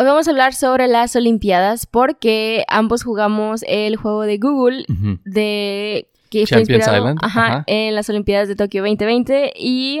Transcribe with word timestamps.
Hoy 0.00 0.06
vamos 0.06 0.26
a 0.28 0.30
hablar 0.30 0.54
sobre 0.54 0.88
las 0.88 1.14
Olimpiadas 1.14 1.84
porque 1.84 2.64
ambos 2.68 3.02
jugamos 3.02 3.62
el 3.68 3.96
juego 3.96 4.22
de 4.22 4.38
Google 4.38 4.84
de 5.26 6.08
que 6.30 6.46
fue 6.46 6.46
Champions 6.46 6.70
inspirado 6.78 6.96
Island, 6.98 7.18
ajá, 7.22 7.46
ajá. 7.46 7.64
en 7.66 7.94
las 7.94 8.08
Olimpiadas 8.08 8.48
de 8.48 8.56
Tokio 8.56 8.80
2020 8.80 9.52
y 9.56 10.00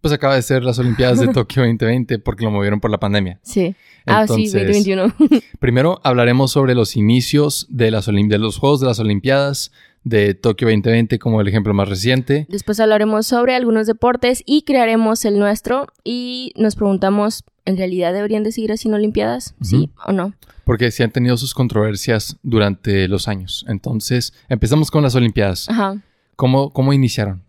Pues 0.00 0.14
acaba 0.14 0.36
de 0.36 0.40
ser 0.42 0.64
las 0.64 0.78
Olimpiadas 0.78 1.20
de 1.20 1.28
Tokio 1.34 1.64
2020 1.64 2.18
porque 2.18 2.44
lo 2.46 2.50
movieron 2.50 2.80
por 2.80 2.90
la 2.90 2.96
pandemia. 2.98 3.38
sí. 3.42 3.74
ah, 4.06 4.26
sí, 4.26 4.44
Entonces, 4.46 4.52
2021. 4.86 5.14
Primero 5.58 6.00
hablaremos 6.02 6.50
sobre 6.50 6.74
los 6.74 6.96
inicios 6.96 7.66
de, 7.68 7.90
las 7.90 8.08
Olim- 8.08 8.28
de 8.30 8.38
los 8.38 8.56
Juegos 8.56 8.80
de 8.80 8.86
las 8.86 8.98
Olimpiadas 9.00 9.70
de 10.02 10.32
Tokio 10.32 10.68
2020 10.68 11.18
como 11.18 11.42
el 11.42 11.48
ejemplo 11.48 11.74
más 11.74 11.90
reciente. 11.90 12.46
Después 12.48 12.80
hablaremos 12.80 13.26
sobre 13.26 13.54
algunos 13.54 13.86
deportes 13.86 14.42
y 14.46 14.62
crearemos 14.62 15.26
el 15.26 15.38
nuestro 15.38 15.88
y 16.04 16.52
nos 16.56 16.74
preguntamos, 16.76 17.44
¿en 17.66 17.76
realidad 17.76 18.14
deberían 18.14 18.42
de 18.42 18.52
seguir 18.52 18.72
haciendo 18.72 18.96
Olimpiadas? 18.96 19.54
¿Sí 19.60 19.90
o 20.06 20.12
no? 20.12 20.32
Porque 20.64 20.90
sí 20.90 21.02
han 21.02 21.10
tenido 21.10 21.36
sus 21.36 21.52
controversias 21.52 22.38
durante 22.42 23.06
los 23.08 23.28
años. 23.28 23.64
Entonces, 23.68 24.32
empezamos 24.48 24.90
con 24.90 25.02
las 25.02 25.14
Olimpiadas. 25.14 25.68
Ajá. 25.68 26.02
¿Cómo, 26.36 26.70
cómo 26.70 26.92
iniciaron? 26.92 27.42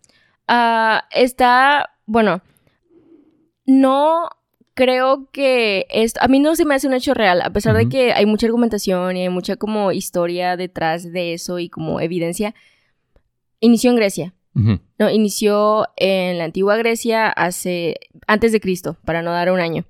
Ah, 0.47 1.05
está, 1.11 1.91
bueno, 2.05 2.41
no 3.65 4.29
creo 4.73 5.29
que 5.31 5.87
esto, 5.89 6.19
a 6.21 6.27
mí 6.27 6.39
no 6.39 6.55
se 6.55 6.63
me 6.63 6.75
hace 6.75 6.87
un 6.87 6.93
hecho 6.93 7.13
real, 7.13 7.41
a 7.41 7.49
pesar 7.49 7.75
de 7.75 7.89
que 7.89 8.13
hay 8.13 8.25
mucha 8.25 8.45
argumentación 8.45 9.17
y 9.17 9.23
hay 9.23 9.29
mucha 9.29 9.55
como 9.55 9.91
historia 9.91 10.55
detrás 10.55 11.11
de 11.11 11.33
eso 11.33 11.59
y 11.59 11.67
como 11.67 11.99
evidencia. 11.99 12.53
Inició 13.59 13.89
en 13.89 13.95
Grecia, 13.95 14.33
no, 14.97 15.09
inició 15.11 15.87
en 15.97 16.37
la 16.37 16.45
antigua 16.45 16.77
Grecia 16.77 17.27
hace, 17.29 17.99
antes 18.25 18.51
de 18.51 18.59
Cristo, 18.59 18.97
para 19.05 19.21
no 19.21 19.31
dar 19.31 19.51
un 19.51 19.59
año. 19.59 19.85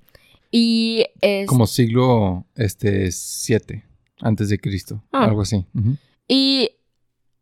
Y 0.50 1.04
es, 1.20 1.46
Como 1.46 1.66
siglo 1.66 2.46
este 2.54 3.10
7 3.12 3.84
antes 4.20 4.48
de 4.48 4.58
Cristo, 4.58 5.02
Ah. 5.12 5.24
algo 5.24 5.42
así. 5.42 5.66
Ujú. 5.74 5.96
Y 6.26 6.70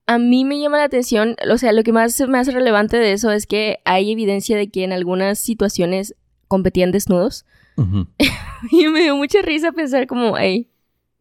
a 0.07 0.19
mí 0.19 0.45
me 0.45 0.61
llama 0.61 0.79
la 0.79 0.85
atención, 0.85 1.37
o 1.51 1.59
sea, 1.59 1.73
lo 1.73 1.83
que 1.83 1.93
más 1.93 2.21
me 2.29 2.39
hace 2.39 2.51
relevante 2.53 2.97
de 2.97 3.13
eso 3.13 3.31
es 3.33 3.47
que 3.47 3.79
hay 3.85 4.13
evidencia 4.13 4.57
de 4.57 4.69
que 4.69 4.85
en 4.85 4.93
algunas 4.93 5.39
situaciones 5.39 6.15
competían 6.49 6.93
desnudos. 6.93 7.45
Ujú. 7.77 8.07
Y 8.71 8.87
me 8.89 9.03
dio 9.03 9.15
mucha 9.17 9.43
risa 9.43 9.73
pensar 9.73 10.07
como, 10.07 10.37
hey, 10.39 10.71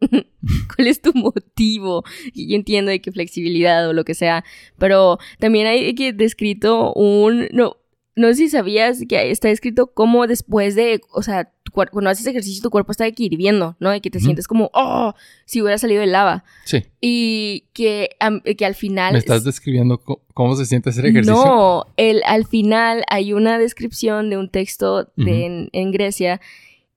¿cuál 0.00 0.86
es 0.88 1.00
tu 1.02 1.12
motivo? 1.14 2.02
Y 2.32 2.48
yo 2.48 2.56
entiendo 2.56 2.90
de 2.90 3.00
que 3.00 3.12
flexibilidad 3.12 3.86
o 3.88 3.92
lo 3.92 4.04
que 4.04 4.14
sea, 4.14 4.44
pero 4.78 5.18
también 5.38 5.66
hay 5.66 5.94
que 5.94 6.12
descrito 6.12 6.92
un, 6.94 7.48
no, 7.52 7.76
no 8.14 8.28
sé 8.28 8.34
si 8.34 8.48
sabías 8.48 9.00
que 9.08 9.30
está 9.30 9.50
escrito 9.50 9.88
como 9.92 10.26
después 10.26 10.74
de, 10.74 11.00
o 11.12 11.22
sea, 11.22 11.52
cuando 11.90 12.10
haces 12.10 12.26
ejercicio 12.26 12.62
tu 12.62 12.70
cuerpo 12.70 12.92
está 12.92 13.04
de 13.04 13.12
que 13.12 13.24
hirviendo, 13.24 13.76
¿no? 13.78 13.90
De 13.90 14.00
que 14.00 14.10
te 14.10 14.20
sientes 14.20 14.48
como, 14.48 14.70
oh, 14.72 15.14
si 15.44 15.60
hubiera 15.60 15.78
salido 15.78 16.00
de 16.00 16.06
lava. 16.06 16.44
Sí. 16.64 16.84
Y 17.00 17.64
que, 17.72 18.16
que 18.56 18.64
al 18.64 18.74
final... 18.74 19.12
¿Me 19.12 19.18
estás 19.18 19.44
describiendo 19.44 19.98
cómo 19.98 20.56
se 20.56 20.66
siente 20.66 20.90
hacer 20.90 21.06
ejercicio? 21.06 21.34
No, 21.34 21.86
el, 21.96 22.22
al 22.26 22.46
final 22.46 23.04
hay 23.08 23.32
una 23.32 23.58
descripción 23.58 24.30
de 24.30 24.38
un 24.38 24.50
texto 24.50 25.12
de, 25.16 25.46
en, 25.46 25.68
en 25.72 25.92
Grecia 25.92 26.40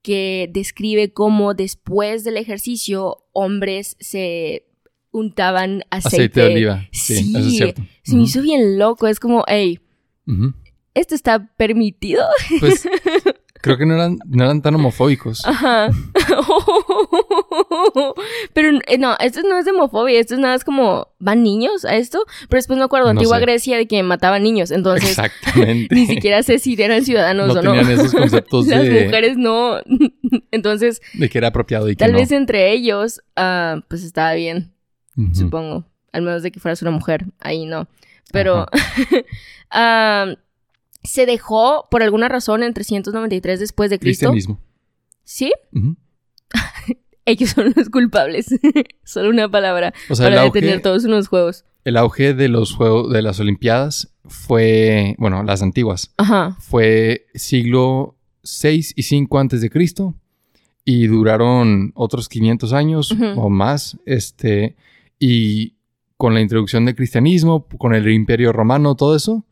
que 0.01 0.49
describe 0.51 1.11
cómo 1.11 1.53
después 1.53 2.23
del 2.23 2.37
ejercicio 2.37 3.25
hombres 3.33 3.97
se 3.99 4.65
untaban 5.11 5.83
aceite, 5.89 6.07
Aceite 6.17 6.39
de 6.41 6.45
oliva. 6.45 6.87
Sí, 6.91 7.15
Sí, 7.15 7.33
eso 7.35 7.47
es 7.47 7.57
cierto. 7.57 7.81
Se 8.03 8.15
me 8.15 8.23
hizo 8.23 8.41
bien 8.41 8.77
loco, 8.77 9.07
es 9.07 9.19
como, 9.19 9.43
hey. 9.47 9.79
¿esto 10.93 11.15
está 11.15 11.47
permitido? 11.57 12.23
Pues 12.59 12.87
creo 13.61 13.77
que 13.77 13.85
no 13.85 13.95
eran, 13.95 14.19
no 14.25 14.43
eran 14.43 14.61
tan 14.61 14.75
homofóbicos. 14.75 15.45
Ajá. 15.45 15.89
Pero 18.53 18.79
eh, 18.87 18.97
no, 18.97 19.15
esto 19.19 19.41
no 19.43 19.57
es 19.57 19.65
de 19.65 19.71
homofobia, 19.71 20.19
esto 20.19 20.35
es 20.35 20.39
nada, 20.39 20.55
es 20.55 20.63
como, 20.63 21.07
¿van 21.19 21.43
niños 21.43 21.85
a 21.85 21.95
esto? 21.95 22.25
Pero 22.47 22.57
después 22.57 22.77
me 22.77 22.85
acuerdo, 22.85 23.07
No 23.07 23.11
antigua 23.11 23.37
sé. 23.37 23.41
Grecia, 23.41 23.77
de 23.77 23.87
que 23.87 24.01
mataban 24.03 24.43
niños, 24.43 24.71
entonces 24.71 25.09
Exactamente. 25.09 25.93
ni 25.95 26.05
siquiera 26.05 26.43
sé 26.43 26.59
si 26.59 26.81
eran 26.81 27.03
ciudadanos 27.03 27.47
no 27.47 27.53
o 27.53 27.63
no. 27.63 27.73
tenían 27.73 27.91
esos 27.91 28.13
conceptos 28.13 28.67
Las 28.67 28.83
de, 28.83 29.05
mujeres 29.05 29.37
no. 29.37 29.77
Entonces, 30.51 31.01
de 31.13 31.29
que 31.29 31.37
era 31.37 31.49
apropiado 31.49 31.89
y 31.89 31.95
que 31.95 32.03
tal 32.03 32.13
no. 32.13 32.19
vez 32.19 32.31
entre 32.31 32.71
ellos, 32.71 33.21
ah, 33.35 33.81
pues 33.87 34.03
estaba 34.03 34.33
bien, 34.33 34.73
supongo. 35.33 35.85
Al 36.11 36.23
menos 36.23 36.41
de 36.41 36.51
que 36.51 36.59
fueras 36.59 36.81
una 36.81 36.91
mujer, 36.91 37.25
ahí 37.39 37.65
no. 37.65 37.87
Pero 38.31 38.65
ah, 39.69 40.33
se 41.03 41.25
dejó 41.25 41.87
por 41.89 42.03
alguna 42.03 42.27
razón 42.29 42.63
en 42.63 42.73
393 42.73 43.59
después 43.59 43.89
de 43.89 43.99
Cristo. 43.99 44.31
Cristianismo. 44.31 44.59
¿Sí? 45.23 45.51
Ellos 47.25 47.51
son 47.51 47.73
los 47.75 47.89
culpables. 47.89 48.47
Solo 49.03 49.29
una 49.29 49.49
palabra 49.49 49.93
O 50.09 50.15
sea, 50.15 50.27
para 50.27 50.41
auge, 50.41 50.59
detener 50.59 50.81
todos 50.81 51.05
unos 51.05 51.27
juegos. 51.27 51.65
el 51.85 51.97
auge 51.97 52.33
de 52.33 52.49
los 52.49 52.73
juegos 52.73 53.11
de 53.13 53.21
las 53.21 53.39
Olimpiadas 53.39 54.13
fue, 54.25 55.15
bueno, 55.19 55.43
las 55.43 55.61
antiguas, 55.61 56.13
Ajá. 56.17 56.55
fue 56.59 57.27
siglo 57.33 58.15
6 58.43 58.93
y 58.95 59.03
5 59.03 59.39
antes 59.39 59.61
de 59.61 59.69
Cristo 59.69 60.15
y 60.85 61.07
duraron 61.07 61.91
otros 61.95 62.29
500 62.29 62.73
años 62.73 63.15
o 63.35 63.49
más, 63.49 63.97
este 64.05 64.75
y 65.19 65.75
con 66.17 66.33
la 66.33 66.41
introducción 66.41 66.85
del 66.85 66.95
cristianismo, 66.95 67.65
con 67.77 67.93
el 67.93 68.07
Imperio 68.09 68.51
Romano, 68.53 68.95
todo 68.95 69.15
eso, 69.15 69.45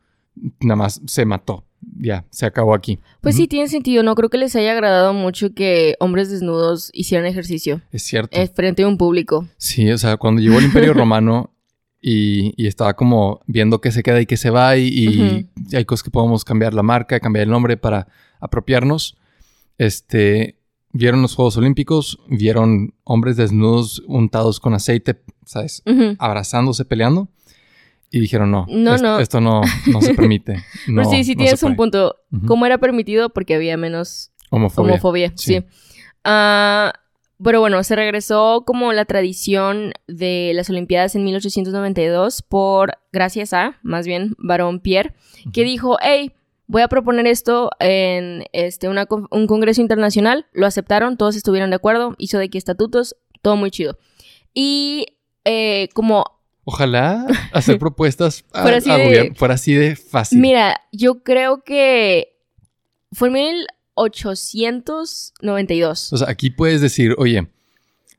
nada 0.59 0.75
más 0.75 1.01
se 1.05 1.25
mató. 1.25 1.63
Ya, 1.99 2.25
se 2.31 2.45
acabó 2.45 2.73
aquí. 2.73 2.99
Pues 3.21 3.35
sí, 3.35 3.47
tiene 3.47 3.67
sentido. 3.67 4.01
No 4.03 4.15
creo 4.15 4.29
que 4.29 4.37
les 4.37 4.55
haya 4.55 4.71
agradado 4.71 5.13
mucho 5.13 5.53
que 5.53 5.95
hombres 5.99 6.29
desnudos 6.29 6.89
hicieran 6.93 7.27
ejercicio 7.27 7.81
Es 7.91 8.03
cierto. 8.03 8.35
eh, 8.37 8.47
frente 8.47 8.83
a 8.83 8.87
un 8.87 8.97
público. 8.97 9.47
Sí, 9.57 9.89
o 9.91 9.97
sea, 9.97 10.17
cuando 10.17 10.41
llegó 10.41 10.57
el 10.59 10.65
Imperio 10.65 10.93
Romano 10.95 11.53
y, 12.01 12.53
y 12.61 12.67
estaba 12.67 12.95
como 12.95 13.41
viendo 13.45 13.79
qué 13.79 13.91
se 13.91 14.01
queda 14.03 14.19
y 14.21 14.25
qué 14.25 14.37
se 14.37 14.49
va 14.49 14.75
y, 14.77 14.87
y 14.87 15.75
hay 15.75 15.85
cosas 15.85 16.03
que 16.03 16.11
podemos 16.11 16.43
cambiar 16.43 16.73
la 16.73 16.83
marca, 16.83 17.19
cambiar 17.19 17.43
el 17.43 17.51
nombre 17.51 17.77
para 17.77 18.07
apropiarnos, 18.39 19.15
este, 19.77 20.59
vieron 20.91 21.21
los 21.21 21.35
Juegos 21.35 21.57
Olímpicos, 21.57 22.19
vieron 22.27 22.93
hombres 23.03 23.37
desnudos 23.37 24.01
untados 24.07 24.59
con 24.59 24.73
aceite, 24.73 25.21
¿sabes? 25.45 25.83
Abrazándose, 26.19 26.85
peleando. 26.85 27.29
Y 28.09 28.19
dijeron, 28.21 28.51
no, 28.51 28.65
No, 28.69 28.97
no. 28.97 29.19
esto 29.19 29.41
no, 29.41 29.61
no 29.87 30.01
se 30.01 30.13
permite. 30.13 30.53
No, 30.87 31.01
Pero 31.03 31.09
sí, 31.09 31.23
sí 31.23 31.35
tienes 31.35 31.61
un 31.63 31.75
punto. 31.75 32.15
Ujú. 32.31 32.45
¿Cómo 32.47 32.65
era 32.65 32.77
permitido? 32.77 33.29
Porque 33.29 33.55
había 33.55 33.75
menos 33.77 34.31
Homofobia. 34.49 34.93
homofobia. 34.93 35.33
Sí. 35.35 35.55
sí. 35.59 35.65
Ah, 36.23 36.93
pero 37.43 37.59
bueno, 37.59 37.83
se 37.83 37.95
regresó 37.95 38.63
como 38.65 38.93
la 38.93 39.05
tradición 39.05 39.91
de 40.07 40.51
las 40.55 40.69
Olimpiadas 40.69 41.15
en 41.15 41.23
1892 41.25 42.41
por, 42.41 42.97
gracias 43.11 43.53
a, 43.53 43.77
más 43.83 44.07
bien, 44.07 44.35
Barón 44.39 44.79
Pierre, 44.79 45.13
que 45.53 45.63
dijo, 45.63 45.97
hey, 46.01 46.31
voy 46.65 46.81
a 46.81 46.87
proponer 46.87 47.27
esto 47.27 47.69
en 47.79 48.45
este, 48.53 48.89
una 48.89 49.05
un 49.29 49.45
congreso 49.47 49.81
internacional. 49.81 50.47
Lo 50.51 50.65
aceptaron, 50.65 51.17
todos 51.17 51.35
estuvieron 51.35 51.69
de 51.69 51.75
acuerdo, 51.75 52.15
hizo 52.17 52.39
de 52.39 52.49
que 52.49 52.57
estatutos, 52.57 53.15
todo 53.41 53.55
muy 53.55 53.69
chido. 53.69 53.97
Y 54.53 55.05
eh, 55.45 55.89
como 55.93 56.36
Ojalá 56.69 57.25
hacer 57.53 57.79
propuestas 57.79 58.43
a- 58.51 58.61
Fuera 58.63 58.77
así 58.77 58.89
a 58.91 58.97
de- 58.97 59.05
gobierno 59.05 59.35
fuera 59.35 59.53
así 59.53 59.73
de 59.73 59.95
fácil. 59.95 60.39
Mira, 60.39 60.81
yo 60.91 61.23
creo 61.23 61.63
que 61.63 62.35
fue 63.13 63.29
en 63.29 63.33
1892. 63.95 66.13
O 66.13 66.17
sea, 66.17 66.29
aquí 66.29 66.49
puedes 66.49 66.81
decir, 66.81 67.15
oye, 67.17 67.47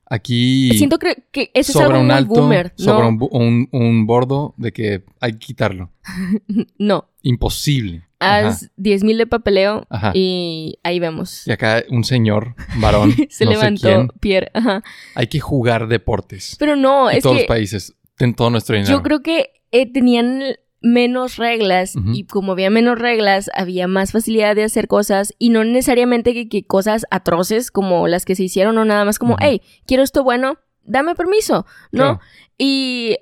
aquí 0.07 0.71
Siento 0.77 0.99
que, 0.99 1.25
que 1.31 1.51
eso 1.55 1.73
es 1.73 1.75
sobra 1.75 1.87
algo 1.89 2.01
un 2.01 2.07
muy 2.07 2.15
alto, 2.17 2.35
boomer. 2.35 2.73
sobra 2.77 3.07
un, 3.07 3.19
un- 3.31 3.69
un 3.73 4.07
bordo 4.07 4.55
de 4.57 4.73
que 4.73 5.05
hay 5.21 5.33
que 5.33 5.39
quitarlo. 5.39 5.91
no. 6.79 7.09
Imposible. 7.23 8.05
Haz 8.21 8.69
10.000 8.77 9.17
de 9.17 9.27
papeleo 9.29 9.87
Ajá. 9.91 10.11
y 10.13 10.77
ahí 10.83 10.99
vemos. 10.99 11.47
Y 11.47 11.53
acá 11.53 11.85
un 11.89 12.03
señor, 12.03 12.57
varón, 12.81 13.15
Se 13.31 13.45
no 13.45 13.53
sé 13.53 13.57
levantó 13.57 13.81
quién, 13.83 14.09
Pierre. 14.19 14.51
Ajá. 14.55 14.83
hay 15.15 15.29
que 15.29 15.39
jugar 15.39 15.87
deportes. 15.87 16.57
Pero 16.59 16.75
no, 16.75 17.09
en 17.11 17.19
es 17.19 17.23
todos 17.23 17.37
que 17.37 17.43
los 17.43 17.49
países, 17.49 17.95
en 18.19 18.35
todo 18.35 18.51
nuestro 18.51 18.75
dinero. 18.77 18.93
yo 18.97 19.03
creo 19.03 19.21
que 19.23 19.51
eh, 19.73 19.91
tenían 19.91 20.43
menos 20.81 21.37
reglas 21.37 21.95
y 22.13 22.25
como 22.25 22.53
había 22.53 22.71
menos 22.71 22.99
reglas, 22.99 23.51
había 23.55 23.89
más 23.89 24.13
facilidad 24.13 24.55
de 24.55 24.63
hacer 24.63 24.87
cosas 24.87 25.35
y 25.39 25.51
no 25.51 25.65
necesariamente 25.65 26.33
que, 26.35 26.49
que 26.49 26.63
cosas 26.65 27.05
atroces 27.11 27.71
como 27.73 28.07
las 28.07 28.25
que 28.25 28.37
se 28.37 28.45
hicieron 28.45 28.79
o 28.79 28.85
nada 28.85 29.05
más 29.05 29.19
como, 29.19 29.37
hey, 29.41 29.61
quiero 29.87 30.05
esto 30.05 30.23
bueno, 30.23 30.59
dame 30.85 31.15
permiso, 31.17 31.67
¿no? 31.91 32.03
Claro. 32.05 32.21
Y 32.59 33.17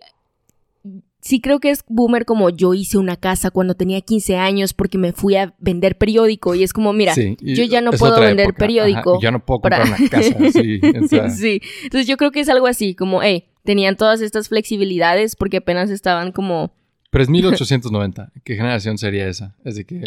sí 1.20 1.40
creo 1.40 1.58
que 1.58 1.70
es 1.70 1.82
boomer 1.88 2.24
como 2.24 2.50
yo 2.50 2.74
hice 2.74 2.98
una 2.98 3.16
casa 3.16 3.50
cuando 3.50 3.74
tenía 3.74 4.00
15 4.00 4.36
años 4.36 4.74
porque 4.74 4.96
me 4.98 5.12
fui 5.12 5.34
a 5.36 5.54
vender 5.58 5.96
periódico 5.98 6.54
y 6.54 6.62
es 6.62 6.72
como, 6.72 6.92
mira, 6.92 7.14
Sí, 7.14 7.36
yo 7.40 7.64
ya 7.64 7.80
no 7.80 7.90
puedo 7.92 8.20
vender 8.20 8.46
época. 8.48 8.58
periódico 8.58 9.12
Ajá, 9.14 9.18
ya 9.22 9.30
no 9.30 9.44
puedo 9.44 9.60
para- 9.60 9.78
comprar 9.78 10.00
una 10.00 10.08
casa. 10.10 10.50
Sí, 10.52 10.80
o 11.04 11.08
sea, 11.08 11.30
sí, 11.30 11.60
entonces 11.84 12.06
yo 12.06 12.16
creo 12.16 12.30
que 12.30 12.40
es 12.40 12.48
algo 12.48 12.66
así, 12.66 12.94
como, 12.94 13.22
hey, 13.22 13.46
tenían 13.66 13.96
todas 13.96 14.22
estas 14.22 14.48
flexibilidades 14.48 15.36
porque 15.36 15.58
apenas 15.58 15.90
estaban 15.90 16.32
como, 16.32 16.72
Pero 17.10 17.22
es 17.22 17.28
1890. 17.30 18.32
¿Qué 18.44 18.56
generación 18.56 18.96
sería 18.96 19.28
esa? 19.28 19.54
Es 19.64 19.74
de 19.76 19.84
que 19.84 20.02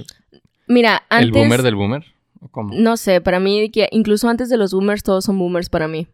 mira, 0.67 1.03
antes... 1.09 1.25
el 1.27 1.31
boomer 1.31 1.61
del 1.61 1.75
boomer. 1.75 2.03
¿O 2.41 2.47
cómo? 2.47 2.73
No 2.73 2.95
sé, 2.97 3.19
para 3.21 3.39
mí 3.39 3.69
que 3.69 3.87
incluso 3.91 4.29
antes 4.29 4.49
de 4.49 4.57
los 4.57 4.73
boomers 4.73 5.03
todos 5.03 5.25
son 5.25 5.37
boomers 5.37 5.69
para 5.69 5.87
mí. 5.87 6.07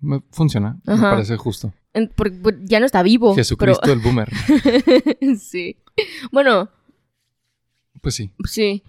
Me- 0.00 0.22
funciona. 0.30 0.78
Me 0.86 0.96
parece 0.96 1.36
justo. 1.36 1.72
En- 1.92 2.08
porque, 2.08 2.38
ya 2.62 2.78
no 2.80 2.86
está 2.86 3.02
vivo. 3.02 3.34
Jesucristo 3.34 3.92
el 3.92 3.98
boomer. 3.98 4.30
Pero... 4.64 5.36
sí. 5.38 5.76
Bueno, 6.30 6.70
Pues 8.00 8.14
sí. 8.14 8.30
sí. 8.48 8.82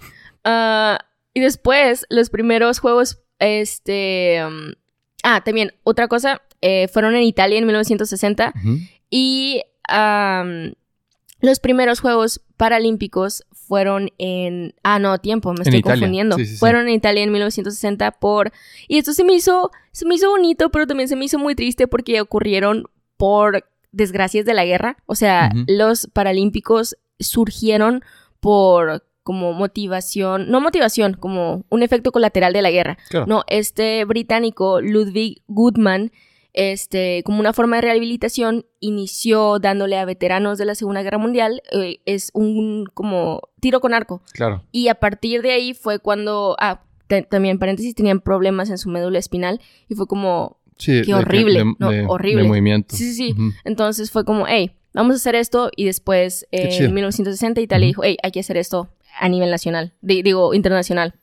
Ah, 0.44 1.00
y 1.34 1.40
después, 1.40 2.06
los 2.10 2.30
primeros 2.30 2.78
juegos, 2.80 3.24
este... 3.40 4.42
um, 4.46 4.74
ah, 5.24 5.42
también, 5.44 5.74
otra 5.84 6.08
cosa, 6.08 6.42
eh, 6.66 6.88
fueron 6.88 7.16
en 7.16 7.24
Italia 7.24 7.58
en 7.60 7.66
1960 7.66 8.54
Ujú. 8.56 8.78
y 9.10 9.62
am, 9.88 10.74
los 11.42 11.60
primeros 11.60 12.00
Juegos 12.00 12.42
Paralímpicos 12.58 13.44
fueron 13.52 14.10
en... 14.18 14.74
Ah, 14.84 14.98
no, 15.00 15.18
tiempo, 15.18 15.50
me 15.52 15.58
En 15.58 15.62
estoy 15.64 15.80
Italia, 15.80 15.96
confundiendo. 15.96 16.38
sí, 16.38 16.46
sí, 16.46 16.52
sí. 16.54 16.58
Fueron 16.58 16.88
en 16.88 16.94
Italia 16.94 17.24
en 17.24 17.32
1960 17.32 18.12
por... 18.12 18.52
Y 18.88 18.98
esto 18.98 19.12
se 19.14 19.24
me 19.26 19.34
hizo, 19.34 19.72
se 19.92 20.06
me 20.06 20.16
hizo 20.16 20.30
bonito, 20.30 20.70
pero 20.70 20.88
también 20.88 21.10
se 21.10 21.16
me 21.18 21.26
hizo 21.26 21.38
muy 21.38 21.56
triste 21.56 21.88
porque 21.88 22.22
ocurrieron 22.22 22.86
por 23.18 23.66
desgracias 23.92 24.46
de 24.46 24.54
la 24.54 24.64
guerra. 24.64 24.96
O 25.06 25.16
sea, 25.16 25.52
los 25.68 26.08
Paralímpicos 26.14 26.96
surgieron 27.20 28.04
por 28.40 29.06
como 29.24 29.54
motivación, 29.54 30.50
no 30.50 30.60
motivación, 30.62 31.14
como 31.14 31.64
un 31.70 31.84
efecto 31.84 32.12
colateral 32.12 32.54
de 32.54 32.62
la 32.62 32.72
guerra. 32.72 32.98
Claro. 33.10 33.26
No, 33.26 33.44
este 33.48 34.04
británico 34.06 34.82
Ludwig 34.82 35.42
Goodman, 35.48 36.12
este, 36.54 37.24
como 37.24 37.40
una 37.40 37.54
forma 37.54 37.78
de 37.78 37.82
rehabilitación, 37.84 38.66
inició 38.80 39.60
dándole 39.60 39.98
a 39.98 40.06
veteranos 40.06 40.58
de 40.58 40.66
la 40.66 40.76
Segunda 40.76 41.02
Guerra 41.04 41.18
Mundial, 41.18 41.62
eh, 41.72 42.00
es 42.06 42.30
un 42.34 42.86
como 42.94 43.42
tiro 43.60 43.82
con 43.82 43.94
arco. 43.94 44.22
Claro. 44.34 44.64
Y 44.72 44.88
a 44.88 44.96
partir 44.96 45.42
de 45.42 45.52
ahí 45.52 45.74
fue 45.74 46.00
cuando, 46.00 46.56
ah, 46.60 46.84
también 47.30 47.60
paréntesis, 47.60 47.94
tenían 47.96 48.20
problemas 48.22 48.70
en 48.70 48.78
su 48.78 48.90
médula 48.90 49.20
espinal 49.20 49.60
y 49.90 49.96
fue 49.96 50.08
como, 50.08 50.58
Sí, 50.78 51.04
Qué 51.06 51.14
horrible, 51.14 51.60
de- 51.60 51.74
no, 51.78 51.92
de- 51.92 52.06
horrible. 52.08 52.42
De 52.42 52.48
movimiento. 52.48 52.96
sí, 52.96 53.14
sí, 53.14 53.34
sí. 53.34 53.36
Entonces 53.64 54.10
fue 54.10 54.26
como, 54.26 54.48
hey, 54.48 54.72
vamos 54.94 55.14
a 55.14 55.16
hacer 55.18 55.36
esto 55.36 55.70
y 55.76 55.86
después 55.86 56.48
eh, 56.52 56.78
en 56.80 56.94
1960 56.96 57.62
Italia 57.62 57.86
Ujú. 57.86 57.90
dijo, 57.90 58.04
hey, 58.04 58.18
hay 58.24 58.32
que 58.32 58.40
hacer 58.40 58.58
esto 58.58 58.90
a 59.20 59.30
nivel 59.30 59.52
nacional, 59.52 59.94
Di- 60.02 60.24
digo, 60.24 60.56
internacional. 60.56 61.14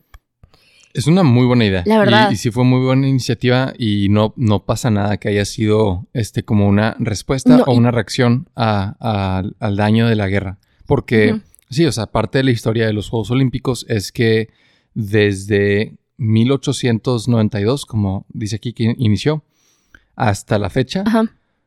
Es 0.93 1.07
una 1.07 1.23
muy 1.23 1.47
buena 1.47 1.65
idea. 1.65 1.83
La 1.87 1.99
verdad. 1.99 2.31
Y, 2.31 2.35
y 2.35 2.37
sí 2.37 2.51
fue 2.51 2.65
muy 2.65 2.81
buena 2.85 3.07
iniciativa 3.09 3.73
y 3.79 4.09
no, 4.11 4.35
no 4.37 4.65
pasa 4.65 4.91
nada 4.91 5.19
que 5.19 5.29
haya 5.29 5.45
sido 5.45 6.07
este 6.13 6.43
como 6.43 6.67
una 6.69 6.97
respuesta 6.99 7.59
No, 7.59 7.63
o 7.65 7.75
una 7.75 7.91
reacción 7.93 8.49
a- 8.57 8.97
a- 8.99 9.43
al 9.61 9.77
daño 9.77 10.09
de 10.09 10.17
la 10.17 10.27
guerra. 10.29 10.59
Porque, 10.87 11.41
sí, 11.71 11.87
o 11.87 11.93
sea, 11.93 12.07
parte 12.07 12.39
de 12.39 12.45
la 12.45 12.51
historia 12.51 12.87
de 12.87 12.93
los 12.93 13.09
Juegos 13.09 13.31
Olímpicos 13.31 13.87
es 13.89 14.11
que 14.11 14.49
desde 14.95 15.97
1892, 16.19 17.87
como 17.87 18.27
dice 18.29 18.57
aquí 18.57 18.73
que 18.73 18.95
inició, 18.99 19.45
hasta 20.17 20.59
la 20.59 20.71
fecha, 20.71 21.05
Ajá. 21.07 21.25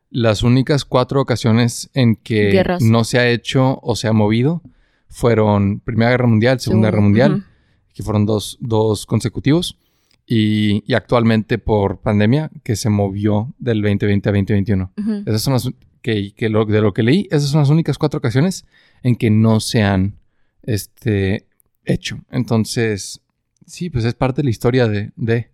las 0.10 0.44
únicas 0.44 0.86
cuatro 0.86 1.22
ocasiones 1.22 1.90
en 1.94 2.16
que 2.16 2.52
Guerras. 2.52 2.82
no 2.82 3.04
se 3.04 3.20
ha 3.20 3.28
hecho 3.30 3.80
o 3.82 3.96
se 3.96 4.08
ha 4.08 4.14
movido 4.14 4.62
fueron 5.08 5.80
Primera 5.80 6.12
Guerra 6.12 6.28
Mundial, 6.28 6.60
Segunda 6.60 6.90
Guerra. 6.90 7.02
Mundial, 7.02 7.46
que 7.94 8.04
fueron 8.04 8.26
dos, 8.26 8.58
dos 8.60 9.06
consecutivos, 9.06 9.78
y, 10.26 10.84
y 10.90 10.94
actualmente 10.94 11.58
por 11.58 12.00
pandemia, 12.00 12.50
que 12.64 12.76
se 12.76 12.90
movió 12.90 13.54
del 13.60 13.82
2020 13.82 14.30
a 14.30 14.32
2021. 14.32 14.92
Ujú. 14.98 15.12
Esas 15.26 15.42
son 15.42 15.54
las 15.54 15.70
que, 16.02 16.34
que 16.34 16.50
lo- 16.50 16.66
de 16.66 16.82
lo 16.82 16.94
que 16.94 17.04
leí, 17.04 17.28
esas 17.30 17.50
son 17.50 17.60
las 17.60 17.70
únicas 17.70 17.98
cuatro 17.98 18.18
ocasiones 18.20 18.66
en 19.04 19.16
que 19.18 19.30
no 19.30 19.60
se 19.60 19.84
han 19.84 20.18
este, 20.64 21.48
hecho. 21.86 22.20
Entonces, 22.32 23.22
sí, 23.66 23.90
pues 23.90 24.06
es 24.06 24.14
parte 24.14 24.42
de 24.42 24.46
la 24.46 24.50
historia 24.52 24.88
de... 24.88 25.12
de 25.18 25.52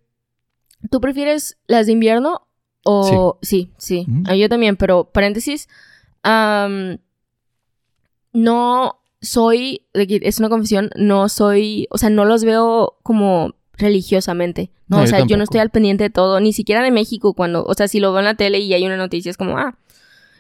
¿Tú 0.92 1.02
prefieres 1.02 1.58
las 1.68 1.88
de 1.88 1.92
invierno 1.94 2.48
o...? 2.86 3.38
Sí, 3.42 3.72
sí. 3.78 4.06
Ujú. 4.08 4.24
Ah, 4.28 4.36
yo 4.36 4.48
también, 4.50 4.78
pero 4.78 5.12
paréntesis. 5.12 5.68
am, 6.24 7.00
no 8.34 8.99
soy... 9.22 9.82
Es 9.94 10.40
una 10.40 10.50
confesión. 10.50 10.90
No 10.96 11.30
soy... 11.30 11.88
O 11.92 11.98
sea, 11.98 12.10
no 12.10 12.26
los 12.26 12.44
veo 12.44 12.98
como 13.04 13.54
religiosamente. 13.78 14.72
No, 14.88 14.98
No, 14.98 15.04
o 15.04 15.06
yo 15.06 15.10
sea, 15.10 15.20
yo 15.20 15.24
no 15.24 15.30
tampoco. 15.30 15.44
estoy 15.44 15.60
al 15.62 15.70
pendiente 15.70 16.04
de 16.06 16.10
todo. 16.10 16.40
Ni 16.40 16.54
siquiera 16.54 16.84
de 16.84 16.92
México 16.92 17.34
cuando... 17.34 17.64
O 17.66 17.74
sea, 17.74 17.88
si 17.88 18.00
lo 18.00 18.12
veo 18.12 18.20
en 18.20 18.26
la 18.26 18.36
tele 18.36 18.60
y 18.60 18.74
hay 18.74 18.86
una 18.86 18.98
noticia 18.98 19.30
es 19.30 19.38
como... 19.38 19.58
Ah, 19.58 19.78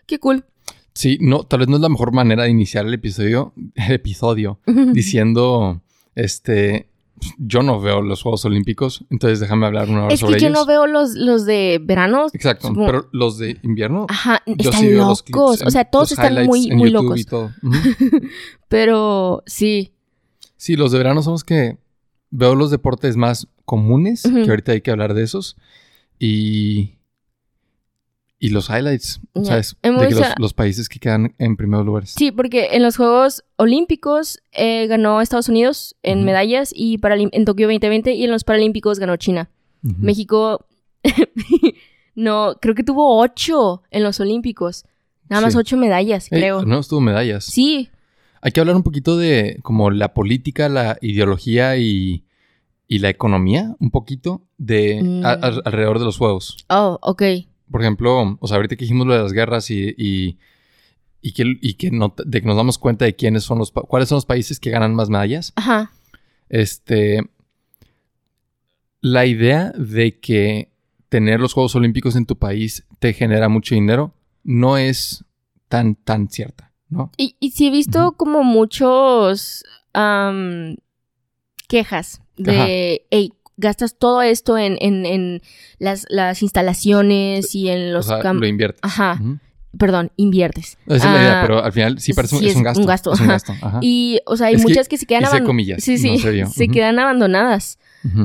qué 0.05 0.19
cool. 0.19 0.45
Sí, 0.93 1.17
no, 1.21 1.43
tal 1.43 1.59
vez 1.59 1.69
no 1.69 1.75
es 1.77 1.81
la 1.81 1.89
mejor 1.89 2.11
manera 2.11 2.43
de 2.43 2.49
iniciar 2.49 2.85
el 2.85 2.93
episodio, 2.93 3.53
el 3.75 3.93
episodio 3.93 4.59
diciendo, 4.65 5.81
este, 6.15 6.89
yo 7.37 7.61
no 7.63 7.79
veo 7.79 8.01
los 8.01 8.21
Juegos 8.23 8.45
Olímpicos, 8.45 9.03
entonces 9.09 9.39
déjame 9.39 9.65
hablar 9.65 9.89
una 9.89 10.05
hora 10.05 10.13
Es 10.13 10.19
sobre 10.19 10.35
que 10.35 10.41
yo 10.41 10.47
ellos. 10.47 10.59
no 10.59 10.65
veo 10.65 10.87
los, 10.87 11.15
los 11.15 11.45
de 11.45 11.79
verano. 11.83 12.27
Exacto, 12.33 12.73
pero 12.75 13.07
los 13.11 13.37
de 13.37 13.57
invierno, 13.63 14.05
Ajá, 14.09 14.41
yo 14.45 14.55
están 14.69 14.81
sí 14.81 14.87
veo 14.87 14.97
los 15.07 15.23
locos. 15.29 15.57
clips, 15.57 15.67
o 15.67 15.71
sea, 15.71 15.85
todos 15.85 16.11
los 16.11 16.19
están 16.19 16.45
muy, 16.45 16.69
en 16.71 16.77
muy 16.77 16.89
YouTube 16.91 17.03
locos. 17.03 17.19
y 17.19 17.23
todo. 17.25 17.51
Pero 18.67 19.43
sí. 19.45 19.93
Sí, 20.57 20.75
los 20.75 20.91
de 20.91 20.97
verano 20.97 21.21
son 21.21 21.33
los 21.33 21.43
que 21.43 21.77
veo 22.31 22.55
los 22.55 22.69
deportes 22.71 23.15
más 23.17 23.47
comunes, 23.65 24.23
que 24.23 24.49
ahorita 24.49 24.73
hay 24.73 24.81
que 24.81 24.91
hablar 24.91 25.13
de 25.13 25.23
esos, 25.23 25.55
y, 26.19 26.95
y 28.39 28.49
los 28.49 28.69
highlights. 28.69 29.19
¿sabes? 29.43 29.75
De 29.83 30.07
que 30.07 30.15
los, 30.15 30.27
los 30.37 30.53
países 30.53 30.87
que 30.87 30.99
quedan 30.99 31.35
en 31.39 31.57
primeros 31.57 31.85
lugares. 31.85 32.13
Sí, 32.17 32.31
porque 32.31 32.69
en 32.71 32.83
los 32.83 32.95
Juegos 32.97 33.43
Olímpicos 33.57 34.39
eh, 34.53 34.87
ganó 34.87 35.19
Estados 35.21 35.49
Unidos 35.49 35.95
en 36.03 36.23
medallas 36.23 36.71
y 36.73 36.97
Paralim- 36.99 37.29
en 37.33 37.43
Tokio 37.45 37.67
2020 37.67 38.13
y 38.13 38.23
en 38.23 38.31
los 38.31 38.43
Paralímpicos 38.45 38.97
ganó 38.99 39.17
China. 39.17 39.49
México 39.81 40.65
no, 42.15 42.55
creo 42.61 42.75
que 42.75 42.83
tuvo 42.83 43.19
ocho 43.19 43.83
en 43.91 44.03
los 44.03 44.19
Olímpicos. 44.19 44.85
Nada 45.29 45.41
más 45.43 45.53
Sí. 45.53 45.59
ocho 45.59 45.77
medallas, 45.77 46.27
creo. 46.29 46.65
no, 46.65 46.79
estuvo 46.79 46.99
medallas. 47.01 47.45
Sí, 47.45 47.89
Hay 48.41 48.51
que 48.53 48.61
hablar 48.61 48.77
un 48.77 48.83
poquito 48.83 49.17
de 49.17 49.59
como 49.63 49.91
la 49.91 50.13
política, 50.13 50.69
la 50.69 50.97
ideología 51.01 51.75
y, 51.77 52.23
y 52.87 52.99
la 52.99 53.09
economía, 53.09 53.75
un 53.79 53.91
poquito 53.91 54.43
de 54.57 55.01
Mm. 55.03 55.25
a- 55.25 55.31
a- 55.31 55.61
alrededor 55.65 55.99
de 55.99 56.05
los 56.05 56.17
juegos. 56.17 56.55
oh, 56.69 56.97
ok. 57.01 57.21
Por 57.71 57.81
ejemplo, 57.81 58.37
o 58.39 58.47
sea, 58.47 58.57
ahorita 58.57 58.75
que 58.75 58.85
dijimos 58.85 59.05
lo 59.07 59.13
de 59.13 59.21
las 59.21 59.31
guerras 59.33 59.69
y, 59.71 59.93
y, 59.97 60.37
y 61.21 61.33
que, 61.33 61.57
y 61.61 61.73
que 61.75 61.91
no- 61.91 62.13
de 62.25 62.41
que 62.41 62.47
nos 62.47 62.57
damos 62.57 62.77
cuenta 62.77 63.05
de 63.05 63.15
quiénes 63.15 63.43
son 63.43 63.57
los 63.59 63.71
cuáles 63.71 64.09
son 64.09 64.15
los 64.17 64.25
países 64.25 64.59
que 64.59 64.69
ganan 64.71 64.95
más 64.95 65.09
medallas. 65.09 65.53
Ajá. 65.55 65.91
Este 66.49 67.21
la 69.01 69.25
idea 69.25 69.71
de 69.77 70.19
que 70.19 70.71
tener 71.09 71.39
los 71.39 71.53
Juegos 71.53 71.75
Olímpicos 71.75 72.15
en 72.15 72.25
tu 72.25 72.37
país 72.37 72.85
te 72.99 73.13
genera 73.13 73.49
mucho 73.49 73.75
dinero 73.75 74.13
no 74.43 74.77
es 74.77 75.23
tan 75.67 75.95
tan 75.95 76.29
cierta, 76.29 76.71
¿no? 76.89 77.11
Y, 77.17 77.35
y 77.39 77.51
sí 77.51 77.67
he 77.67 77.71
visto 77.71 78.13
como 78.13 78.43
muchos 78.43 79.63
am, 79.93 80.75
quejas 81.67 82.21
de, 82.35 83.05
hey, 83.11 83.31
gastas 83.59 83.97
todo 83.97 84.21
esto 84.21 84.57
en, 84.57 84.77
en, 84.81 85.05
en 85.05 85.41
las, 85.77 86.05
las 86.09 86.41
instalaciones 86.41 87.53
y 87.55 87.69
en 87.69 87.93
los 87.93 88.09
o 88.09 88.21
sea, 88.21 88.33
lo 88.33 88.47
inviertes. 88.47 88.79
Ajá. 88.81 89.19
Perdón, 89.77 90.11
inviertes. 90.15 90.77
Esa 90.87 90.95
es 90.95 91.03
la 91.03 91.21
idea, 91.21 91.39
Ah, 91.39 91.41
pero 91.45 91.63
al 91.63 91.71
final 91.71 91.99
sí 91.99 92.13
parece 92.13 92.37
sí 92.37 92.47
es 92.47 92.55
un 92.55 92.63
gasto. 92.63 92.79
un 92.81 92.87
gasto, 92.87 93.13
Es 93.13 93.19
un 93.19 93.25
ajá. 93.25 93.33
gasto. 93.33 93.51
ajá. 93.61 93.79
Y, 93.83 94.19
o 94.25 94.35
sea, 94.35 94.47
hay 94.47 94.55
Es 94.55 94.63
muchas 94.63 94.87
que 94.87 94.97
se 94.97 95.05
quedan 95.05 95.25
abandonadas. 95.25 95.47
comillas, 95.47 95.83
Sí, 95.83 95.97
sí, 95.99 96.17
no 96.41 96.49
se 96.49 96.67
quedan 96.69 96.97
abandonadas. 96.97 97.77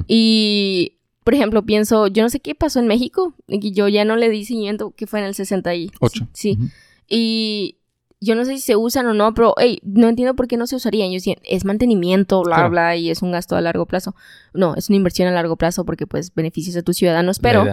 Y, 0.08 0.96
por 1.22 1.34
ejemplo, 1.34 1.64
pienso, 1.64 2.06
yo 2.06 2.22
no 2.22 2.28
sé 2.30 2.40
qué 2.40 2.54
pasó 2.54 2.80
en 2.80 2.86
México, 2.86 3.34
que 3.48 3.72
yo 3.72 3.88
ya 3.88 4.04
no 4.04 4.16
le 4.16 4.30
di 4.30 4.44
seguimiento, 4.44 4.92
que 4.96 5.06
fue 5.06 5.20
en 5.20 5.26
el 5.26 5.34
68. 5.34 5.92
Ocho. 6.00 6.26
Sí. 6.32 6.52
Ujú. 6.58 6.68
Y 7.08 7.76
yo 8.20 8.34
no 8.34 8.44
sé 8.44 8.54
si 8.54 8.60
se 8.60 8.76
usan 8.76 9.06
o 9.06 9.14
no, 9.14 9.34
pero, 9.34 9.54
hey, 9.58 9.80
no 9.82 10.08
entiendo 10.08 10.34
por 10.34 10.46
qué 10.48 10.56
no 10.56 10.66
se 10.66 10.76
usarían. 10.76 11.08
Yo 11.10 11.14
decía, 11.14 11.36
es 11.44 11.64
mantenimiento, 11.64 12.42
bla, 12.42 12.56
Claro. 12.56 12.70
bla, 12.70 12.96
y 12.96 13.10
es 13.10 13.20
un 13.22 13.32
gasto 13.32 13.54
a 13.56 13.60
largo 13.60 13.86
plazo. 13.86 14.14
No, 14.54 14.74
es 14.76 14.88
una 14.88 14.96
inversión 14.96 15.28
a 15.28 15.32
largo 15.32 15.56
plazo 15.56 15.84
porque, 15.84 16.06
pues, 16.06 16.34
beneficias 16.34 16.76
a 16.76 16.82
tus 16.82 16.96
ciudadanos, 16.96 17.38
pero... 17.38 17.64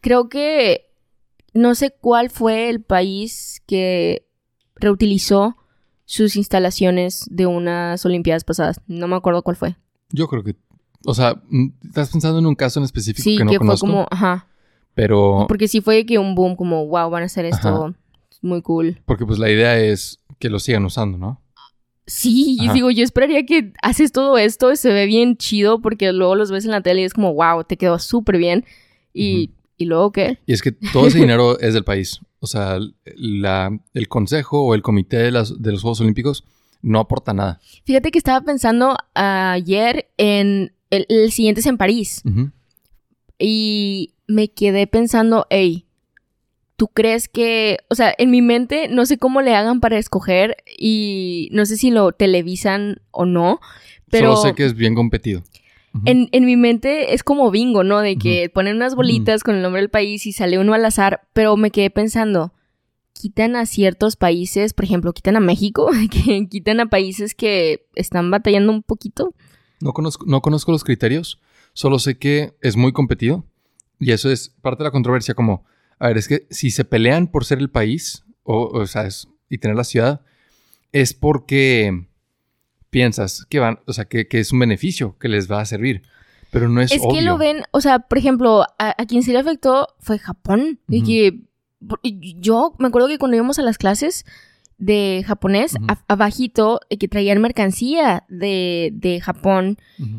creo 0.00 0.28
que 0.28 0.90
no 1.54 1.74
sé 1.74 1.94
cuál 2.00 2.30
fue 2.30 2.68
el 2.70 2.80
país 2.82 3.62
que 3.66 4.26
reutilizó 4.76 5.56
sus 6.04 6.36
instalaciones 6.36 7.24
de 7.30 7.46
unas 7.46 8.04
Olimpiadas 8.04 8.44
pasadas. 8.44 8.80
No 8.86 9.06
me 9.06 9.16
acuerdo 9.16 9.42
cuál 9.42 9.56
fue. 9.56 9.76
Yo 10.10 10.28
creo 10.28 10.42
que, 10.42 10.56
o 11.06 11.14
sea, 11.14 11.36
mm, 11.48 11.68
estás 11.84 12.10
pensando 12.10 12.38
en 12.38 12.46
un 12.46 12.54
caso 12.54 12.80
en 12.80 12.84
específico 12.84 13.22
Sí, 13.22 13.36
que 13.36 13.44
no 13.44 13.50
que 13.50 13.58
fue 13.58 13.66
conozco, 13.66 13.86
como, 13.86 14.06
ajá. 14.10 14.46
Pero... 14.94 15.46
Porque 15.48 15.68
sí 15.68 15.80
fue 15.80 16.04
que 16.04 16.18
un 16.18 16.34
boom 16.34 16.56
como, 16.56 16.86
wow, 16.86 17.08
van 17.08 17.22
a 17.22 17.26
hacer 17.26 17.44
esto 17.46 17.94
muy 18.42 18.62
cool. 18.62 19.00
Porque 19.06 19.24
pues 19.24 19.38
la 19.38 19.50
idea 19.50 19.78
es 19.78 20.20
que 20.38 20.50
lo 20.50 20.58
sigan 20.58 20.84
usando, 20.84 21.18
¿no? 21.18 21.40
Sí, 22.06 22.58
y 22.60 22.68
digo, 22.70 22.90
yo 22.90 23.04
esperaría 23.04 23.46
que 23.46 23.72
haces 23.80 24.10
todo 24.10 24.36
esto, 24.36 24.74
se 24.74 24.92
ve 24.92 25.06
bien 25.06 25.36
chido 25.36 25.80
porque 25.80 26.12
luego 26.12 26.34
los 26.34 26.50
ves 26.50 26.64
en 26.64 26.72
la 26.72 26.80
tele 26.80 27.02
y 27.02 27.04
es 27.04 27.14
como, 27.14 27.32
wow, 27.32 27.64
te 27.64 27.76
quedó 27.76 27.98
súper 27.98 28.38
bien. 28.38 28.64
Y, 29.14 29.52
¿Y 29.76 29.84
luego 29.84 30.12
qué? 30.12 30.38
Y 30.46 30.52
es 30.52 30.62
que 30.62 30.72
todo 30.72 31.06
ese 31.06 31.18
dinero 31.18 31.58
es 31.60 31.74
del 31.74 31.84
país. 31.84 32.20
O 32.40 32.46
sea, 32.46 32.78
la, 33.16 33.78
el 33.94 34.08
consejo 34.08 34.62
o 34.62 34.74
el 34.74 34.82
comité 34.82 35.18
de, 35.18 35.30
las, 35.30 35.62
de 35.62 35.72
los 35.72 35.82
Juegos 35.82 36.00
Olímpicos 36.00 36.44
no 36.82 36.98
aporta 36.98 37.32
nada. 37.32 37.60
Fíjate 37.84 38.10
que 38.10 38.18
estaba 38.18 38.44
pensando 38.44 38.96
ayer 39.14 40.10
en 40.18 40.72
el, 40.90 41.32
siguiente 41.32 41.60
es 41.60 41.66
en 41.66 41.78
París. 41.78 42.22
Y 43.38 44.14
me 44.26 44.52
quedé 44.52 44.86
pensando, 44.86 45.46
hey, 45.50 45.86
¿tú 46.82 46.88
crees 46.88 47.28
que, 47.28 47.78
o 47.90 47.94
sea, 47.94 48.12
en 48.18 48.32
mi 48.32 48.42
mente 48.42 48.88
no 48.88 49.06
sé 49.06 49.16
cómo 49.16 49.40
le 49.40 49.54
hagan 49.54 49.78
para 49.78 49.98
escoger 49.98 50.56
y 50.76 51.48
no 51.52 51.64
sé 51.64 51.76
si 51.76 51.92
lo 51.92 52.10
televisan 52.10 53.00
o 53.12 53.24
no, 53.24 53.60
pero... 54.10 54.34
Solo 54.34 54.48
sé 54.48 54.56
que 54.56 54.64
es 54.64 54.74
bien 54.74 54.96
competido. 54.96 55.44
En, 56.06 56.28
mi 56.32 56.56
mente 56.56 57.14
es 57.14 57.22
como 57.22 57.52
bingo, 57.52 57.84
¿no? 57.84 58.00
De 58.00 58.16
que 58.16 58.50
ponen 58.52 58.74
unas 58.74 58.96
bolitas 58.96 59.44
con 59.44 59.54
el 59.54 59.62
nombre 59.62 59.80
del 59.80 59.90
país 59.90 60.26
y 60.26 60.32
sale 60.32 60.58
uno 60.58 60.74
al 60.74 60.84
azar, 60.84 61.28
pero 61.32 61.56
me 61.56 61.70
quedé 61.70 61.88
pensando, 61.88 62.52
quitan 63.12 63.54
a 63.54 63.64
ciertos 63.64 64.16
países, 64.16 64.74
por 64.74 64.84
ejemplo, 64.84 65.12
quitan 65.12 65.36
a 65.36 65.40
México, 65.40 65.88
que 66.10 66.48
quitan 66.48 66.80
a 66.80 66.86
países 66.86 67.36
que 67.36 67.86
están 67.94 68.28
batallando 68.32 68.72
un 68.72 68.82
poquito. 68.82 69.36
No 69.80 69.92
conozco, 69.92 70.26
no 70.26 70.40
conozco 70.40 70.72
los 70.72 70.82
criterios, 70.82 71.40
solo 71.74 72.00
sé 72.00 72.18
que 72.18 72.54
es 72.60 72.76
muy 72.76 72.92
competido 72.92 73.44
y 74.00 74.10
eso 74.10 74.32
es 74.32 74.48
parte 74.62 74.82
de 74.82 74.88
la 74.88 74.90
controversia 74.90 75.34
como, 75.34 75.64
a 76.02 76.08
ver, 76.08 76.18
es 76.18 76.26
que 76.26 76.48
si 76.50 76.72
se 76.72 76.84
pelean 76.84 77.28
por 77.28 77.44
ser 77.44 77.58
el 77.58 77.70
país 77.70 78.24
o, 78.42 78.64
o 78.64 78.86
sea, 78.88 79.08
y 79.48 79.58
tener 79.58 79.76
la 79.76 79.84
ciudad, 79.84 80.22
es 80.90 81.14
porque 81.14 82.06
piensas 82.90 83.46
que 83.48 83.60
van, 83.60 83.78
o 83.86 83.92
sea, 83.92 84.06
que, 84.06 84.26
es 84.28 84.52
un 84.52 84.58
beneficio 84.58 85.16
que 85.20 85.28
les 85.28 85.48
va 85.48 85.60
a 85.60 85.64
servir. 85.64 86.02
Pero 86.50 86.68
no 86.68 86.80
es, 86.80 86.90
es 86.90 87.00
que 87.08 87.22
lo 87.22 87.38
ven, 87.38 87.62
o 87.70 87.80
sea, 87.80 88.00
por 88.00 88.18
ejemplo, 88.18 88.66
a, 88.80 88.94
quien 89.06 89.22
se 89.22 89.32
le 89.32 89.38
afectó 89.38 89.86
fue 90.00 90.18
Japón. 90.18 90.80
Y 90.88 91.04
que 91.04 91.38
yo 92.40 92.74
me 92.80 92.88
acuerdo 92.88 93.06
que 93.06 93.18
cuando 93.18 93.36
íbamos 93.36 93.60
a 93.60 93.62
las 93.62 93.78
clases 93.78 94.24
de 94.78 95.22
japonés, 95.24 95.76
abajito, 96.08 96.80
eh, 96.90 96.98
que 96.98 97.06
traían 97.06 97.40
mercancía 97.40 98.24
de, 98.28 98.90
de 98.92 99.20
Japón 99.20 99.78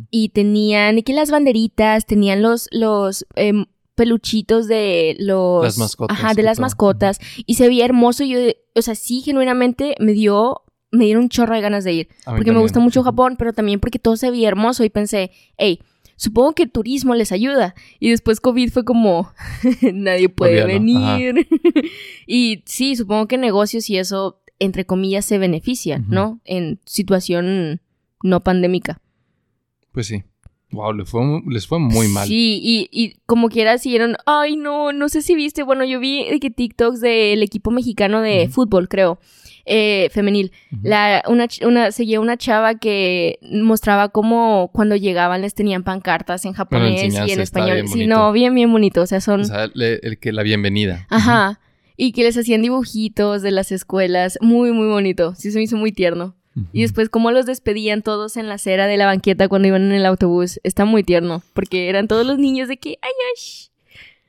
y 0.09 0.29
tenían, 0.29 0.97
y 0.97 1.03
que 1.03 1.11
las 1.11 1.29
banderitas, 1.29 2.05
tenían 2.05 2.41
los, 2.41 2.69
los 2.71 3.25
em, 3.35 3.65
peluchitos 3.95 4.67
de 4.67 5.15
los... 5.19 5.63
Las 5.63 5.77
mascotas. 5.77 6.17
Ajá, 6.17 6.33
de 6.33 6.43
las 6.43 6.59
mascotas. 6.59 7.19
Y 7.45 7.55
se 7.55 7.67
veía 7.67 7.85
hermoso 7.85 8.23
y 8.23 8.29
yo, 8.29 8.39
o 8.75 8.81
sea, 8.81 8.95
sí, 8.95 9.21
genuinamente 9.21 9.95
me 9.99 10.13
dio, 10.13 10.63
me 10.91 11.05
dieron 11.05 11.23
un 11.23 11.29
chorro 11.29 11.55
de 11.55 11.61
ganas 11.61 11.83
de 11.83 11.93
ir. 11.93 12.07
Porque 12.25 12.51
me 12.51 12.59
gusta 12.59 12.79
mucho 12.79 13.03
Japón, 13.03 13.35
pero 13.37 13.53
también 13.53 13.79
porque 13.79 13.99
todo 13.99 14.17
se 14.17 14.31
veía 14.31 14.47
hermoso 14.47 14.83
y 14.83 14.89
pensé, 14.89 15.31
hey, 15.57 15.79
supongo 16.15 16.53
que 16.53 16.63
el 16.63 16.71
turismo 16.71 17.15
les 17.15 17.31
ayuda. 17.31 17.75
Y 17.99 18.09
después 18.09 18.39
COVID 18.39 18.71
fue 18.71 18.83
como, 18.83 19.31
nadie 19.93 20.29
puede 20.29 20.65
venir. 20.65 21.47
y 22.27 22.63
sí, 22.65 22.95
supongo 22.95 23.27
que 23.27 23.37
negocios 23.37 23.89
y 23.89 23.97
eso, 23.97 24.41
entre 24.59 24.85
comillas, 24.85 25.25
se 25.25 25.37
benefician, 25.37 26.05
¿no? 26.09 26.41
En 26.45 26.79
situación 26.85 27.81
no 28.23 28.43
pandémica. 28.43 29.01
Pues 29.91 30.07
sí. 30.07 30.23
Wow, 30.73 30.93
les 30.93 31.09
fue, 31.09 31.21
les 31.47 31.67
fue 31.67 31.79
muy 31.79 32.07
mal. 32.07 32.27
Sí, 32.27 32.59
y, 32.61 32.89
y 32.91 33.15
como 33.25 33.49
quiera 33.49 33.77
siguieron, 33.77 34.17
ay 34.25 34.57
no, 34.57 34.91
no 34.91 35.07
sé 35.07 35.21
si 35.21 35.35
viste, 35.35 35.63
bueno, 35.63 35.85
yo 35.85 35.99
vi 35.99 36.39
que 36.39 36.49
TikToks 36.49 36.99
del 36.99 37.43
equipo 37.43 37.71
mexicano 37.71 38.21
de 38.21 38.49
fútbol, 38.49 38.89
creo, 38.89 39.19
eh, 39.65 40.09
femenil. 40.11 40.51
la, 40.81 41.23
una, 41.27 41.47
una, 41.65 41.91
seguía 41.91 42.19
una 42.19 42.37
chava 42.37 42.75
que 42.75 43.39
mostraba 43.41 44.09
cómo 44.09 44.71
cuando 44.73 44.95
llegaban 44.95 45.41
les 45.41 45.53
tenían 45.53 45.83
pancartas 45.83 46.43
en 46.45 46.53
japonés 46.53 47.13
y 47.13 47.31
en 47.31 47.39
español. 47.39 47.87
Sí, 47.87 48.07
no, 48.07 48.31
bien, 48.31 48.53
bien 48.53 48.71
bonito. 48.71 49.01
O 49.01 49.05
sea, 49.05 49.21
son. 49.21 49.41
O 49.41 49.45
sea, 49.45 49.65
el 49.73 50.17
que 50.19 50.31
la 50.31 50.43
bienvenida. 50.43 51.07
Ajá. 51.09 51.59
Y 51.95 52.11
que 52.11 52.23
les 52.23 52.37
hacían 52.37 52.61
dibujitos 52.61 53.41
de 53.41 53.51
las 53.51 53.71
escuelas. 53.71 54.37
Muy, 54.41 54.71
muy 54.71 54.87
bonito. 54.87 55.35
Sí, 55.35 55.51
se 55.51 55.57
me 55.59 55.63
hizo 55.63 55.77
muy 55.77 55.91
tierno. 55.91 56.35
Y 56.71 56.81
después 56.83 57.09
cómo 57.09 57.31
los 57.31 57.45
despedían 57.45 58.01
todos 58.03 58.37
en 58.37 58.47
la 58.47 58.55
acera 58.55 58.85
de 58.87 58.97
la 58.97 59.05
banqueta 59.05 59.47
cuando 59.47 59.67
iban 59.67 59.83
en 59.83 59.93
el 59.93 60.05
autobús. 60.05 60.59
Está 60.63 60.85
muy 60.85 61.03
tierno. 61.03 61.41
Porque 61.53 61.89
eran 61.89 62.07
todos 62.07 62.25
los 62.25 62.37
niños 62.37 62.67
de 62.67 62.77
que, 62.77 62.99
ay, 63.01 63.11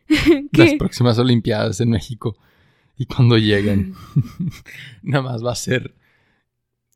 ay. 0.08 0.48
Las 0.52 0.74
próximas 0.74 1.18
Olimpiadas 1.18 1.80
en 1.80 1.90
México. 1.90 2.36
Y 2.96 3.06
cuando 3.06 3.36
lleguen, 3.36 3.94
nada 5.02 5.22
más 5.22 5.44
va 5.44 5.52
a 5.52 5.56
ser 5.56 5.94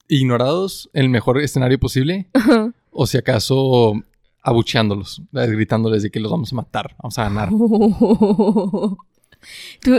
ignorados 0.09 0.89
en 0.95 1.05
el 1.05 1.11
mejor 1.11 1.41
escenario 1.41 1.79
posible. 1.79 2.29
O 2.91 3.07
si 3.07 3.19
acaso 3.19 3.93
abucheándolos, 4.43 5.23
gritándoles 5.33 6.03
de 6.03 6.11
que 6.11 6.21
los 6.21 6.33
vamos 6.33 6.53
a 6.53 6.57
matar, 6.57 6.97
vamos 7.03 7.19
a 7.19 7.25
ganar. 7.25 7.53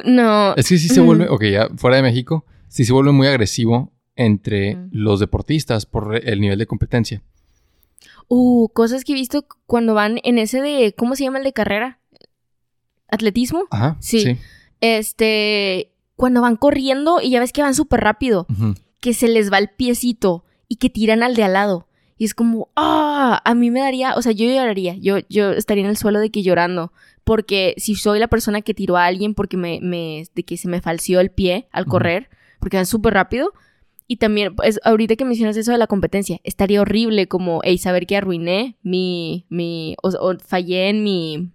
no. 0.05 0.55
Es 0.55 0.67
que 0.67 0.77
si 0.79 0.89
se 0.89 1.01
vuelve, 1.01 1.29
ok, 1.29 1.43
ya 1.43 1.69
fuera 1.77 1.98
de 1.98 2.01
México, 2.01 2.45
sí 2.67 2.83
se 2.83 2.93
vuelve 2.93 3.12
muy 3.12 3.27
agresivo 3.27 3.91
entre 4.20 4.78
los 4.92 5.22
deportistas 5.22 5.86
por 5.86 6.14
el 6.16 6.42
nivel 6.42 6.60
de 6.60 6.68
competencia. 6.68 7.22
Uh, 8.28 8.68
cosas 8.70 9.06
que 9.06 9.14
he 9.14 9.16
visto 9.16 9.46
cuando 9.66 9.94
van 9.94 10.20
en 10.24 10.38
ese 10.38 10.62
de, 10.62 10.94
¿cómo 10.94 11.16
se 11.16 11.24
llama 11.24 11.38
el 11.38 11.46
de 11.46 11.54
carrera? 11.54 12.00
¿Atletismo? 13.08 13.64
Ajá. 13.72 13.98
sí. 14.02 14.38
Este, 14.82 15.92
cuando 16.16 16.42
van 16.42 16.58
corriendo 16.58 17.22
y 17.22 17.32
ya 17.32 17.40
ves 17.40 17.54
que 17.54 17.62
van 17.62 17.74
súper 17.74 18.02
rápido, 18.02 18.46
que 19.00 19.14
se 19.14 19.30
les 19.30 19.52
va 19.52 19.58
el 19.58 19.70
piecito 19.70 20.44
y 20.68 20.76
que 20.76 20.90
tiran 20.90 21.24
al 21.24 21.36
de 21.36 21.44
al 21.44 21.54
lado. 21.54 21.88
Y 22.18 22.26
es 22.26 22.34
como, 22.34 22.70
ah, 22.76 23.42
a 23.46 23.56
mí 23.56 23.72
me 23.72 23.80
daría, 23.80 24.16
o 24.16 24.22
sea, 24.22 24.34
yo 24.34 24.46
lloraría, 24.46 24.96
yo, 24.96 25.20
yo 25.30 25.52
estaría 25.52 25.86
en 25.86 25.90
el 25.90 25.98
suelo 25.98 26.20
de 26.20 26.30
que 26.30 26.44
llorando, 26.44 26.92
porque 27.24 27.74
si 27.78 27.96
soy 27.96 28.20
la 28.20 28.28
persona 28.28 28.62
que 28.62 28.74
tiró 28.74 28.98
a 28.98 29.06
alguien 29.06 29.34
porque 29.34 29.56
me, 29.56 29.80
me 29.82 30.26
de 30.36 30.44
que 30.44 30.58
se 30.58 30.68
me 30.68 30.82
falció 30.82 31.22
el 31.22 31.32
pie 31.32 31.70
al 31.72 31.86
correr, 31.86 32.30
porque 32.60 32.78
van 32.78 32.86
súper 32.86 33.14
rápido, 33.14 33.54
y 34.10 34.18
también, 34.18 34.54
pues, 34.56 34.82
ahorita 34.84 35.16
que 35.16 35.24
mencionas 35.24 35.56
eso 35.56 35.72
de 35.72 35.78
la 35.78 35.88
competencia, 35.88 36.42
estaría 36.44 36.82
horrible 36.82 37.28
como, 37.28 37.62
hey, 37.63 37.78
saber 37.78 38.06
que 38.08 38.18
arruiné 38.18 38.75
mi, 38.84 39.46
mi, 39.48 39.96
o, 40.04 40.36
fallé 40.46 40.89
en 40.89 41.04
mi... 41.04 41.51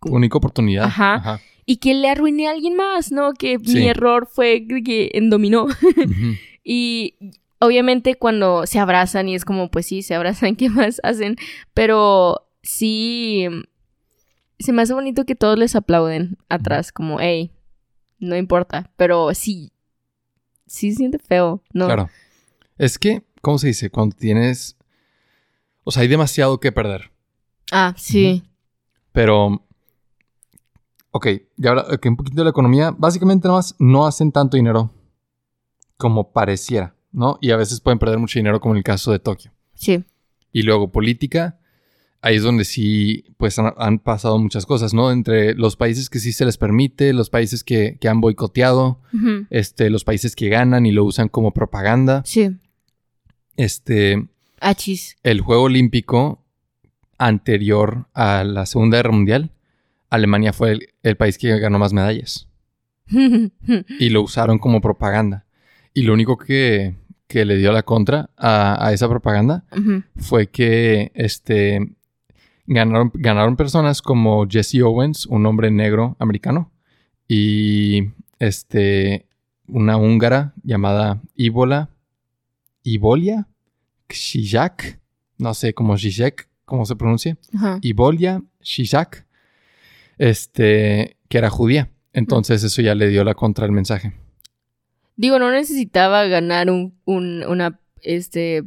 Única 0.00 0.38
oportunidad. 0.38 0.86
Ajá 0.86 1.40
y 1.66 1.76
que 1.78 1.94
le 1.94 2.08
arruiné 2.08 2.46
a 2.46 2.52
alguien 2.52 2.76
más, 2.76 3.10
¿no? 3.10 3.32
Que 3.32 3.58
mi 3.58 3.88
error 3.88 4.28
fue 4.30 4.66
que 4.84 5.10
en 5.14 5.28
dominó. 5.28 5.66
y 6.64 7.16
obviamente 7.58 8.14
cuando 8.14 8.66
se 8.66 8.78
abrazan 8.78 9.28
y 9.28 9.34
es 9.34 9.44
como, 9.44 9.68
pues 9.68 9.86
sí, 9.86 10.02
se 10.02 10.14
abrazan, 10.14 10.54
¿qué 10.56 10.70
más 10.70 11.00
hacen? 11.02 11.36
Pero 11.74 12.48
sí, 12.62 13.46
se 14.60 14.72
me 14.72 14.82
hace 14.82 14.94
bonito 14.94 15.24
que 15.24 15.34
todos 15.34 15.58
les 15.58 15.74
aplauden 15.74 16.38
atrás, 16.48 16.92
como, 16.92 17.20
hey, 17.20 17.50
no 18.20 18.36
importa, 18.36 18.92
pero 18.96 19.34
sí, 19.34 19.72
sí 20.66 20.90
se 20.90 20.98
siente 20.98 21.18
feo, 21.18 21.62
¿no? 21.72 21.86
Claro. 21.86 22.10
Es 22.78 22.98
que, 22.98 23.22
¿cómo 23.40 23.58
se 23.58 23.68
dice? 23.68 23.90
Cuando 23.90 24.16
tienes, 24.16 24.76
o 25.84 25.90
sea, 25.90 26.02
hay 26.02 26.08
demasiado 26.08 26.60
que 26.60 26.72
perder. 26.72 27.10
Ah, 27.72 27.94
sí. 27.96 28.42
Pero 29.12 29.66
Ok, 31.16 31.28
y 31.56 31.66
ahora 31.66 31.86
que 31.96 32.10
un 32.10 32.16
poquito 32.16 32.36
de 32.36 32.44
la 32.44 32.50
economía, 32.50 32.94
básicamente 32.94 33.48
nada 33.48 33.60
más 33.60 33.74
no 33.78 34.06
hacen 34.06 34.32
tanto 34.32 34.58
dinero 34.58 34.90
como 35.96 36.30
pareciera, 36.30 36.94
¿no? 37.10 37.38
Y 37.40 37.52
a 37.52 37.56
veces 37.56 37.80
pueden 37.80 37.98
perder 37.98 38.18
mucho 38.18 38.38
dinero 38.38 38.60
como 38.60 38.74
en 38.74 38.78
el 38.78 38.84
caso 38.84 39.12
de 39.12 39.18
Tokio. 39.18 39.50
Sí. 39.72 40.04
Y 40.52 40.60
luego 40.60 40.92
política, 40.92 41.58
ahí 42.26 42.36
es 42.36 42.42
donde 42.42 42.64
sí, 42.64 43.24
pues 43.36 43.58
han, 43.58 43.98
pasado 44.00 44.38
muchas 44.38 44.66
cosas, 44.66 44.92
¿no? 44.94 45.12
Entre 45.12 45.54
los 45.54 45.76
países 45.76 46.10
que 46.10 46.18
sí 46.18 46.32
se 46.32 46.44
les 46.44 46.58
permite, 46.58 47.12
los 47.12 47.30
países 47.30 47.62
que, 47.62 47.98
han 48.08 48.20
boicoteado, 48.20 49.00
este, 49.50 49.90
los 49.90 50.02
países 50.02 50.34
que 50.34 50.48
ganan 50.48 50.86
y 50.86 50.92
lo 50.92 51.04
usan 51.04 51.28
como 51.28 51.52
propaganda. 51.52 52.22
Sí. 52.24 52.56
Este. 53.56 54.26
Achis. 54.60 55.16
El 55.22 55.40
Juego 55.40 55.64
Olímpico 55.64 56.42
anterior 57.16 58.08
a 58.12 58.42
la 58.42 58.66
Segunda 58.66 58.98
Guerra 58.98 59.12
Mundial 59.12 59.52
Alemania 60.10 60.52
fue 60.52 60.78
el, 61.02 61.16
país 61.16 61.38
que 61.38 61.58
ganó 61.60 61.78
más 61.78 61.92
medallas. 61.92 62.48
y 63.06 64.08
lo 64.08 64.22
usaron 64.22 64.58
como 64.58 64.80
propaganda. 64.80 65.46
Y 65.94 66.02
lo 66.02 66.12
único 66.12 66.36
que, 66.36 66.96
le 67.28 67.56
dio 67.56 67.70
la 67.70 67.84
contra 67.84 68.30
a, 68.36 68.90
esa 68.92 69.08
propaganda 69.08 69.64
fue 70.16 70.48
que 70.48 71.12
este, 71.14 71.95
ganaron, 72.66 73.10
ganaron 73.14 73.56
personas 73.56 74.02
como 74.02 74.46
Jesse 74.48 74.82
Owens, 74.82 75.26
un 75.26 75.46
hombre 75.46 75.70
negro 75.70 76.16
americano, 76.18 76.70
y 77.28 78.10
este, 78.38 79.26
una 79.66 79.96
húngara 79.96 80.52
llamada 80.62 81.20
Ibola, 81.34 81.90
Ibolia, 82.82 83.48
Shijak, 84.08 85.00
no 85.38 85.54
sé 85.54 85.74
cómo 85.74 85.98
Zizek, 85.98 86.48
cómo 86.64 86.84
se 86.86 86.96
pronuncia, 86.96 87.36
Ibolia 87.82 88.42
Shijak, 88.60 89.26
este, 90.18 91.16
que 91.28 91.38
era 91.38 91.50
judía. 91.50 91.90
Entonces 92.12 92.62
eso 92.62 92.80
ya 92.82 92.94
le 92.94 93.08
dio 93.08 93.24
la 93.24 93.34
contra 93.34 93.66
el 93.66 93.72
mensaje. 93.72 94.12
Digo, 95.16 95.38
no 95.38 95.50
necesitaba 95.50 96.24
ganar 96.24 96.70
un, 96.70 96.98
un- 97.04 97.44
una 97.46 97.80
este, 98.02 98.64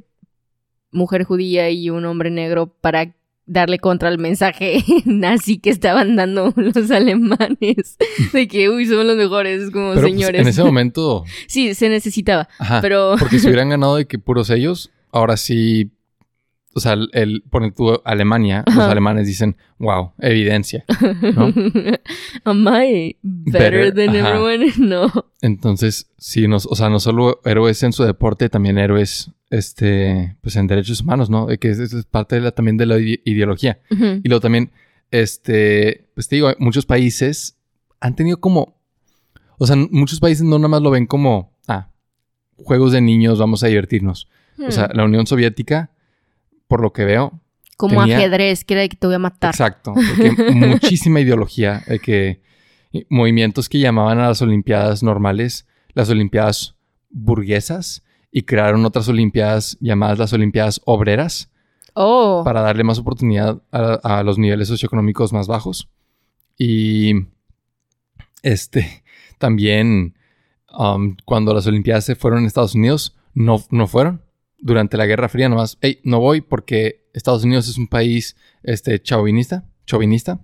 mujer 0.91 1.24
judía 1.24 1.70
y 1.70 1.89
un 1.89 2.06
hombre 2.06 2.29
negro 2.32 2.68
para 2.68 3.15
darle 3.50 3.79
contra 3.79 4.10
el 4.10 4.20
mensaje 4.20 4.84
nazi 5.06 5.60
que 5.60 5.72
estaban 5.72 6.15
dando 6.15 6.53
los 6.56 6.91
alemanes. 6.91 7.98
De 8.32 8.48
que, 8.48 8.70
uy, 8.70 8.86
somos 8.86 9.06
los 9.06 9.18
mejores, 9.18 9.63
es 9.63 9.72
como 9.72 9.89
Pero 9.89 10.01
pues, 10.01 10.12
señores. 10.13 10.41
en 10.41 10.48
ese 10.48 10.63
momento, 10.70 11.25
Sí, 11.48 11.74
se 11.74 11.89
necesitaba, 11.89 12.48
ajá, 12.60 12.79
pero... 12.82 13.15
porque 13.20 13.39
si 13.39 13.48
hubieran 13.48 13.70
ganado 13.70 13.96
de 13.96 14.06
que 14.06 14.20
puros 14.20 14.50
ellos, 14.51 14.91
ahora 15.12 15.36
sí, 15.36 15.91
o 16.75 16.79
sea, 16.79 16.94
el, 16.94 17.10
el 17.13 17.44
pone 17.50 17.72
tú 17.72 18.00
Alemania, 18.06 18.63
los 18.68 18.77
alemanes 18.77 19.25
dicen, 19.25 19.58
wow, 19.79 20.13
evidencia, 20.20 20.86
¿no? 21.36 21.51
Am 22.44 22.68
I 22.68 23.18
better, 23.24 23.91
Better, 23.91 23.94
than 23.94 24.15
ajá. 24.15 24.29
everyone? 24.38 24.74
No. 24.77 25.12
Entonces, 25.41 26.12
sí, 26.18 26.48
nos, 26.48 26.68
o 26.68 26.75
sea, 26.75 26.89
no 26.89 27.00
solo 27.00 27.41
héroes 27.44 27.82
en 27.82 27.91
su 27.91 28.03
deporte, 28.03 28.50
también 28.50 28.77
héroes, 28.77 29.32
este, 29.50 30.36
pues 30.41 30.56
en 30.56 30.68
derechos 30.68 31.01
humanos, 31.01 31.29
¿no? 31.29 31.48
Que 31.48 31.70
es, 31.72 31.79
es 31.79 32.06
parte 32.06 32.36
de 32.36 32.41
la, 32.41 32.51
también 32.51 32.77
de 32.77 32.86
la 32.86 32.98
ide- 32.98 33.22
ideología. 33.25 33.79
Y 33.89 34.27
luego 34.27 34.41
también, 34.41 34.72
este, 35.12 36.10
pues 36.13 36.27
te 36.27 36.36
digo, 36.36 36.51
muchos 36.60 36.86
países 36.86 37.58
han 38.00 38.15
tenido 38.15 38.39
como, 38.39 38.79
o 39.58 39.65
sea, 39.68 39.75
muchos 39.75 40.20
países 40.20 40.44
no 40.44 40.58
nada 40.58 40.70
más 40.70 40.82
lo 40.82 40.91
ven 40.91 41.06
como, 41.06 41.53
ah, 41.68 41.89
juegos 42.58 42.91
de 42.91 43.01
niños, 43.01 43.39
vamos 43.39 43.63
a 43.63 43.68
divertirnos. 43.68 44.27
O 44.65 44.72
sea, 44.72 44.88
Hmm. 44.88 44.98
la 44.98 45.06
Unión 45.06 45.25
Soviética, 45.27 45.91
por 46.68 46.82
lo 46.82 46.91
que 46.94 47.06
veo, 47.06 47.39
Como 47.77 48.01
tenía- 48.01 48.18
ajedrez, 48.18 48.63
que 48.65 48.74
era 48.75 48.82
de 48.82 48.89
que 48.89 48.98
te 48.98 49.08
voy 49.08 49.15
a 49.15 49.20
matar. 49.20 49.51
exacto, 49.51 49.94
de 49.96 50.36
que 50.36 50.51
muchísima 50.53 51.20
ideología, 51.22 51.84
de 51.88 52.00
que 52.00 52.41
movimientos 53.10 53.70
que 53.70 53.79
llamaban 53.79 54.20
a 54.20 54.27
las 54.27 54.41
Olimpiadas 54.41 55.03
normales 55.03 55.65
las 55.94 56.10
Olimpiadas 56.10 56.75
burguesas 57.10 58.03
y 58.31 58.43
crearon 58.43 58.86
otras 58.86 59.07
Olimpiadas 59.07 59.77
llamadas 59.79 60.19
las 60.19 60.33
Olimpiadas 60.33 60.81
obreras 60.86 61.50
Oh. 61.95 62.43
para 62.45 62.62
darle 62.62 62.83
más 62.83 63.00
oportunidad 63.00 63.62
a, 63.71 64.19
a 64.19 64.24
los 64.24 64.38
niveles 64.38 64.67
socioeconómicos 64.67 65.33
más 65.33 65.48
bajos. 65.48 65.89
Y 66.57 67.13
este 68.41 69.03
también 69.38 70.15
um, 70.77 71.15
cuando 71.25 71.53
las 71.53 71.67
Olimpiadas 71.67 72.05
se 72.05 72.15
fueron 72.15 72.39
en 72.41 72.45
Estados 72.45 72.75
Unidos, 72.75 73.17
no, 73.33 73.63
no 73.71 73.88
fueron. 73.88 74.21
Durante 74.59 74.98
la 74.98 75.05
Guerra 75.05 75.29
Fría 75.29 75.50
nomás, 75.50 75.77
hey, 75.81 76.00
no 76.03 76.19
voy 76.19 76.41
porque 76.41 77.09
Estados 77.13 77.43
Unidos 77.43 77.67
es 77.67 77.77
un 77.77 77.88
país 77.88 78.36
este, 78.62 79.01
chauvinista, 79.01 79.63
chauvinista. 79.86 80.39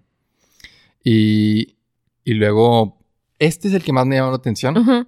Y, 1.03 1.75
y 2.23 2.33
luego, 2.33 2.97
este 3.39 3.67
es 3.67 3.73
el 3.73 3.83
que 3.83 3.93
más 3.93 4.05
me 4.07 4.15
llama 4.15 4.31
la 4.31 4.37
atención. 4.37 5.07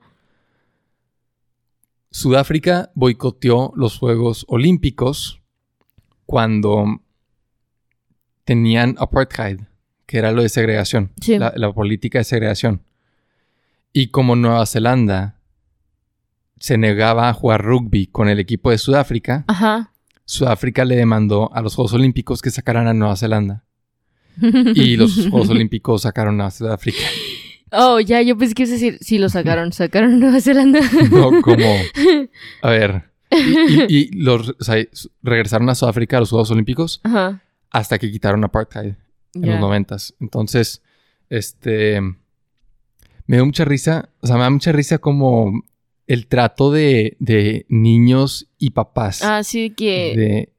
Sudáfrica 2.18 2.90
boicoteó 2.96 3.72
los 3.76 4.00
Juegos 4.00 4.44
Olímpicos 4.50 5.40
cuando 6.26 7.04
tenían 8.44 8.96
apartheid, 8.98 9.60
que 10.08 10.18
era 10.18 10.32
lo 10.32 10.42
de 10.42 10.50
segregación, 10.50 11.12
Sí. 11.22 11.38
la, 11.38 11.54
la 11.56 11.72
política 11.72 12.18
de 12.18 12.24
segregación. 12.24 12.82
Y 13.94 14.08
como 14.08 14.36
Nueva 14.36 14.66
Zelanda 14.66 15.40
se 16.60 16.80
negaba 16.80 17.30
a 17.30 17.34
jugar 17.34 17.62
rugby 17.64 18.08
con 18.08 18.30
el 18.30 18.40
equipo 18.40 18.72
de 18.72 18.80
Sudáfrica, 18.80 19.46
Ajá. 19.48 19.94
Sudáfrica 20.26 20.86
le 20.86 20.96
demandó 20.96 21.54
a 21.54 21.62
los 21.62 21.76
Juegos 21.76 21.94
Olímpicos 21.94 22.42
que 22.42 22.50
sacaran 22.50 22.88
a 22.88 22.96
Nueva 22.96 23.16
Zelanda. 23.16 23.64
Y 24.74 24.98
los 24.98 25.28
Juegos 25.30 25.50
Olímpicos 25.50 26.02
sacaron 26.02 26.42
a 26.42 26.50
Sudáfrica. 26.50 26.98
Oh, 27.72 28.00
ya, 28.00 28.22
yo 28.22 28.38
pensé 28.38 28.54
que 28.56 28.64
ibas 28.64 28.72
a 28.72 28.74
decir, 28.76 28.98
sí, 29.02 29.18
lo 29.18 29.30
sacaron, 29.30 29.74
sacaron 29.74 30.14
a 30.14 30.18
Nueva 30.18 30.40
Zelanda. 30.42 30.80
No, 31.12 31.42
como. 31.42 31.66
A 32.62 32.70
ver. 32.70 33.04
Y, 33.32 33.84
y- 33.84 33.86
y 34.10 34.12
los 34.18 34.50
o 34.58 34.64
sea, 34.64 34.76
regresaron 35.22 35.70
a 35.70 35.76
Sudáfrica 35.76 36.18
a 36.18 36.20
los 36.22 36.30
Juegos 36.30 36.50
Olímpicos 36.52 37.02
Ajá. 37.04 37.42
hasta 37.72 38.00
que 38.00 38.10
quitaron 38.10 38.44
apartheid 38.46 38.94
en 39.34 39.50
los 39.50 39.60
noventas. 39.60 40.14
Entonces, 40.20 40.82
este. 41.30 42.00
Me 42.02 43.36
dio 43.36 43.46
mucha 43.46 43.66
risa. 43.66 44.10
O 44.22 44.28
sea, 44.28 44.38
me 44.38 44.44
da 44.44 44.50
mucha 44.50 44.72
risa 44.72 45.00
como 45.00 45.62
el 46.08 46.28
trato 46.28 46.72
de, 46.72 47.18
de 47.20 47.66
niños 47.68 48.50
y 48.58 48.70
papás. 48.70 49.22
Ah, 49.24 49.44
sí, 49.44 49.72
que... 49.72 50.14
De. 50.16 50.54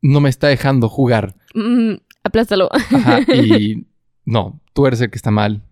No 0.00 0.20
me 0.20 0.30
está 0.30 0.48
dejando 0.48 0.88
jugar. 0.88 1.34
mm, 1.54 1.92
aplástalo. 2.24 2.70
Ajá. 2.72 3.20
Y. 3.34 3.84
No, 4.24 4.58
tú 4.72 4.86
eres 4.86 5.00
el 5.02 5.10
que 5.10 5.16
está 5.16 5.30
mal. 5.30 5.62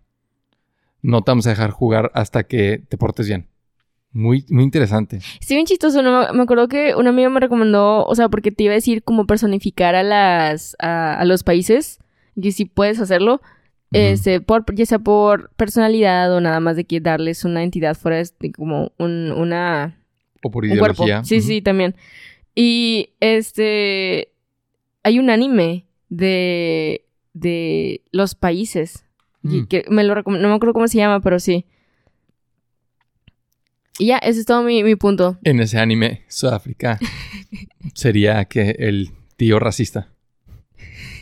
No 1.04 1.20
te 1.20 1.30
vamos 1.30 1.46
a 1.46 1.50
dejar 1.50 1.70
jugar 1.70 2.10
hasta 2.14 2.44
que 2.44 2.82
te 2.88 2.96
portes 2.96 3.28
bien. 3.28 3.46
Muy, 4.10 4.46
muy 4.48 4.64
interesante. 4.64 5.18
Estoy 5.38 5.56
bien 5.56 5.66
chistoso, 5.66 6.00
¿no? 6.00 6.32
Me 6.32 6.42
acuerdo 6.42 6.66
que 6.66 6.94
un 6.94 7.06
amigo 7.06 7.28
me 7.28 7.40
recomendó, 7.40 8.06
o 8.06 8.14
sea, 8.14 8.30
porque 8.30 8.50
te 8.50 8.64
iba 8.64 8.72
a 8.72 8.74
decir 8.74 9.02
como 9.02 9.26
personificar 9.26 9.94
a 9.96 10.02
las, 10.02 10.76
a, 10.78 11.14
a 11.18 11.24
los 11.26 11.42
países, 11.42 11.98
y 12.34 12.52
si 12.52 12.64
puedes 12.64 13.00
hacerlo, 13.00 13.42
este, 13.92 14.40
por, 14.40 14.64
ya 14.74 14.86
sea 14.86 14.98
por 14.98 15.50
personalidad 15.56 16.34
o 16.34 16.40
nada 16.40 16.58
más 16.58 16.74
de 16.76 16.84
que 16.84 17.00
darles 17.00 17.44
una 17.44 17.62
entidad 17.62 17.96
fuera 17.96 18.16
de 18.16 18.52
como 18.52 18.92
un, 18.98 19.30
una, 19.30 20.00
O 20.42 20.50
por 20.50 20.64
un 20.64 20.72
ideología. 20.72 21.22
Sí, 21.22 21.42
sí, 21.42 21.60
también. 21.60 21.94
Y 22.54 23.10
este, 23.20 24.32
hay 25.02 25.18
un 25.18 25.28
anime 25.28 25.84
de, 26.08 27.04
de 27.34 28.00
los 28.10 28.34
países, 28.34 29.04
Mm. 29.44 29.66
que 29.66 29.84
me 29.90 30.04
lo 30.04 30.14
no 30.14 30.48
me 30.48 30.54
acuerdo 30.54 30.72
cómo 30.72 30.88
se 30.88 30.98
llama, 30.98 31.20
pero 31.20 31.38
sí. 31.38 31.66
Y 33.98 34.06
ya, 34.06 34.18
ese 34.18 34.40
es 34.40 34.46
todo 34.46 34.62
mi, 34.62 34.82
mi 34.82 34.96
punto. 34.96 35.38
En 35.44 35.60
ese 35.60 35.78
anime, 35.78 36.24
Sudáfrica 36.28 36.98
sería 37.94 38.44
que 38.46 38.70
el 38.78 39.10
tío 39.36 39.58
racista. 39.60 40.12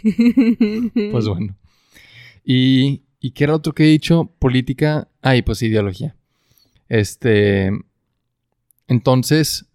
Pues 0.02 1.26
bueno. 1.28 1.56
Y, 2.44 3.02
¿y 3.20 3.32
qué 3.32 3.44
era 3.44 3.54
otro 3.54 3.74
que 3.74 3.84
he 3.84 3.88
dicho? 3.88 4.32
Política. 4.38 5.08
Ah, 5.20 5.36
y 5.36 5.42
pues 5.42 5.62
ideología. 5.62 6.16
Este. 6.88 7.70
Entonces, 8.88 9.66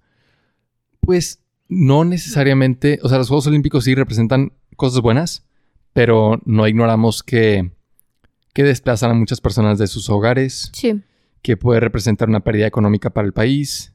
pues 1.02 1.44
no 1.68 2.04
necesariamente. 2.04 3.00
O 3.04 3.10
sea, 3.10 3.18
los 3.18 3.28
Juegos 3.28 3.48
Olímpicos 3.48 3.84
sí 3.84 3.94
representan 3.94 4.54
cosas 4.76 5.02
buenas, 5.02 5.46
pero 5.94 6.42
no 6.46 6.68
ignoramos 6.68 7.24
que, 7.24 7.72
que 8.58 8.64
desplazan 8.64 9.12
a 9.12 9.14
muchas 9.14 9.40
personas 9.40 9.78
de 9.78 9.86
sus 9.86 10.10
hogares, 10.10 10.72
Sí. 10.74 11.00
que 11.44 11.58
puede 11.58 11.80
representar 11.80 12.28
una 12.28 12.40
pérdida 12.40 12.66
económica 12.66 13.12
para 13.12 13.28
el 13.28 13.32
país, 13.32 13.94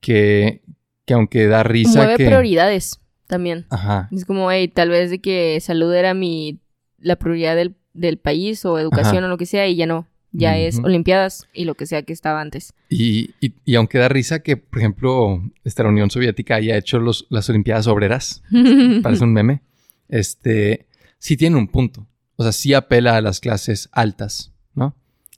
que, 0.00 0.62
que 1.04 1.12
aunque 1.12 1.46
da 1.46 1.62
risa 1.62 1.98
Mueve 1.98 2.16
que... 2.16 2.24
prioridades 2.24 3.00
también. 3.26 3.66
Ajá, 3.68 4.08
Es 4.10 4.24
como, 4.24 4.50
hey, 4.50 4.68
tal 4.68 4.88
vez 4.88 5.10
de 5.10 5.20
que 5.20 5.58
salud 5.60 5.92
era 5.92 6.14
mi 6.14 6.58
la 6.98 7.16
prioridad 7.16 7.54
del, 7.54 7.76
del 7.92 8.16
país 8.16 8.64
o 8.64 8.78
educación 8.78 9.18
Ajá. 9.18 9.26
o 9.26 9.28
lo 9.28 9.36
que 9.36 9.44
sea 9.44 9.66
y 9.68 9.76
ya 9.76 9.84
no. 9.84 10.08
Ya 10.34 10.56
es. 10.56 10.78
Olimpiadas 10.78 11.46
y 11.52 11.66
lo 11.66 11.74
que 11.74 11.84
sea 11.84 12.02
que 12.04 12.14
estaba 12.14 12.40
antes. 12.40 12.72
Y, 12.88 13.34
y- 13.42 13.52
y 13.66 13.74
aunque 13.74 13.98
da 13.98 14.08
risa 14.08 14.42
que, 14.42 14.56
por 14.56 14.78
ejemplo, 14.78 15.42
esta, 15.64 15.82
la 15.82 15.90
Unión 15.90 16.08
Soviética 16.10 16.54
haya 16.54 16.78
hecho 16.78 16.98
los, 16.98 17.26
las 17.28 17.50
Olimpiadas 17.50 17.86
Obreras, 17.88 18.42
parece 19.02 19.24
un 19.24 19.34
meme, 19.34 19.60
este, 20.08 20.86
sí 21.18 21.36
tiene 21.36 21.56
un 21.58 21.68
punto. 21.68 22.06
O 22.36 22.42
sea, 22.42 22.52
sí 22.52 22.74
apela 22.74 23.16
a 23.16 23.20
las 23.20 23.40
clases 23.40 23.88
altas, 23.92 24.52
¿no? 24.74 24.94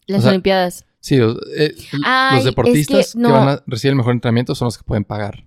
Las 0.07 0.20
o 0.20 0.22
sea, 0.22 0.30
Olimpiadas. 0.30 0.85
Sí, 1.00 1.16
eh, 1.16 1.74
Ay, 2.04 2.37
los 2.37 2.44
deportistas 2.44 3.09
que 3.09 3.12
que, 3.12 3.18
no. 3.18 3.33
van 3.33 3.48
a 3.48 3.62
recibir 3.66 3.90
el 3.90 3.96
mejor 3.96 4.12
entrenamiento 4.14 4.54
son 4.54 4.66
los 4.66 4.78
que 4.78 4.85
pueden 4.85 5.04
pagar. 5.04 5.44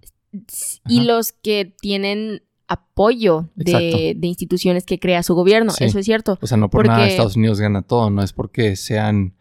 Y 0.88 0.98
Ajá. 1.00 1.06
los 1.08 1.32
que 1.32 1.74
tienen 1.82 2.44
apoyo 2.68 3.50
de, 3.56 4.14
de 4.18 4.28
instituciones 4.28 4.86
que 4.86 5.00
crea 5.00 5.24
su 5.24 5.34
gobierno. 5.34 5.72
Sí. 5.72 5.86
Eso 5.86 6.00
es 6.00 6.06
cierto. 6.06 6.38
O 6.42 6.48
sea, 6.48 6.58
no 6.58 6.70
por 6.70 6.86
nada 6.86 7.00
Porque- 7.00 7.12
Estados 7.12 7.36
Unidos 7.38 7.60
gana 7.60 7.82
todo, 7.82 8.10
no 8.10 8.22
es 8.22 8.34
porque 8.34 8.76
sean 8.76 9.36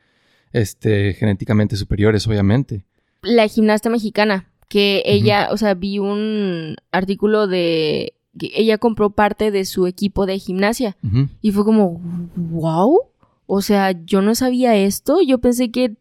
este, 0.52 1.12
genéticamente 1.14 1.76
superiores, 1.76 2.26
obviamente. 2.26 2.84
La 3.22 3.46
gimnasta 3.48 3.90
mexicana, 3.90 4.48
que 4.68 5.02
ella, 5.04 5.48
o 5.50 5.56
sea, 5.56 5.74
vi 5.74 5.98
un 5.98 6.76
artículo 6.92 7.46
de 7.46 8.14
ella 8.40 8.78
compró 8.78 9.10
parte 9.10 9.50
de 9.50 9.64
su 9.64 9.86
equipo 9.86 10.26
de 10.26 10.38
gimnasia. 10.38 10.96
Y 11.42 11.52
fue 11.52 11.64
como, 11.64 12.00
wow. 12.36 13.00
O 13.46 13.62
sea, 13.62 13.92
yo 14.04 14.22
no 14.22 14.34
sabía 14.34 14.74
esto. 14.76 15.20
Yo 15.20 15.38
pensé 15.38 15.70
que. 15.70 15.96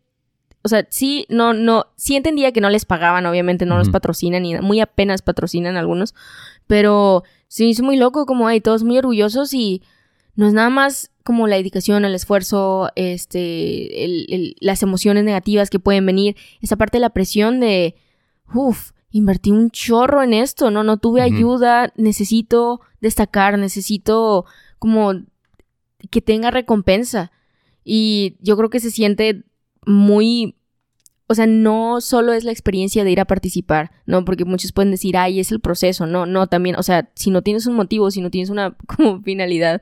O 0.64 0.68
sea, 0.68 0.88
sí, 0.90 1.26
no, 1.30 1.54
no. 1.54 1.86
Sí 1.96 2.16
entendía 2.16 2.52
que 2.52 2.62
no 2.62 2.70
les 2.70 2.86
pagaban, 2.86 3.26
obviamente, 3.28 3.66
no 3.68 3.78
los 3.78 3.90
patrocinan 3.90 4.46
y 4.46 4.58
muy 4.62 4.80
apenas 4.80 5.22
patrocinan 5.22 5.78
algunos. 5.78 6.16
Pero 6.68 7.24
se 7.48 7.64
me 7.64 7.70
hizo 7.70 7.84
muy 7.84 7.98
loco, 7.98 8.26
como 8.26 8.48
hay 8.48 8.62
todos 8.62 8.84
muy 8.84 8.98
orgullosos 8.98 9.54
y 9.54 9.84
no 10.36 10.48
es 10.48 10.54
nada 10.54 10.70
más 10.72 11.12
como 11.24 11.48
la 11.48 11.56
dedicación, 11.56 12.04
el 12.06 12.14
esfuerzo, 12.16 12.90
este, 12.96 14.04
el- 14.06 14.26
el- 14.30 14.56
las 14.60 14.82
emociones 14.84 15.24
negativas 15.24 15.70
que 15.70 15.80
pueden 15.80 16.06
venir. 16.06 16.36
Esa 16.62 16.76
parte 16.78 16.98
de 16.98 17.02
la 17.02 17.12
presión 17.12 17.60
de, 17.60 17.96
uff, 18.54 18.92
invertí 19.18 19.52
un 19.52 19.72
chorro 19.72 20.24
en 20.24 20.34
esto, 20.34 20.72
no, 20.72 20.84
no 20.84 20.98
tuve 20.98 21.22
ayuda, 21.22 21.94
necesito 21.96 22.82
destacar, 23.00 23.58
necesito 23.58 24.44
como 24.78 25.14
que 26.12 26.20
tenga 26.20 26.52
recompensa. 26.52 27.32
Y 27.86 28.36
yo 28.42 28.58
creo 28.58 28.70
que 28.70 28.82
se 28.82 28.92
siente 28.92 29.46
muy 29.86 30.58
o 31.28 31.34
sea, 31.34 31.48
no 31.48 32.02
solo 32.02 32.34
es 32.34 32.44
la 32.44 32.52
experiencia 32.52 33.04
de 33.04 33.12
ir 33.12 33.20
a 33.20 33.26
participar, 33.26 33.92
¿no? 34.06 34.26
Porque 34.26 34.46
muchos 34.46 34.74
pueden 34.74 34.92
decir, 34.92 35.18
ay, 35.18 35.40
es 35.40 35.52
el 35.52 35.60
proceso, 35.60 36.06
no, 36.06 36.26
no, 36.26 36.48
también, 36.48 36.76
o 36.76 36.84
sea, 36.84 37.10
si 37.16 37.32
no 37.32 37.42
tienes 37.42 37.66
un 37.66 37.74
motivo, 37.74 38.12
si 38.12 38.22
no 38.22 38.30
tienes 38.30 38.50
una 38.50 38.76
como 38.86 39.22
finalidad, 39.22 39.82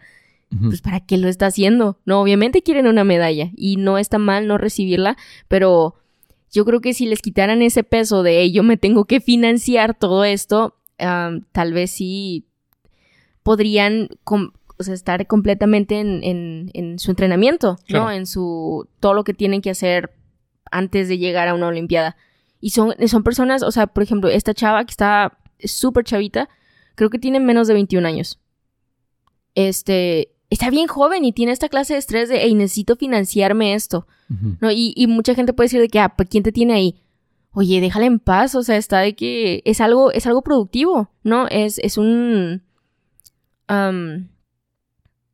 pues 0.61 0.81
¿para 0.81 0.99
qué 0.99 1.17
lo 1.17 1.27
está 1.27 1.47
haciendo? 1.47 1.97
No, 2.05 2.21
obviamente 2.21 2.61
quieren 2.61 2.85
una 2.85 3.03
medalla 3.03 3.49
y 3.57 3.77
no 3.77 3.97
está 3.97 4.19
mal 4.19 4.47
no 4.47 4.59
recibirla, 4.59 5.17
pero 5.47 5.95
yo 6.53 6.65
creo 6.65 6.81
que 6.81 6.93
si 6.93 7.07
les 7.07 7.21
quitaran 7.21 7.63
ese 7.63 7.83
peso 7.83 8.21
de 8.21 8.51
yo 8.51 8.61
me 8.63 8.77
tengo 8.77 9.05
que 9.05 9.19
financiar 9.19 9.97
todo 9.97 10.23
esto, 10.23 10.77
tal 10.97 11.73
vez 11.73 11.91
sí 11.91 12.45
podrían 13.41 14.07
o 14.25 14.83
sea, 14.83 14.93
estar 14.93 15.25
completamente 15.25 15.99
en, 15.99 16.69
en, 16.73 16.99
su 16.99 17.11
entrenamiento, 17.11 17.77
¿no? 17.89 18.11
En 18.11 18.27
su 18.27 18.87
todo 18.99 19.15
lo 19.15 19.23
que 19.23 19.33
tienen 19.33 19.61
que 19.61 19.71
hacer 19.71 20.13
antes 20.71 21.09
de 21.09 21.17
llegar 21.17 21.47
a 21.47 21.55
una 21.55 21.67
Olimpiada. 21.67 22.15
Y 22.61 22.69
son, 22.69 22.93
son 23.07 23.23
personas, 23.23 23.63
o 23.63 23.71
sea, 23.71 23.87
por 23.87 24.03
ejemplo, 24.03 24.29
esta 24.29 24.53
chava 24.53 24.85
que 24.85 24.91
está 24.91 25.39
súper 25.59 26.05
chavita, 26.05 26.49
creo 26.95 27.09
que 27.09 27.19
tiene 27.19 27.39
menos 27.39 27.67
de 27.67 27.73
21 27.73 28.07
años. 28.07 28.39
Este, 29.55 30.32
está 30.53 30.69
bien 30.69 30.87
joven 30.87 31.25
y 31.25 31.33
tiene 31.33 31.51
esta 31.51 31.69
clase 31.69 31.93
de 31.93 31.99
estrés 31.99 32.29
de, 32.29 32.39
hey, 32.41 32.53
necesito 32.55 32.95
financiarme 32.95 33.73
esto. 33.73 34.07
¿No? 34.61 34.71
Y, 34.71 35.05
mucha 35.07 35.35
gente 35.35 35.53
puede 35.53 35.65
decir 35.65 35.81
de 35.81 35.89
que, 35.89 35.99
ah, 35.99 36.15
pues, 36.15 36.27
¿quién 36.27 36.43
te 36.43 36.51
tiene 36.51 36.73
ahí? 36.73 37.03
Oye, 37.51 37.81
déjala 37.81 38.07
en 38.07 38.19
paz, 38.19 38.55
o 38.55 38.63
sea, 38.63 38.77
está 38.77 38.99
de 38.99 39.15
que 39.15 39.61
es 39.65 39.79
algo, 39.79 40.11
es 40.11 40.25
algo 40.25 40.41
productivo, 40.41 41.11
¿no? 41.23 41.47
Es, 41.47 41.77
es 41.79 41.97
un... 41.97 42.63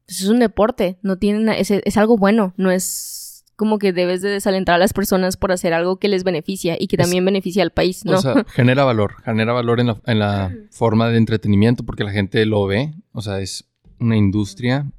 Pues, 0.10 0.21
es 0.21 0.27
un 0.27 0.39
deporte, 0.39 0.97
no 1.03 1.17
tiene, 1.17 1.60
es, 1.60 1.69
es 1.69 1.97
algo 1.97 2.17
bueno, 2.17 2.53
no 2.58 2.71
es 2.71 3.45
como 3.55 3.77
que 3.77 3.93
debes 3.93 4.21
de 4.21 4.29
desalentar 4.29 4.75
a 4.75 4.77
las 4.79 4.93
personas 4.93 5.38
por 5.38 5.51
hacer 5.51 5.73
algo 5.73 5.97
que 5.97 6.08
les 6.08 6.23
beneficia 6.23 6.77
y 6.79 6.88
que 6.88 6.97
también 6.97 7.23
beneficia 7.25 7.62
al 7.62 7.71
país, 7.71 8.05
¿no? 8.05 8.17
O 8.17 8.21
sea, 8.21 8.43
genera 8.47 8.86
valor, 8.86 9.21
genera 9.23 9.53
valor 9.53 9.79
en 9.79 9.88
la, 9.88 10.01
en 10.05 10.19
la 10.19 10.51
forma 10.71 11.10
de 11.10 11.17
entretenimiento 11.17 11.86
porque 11.86 12.03
la 12.03 12.12
gente 12.12 12.43
lo 12.45 12.65
ve, 12.65 12.93
o 13.12 13.21
sea, 13.21 13.39
es 13.39 13.69
una 13.99 14.17
industria, 14.17 14.89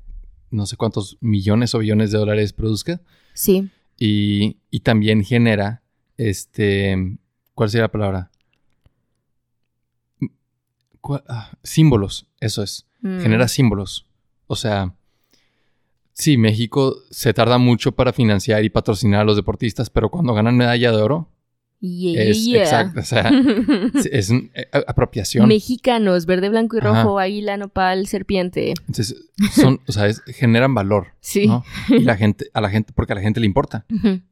no 0.51 0.67
sé 0.67 0.77
cuántos 0.77 1.19
millones 1.21 1.75
o 1.75 1.79
billones 1.79 2.11
de 2.11 2.19
dólares 2.19 2.53
produzca. 2.53 3.01
Sí. 3.35 3.71
Y, 3.99 4.59
y 4.71 4.81
también 4.81 5.25
genera, 5.25 5.83
este, 6.17 7.19
¿cuál 7.55 7.71
sería 7.71 7.85
la 7.85 7.93
palabra? 7.93 8.31
Ah, 11.29 11.51
símbolos, 11.63 12.27
eso 12.41 12.63
es. 12.63 12.87
Mm. 13.01 13.21
Genera 13.21 13.49
símbolos. 13.49 14.07
O 14.47 14.57
sea, 14.57 14.95
Sí, 16.21 16.37
México 16.37 16.97
se 17.11 17.33
tarda 17.33 17.57
mucho 17.57 17.93
para 17.93 18.13
financiar 18.13 18.63
y 18.63 18.69
patrocinar 18.69 19.23
a 19.23 19.25
los 19.25 19.37
deportistas, 19.37 19.89
pero 19.89 20.11
cuando 20.11 20.35
ganan 20.35 20.55
medalla 20.55 20.93
de 20.93 21.01
oro, 21.01 21.31
es 21.81 22.47
exacto, 22.49 23.01
o 23.01 23.03
sea, 23.03 23.31
es, 24.13 24.31
una 24.31 24.49
eh, 24.55 24.69
apropiación. 24.87 25.49
Mexicanos, 25.49 26.27
verde, 26.27 26.49
blanco 26.49 26.77
y 26.77 26.81
rojo, 26.81 27.19
águila, 27.19 27.57
nopal, 27.57 28.07
serpiente. 28.07 28.75
Entonces, 28.87 29.17
son, 29.53 29.81
o 29.87 29.93
sea, 29.93 30.13
generan 30.27 30.75
valor. 30.75 31.15
Sí. 31.21 31.47
¿no? 31.47 31.65
Y 31.89 32.01
la 32.01 32.17
gente, 32.19 32.47
a 32.53 32.61
la 32.61 32.71
gente, 32.71 32.93
porque 32.95 33.13
a 33.13 33.17
la 33.17 33.23
gente 33.23 33.41
le 33.41 33.47
importa. 33.47 33.87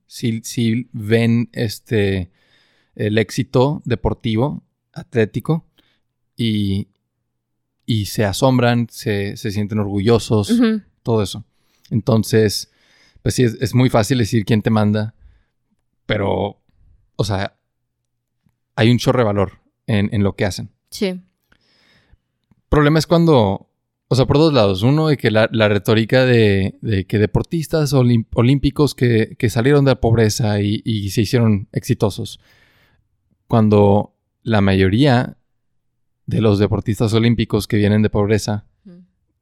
si, 0.07 0.41
si 0.43 0.89
ven 0.93 1.49
este 1.53 2.31
el 2.99 3.17
éxito 3.17 3.81
deportivo, 3.85 4.65
atlético, 4.93 5.65
y, 6.37 6.89
y 7.87 8.07
se 8.07 8.25
asombran, 8.25 8.89
se, 8.91 9.37
se 9.37 9.51
sienten 9.53 9.79
orgullosos, 9.79 10.61
todo 11.03 11.23
eso. 11.23 11.45
Entonces, 11.91 12.71
pues 13.23 13.35
sí, 13.35 13.45
es, 13.45 13.75
muy 13.75 13.89
fácil 13.89 14.19
decir 14.19 14.45
quién 14.45 14.63
te 14.63 14.71
manda, 14.71 15.15
pero, 16.07 16.61
o 17.19 17.25
sea, 17.25 17.59
hay 18.77 18.91
un 18.91 18.99
chorre 18.99 19.19
de 19.19 19.25
valor 19.25 19.61
en, 19.87 20.23
lo 20.23 20.37
que 20.37 20.45
hacen. 20.45 20.71
Sí. 20.91 21.21
Problema 22.69 23.01
es 23.01 23.09
cuando, 23.09 23.69
o 24.07 24.15
sea, 24.15 24.27
por 24.27 24.39
dos 24.39 24.53
lados. 24.53 24.83
Uno, 24.83 25.09
de 25.09 25.17
que 25.17 25.33
la, 25.33 25.49
retórica 25.49 26.25
de, 26.25 26.79
que 27.09 27.19
deportistas 27.19 27.93
olímpicos 27.93 28.95
que, 28.95 29.37
salieron 29.51 29.85
de 29.85 29.91
la 29.91 30.01
pobreza 30.01 30.61
y, 30.61 30.81
y, 30.85 31.11
se 31.11 31.23
hicieron 31.23 31.69
exitosos. 31.73 32.39
Cuando 33.49 34.15
la 34.45 34.61
mayoría 34.61 35.37
de 36.27 36.41
los 36.41 36.61
deportistas 36.61 37.13
olímpicos 37.15 37.67
que 37.67 37.79
vienen 37.79 38.03
de 38.03 38.11
pobreza 38.11 38.65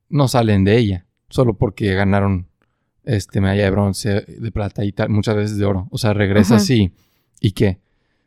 no 0.08 0.28
salen 0.28 0.64
de 0.64 0.78
ella 0.78 1.06
solo 1.28 1.58
porque 1.58 1.94
ganaron 1.94 2.48
este 3.04 3.40
medalla 3.40 3.64
de 3.64 3.70
bronce, 3.70 4.20
de 4.22 4.52
plata 4.52 4.84
y 4.84 4.92
tal, 4.92 5.10
muchas 5.10 5.36
veces 5.36 5.58
de 5.58 5.64
oro. 5.64 5.88
O 5.90 5.98
sea, 5.98 6.12
regresas 6.14 6.62
así. 6.62 6.82
¿Y 6.82 6.92
qué? 7.52 7.78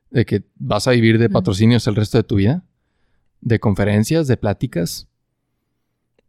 ¿De 0.09 0.25
que 0.25 0.43
vas 0.57 0.87
a 0.87 0.91
vivir 0.91 1.19
de 1.19 1.29
patrocinios 1.29 1.85
el 1.87 1.95
resto 1.95 2.17
de 2.17 2.23
tu 2.23 2.35
vida? 2.35 2.63
¿De 3.41 3.59
conferencias, 3.59 4.27
de 4.27 4.37
pláticas? 4.37 5.07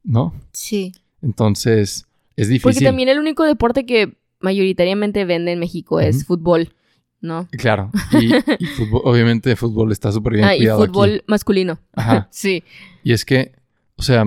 ¿No? 0.03 0.35
Sí. 0.53 0.93
Entonces, 1.23 2.07
es 2.37 2.49
difícil. 2.49 2.63
Porque 2.63 2.85
también 2.85 3.09
el 3.09 3.19
único 3.19 3.45
deporte 3.45 3.87
que 3.87 4.17
mayoritariamente 4.41 5.25
vende 5.25 5.53
en 5.53 5.59
México 5.59 6.01
es 6.01 6.25
fútbol, 6.25 6.75
¿no? 7.21 7.49
Claro. 7.53 7.91
Y, 8.59 8.67
fútbol, 8.67 9.03
obviamente 9.05 9.55
fútbol 9.57 9.93
está 9.93 10.13
súper 10.13 10.35
bien 10.35 10.45
ah, 10.45 10.57
y 10.57 10.67
fútbol 10.67 11.25
masculino. 11.27 11.79
Ajá. 11.93 12.29
sí. 12.33 12.63
Y 13.03 13.13
es 13.13 13.25
que, 13.25 13.53
o 13.97 14.03
sea, 14.03 14.25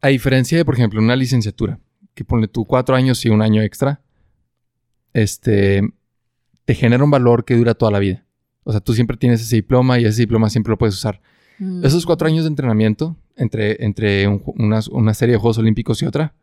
A 0.00 0.08
diferencia 0.08 0.56
de, 0.56 0.64
por 0.64 0.74
ejemplo, 0.74 1.00
una 1.00 1.16
licenciatura, 1.16 1.80
que 2.14 2.24
pone 2.24 2.46
tú 2.46 2.64
cuatro 2.64 2.94
años 2.94 3.24
y 3.24 3.30
un 3.30 3.42
año 3.42 3.62
extra, 3.62 4.00
este, 5.22 5.82
te 6.64 6.74
genera 6.74 7.04
un 7.04 7.10
valor 7.10 7.44
que 7.44 7.56
dura 7.56 7.74
toda 7.74 7.92
la 7.92 7.98
vida. 7.98 8.24
O 8.64 8.72
sea, 8.72 8.80
tú 8.80 8.92
siempre 8.92 9.16
tienes 9.16 9.40
ese 9.40 9.56
diploma 9.56 9.98
y 9.98 10.04
ese 10.04 10.22
diploma 10.22 10.50
siempre 10.50 10.70
lo 10.70 10.78
puedes 10.78 10.94
usar. 10.94 11.20
Mm. 11.58 11.84
Esos 11.84 12.04
cuatro 12.04 12.28
años 12.28 12.44
de 12.44 12.48
entrenamiento 12.48 13.16
entre, 13.36 13.84
entre 13.84 14.26
una, 14.28 15.14
serie 15.14 15.34
de 15.34 15.38
Juegos 15.38 15.58
Olímpicos 15.58 16.02
y 16.02 16.06
otra, 16.06 16.34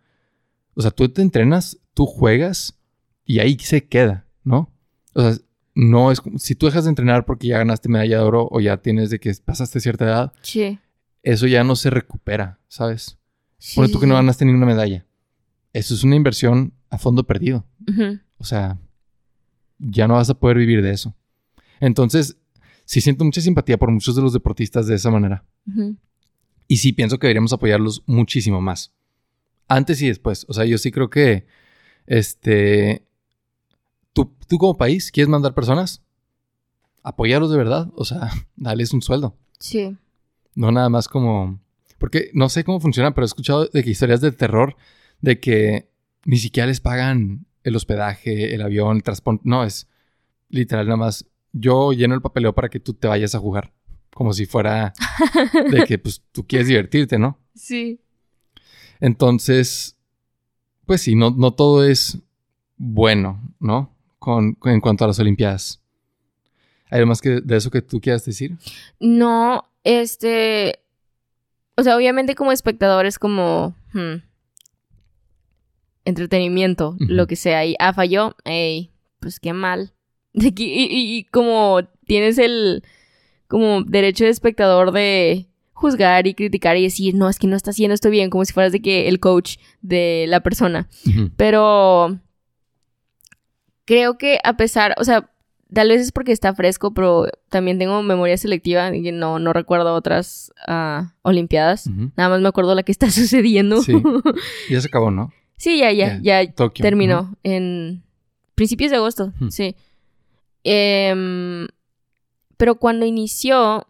o 0.73 0.81
sea, 0.81 0.91
tú 0.91 1.07
te 1.09 1.21
entrenas, 1.21 1.77
tú 1.93 2.05
juegas 2.05 2.79
y 3.23 3.39
ahí 3.39 3.57
se 3.59 3.87
queda, 3.87 4.25
¿no? 4.43 4.73
O 5.13 5.21
sea, 5.21 5.37
no 5.73 6.11
es 6.11 6.21
si 6.37 6.55
tú 6.55 6.65
dejas 6.65 6.85
de 6.85 6.89
entrenar 6.89 7.25
porque 7.25 7.47
ya 7.47 7.57
ganaste 7.57 7.89
medalla 7.89 8.17
de 8.17 8.23
oro 8.23 8.47
o 8.49 8.59
ya 8.59 8.77
tienes 8.77 9.09
de 9.09 9.19
que 9.19 9.33
pasaste 9.43 9.79
cierta 9.79 10.05
edad, 10.05 10.33
sí. 10.41 10.79
eso 11.21 11.47
ya 11.47 11.63
no 11.63 11.75
se 11.75 11.89
recupera, 11.89 12.59
¿sabes? 12.67 13.17
Por 13.75 13.89
tú 13.89 13.99
que 13.99 14.07
no 14.07 14.15
ganaste 14.15 14.45
una 14.45 14.65
medalla. 14.65 15.05
Eso 15.73 15.93
es 15.93 16.03
una 16.03 16.15
inversión 16.15 16.73
a 16.89 16.97
fondo 16.97 17.25
perdido. 17.25 17.65
O 18.37 18.43
sea, 18.43 18.79
ya 19.79 20.07
no 20.07 20.15
vas 20.15 20.29
a 20.29 20.33
poder 20.33 20.57
vivir 20.57 20.81
de 20.81 20.91
eso. 20.91 21.15
Entonces, 21.79 22.37
sí 22.85 23.01
siento 23.01 23.23
mucha 23.23 23.41
simpatía 23.41 23.77
por 23.77 23.91
muchos 23.91 24.15
de 24.15 24.21
los 24.21 24.33
deportistas 24.33 24.87
de 24.87 24.95
esa 24.95 25.11
manera. 25.11 25.43
Y 26.67 26.77
sí 26.77 26.93
pienso 26.93 27.19
que 27.19 27.27
deberíamos 27.27 27.53
apoyarlos 27.53 28.03
muchísimo 28.05 28.61
más. 28.61 28.93
Antes 29.67 30.01
y 30.01 30.07
después. 30.07 30.45
O 30.49 30.53
sea, 30.53 30.65
yo 30.65 30.77
sí 30.77 30.91
creo 30.91 31.09
que, 31.09 31.47
este, 32.05 33.05
tú, 34.13 34.33
tú 34.47 34.57
como 34.57 34.77
país 34.77 35.11
quieres 35.11 35.29
mandar 35.29 35.53
personas, 35.53 36.03
apoyarlos 37.03 37.51
de 37.51 37.57
verdad. 37.57 37.89
O 37.95 38.05
sea, 38.05 38.29
dales 38.55 38.93
un 38.93 39.01
sueldo. 39.01 39.35
Sí. 39.59 39.97
No 40.53 40.71
nada 40.71 40.89
más 40.89 41.07
como 41.07 41.59
porque 41.97 42.29
no 42.33 42.49
sé 42.49 42.63
cómo 42.63 42.79
funciona, 42.79 43.13
pero 43.13 43.25
he 43.25 43.27
escuchado 43.27 43.67
de 43.67 43.83
que 43.83 43.89
historias 43.89 44.21
de 44.21 44.31
terror 44.31 44.75
de 45.21 45.39
que 45.39 45.89
ni 46.25 46.37
siquiera 46.37 46.67
les 46.67 46.79
pagan 46.79 47.45
el 47.65 47.75
hospedaje, 47.75 48.53
el 48.53 48.61
avión, 48.61 48.97
el 48.97 49.03
transporte. 49.03 49.41
No, 49.43 49.63
es 49.63 49.87
literal 50.49 50.85
nada 50.85 50.97
más. 50.97 51.25
Yo 51.51 51.93
lleno 51.93 52.13
el 52.13 52.21
papeleo 52.21 52.53
para 52.53 52.69
que 52.69 52.79
tú 52.79 52.93
te 52.93 53.07
vayas 53.07 53.33
a 53.35 53.39
jugar. 53.39 53.73
Como 54.13 54.31
si 54.31 54.45
fuera 54.45 54.93
de 55.71 55.83
que 55.85 55.97
pues 55.97 56.23
tú 56.31 56.45
quieres 56.47 56.67
divertirte, 56.67 57.19
¿no? 57.19 57.39
Sí. 57.55 58.01
Entonces, 58.99 59.97
pues 60.85 61.01
sí, 61.01 61.15
no, 61.15 61.31
no 61.31 61.53
todo 61.53 61.85
es 61.85 62.19
bueno, 62.75 63.41
¿no? 63.59 63.95
Con, 64.19 64.57
en 64.65 64.81
cuanto 64.81 65.05
a 65.05 65.07
las 65.07 65.19
Olimpiadas. 65.19 65.81
¿Hay 66.89 66.97
algo 66.97 67.07
más 67.07 67.21
que 67.21 67.41
de 67.41 67.55
eso 67.55 67.71
que 67.71 67.81
tú 67.81 68.01
quieras 68.01 68.25
decir? 68.25 68.57
No, 68.99 69.63
este, 69.85 70.79
o 71.77 71.83
sea, 71.83 71.95
obviamente 71.95 72.35
como 72.35 72.51
espectador 72.51 73.05
es 73.05 73.17
como... 73.17 73.73
Hmm, 73.93 74.17
entretenimiento, 76.05 76.95
lo 76.99 77.27
que 77.27 77.35
sea. 77.35 77.65
Y, 77.65 77.75
ah, 77.79 77.93
falló, 77.93 78.35
ey, 78.45 78.91
pues 79.19 79.39
qué 79.39 79.53
mal. 79.53 79.91
Y, 80.33 80.53
y, 80.57 81.23
como 81.25 81.79
tienes 82.05 82.37
el 82.37 82.83
como 83.47 83.83
derecho 83.83 84.25
de 84.25 84.31
espectador 84.31 84.91
de 84.91 85.47
juzgar 85.71 86.27
y 86.27 86.33
criticar 86.33 86.77
y 86.77 86.83
decir, 86.83 87.15
no, 87.15 87.29
es 87.29 87.39
que 87.39 87.47
no 87.47 87.55
está 87.55 87.71
haciendo 87.71 87.93
esto 87.93 88.09
bien, 88.09 88.29
como 88.29 88.43
si 88.43 88.53
fueras 88.53 88.71
de 88.71 88.81
que 88.81 89.07
el 89.07 89.19
coach 89.19 89.57
de 89.81 90.25
la 90.27 90.41
persona. 90.41 90.89
Pero 91.37 92.19
creo 93.85 94.17
que 94.17 94.39
a 94.43 94.57
pesar, 94.57 94.95
o 94.97 95.03
sea, 95.03 95.29
tal 95.73 95.89
vez 95.89 96.01
es 96.01 96.11
porque 96.11 96.31
está 96.31 96.53
fresco, 96.53 96.93
pero 96.93 97.27
también 97.49 97.77
tengo 97.77 98.01
memoria 98.03 98.37
selectiva 98.37 98.95
y 98.95 99.11
no, 99.11 99.39
no 99.39 99.53
recuerdo 99.53 99.93
otras 99.93 100.51
ah, 100.67 101.13
Olimpiadas. 101.21 101.87
Nada 101.87 102.29
más 102.29 102.41
me 102.41 102.47
acuerdo 102.47 102.75
la 102.75 102.83
que 102.83 102.91
está 102.91 103.09
sucediendo. 103.11 103.81
Sí. 103.81 103.93
Ya 104.69 104.81
se 104.81 104.87
acabó, 104.87 105.11
¿no? 105.11 105.31
Sí, 105.57 105.79
ya, 105.79 105.91
ya, 105.91 106.19
ya 106.21 106.51
Tokio. 106.51 106.83
terminó 106.83 107.35
en 107.43 108.03
principios 108.55 108.91
de 108.91 108.97
agosto, 108.97 109.31
Ujú. 109.39 109.51
sí. 109.51 109.75
Em, 110.63 111.67
pero 112.57 112.75
cuando 112.75 113.05
inició, 113.05 113.87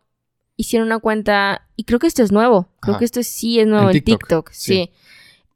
hicieron 0.57 0.87
una 0.87 0.99
cuenta, 0.99 1.67
y 1.75 1.83
creo 1.83 1.99
que 1.99 2.07
esto 2.07 2.23
es 2.23 2.31
nuevo, 2.31 2.69
creo 2.81 2.93
Ajá. 2.93 2.99
que 2.99 3.05
esto 3.05 3.23
sí 3.23 3.59
es 3.59 3.67
nuevo 3.67 3.89
En 3.89 3.95
en 3.97 4.03
TikTok, 4.03 4.19
TikTok, 4.21 4.49
sí. 4.51 4.73
sí. 4.73 4.91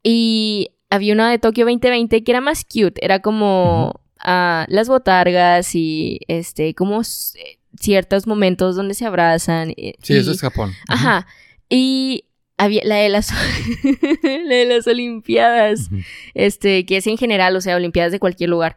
Y 0.02 0.68
había 0.88 1.12
una 1.14 1.30
de 1.30 1.38
Tokio 1.38 1.64
2020 1.64 2.24
que 2.24 2.32
era 2.32 2.40
más 2.40 2.64
cute, 2.64 3.04
era 3.04 3.20
como 3.20 4.00
ah, 4.18 4.66
las 4.68 4.88
botargas 4.88 5.74
y 5.74 6.20
este, 6.28 6.74
como 6.74 7.00
s- 7.02 7.38
ciertos 7.78 8.26
momentos 8.26 8.76
donde 8.76 8.94
se 8.94 9.04
abrazan. 9.06 9.70
eh, 9.76 9.94
Sí, 10.02 10.14
y- 10.14 10.16
eso 10.18 10.30
es 10.32 10.40
Japón. 10.40 10.72
Ajá. 10.88 11.26
Y 11.68 12.24
había 12.60 12.82
la 12.84 12.96
de 12.96 13.08
las, 13.08 13.32
la 14.22 14.54
de 14.54 14.64
las 14.66 14.86
Olimpiadas 14.86 15.88
este, 16.34 16.84
que 16.84 16.98
es 16.98 17.06
en 17.06 17.16
general, 17.16 17.56
o 17.56 17.60
sea, 17.60 17.76
Olimpiadas 17.76 18.12
de 18.12 18.20
cualquier 18.20 18.50
lugar, 18.50 18.76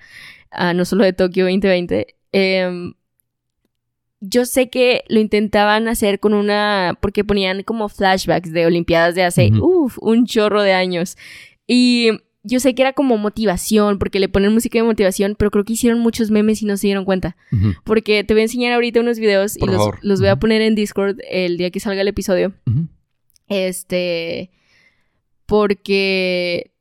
ah, 0.52 0.74
no 0.74 0.86
solo 0.86 1.04
de 1.04 1.12
Tokio 1.12 1.43
2020. 1.43 2.15
Em, 2.32 2.93
yo 4.22 4.46
sé 4.46 4.69
que 4.69 5.04
lo 5.10 5.19
intentaban 5.19 5.89
hacer 5.89 6.22
con 6.22 6.34
una, 6.34 6.98
porque 7.02 7.26
ponían 7.26 7.63
como 7.63 7.89
flashbacks 7.89 8.54
de 8.54 8.65
Olimpiadas 8.65 9.15
de 9.15 9.24
hace, 9.24 9.52
uff, 9.60 9.98
un 10.00 10.26
chorro 10.26 10.62
de 10.62 10.72
años. 10.72 11.17
Y 11.67 12.12
yo 12.43 12.62
sé 12.62 12.76
que 12.76 12.84
era 12.84 12.93
como 12.93 13.17
motivación, 13.17 14.00
porque 14.00 14.22
le 14.22 14.30
ponen 14.30 14.54
música 14.54 14.80
de 14.80 14.84
motivación, 14.84 15.36
pero 15.38 15.52
creo 15.52 15.65
que 15.65 15.74
hicieron 15.74 16.00
muchos 16.00 16.32
memes 16.32 16.62
y 16.62 16.65
no 16.65 16.78
se 16.78 16.88
dieron 16.88 17.04
cuenta. 17.04 17.36
Porque 17.84 18.24
te 18.24 18.34
voy 18.34 18.41
a 18.41 18.43
enseñar 18.43 18.72
ahorita 18.72 19.02
unos 19.02 19.19
videos 19.19 19.58
Por 19.58 19.69
y 19.69 19.74
los, 19.74 19.89
los 20.02 20.19
voy 20.22 20.30
a 20.30 20.38
poner 20.38 20.62
en 20.62 20.74
Discord 20.74 21.17
el 21.30 21.58
día 21.58 21.69
que 21.69 21.82
salga 21.82 22.02
el 22.02 22.08
episodio. 22.08 22.54
Ujú. 22.65 22.88
Este. 23.47 24.51
Porque 25.45 26.71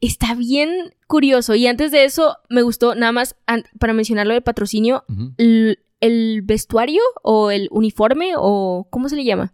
está 0.00 0.34
bien 0.34 0.94
curioso. 1.06 1.54
Y 1.54 1.66
antes 1.66 1.90
de 1.90 2.04
eso, 2.04 2.36
me 2.48 2.62
gustó, 2.62 2.94
nada 2.94 3.12
más 3.12 3.36
para 3.78 3.92
mencionarlo 3.92 4.34
del 4.34 4.42
patrocinio, 4.42 5.04
el, 5.36 5.80
el 6.00 6.42
vestuario 6.42 7.02
o 7.22 7.50
el 7.50 7.68
uniforme 7.70 8.32
o. 8.36 8.86
¿Cómo 8.90 9.08
se 9.08 9.16
le 9.16 9.24
llama? 9.24 9.52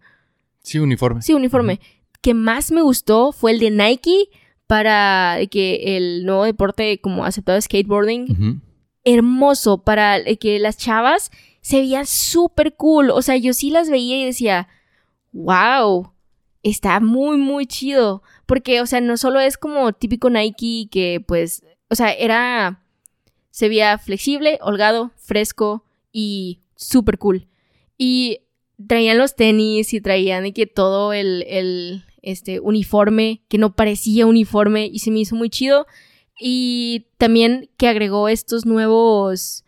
Sí, 0.61 0.79
uniforme. 0.79 1.21
Sí, 1.21 1.33
uniforme. 1.33 1.79
Que 2.21 2.33
más 2.33 2.71
me 2.71 2.81
gustó 2.81 3.31
fue 3.31 3.51
el 3.51 3.59
de 3.59 3.71
Nike 3.71 4.29
para 4.67 5.37
que 5.51 5.97
el 5.97 6.25
nuevo 6.25 6.43
deporte 6.43 6.99
como 6.99 7.23
aceptado 7.23 7.61
skateboarding 7.61 8.61
hermoso 9.05 9.77
para 9.77 10.23
que 10.35 10.59
las 10.59 10.77
chavas 10.77 11.31
se 11.61 11.77
veían 11.77 12.05
súper 12.05 12.75
cool. 12.75 13.11
O 13.11 13.21
sea, 13.21 13.37
yo 13.37 13.53
sí 13.53 13.69
las 13.69 13.89
veía 13.89 14.17
y 14.17 14.25
decía, 14.25 14.67
wow, 15.31 16.11
está 16.65 16.99
muy, 16.99 17.37
muy 17.37 17.65
chido. 17.67 18.23
Porque, 18.45 18.81
o 18.81 18.85
sea, 18.85 18.99
no 18.99 19.17
solo 19.17 19.39
es 19.39 19.57
como 19.57 19.93
típico 19.93 20.29
Nike 20.29 20.89
que 20.91 21.23
pues, 21.25 21.63
o 21.89 21.95
sea, 21.95 22.11
era, 22.11 22.83
se 23.51 23.69
veía 23.69 23.97
flexible, 23.97 24.59
holgado, 24.61 25.11
fresco 25.17 25.85
y 26.11 26.59
súper 26.75 27.17
cool. 27.17 27.47
Y 27.97 28.39
traían 28.87 29.17
los 29.17 29.35
tenis 29.35 29.93
y 29.93 30.01
traían 30.01 30.43
de 30.43 30.53
que 30.53 30.65
todo 30.65 31.13
el, 31.13 31.45
el 31.47 32.03
este, 32.21 32.59
uniforme 32.59 33.43
que 33.47 33.57
no 33.57 33.75
parecía 33.75 34.25
uniforme 34.25 34.87
y 34.87 34.99
se 34.99 35.11
me 35.11 35.19
hizo 35.19 35.35
muy 35.35 35.49
chido. 35.49 35.85
Y 36.39 37.05
también 37.17 37.69
que 37.77 37.87
agregó 37.87 38.27
estos 38.27 38.65
nuevos. 38.65 39.64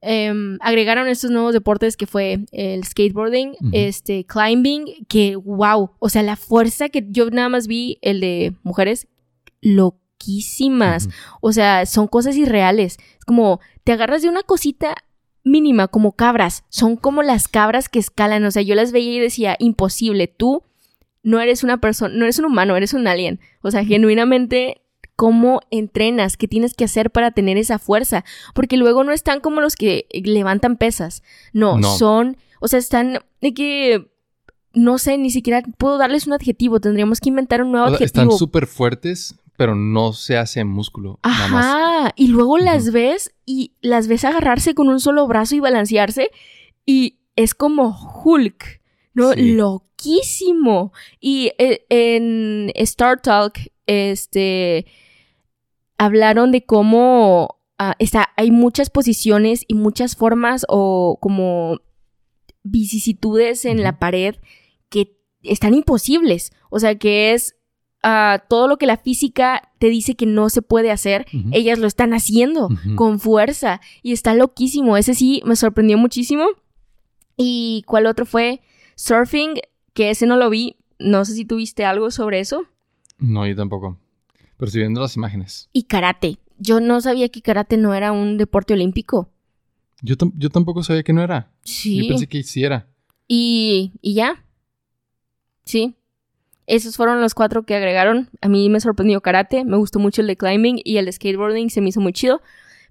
Em, 0.00 0.58
agregaron 0.60 1.08
estos 1.08 1.30
nuevos 1.30 1.52
deportes 1.52 1.96
que 1.96 2.06
fue 2.06 2.40
el 2.52 2.84
skateboarding, 2.84 3.56
este, 3.72 4.24
climbing, 4.24 5.06
que 5.08 5.36
wow. 5.36 5.90
O 5.98 6.08
sea, 6.08 6.22
la 6.22 6.36
fuerza 6.36 6.88
que 6.88 7.06
yo 7.08 7.30
nada 7.30 7.48
más 7.48 7.66
vi, 7.66 7.98
el 8.02 8.20
de 8.20 8.54
mujeres, 8.62 9.08
loquísimas. 9.60 11.08
O 11.40 11.52
sea, 11.52 11.86
son 11.86 12.08
cosas 12.08 12.36
irreales. 12.36 12.98
Es 13.18 13.24
como, 13.24 13.60
te 13.84 13.92
agarras 13.92 14.22
de 14.22 14.28
una 14.28 14.42
cosita 14.42 14.94
mínima, 15.44 15.88
como 15.88 16.12
cabras. 16.12 16.64
Son 16.68 16.96
como 16.96 17.22
las 17.22 17.48
cabras 17.48 17.88
que 17.88 17.98
escalan. 17.98 18.44
O 18.44 18.50
sea, 18.50 18.62
yo 18.62 18.74
las 18.74 18.92
veía 18.92 19.14
y 19.14 19.20
decía, 19.20 19.56
imposible. 19.58 20.26
Tú 20.26 20.62
no 21.22 21.40
eres 21.40 21.64
una 21.64 21.78
persona, 21.80 22.14
no 22.14 22.24
eres 22.24 22.38
un 22.38 22.44
humano, 22.44 22.76
eres 22.76 22.94
un 22.94 23.06
alien. 23.06 23.40
O 23.62 23.70
sea, 23.70 23.84
genuinamente, 23.84 24.82
¿cómo 25.16 25.60
entrenas? 25.70 26.36
¿Qué 26.36 26.46
tienes 26.46 26.74
que 26.74 26.84
hacer 26.84 27.10
para 27.10 27.30
tener 27.32 27.56
esa 27.56 27.78
fuerza? 27.78 28.24
Porque 28.54 28.76
luego 28.76 29.02
no 29.02 29.12
están 29.12 29.40
como 29.40 29.60
los 29.60 29.74
que 29.76 30.06
levantan 30.12 30.76
pesas. 30.76 31.22
No, 31.52 31.78
No. 31.78 31.96
son, 31.96 32.36
o 32.60 32.68
sea, 32.68 32.78
están 32.78 33.18
de 33.40 33.54
que... 33.54 34.10
No 34.78 34.98
sé, 34.98 35.16
ni 35.16 35.30
siquiera 35.30 35.62
puedo 35.78 35.96
darles 35.96 36.26
un 36.26 36.34
adjetivo. 36.34 36.80
Tendríamos 36.80 37.20
que 37.20 37.30
inventar 37.30 37.62
un 37.62 37.72
nuevo 37.72 37.86
O 37.86 37.88
sea, 37.88 37.96
adjetivo. 37.96 38.24
están 38.24 38.38
súper 38.38 38.66
fuertes, 38.66 39.34
pero 39.56 39.74
no 39.74 40.12
se 40.12 40.36
hace 40.36 40.62
músculo. 40.64 41.18
Nada 41.24 41.48
más. 41.48 41.64
Ajá, 41.64 42.12
y 42.14 42.26
luego 42.28 42.58
las 42.58 42.92
ves 42.92 43.34
y 43.46 43.72
las 43.80 44.06
ves 44.06 44.26
agarrarse 44.26 44.74
con 44.74 44.88
un 44.88 45.00
solo 45.00 45.26
brazo 45.26 45.54
y 45.54 45.60
balancearse 45.60 46.30
y 46.84 47.20
es 47.36 47.54
como 47.54 47.96
Hulk, 48.22 48.82
¿no? 49.14 49.32
Sí. 49.32 49.52
Loquísimo. 49.54 50.92
Y 51.20 51.52
eh, 51.56 51.86
en 51.88 52.70
Star 52.74 53.20
Talk, 53.22 53.58
este, 53.86 54.84
hablaron 55.98 56.52
de 56.52 56.64
cómo 56.64 57.58
ah, 57.78 57.94
está, 57.98 58.30
hay 58.36 58.50
muchas 58.50 58.90
posiciones 58.90 59.64
y 59.66 59.74
muchas 59.74 60.16
formas 60.16 60.64
o 60.68 61.18
como 61.20 61.80
vicisitudes 62.62 63.64
en 63.64 63.82
la 63.82 63.98
pared 63.98 64.36
que 64.88 65.16
están 65.42 65.74
imposibles. 65.74 66.52
O 66.70 66.78
sea, 66.78 66.96
que 66.96 67.32
es 67.32 67.56
ah, 68.02 68.44
todo 68.48 68.68
lo 68.68 68.76
que 68.76 68.86
la 68.86 68.96
física 68.96 69.72
te 69.78 69.88
dice 69.88 70.14
que 70.14 70.26
no 70.26 70.50
se 70.50 70.62
puede 70.62 70.90
hacer, 70.90 71.26
ellas 71.52 71.78
lo 71.78 71.86
están 71.86 72.12
haciendo 72.14 72.68
con 72.96 73.18
fuerza 73.20 73.80
y 74.02 74.12
está 74.12 74.34
loquísimo. 74.34 74.96
Ese 74.96 75.14
sí 75.14 75.42
me 75.44 75.56
sorprendió 75.56 75.98
muchísimo. 75.98 76.46
¿Y 77.36 77.84
cuál 77.86 78.06
otro 78.06 78.24
fue? 78.24 78.62
Surfing, 78.94 79.60
que 79.92 80.10
ese 80.10 80.26
no 80.26 80.36
lo 80.36 80.48
vi. 80.50 80.76
No 80.98 81.24
sé 81.26 81.34
si 81.34 81.44
tuviste 81.44 81.84
algo 81.84 82.10
sobre 82.10 82.40
eso. 82.40 82.64
No, 83.18 83.46
yo 83.46 83.54
tampoco. 83.54 83.98
Viendo 84.58 85.00
las 85.00 85.16
imágenes. 85.16 85.68
Y 85.72 85.84
karate. 85.84 86.38
Yo 86.58 86.80
no 86.80 87.00
sabía 87.00 87.28
que 87.28 87.42
karate 87.42 87.76
no 87.76 87.94
era 87.94 88.12
un 88.12 88.38
deporte 88.38 88.74
olímpico. 88.74 89.30
Yo, 90.02 90.14
yo 90.36 90.50
tampoco 90.50 90.82
sabía 90.82 91.02
que 91.02 91.12
no 91.12 91.22
era. 91.22 91.50
Sí. 91.62 92.02
Yo 92.02 92.08
pensé 92.08 92.26
que 92.26 92.42
sí 92.42 92.64
era. 92.64 92.88
Y, 93.28 93.92
y 94.00 94.14
ya. 94.14 94.44
Sí. 95.64 95.96
Esos 96.66 96.96
fueron 96.96 97.20
los 97.20 97.34
cuatro 97.34 97.64
que 97.64 97.74
agregaron. 97.74 98.30
A 98.40 98.48
mí 98.48 98.68
me 98.68 98.80
sorprendió 98.80 99.20
karate, 99.20 99.64
me 99.64 99.76
gustó 99.76 99.98
mucho 99.98 100.20
el 100.20 100.26
de 100.26 100.36
climbing 100.36 100.80
y 100.84 100.96
el 100.96 101.06
de 101.06 101.12
skateboarding 101.12 101.70
se 101.70 101.80
me 101.80 101.90
hizo 101.90 102.00
muy 102.00 102.12
chido. 102.12 102.42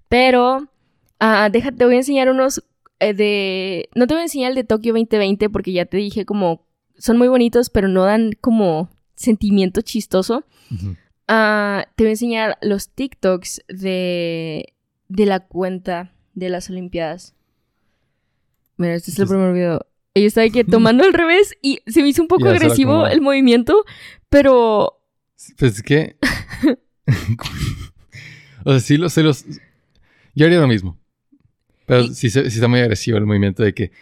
Pero, 0.08 0.68
ah, 1.18 1.48
déjate, 1.50 1.76
te 1.76 1.84
voy 1.84 1.94
a 1.94 1.98
enseñar 1.98 2.30
unos 2.30 2.64
eh, 3.00 3.12
de... 3.12 3.88
No 3.94 4.06
te 4.06 4.14
voy 4.14 4.20
a 4.20 4.24
enseñar 4.24 4.50
el 4.50 4.56
de 4.56 4.64
Tokio 4.64 4.92
2020 4.92 5.50
porque 5.50 5.72
ya 5.72 5.84
te 5.84 5.96
dije 5.96 6.24
como... 6.24 6.64
Son 6.98 7.18
muy 7.18 7.28
bonitos, 7.28 7.68
pero 7.68 7.88
no 7.88 8.04
dan 8.04 8.32
como 8.40 8.88
sentimiento 9.16 9.82
chistoso. 9.82 10.44
Ah, 11.28 11.86
te 11.96 12.04
voy 12.04 12.08
a 12.08 12.12
enseñar 12.12 12.58
los 12.62 12.90
TikToks 12.90 13.62
de, 13.68 14.72
de 15.08 15.26
la 15.26 15.40
cuenta 15.40 16.12
de 16.34 16.48
las 16.50 16.70
Olimpiadas. 16.70 17.34
Mira, 18.76 18.94
este 18.94 19.10
es 19.10 19.18
el 19.18 19.26
primer 19.26 19.52
video. 19.52 19.86
Ella 20.14 20.26
está 20.26 20.42
aquí 20.42 20.62
tomando 20.70 21.04
al 21.04 21.12
revés 21.12 21.54
y 21.62 21.80
se 21.86 22.02
me 22.02 22.08
hizo 22.08 22.22
un 22.22 22.28
poco 22.28 22.44
Ya 22.46 22.50
se 22.50 22.56
agresivo 22.56 23.06
el 23.06 23.20
movimiento, 23.20 23.84
pero 24.28 25.00
Pues 25.58 25.76
es 25.76 25.82
que. 25.82 26.16
o 28.64 28.70
sea, 28.72 28.80
sí 28.80 28.96
los, 28.96 29.12
sí 29.12 29.22
los. 29.22 29.44
Yo 30.34 30.46
haría 30.46 30.60
lo 30.60 30.68
mismo. 30.68 30.98
Pero 31.86 32.08
sí, 32.08 32.30
se- 32.30 32.50
sí 32.50 32.56
está 32.56 32.68
muy 32.68 32.80
agresivo 32.80 33.16
el 33.18 33.26
movimiento 33.26 33.62
de 33.62 33.72
que 33.74 33.92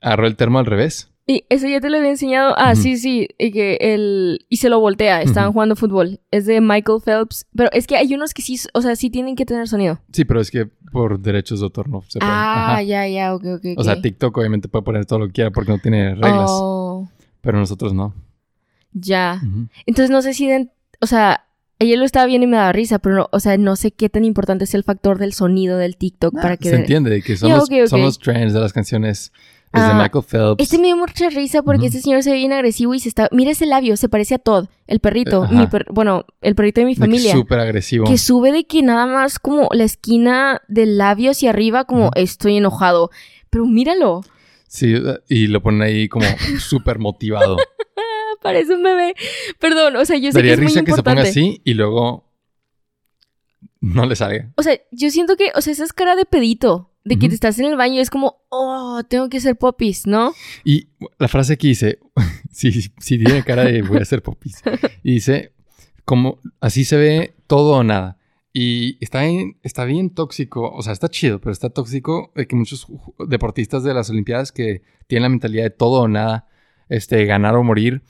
agarró 0.00 0.26
el 0.26 0.36
termo 0.36 0.58
al 0.58 0.66
revés. 0.66 1.08
Y 1.26 1.44
eso 1.48 1.68
ya 1.68 1.80
te 1.80 1.88
lo 1.88 1.96
había 1.98 2.10
enseñado. 2.10 2.54
Ah, 2.58 2.74
sí, 2.74 2.96
sí, 2.96 3.28
y 3.38 3.52
que 3.52 3.78
el 3.80 4.44
y 4.48 4.56
se 4.56 4.68
lo 4.68 4.80
voltea, 4.80 5.22
estaban 5.22 5.52
jugando 5.52 5.76
fútbol. 5.76 6.20
Es 6.30 6.46
de 6.46 6.60
Michael 6.60 7.00
Phelps, 7.04 7.46
pero 7.54 7.70
es 7.72 7.86
que 7.86 7.96
hay 7.96 8.14
unos 8.14 8.34
que 8.34 8.42
sí, 8.42 8.58
o 8.74 8.82
sea, 8.82 8.96
sí 8.96 9.08
tienen 9.10 9.36
que 9.36 9.46
tener 9.46 9.68
sonido. 9.68 10.00
Sí, 10.12 10.24
pero 10.24 10.40
es 10.40 10.50
que 10.50 10.66
por 10.90 11.20
derechos 11.20 11.60
de 11.60 11.64
autor 11.64 11.88
no 11.88 12.02
se 12.08 12.18
puede. 12.18 12.30
Ah, 12.32 12.72
Ajá. 12.72 12.82
ya, 12.82 13.06
ya, 13.08 13.34
ok, 13.34 13.44
ok. 13.56 13.64
O 13.76 13.84
sea, 13.84 13.94
ok. 13.94 14.02
TikTok 14.02 14.36
obviamente 14.36 14.68
puede 14.68 14.82
poner 14.84 15.06
todo 15.06 15.20
lo 15.20 15.26
que 15.28 15.32
quiera 15.32 15.50
porque 15.50 15.70
no 15.72 15.78
tiene 15.78 16.14
reglas. 16.14 16.50
Oh, 16.50 17.08
Pero 17.40 17.58
nosotros 17.58 17.94
no. 17.94 18.14
ya. 18.92 19.40
Entonces 19.86 20.10
no 20.10 20.22
sé 20.22 20.34
si, 20.34 20.46
den- 20.48 20.70
o 21.00 21.06
sea, 21.06 21.44
ayer 21.80 21.98
lo 21.98 22.04
estaba 22.04 22.26
viendo 22.26 22.44
y 22.46 22.50
me 22.50 22.56
daba 22.56 22.72
risa, 22.72 22.98
pero, 22.98 23.14
no- 23.16 23.28
o 23.32 23.40
sea, 23.40 23.56
no 23.56 23.76
sé 23.76 23.90
qué 23.92 24.08
tan 24.08 24.24
importante 24.24 24.64
es 24.64 24.74
el 24.74 24.84
factor 24.84 25.18
del 25.18 25.32
sonido 25.32 25.78
del 25.78 25.96
TikTok 25.96 26.34
para 26.34 26.56
que... 26.56 26.68
Se 26.68 26.76
entiende 26.76 27.10
de 27.10 27.22
que 27.22 27.36
son, 27.36 27.50
los, 27.52 27.68
son 27.88 28.02
los 28.02 28.18
trends 28.18 28.52
de 28.52 28.60
las 28.60 28.72
canciones 28.72 29.32
Es 29.74 29.80
de 29.82 29.88
Ah, 29.88 29.94
Michael 30.02 30.24
Phelps. 30.24 30.62
Este 30.62 30.76
me 30.78 30.88
dio 30.88 30.96
mucha 30.98 31.30
risa 31.30 31.62
porque 31.62 31.78
Ujú. 31.78 31.86
este 31.86 32.00
señor 32.02 32.22
se 32.22 32.30
ve 32.30 32.36
bien 32.36 32.52
agresivo 32.52 32.92
y 32.94 33.00
se 33.00 33.08
está... 33.08 33.28
Mira 33.32 33.52
ese 33.52 33.64
labio, 33.66 33.96
se 33.96 34.08
parece 34.10 34.34
a 34.34 34.38
Todd, 34.38 34.66
el 34.86 35.00
perrito. 35.00 35.44
Eh, 35.44 35.48
mi 35.50 35.66
per- 35.66 35.86
Bueno, 35.90 36.26
el 36.42 36.54
perrito 36.54 36.82
de 36.82 36.86
mi 36.86 36.94
familia. 36.94 37.32
súper 37.32 37.58
agresivo. 37.60 38.04
Que 38.06 38.18
sube 38.18 38.52
de 38.52 38.64
que 38.64 38.82
nada 38.82 39.06
más 39.06 39.38
como 39.38 39.68
la 39.72 39.84
esquina 39.84 40.60
del 40.68 40.98
labio 40.98 41.30
hacia 41.30 41.50
arriba 41.50 41.84
como 41.84 42.04
Ujú. 42.08 42.12
estoy 42.16 42.56
enojado. 42.58 43.10
Pero 43.50 43.64
míralo, 43.66 44.22
Sí, 44.68 44.94
y 45.28 45.48
lo 45.48 45.62
ponen 45.62 45.82
ahí 45.82 46.08
como 46.08 46.24
súper 46.60 46.98
motivado. 46.98 47.56
parece 48.42 48.74
un 48.74 48.82
bebé. 48.82 49.14
Perdón, 49.58 49.96
o 49.96 50.04
sea, 50.04 50.16
yo 50.18 50.32
sé 50.32 50.38
Daría 50.38 50.50
que 50.50 50.54
es 50.54 50.58
muy 50.60 50.66
risa 50.68 50.80
que 50.80 50.86
se 50.86 50.90
importante. 50.92 51.20
ponga 51.22 51.30
así 51.30 51.60
y 51.64 51.74
luego 51.74 52.24
no 53.80 54.06
le 54.06 54.16
salga. 54.16 54.50
O 54.56 54.62
sea, 54.62 54.78
yo 54.90 55.10
siento 55.10 55.36
que, 55.36 55.50
o 55.54 55.60
sea, 55.60 55.72
esa 55.72 55.84
es 55.84 55.92
cara 55.92 56.14
de 56.16 56.24
pedito. 56.24 56.90
De 57.04 57.18
que 57.18 57.28
te 57.28 57.34
estás 57.34 57.58
en 57.58 57.66
el 57.66 57.76
baño, 57.76 58.00
es 58.00 58.10
como, 58.10 58.42
oh, 58.48 59.02
tengo 59.08 59.28
que 59.28 59.38
hacer 59.38 59.56
popis, 59.56 60.06
¿no? 60.06 60.32
Y 60.64 60.88
la 61.18 61.26
frase 61.26 61.58
que 61.58 61.68
dice, 61.68 61.98
sí, 62.50 62.70
sí 62.72 63.18
tiene 63.18 63.42
cara 63.42 63.64
de 63.64 63.82
voy 63.82 63.98
a 63.98 64.02
hacer 64.02 64.22
popis. 64.22 64.62
Y 65.02 65.14
dice, 65.14 65.52
como 66.04 66.38
así 66.60 66.84
se 66.84 66.96
ve 66.96 67.34
todo 67.46 67.76
o 67.76 67.84
nada. 67.84 68.18
Y 68.52 69.02
está 69.02 69.22
bien, 69.22 69.58
está 69.62 69.84
bien 69.84 70.10
tóxico, 70.10 70.70
o 70.70 70.82
sea, 70.82 70.92
está 70.92 71.08
chido, 71.08 71.40
pero 71.40 71.52
está 71.52 71.70
tóxico 71.70 72.32
de 72.36 72.46
que 72.46 72.54
muchos 72.54 72.86
deportistas 73.26 73.82
de 73.82 73.94
las 73.94 74.10
Olimpiadas 74.10 74.52
que 74.52 74.82
tienen 75.06 75.22
la 75.22 75.28
mentalidad 75.30 75.64
de 75.64 75.70
todo 75.70 76.02
o 76.02 76.08
nada, 76.08 76.46
este, 76.88 77.24
ganar 77.24 77.56
o 77.56 77.64
morir, 77.64 78.02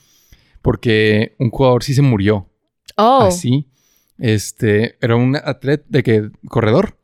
porque 0.60 1.36
un 1.38 1.50
jugador 1.50 1.84
sí 1.84 1.94
se 1.94 2.02
murió 2.02 2.48
Oh, 2.96 3.22
así. 3.22 3.68
Este, 4.18 4.96
era 5.00 5.16
un 5.16 5.36
atleta 5.36 5.84
de 5.88 6.02
que, 6.02 6.30
corredor, 6.48 6.98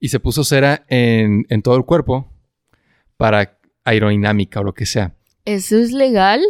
y 0.00 0.08
se 0.08 0.20
puso 0.20 0.44
cera 0.44 0.84
en, 0.88 1.46
en 1.48 1.62
todo 1.62 1.76
el 1.76 1.84
cuerpo 1.84 2.30
para 3.16 3.58
aerodinámica 3.84 4.60
o 4.60 4.64
lo 4.64 4.74
que 4.74 4.86
sea. 4.86 5.14
¿eso 5.44 5.78
es 5.78 5.92
legal? 5.92 6.40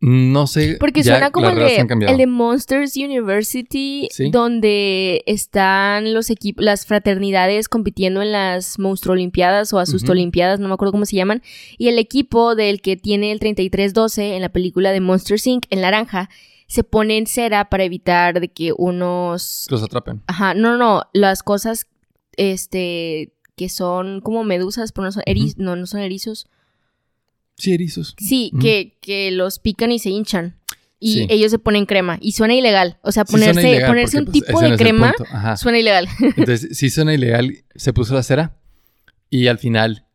No 0.00 0.46
sé. 0.46 0.76
Porque 0.80 1.02
ya 1.02 1.12
suena 1.14 1.30
como 1.30 1.48
el 1.48 1.56
de, 1.60 1.76
el 2.08 2.16
de 2.18 2.26
Monsters 2.26 2.94
University, 2.96 4.08
Sí. 4.10 4.28
donde 4.30 5.22
están 5.26 6.12
los 6.12 6.28
equipos, 6.28 6.62
las 6.62 6.84
fraternidades 6.84 7.68
compitiendo 7.70 8.20
en 8.20 8.32
las 8.32 8.78
Monstruo 8.78 9.14
Olimpiadas 9.14 9.72
o 9.72 9.78
Asusto. 9.78 10.12
Olimpiadas, 10.12 10.60
no 10.60 10.68
me 10.68 10.74
acuerdo 10.74 10.92
cómo 10.92 11.06
se 11.06 11.16
llaman. 11.16 11.42
Y 11.78 11.88
el 11.88 11.98
equipo 11.98 12.54
del 12.54 12.82
que 12.82 12.96
tiene 12.96 13.32
el 13.32 13.38
3312 13.38 14.34
en 14.36 14.42
la 14.42 14.50
película 14.50 14.92
de 14.92 15.00
Monsters 15.00 15.46
Inc. 15.46 15.64
en 15.70 15.80
naranja, 15.80 16.28
se 16.66 16.84
pone 16.84 17.16
en 17.16 17.26
cera 17.26 17.70
para 17.70 17.84
evitar 17.84 18.40
de 18.40 18.48
que 18.48 18.74
unos 18.76 19.66
Los 19.70 19.82
atrapen. 19.82 20.22
Ajá, 20.26 20.52
no, 20.54 20.76
no, 20.76 21.04
las 21.14 21.42
cosas, 21.42 21.86
este, 22.36 23.32
que 23.56 23.68
son 23.68 24.20
como 24.20 24.44
medusas, 24.44 24.92
pero 24.92 25.04
no 25.06 25.12
son, 25.12 25.22
eri- 25.26 25.54
no, 25.56 25.76
no 25.76 25.86
son 25.86 26.00
erizos. 26.00 26.46
Sí, 27.56 27.72
erizos. 27.72 28.14
Sí, 28.18 28.50
que, 28.60 28.98
que 29.00 29.30
los 29.30 29.58
pican 29.58 29.92
y 29.92 29.98
se 29.98 30.10
hinchan. 30.10 30.56
Y 30.98 31.12
Sí. 31.14 31.26
ellos 31.28 31.50
se 31.50 31.58
ponen 31.58 31.86
crema. 31.86 32.18
Y 32.20 32.32
suena 32.32 32.54
ilegal. 32.54 32.98
O 33.02 33.12
sea, 33.12 33.24
Sí 33.26 33.32
ponerse, 33.32 33.82
ponerse 33.86 34.18
un 34.18 34.24
pues, 34.24 34.32
tipo 34.44 34.60
de 34.60 34.70
no 34.70 34.76
crema 34.76 35.14
suena 35.56 35.78
ilegal. 35.78 36.08
Entonces, 36.36 36.76
sí 36.76 36.88
suena 36.90 37.12
ilegal. 37.14 37.64
Se 37.74 37.92
puso 37.92 38.14
la 38.14 38.22
cera. 38.22 38.56
Y 39.28 39.48
al 39.48 39.58
final, 39.58 40.06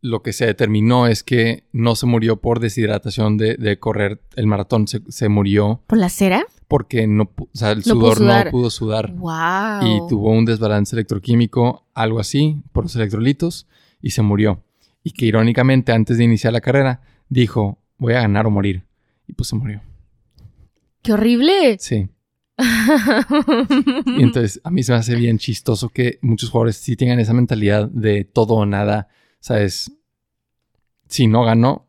lo 0.00 0.22
que 0.22 0.32
se 0.32 0.46
determinó 0.46 1.06
es 1.06 1.22
que 1.22 1.64
no 1.72 1.94
se 1.94 2.06
murió 2.06 2.40
por 2.40 2.58
deshidratación 2.60 3.36
de, 3.36 3.56
de 3.56 3.78
correr 3.78 4.20
el 4.34 4.46
maratón. 4.46 4.88
Se, 4.88 5.00
se 5.08 5.28
murió 5.28 5.82
¿Por 5.86 5.98
la 5.98 6.08
cera? 6.08 6.44
Porque 6.70 7.08
no, 7.08 7.24
pu- 7.24 7.48
o 7.52 7.56
sea, 7.58 7.72
el 7.72 7.82
pudo 7.82 7.94
sudor 8.14 8.20
no 8.20 8.50
pudo 8.52 8.70
sudar. 8.70 9.12
Wow. 9.12 9.82
y 9.82 10.08
tuvo 10.08 10.30
un 10.30 10.44
desbalance 10.44 10.94
electroquímico, 10.94 11.84
algo 11.94 12.20
así, 12.20 12.62
por 12.72 12.84
los 12.84 12.94
electrolitos, 12.94 13.66
y 14.00 14.10
se 14.10 14.22
murió. 14.22 14.62
Y 15.02 15.10
que 15.10 15.26
irónicamente, 15.26 15.90
antes 15.90 16.16
de 16.16 16.22
iniciar 16.24 16.52
la 16.52 16.60
carrera, 16.60 17.00
dijo, 17.28 17.78
voy 17.98 18.12
a 18.14 18.20
ganar 18.20 18.46
o 18.46 18.50
morir. 18.50 18.84
Y 19.26 19.32
pues 19.32 19.48
se 19.48 19.56
murió. 19.56 19.82
¡Qué 21.02 21.12
horrible! 21.12 21.76
Sí. 21.80 22.08
Y 24.06 24.22
entonces 24.22 24.60
a 24.62 24.70
mí 24.70 24.82
se 24.84 24.92
me 24.92 24.98
hace 24.98 25.14
bien 25.16 25.38
chistoso 25.38 25.88
que 25.88 26.18
muchos 26.22 26.50
jugadores 26.50 26.76
sí 26.76 26.94
tengan 26.94 27.18
esa 27.18 27.32
mentalidad 27.32 27.88
de 27.88 28.22
todo 28.24 28.54
o 28.54 28.66
nada. 28.66 29.08
¿Sabes? 29.40 29.90
Si 31.08 31.26
no 31.26 31.42
ganó, 31.44 31.86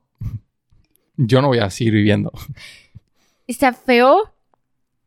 yo 1.17 1.41
no 1.41 1.49
voy 1.49 1.59
a 1.59 1.69
seguir 1.69 1.93
viviendo. 1.93 2.31
Está 3.45 3.73
feo. 3.73 4.31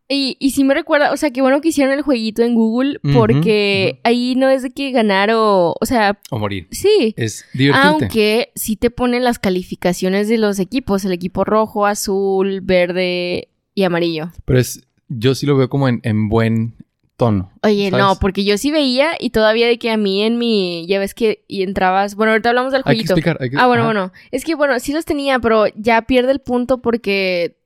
Y, 0.07 0.37
y 0.39 0.51
sí 0.51 0.65
me 0.65 0.75
recuerda, 0.75 1.13
o 1.13 1.17
sea, 1.17 1.31
qué 1.31 1.41
bueno 1.41 1.63
que 1.63 1.69
hicieron 1.69 1.95
el 1.95 2.03
jueguito 2.03 2.43
en 2.43 2.55
Google, 2.55 3.01
porque 3.15 4.01
ahí 4.05 4.35
no 4.37 4.51
es 4.51 4.63
de 4.63 4.71
que 4.71 4.91
ganar 4.91 5.31
o, 5.33 5.75
o 5.81 5.87
sea, 5.87 6.19
O 6.31 6.39
morir. 6.39 6.69
sí. 6.73 7.15
Es 7.17 7.47
divertirte. 7.55 7.89
Aunque 7.89 8.53
sí 8.55 8.77
te 8.77 8.91
ponen 8.91 9.25
las 9.25 9.39
calificaciones 9.39 10.29
de 10.29 10.37
los 10.37 10.59
equipos, 10.59 11.05
el 11.07 11.13
equipo 11.13 11.45
rojo, 11.45 11.87
azul, 11.87 12.61
verde 12.61 13.49
y 13.75 13.83
amarillo. 13.85 14.31
Pero 14.45 14.59
es, 14.59 14.83
yo 15.09 15.35
sí 15.35 15.47
lo 15.47 15.57
veo 15.57 15.71
como 15.71 15.89
en, 15.89 16.01
en 16.03 16.29
buen 16.29 16.75
tono. 17.17 17.51
Oye, 17.63 17.89
¿sabes? 17.91 18.05
no, 18.05 18.17
porque 18.21 18.45
yo 18.45 18.59
sí 18.59 18.71
veía 18.71 19.13
y 19.19 19.31
todavía 19.31 19.69
de 19.69 19.79
que 19.79 19.91
a 19.91 19.97
mí 19.97 20.23
en 20.23 20.37
mi, 20.37 20.85
ya 20.87 20.99
ves 20.99 21.15
que 21.15 21.45
y 21.49 21.63
entrabas, 21.63 22.15
bueno, 22.15 22.33
ahorita 22.33 22.51
hablamos 22.51 22.73
del 22.73 22.81
Hay 22.85 22.99
que 22.99 23.07
jueguito. 23.07 23.13
explicar. 23.15 23.39
hay 23.41 23.49
que- 23.51 23.57
Ah, 23.59 23.67
bueno, 23.69 23.85
ajá. 23.85 23.93
bueno, 23.93 24.13
es 24.33 24.45
que 24.45 24.55
bueno, 24.55 24.79
sí 24.81 24.93
los 24.93 25.07
tenía, 25.07 25.39
pero 25.39 25.65
ya 25.77 26.03
pierde 26.03 26.33
el 26.33 26.41
punto 26.41 26.83
porque 26.83 27.57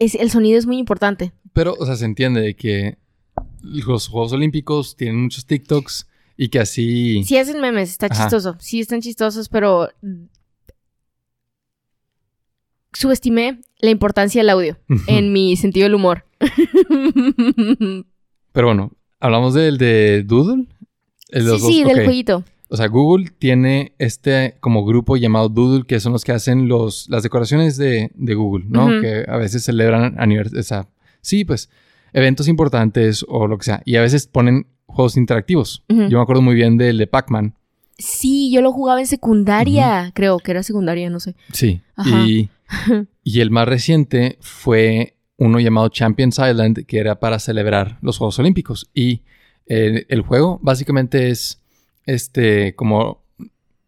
es, 0.00 0.14
el 0.14 0.30
sonido 0.30 0.58
es 0.58 0.66
muy 0.66 0.78
importante. 0.78 1.32
Pero, 1.52 1.74
o 1.78 1.86
sea, 1.86 1.96
se 1.96 2.04
entiende 2.04 2.40
de 2.40 2.54
que 2.54 2.98
los 3.62 4.08
Juegos 4.08 4.32
Olímpicos 4.32 4.96
tienen 4.96 5.22
muchos 5.22 5.46
TikToks 5.46 6.08
y 6.36 6.48
que 6.48 6.60
así... 6.60 7.22
Sí 7.24 7.36
hacen 7.36 7.60
memes, 7.60 7.90
está 7.90 8.06
Ajá. 8.06 8.24
chistoso, 8.24 8.56
sí 8.60 8.80
están 8.80 9.00
chistosos, 9.00 9.48
pero 9.48 9.88
subestimé 12.92 13.60
la 13.80 13.90
importancia 13.90 14.40
del 14.40 14.50
audio 14.50 14.76
en 15.06 15.32
mi 15.32 15.56
sentido 15.56 15.84
del 15.84 15.94
humor. 15.94 16.24
Pero 18.52 18.66
bueno, 18.66 18.92
hablamos 19.20 19.54
del 19.54 19.78
de 19.78 20.24
Doodle. 20.24 20.66
El 21.28 21.44
de 21.44 21.50
sí, 21.50 21.50
los 21.50 21.62
sí, 21.62 21.82
dos, 21.82 21.94
del 21.94 22.04
jueguito. 22.04 22.44
O 22.70 22.76
sea, 22.76 22.88
Google 22.88 23.30
tiene 23.38 23.94
este 23.98 24.56
como 24.60 24.84
grupo 24.84 25.16
llamado 25.16 25.48
Doodle, 25.48 25.84
que 25.86 26.00
son 26.00 26.12
los 26.12 26.24
que 26.24 26.32
hacen 26.32 26.68
los, 26.68 27.08
las 27.08 27.22
decoraciones 27.22 27.76
de, 27.76 28.10
de 28.14 28.34
Google, 28.34 28.66
¿no? 28.68 29.00
Que 29.00 29.24
a 29.26 29.36
veces 29.36 29.64
celebran 29.64 30.16
aniversarios, 30.18 30.88
sí, 31.20 31.44
pues, 31.44 31.70
eventos 32.12 32.48
importantes 32.48 33.24
o 33.28 33.46
lo 33.46 33.58
que 33.58 33.64
sea. 33.64 33.82
Y 33.84 33.96
a 33.96 34.00
veces 34.00 34.26
ponen 34.26 34.66
juegos 34.86 35.16
interactivos. 35.16 35.84
Yo 35.88 36.18
me 36.18 36.20
acuerdo 36.20 36.42
muy 36.42 36.54
bien 36.54 36.76
del 36.78 36.98
de 36.98 37.06
Pac-Man. 37.06 37.54
Sí, 37.98 38.50
yo 38.52 38.62
lo 38.62 38.72
jugaba 38.72 39.00
en 39.00 39.06
secundaria. 39.06 40.12
Creo 40.14 40.38
que 40.38 40.52
era 40.52 40.62
secundaria, 40.62 41.10
no 41.10 41.20
sé. 41.20 41.34
Sí. 41.52 41.82
Ajá. 41.96 42.24
Y, 42.26 42.48
y 43.22 43.40
el 43.40 43.50
más 43.50 43.68
reciente 43.68 44.38
fue 44.40 45.16
uno 45.36 45.60
llamado 45.60 45.88
Champions 45.88 46.38
Island, 46.38 46.86
que 46.86 46.98
era 46.98 47.20
para 47.20 47.38
celebrar 47.38 47.98
los 48.00 48.18
Juegos 48.18 48.38
Olímpicos. 48.38 48.88
Y 48.94 49.22
el 49.66 50.22
juego 50.22 50.58
básicamente 50.62 51.28
es 51.28 51.60
este 52.06 52.74
como 52.74 53.22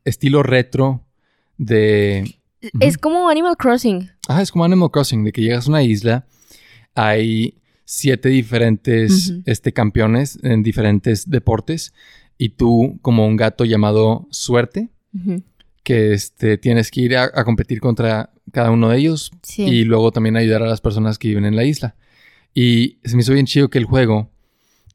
estilo 0.04 0.42
retro 0.42 1.02
de... 1.56 2.36
Es 2.80 2.98
como 2.98 3.28
Animal 3.30 3.56
Crossing. 3.56 4.10
Ah, 4.28 4.42
es 4.42 4.52
como 4.52 4.64
Animal 4.64 4.90
Crossing, 4.90 5.24
de 5.24 5.32
que 5.32 5.40
llegas 5.40 5.66
a 5.66 5.70
una 5.70 5.82
isla, 5.82 6.26
hay 6.94 7.54
siete 7.84 8.28
diferentes 8.28 9.34
este, 9.46 9.72
campeones 9.72 10.38
en 10.42 10.62
diferentes 10.62 11.28
deportes 11.28 11.92
y 12.38 12.50
tú 12.50 12.98
como 13.02 13.26
un 13.26 13.36
gato 13.36 13.64
llamado 13.64 14.28
Suerte, 14.30 14.90
que 15.82 16.12
este, 16.12 16.56
tienes 16.58 16.90
que 16.90 17.00
ir 17.00 17.16
a, 17.16 17.24
a 17.34 17.44
competir 17.44 17.80
contra 17.80 18.30
cada 18.52 18.70
uno 18.70 18.88
de 18.90 18.98
ellos 18.98 19.30
Sí. 19.42 19.62
y 19.64 19.84
luego 19.84 20.12
también 20.12 20.36
ayudar 20.36 20.62
a 20.62 20.66
las 20.66 20.80
personas 20.80 21.18
que 21.18 21.28
viven 21.28 21.44
en 21.44 21.56
la 21.56 21.64
isla. 21.64 21.96
Y 22.54 22.98
se 23.04 23.16
me 23.16 23.22
hizo 23.22 23.32
bien 23.32 23.46
chido 23.46 23.70
que 23.70 23.78
el 23.78 23.84
juego, 23.84 24.30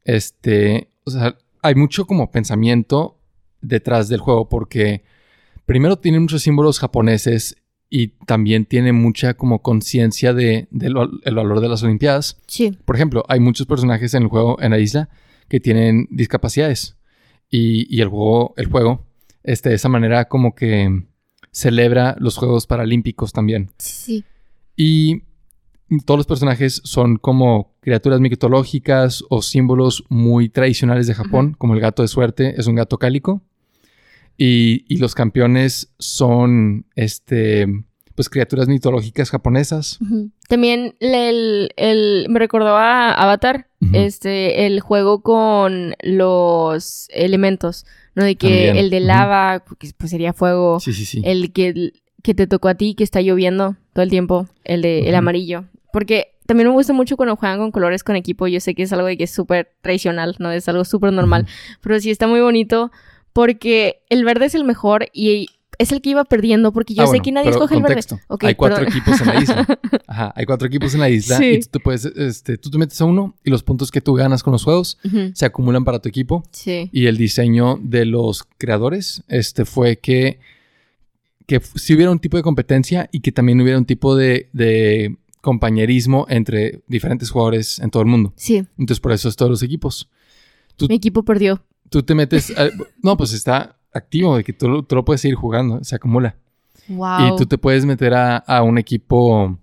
este, 0.04 0.90
o 1.04 1.10
sea, 1.10 1.36
hay 1.62 1.74
mucho 1.74 2.06
como 2.06 2.30
pensamiento 2.30 3.18
detrás 3.60 4.08
del 4.08 4.20
juego 4.20 4.48
porque 4.48 5.02
primero 5.64 5.96
tiene 5.98 6.20
muchos 6.20 6.42
símbolos 6.42 6.78
japoneses 6.78 7.56
y 7.88 8.08
también 8.26 8.64
tiene 8.66 8.92
mucha 8.92 9.34
como 9.34 9.62
conciencia 9.62 10.34
de, 10.34 10.66
del 10.70 10.94
val- 10.94 11.20
el 11.24 11.34
valor 11.34 11.60
de 11.60 11.68
las 11.68 11.82
Olimpiadas. 11.82 12.38
Sí. 12.46 12.76
Por 12.84 12.96
ejemplo, 12.96 13.24
hay 13.28 13.40
muchos 13.40 13.66
personajes 13.66 14.12
en 14.14 14.24
el 14.24 14.28
juego, 14.28 14.60
en 14.60 14.72
la 14.72 14.78
isla, 14.78 15.08
que 15.48 15.60
tienen 15.60 16.08
discapacidades. 16.10 16.96
Y, 17.48 17.86
y 17.94 18.00
el 18.00 18.08
juego, 18.08 18.54
el 18.56 18.66
juego, 18.66 19.06
este, 19.44 19.68
de 19.68 19.76
esa 19.76 19.88
manera 19.88 20.26
como 20.26 20.54
que 20.54 21.04
celebra 21.52 22.16
los 22.18 22.36
Juegos 22.36 22.66
Paralímpicos 22.66 23.32
también. 23.32 23.70
Sí. 23.78 24.24
Y 24.74 25.22
todos 26.04 26.18
los 26.18 26.26
personajes 26.26 26.82
son 26.84 27.16
como 27.16 27.76
criaturas 27.80 28.18
mitológicas 28.18 29.22
o 29.30 29.40
símbolos 29.40 30.04
muy 30.08 30.48
tradicionales 30.48 31.06
de 31.06 31.14
Japón, 31.14 31.54
como 31.56 31.74
el 31.74 31.80
gato 31.80 32.02
de 32.02 32.08
suerte, 32.08 32.54
es 32.58 32.66
un 32.66 32.74
gato 32.74 32.98
cálico. 32.98 33.42
Y, 34.38 34.84
y 34.88 34.98
los 34.98 35.14
campeones 35.14 35.92
son, 35.98 36.84
este, 36.94 37.66
pues 38.14 38.28
criaturas 38.28 38.68
mitológicas 38.68 39.30
japonesas. 39.30 39.98
También 40.48 40.94
el, 41.00 41.70
el- 41.76 42.26
me 42.28 42.38
recordó 42.38 42.76
a 42.76 43.12
Avatar, 43.12 43.68
este, 43.92 44.66
el 44.66 44.80
juego 44.80 45.22
con 45.22 45.94
los 46.02 47.08
elementos, 47.12 47.86
¿no? 48.14 48.24
De 48.24 48.36
que 48.36 48.48
También, 48.66 48.76
el 48.76 48.90
de 48.90 49.00
lava, 49.00 49.64
que 49.78 49.90
pues 49.96 50.10
sería 50.10 50.32
fuego, 50.32 50.80
Sí, 50.80 50.92
sí, 50.92 51.04
sí. 51.04 51.22
el 51.24 51.52
que, 51.52 51.92
que 52.22 52.34
te 52.34 52.46
tocó 52.46 52.68
a 52.68 52.74
ti, 52.74 52.94
que 52.94 53.04
está 53.04 53.20
lloviendo 53.20 53.76
todo 53.92 54.02
el 54.02 54.10
tiempo, 54.10 54.48
el 54.64 54.82
de 54.82 55.08
el 55.08 55.14
amarillo. 55.14 55.64
Porque 55.92 56.32
también 56.46 56.68
me 56.68 56.74
gusta 56.74 56.92
mucho 56.92 57.16
cuando 57.16 57.36
juegan 57.36 57.58
con 57.58 57.70
colores 57.70 58.04
con 58.04 58.16
equipo. 58.16 58.46
Yo 58.48 58.60
sé 58.60 58.74
que 58.74 58.82
es 58.82 58.92
algo 58.92 59.06
de 59.06 59.16
que 59.16 59.24
es 59.24 59.30
súper 59.30 59.72
tradicional, 59.80 60.36
¿no? 60.38 60.50
Es 60.50 60.68
algo 60.68 60.84
súper 60.84 61.12
normal. 61.12 61.46
Pero 61.80 61.98
sí 62.00 62.10
está 62.10 62.26
muy 62.26 62.40
bonito 62.40 62.90
porque 63.36 64.00
el 64.08 64.24
verde 64.24 64.46
es 64.46 64.54
el 64.54 64.64
mejor 64.64 65.08
y 65.12 65.48
es 65.78 65.92
el 65.92 66.00
que 66.00 66.08
iba 66.08 66.24
perdiendo 66.24 66.72
porque 66.72 66.94
yo 66.94 67.02
Ah, 67.02 67.06
sé 67.06 67.10
bueno, 67.10 67.22
que 67.24 67.32
nadie 67.32 67.50
escoge 67.50 67.74
el 67.76 67.82
verde. 67.82 68.00
Hay 68.40 68.54
cuatro 68.54 68.78
perdón. 68.78 68.92
equipos 68.94 69.20
en 69.20 69.26
la 69.26 69.40
isla. 69.42 69.66
Ajá, 70.06 70.32
hay 70.34 70.46
cuatro 70.46 70.66
equipos 70.66 70.94
en 70.94 71.00
la 71.00 71.10
isla 71.10 71.36
Sí. 71.36 71.44
y 71.44 71.60
tú 71.60 71.68
te 71.72 71.80
puedes, 71.80 72.06
este, 72.06 72.56
tú 72.56 72.70
te 72.70 72.78
metes 72.78 72.98
a 73.02 73.04
uno 73.04 73.36
y 73.44 73.50
los 73.50 73.62
puntos 73.62 73.90
que 73.90 74.00
tú 74.00 74.14
ganas 74.14 74.42
con 74.42 74.52
los 74.52 74.64
juegos 74.64 74.96
se 75.34 75.44
acumulan 75.44 75.84
para 75.84 75.98
tu 75.98 76.08
equipo. 76.08 76.44
Sí. 76.50 76.88
Y 76.92 77.04
el 77.06 77.18
diseño 77.18 77.78
de 77.82 78.06
los 78.06 78.44
creadores 78.56 79.22
este, 79.28 79.66
fue 79.66 79.98
que, 79.98 80.40
que 81.46 81.60
si 81.74 81.92
hubiera 81.94 82.10
un 82.10 82.20
tipo 82.20 82.38
de 82.38 82.42
competencia 82.42 83.10
y 83.12 83.20
que 83.20 83.30
también 83.32 83.60
hubiera 83.60 83.78
un 83.78 83.84
tipo 83.84 84.16
de, 84.16 84.48
de 84.54 85.14
compañerismo 85.42 86.24
entre 86.30 86.80
diferentes 86.88 87.28
jugadores 87.30 87.80
en 87.80 87.90
todo 87.90 88.02
el 88.02 88.08
mundo. 88.08 88.32
Sí, 88.36 88.64
Entonces, 88.78 89.00
por 89.00 89.12
eso 89.12 89.28
es 89.28 89.36
todos 89.36 89.50
los 89.50 89.62
equipos. 89.62 90.08
Tú, 90.76 90.86
mi 90.88 90.94
equipo 90.94 91.22
perdió. 91.22 91.62
Tú 91.90 92.02
te 92.02 92.14
metes. 92.14 92.50
a- 92.58 92.68
no, 93.02 93.16
pues 93.16 93.32
está 93.32 93.76
activo, 93.92 94.36
de 94.36 94.44
que 94.44 94.52
tú, 94.52 94.68
lo- 94.68 94.82
tú 94.82 94.96
lo 94.96 95.04
puedes 95.04 95.20
seguir 95.20 95.36
jugando, 95.36 95.82
se 95.84 95.96
acumula. 95.96 96.36
Wow. 96.88 97.34
Y 97.34 97.36
tú 97.36 97.46
te 97.46 97.58
puedes 97.58 97.84
meter 97.84 98.14
a, 98.14 98.36
a 98.36 98.62
un 98.62 98.78
equipo 98.78 99.58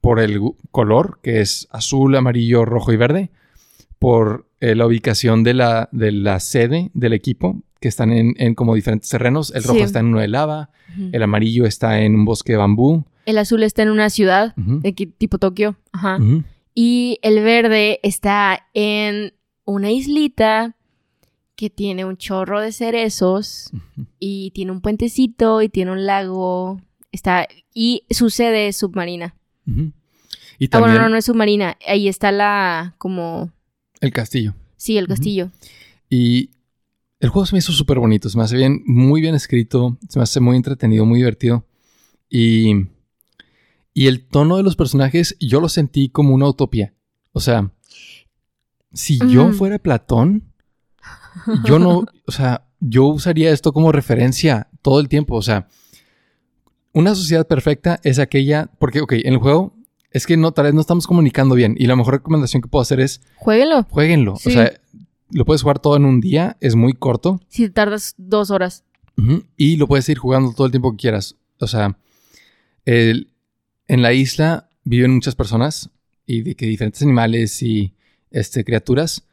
por 0.00 0.18
el 0.20 0.40
color, 0.70 1.18
que 1.22 1.40
es 1.40 1.68
azul, 1.70 2.16
amarillo, 2.16 2.64
rojo 2.64 2.92
y 2.92 2.96
verde, 2.96 3.30
por 3.98 4.46
eh, 4.60 4.74
la 4.74 4.86
ubicación 4.86 5.44
de 5.44 5.54
la, 5.54 5.88
de 5.92 6.12
la 6.12 6.40
sede 6.40 6.90
del 6.94 7.12
equipo, 7.12 7.62
que 7.80 7.88
están 7.88 8.12
en, 8.12 8.34
en 8.38 8.54
como 8.54 8.74
diferentes 8.74 9.08
terrenos. 9.08 9.52
El 9.54 9.62
rojo 9.62 9.78
Sí. 9.78 9.84
está 9.84 10.00
en 10.00 10.06
uno 10.06 10.18
de 10.20 10.28
lava, 10.28 10.70
el 11.12 11.22
amarillo 11.22 11.64
está 11.64 12.00
en 12.00 12.14
un 12.16 12.24
bosque 12.24 12.52
de 12.52 12.58
bambú. 12.58 13.04
El 13.24 13.38
azul 13.38 13.62
está 13.62 13.82
en 13.82 13.90
una 13.90 14.10
ciudad, 14.10 14.54
de 14.56 14.92
tipo 14.92 15.38
Tokio. 15.38 15.76
Ajá. 15.92 16.18
Y 16.74 17.18
el 17.22 17.42
verde 17.44 18.00
está 18.02 18.66
en 18.74 19.32
una 19.64 19.90
islita 19.92 20.74
que 21.58 21.70
tiene 21.70 22.04
un 22.04 22.16
chorro 22.16 22.60
de 22.60 22.70
cerezos 22.70 23.72
y 24.20 24.52
tiene 24.52 24.70
un 24.70 24.80
puentecito 24.80 25.60
y 25.60 25.68
tiene 25.68 25.90
un 25.90 26.06
lago. 26.06 26.80
Está 27.10 27.48
y 27.74 28.04
su 28.10 28.30
sede 28.30 28.68
es 28.68 28.76
submarina. 28.76 29.34
Y 29.66 30.66
Ah, 30.66 30.68
también 30.70 30.92
bueno, 30.92 31.00
no, 31.02 31.08
no 31.08 31.16
es 31.16 31.24
submarina. 31.24 31.76
Ahí 31.84 32.06
está 32.06 32.30
la 32.30 32.94
como 32.98 33.50
el 34.00 34.12
castillo. 34.12 34.54
sí, 34.76 34.98
el 34.98 35.08
castillo. 35.08 35.50
Y 36.08 36.50
el 37.18 37.28
juego 37.30 37.44
se 37.44 37.56
me 37.56 37.58
hizo 37.58 37.72
súper 37.72 37.98
bonito, 37.98 38.28
se 38.28 38.38
me 38.38 38.44
hace 38.44 38.56
bien, 38.56 38.82
muy 38.86 39.20
bien 39.20 39.34
escrito, 39.34 39.98
se 40.08 40.20
me 40.20 40.22
hace 40.22 40.38
muy 40.38 40.56
entretenido, 40.56 41.04
muy 41.06 41.18
divertido. 41.18 41.66
Y, 42.30 42.86
y 43.92 44.06
el 44.06 44.28
tono 44.28 44.58
de 44.58 44.62
los 44.62 44.76
personajes 44.76 45.36
yo 45.40 45.60
lo 45.60 45.68
sentí 45.68 46.08
como 46.08 46.34
una 46.34 46.46
utopía. 46.48 46.94
O 47.32 47.40
sea, 47.40 47.72
si 48.92 49.18
yo 49.28 49.52
fuera 49.52 49.80
Platón, 49.80 50.47
yo 51.64 51.78
no, 51.78 52.04
o 52.26 52.32
sea, 52.32 52.64
yo 52.80 53.04
usaría 53.06 53.50
esto 53.50 53.72
como 53.72 53.92
referencia 53.92 54.68
todo 54.82 55.00
el 55.00 55.08
tiempo. 55.08 55.34
O 55.36 55.42
sea, 55.42 55.68
una 56.92 57.14
sociedad 57.14 57.46
perfecta 57.46 58.00
es 58.02 58.18
aquella, 58.18 58.70
porque, 58.78 59.00
ok, 59.00 59.12
en 59.12 59.34
el 59.34 59.38
juego 59.38 59.74
es 60.10 60.26
que 60.26 60.36
no, 60.36 60.52
tal 60.52 60.64
vez 60.66 60.74
no 60.74 60.80
estamos 60.80 61.06
comunicando 61.06 61.54
bien. 61.54 61.74
Y 61.78 61.86
la 61.86 61.96
mejor 61.96 62.14
recomendación 62.14 62.62
que 62.62 62.68
puedo 62.68 62.82
hacer 62.82 63.00
es 63.00 63.20
Jueguenlo. 63.36 63.84
Jueguenlo. 63.90 64.36
Sí. 64.36 64.48
O 64.48 64.52
sea, 64.52 64.72
lo 65.30 65.44
puedes 65.44 65.62
jugar 65.62 65.78
todo 65.78 65.96
en 65.96 66.04
un 66.06 66.20
día, 66.20 66.56
es 66.60 66.74
muy 66.74 66.94
corto. 66.94 67.40
Si 67.48 67.68
tardas 67.68 68.14
dos 68.16 68.50
horas. 68.50 68.84
Y 69.56 69.76
lo 69.76 69.88
puedes 69.88 70.08
ir 70.08 70.16
jugando 70.18 70.52
todo 70.52 70.66
el 70.66 70.70
tiempo 70.70 70.92
que 70.92 70.96
quieras. 70.98 71.34
O 71.60 71.66
sea, 71.66 71.98
el- 72.84 73.30
en 73.88 74.00
la 74.02 74.12
isla 74.12 74.68
viven 74.84 75.12
muchas 75.14 75.34
personas 75.34 75.90
y 76.24 76.42
de 76.42 76.54
que 76.54 76.66
diferentes 76.66 77.02
animales 77.02 77.62
y 77.62 77.94
este, 78.30 78.64
criaturas. 78.64 79.24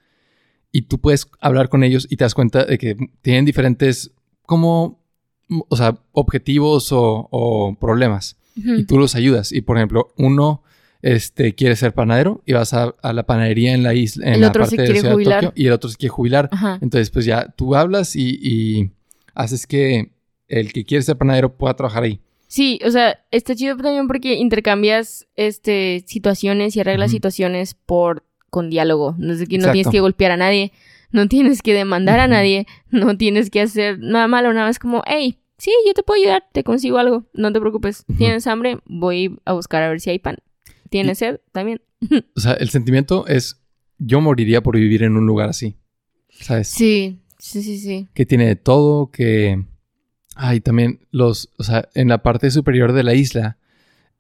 Y 0.76 0.82
tú 0.82 1.00
puedes 1.00 1.30
hablar 1.40 1.70
con 1.70 1.86
ellos 1.86 2.06
y 2.10 2.18
te 2.18 2.26
das 2.26 2.34
cuenta 2.34 2.66
de 2.66 2.78
que 2.78 2.98
tienen 3.22 3.46
diferentes, 3.46 4.12
como, 4.46 5.00
mm, 5.48 5.62
o 5.70 5.78
sea, 5.78 6.00
objetivos 6.12 6.92
o, 6.92 7.30
o 7.32 7.78
problemas. 7.80 8.36
Y 8.58 8.84
tú 8.84 8.98
los 8.98 9.16
ayudas. 9.16 9.54
Y 9.54 9.62
por 9.62 9.78
ejemplo, 9.78 10.14
uno 10.18 10.64
este, 11.02 11.56
quiere 11.56 11.78
ser 11.78 11.94
panadero 11.94 12.42
y 12.46 12.52
vas 12.52 12.74
a, 12.74 12.94
a 13.02 13.14
la 13.14 13.24
panadería 13.26 13.74
en 13.74 13.84
la 13.84 13.94
isla, 13.94 14.28
en 14.28 14.34
El 14.34 14.42
la 14.42 14.50
otro 14.50 14.66
se 14.66 14.76
parte 14.76 14.84
quiere 14.84 15.00
Ciudad 15.00 15.12
de 15.12 15.14
jubilar. 15.14 15.46
Tokio, 15.46 15.64
y 15.64 15.68
el 15.68 15.72
otro 15.72 15.90
se 15.90 15.96
quiere 15.96 16.10
jubilar. 16.10 16.50
Ajá. 16.52 16.78
Entonces, 16.82 17.10
pues 17.10 17.24
ya 17.24 17.54
tú 17.56 17.74
hablas 17.74 18.18
y, 18.18 18.38
y 18.42 18.92
haces 19.34 19.68
que 19.68 20.12
el 20.50 20.74
que 20.74 20.84
quiere 20.84 21.04
ser 21.04 21.16
panadero 21.16 21.56
pueda 21.56 21.74
trabajar 21.74 22.04
ahí. 22.04 22.20
Sí, 22.48 22.82
o 22.86 22.92
sea, 22.92 23.24
está 23.32 23.56
chido 23.56 23.78
también 23.78 24.08
porque 24.08 24.34
intercambias 24.34 25.26
este 25.36 26.04
situaciones 26.06 26.76
y 26.76 26.82
arreglas 26.82 27.12
situaciones 27.12 27.76
por 27.76 28.26
con 28.56 28.70
diálogo. 28.70 29.16
No, 29.18 29.34
es 29.34 29.40
de 29.40 29.48
que 29.48 29.58
no 29.58 29.70
tienes 29.74 29.92
que 29.92 30.00
golpear 30.00 30.32
a 30.32 30.38
nadie, 30.38 30.72
no 31.12 31.28
tienes 31.28 31.62
que 31.62 31.74
demandar 31.74 32.22
a 32.22 32.28
nadie, 32.30 32.66
no 32.90 33.18
tienes 33.18 33.50
que 33.50 33.60
hacer 33.60 34.00
nada 34.00 34.28
malo, 34.30 34.54
nada 34.54 34.68
más 34.68 34.80
como, 34.80 35.04
hey, 35.06 35.40
sí, 35.58 35.72
yo 35.86 35.94
te 35.94 36.04
puedo 36.04 36.22
ayudar, 36.22 36.46
te 36.54 36.64
consigo 36.64 36.98
algo, 36.98 37.26
no 37.34 37.52
te 37.52 37.60
preocupes. 37.60 38.06
¿Tienes 38.18 38.48
hambre? 38.48 38.80
Voy 38.86 39.38
a 39.44 39.52
buscar 39.52 39.84
a 39.84 39.90
ver 39.90 40.00
si 40.00 40.10
hay 40.10 40.20
pan. 40.20 40.38
¿Tienes 40.90 41.18
sed? 41.18 41.42
También. 41.52 41.82
O 42.36 42.40
sea, 42.40 42.54
el 42.54 42.70
sentimiento 42.70 43.28
es, 43.28 43.62
yo 43.98 44.22
moriría 44.22 44.64
por 44.64 44.78
vivir 44.78 45.04
en 45.04 45.18
un 45.18 45.26
lugar 45.26 45.50
así. 45.50 45.76
¿Sabes? 46.30 46.70
Sí, 46.70 47.20
sí, 47.40 47.62
sí, 47.62 47.78
sí. 47.80 48.08
Que 48.14 48.26
tiene 48.26 48.48
de 48.48 48.56
todo, 48.56 49.12
que... 49.12 49.66
Ay, 50.36 50.62
también 50.62 51.00
los... 51.12 51.50
O 51.58 51.64
sea, 51.64 51.90
en 51.94 52.08
la 52.08 52.24
parte 52.24 52.52
superior 52.52 52.94
de 52.94 53.04
la 53.04 53.14
isla 53.14 53.58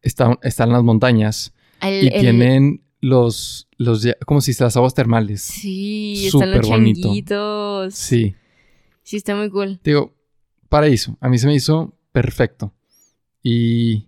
están, 0.01 0.37
están 0.43 0.71
las 0.71 0.83
montañas 0.83 1.53
El- 1.81 2.03
y 2.03 2.07
el- 2.07 2.19
tienen 2.21 2.81
los... 3.05 3.67
los 3.77 4.07
como 4.25 4.41
si 4.41 4.53
las 4.59 4.75
aguas 4.75 4.93
termales. 4.93 5.41
Sí, 5.41 6.25
están 6.25 6.51
los 6.51 6.57
súper 6.57 6.71
bonito. 6.71 7.07
changuitos. 7.07 7.95
Sí. 7.95 8.35
Sí, 9.03 9.17
está 9.17 9.35
muy 9.35 9.49
cool. 9.49 9.79
Digo, 9.83 10.15
paraíso. 10.69 11.15
A 11.21 11.29
mí 11.29 11.37
se 11.37 11.45
me 11.45 11.53
hizo 11.53 11.95
perfecto. 12.11 12.73
Y 13.43 14.07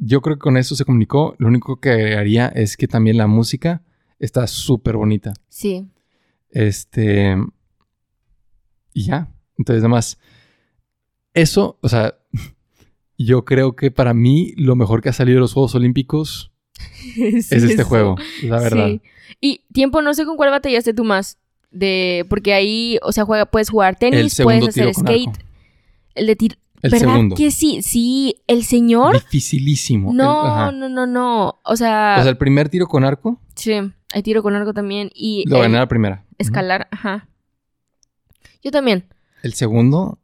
yo 0.00 0.20
creo 0.20 0.36
que 0.36 0.40
con 0.40 0.56
eso 0.56 0.74
se 0.74 0.84
comunicó. 0.84 1.36
Lo 1.38 1.46
único 1.46 1.78
que 1.78 1.90
agregaría 1.90 2.48
es 2.48 2.76
que 2.76 2.88
también 2.88 3.16
la 3.16 3.28
música 3.28 3.82
está 4.18 4.48
súper 4.48 4.96
bonita. 4.96 5.32
Sí. 5.48 5.88
Este. 6.50 7.36
Y 8.92 9.04
ya. 9.04 9.32
Entonces, 9.56 9.82
además, 9.82 10.18
eso, 11.34 11.78
o 11.80 11.88
sea, 11.88 12.18
yo 13.16 13.44
creo 13.44 13.76
que 13.76 13.92
para 13.92 14.12
mí 14.12 14.54
lo 14.56 14.74
mejor 14.74 15.02
que 15.02 15.10
ha 15.10 15.12
salido 15.12 15.36
de 15.36 15.42
los 15.42 15.52
Juegos 15.52 15.76
Olímpicos 15.76 16.51
es 17.16 17.52
este 17.52 17.82
juego, 17.84 18.16
la 18.42 18.60
verdad. 18.60 18.86
Sí. 18.86 19.00
Y 19.40 19.64
tiempo, 19.72 20.02
no 20.02 20.14
sé 20.14 20.24
con 20.24 20.36
cuál 20.36 20.50
batallaste 20.50 20.94
tú 20.94 21.04
más. 21.04 21.38
De, 21.70 22.26
porque 22.28 22.52
ahí, 22.52 22.98
o 23.02 23.12
sea, 23.12 23.24
juega, 23.24 23.46
puedes 23.46 23.70
jugar 23.70 23.96
tenis, 23.96 24.38
puedes 24.42 24.68
hacer 24.68 24.92
skate. 24.94 25.38
El 26.14 26.26
de 26.26 26.36
tiro. 26.36 26.56
El 26.82 26.90
¿Verdad 26.90 27.12
segundo. 27.12 27.36
que 27.36 27.50
sí? 27.50 27.80
Sí, 27.80 28.42
el 28.48 28.64
señor. 28.64 29.14
Dificilísimo. 29.14 30.12
No, 30.12 30.72
no, 30.72 30.88
no, 30.88 31.06
no. 31.06 31.60
O 31.64 31.76
sea, 31.76 32.16
O 32.18 32.22
sea, 32.22 32.30
el 32.30 32.36
primer 32.36 32.68
tiro 32.68 32.88
con 32.88 33.04
arco 33.04 33.40
sí, 33.54 33.72
hay 34.12 34.22
tiro 34.22 34.42
con 34.42 34.54
arco 34.54 34.74
también. 34.74 35.10
Y 35.14 35.44
lo 35.48 35.60
gané 35.60 35.78
la 35.78 35.86
primera. 35.86 36.24
Escalar, 36.38 36.88
ajá. 36.90 37.28
Yo 38.62 38.70
también. 38.70 39.04
El 39.42 39.54
segundo 39.54 40.18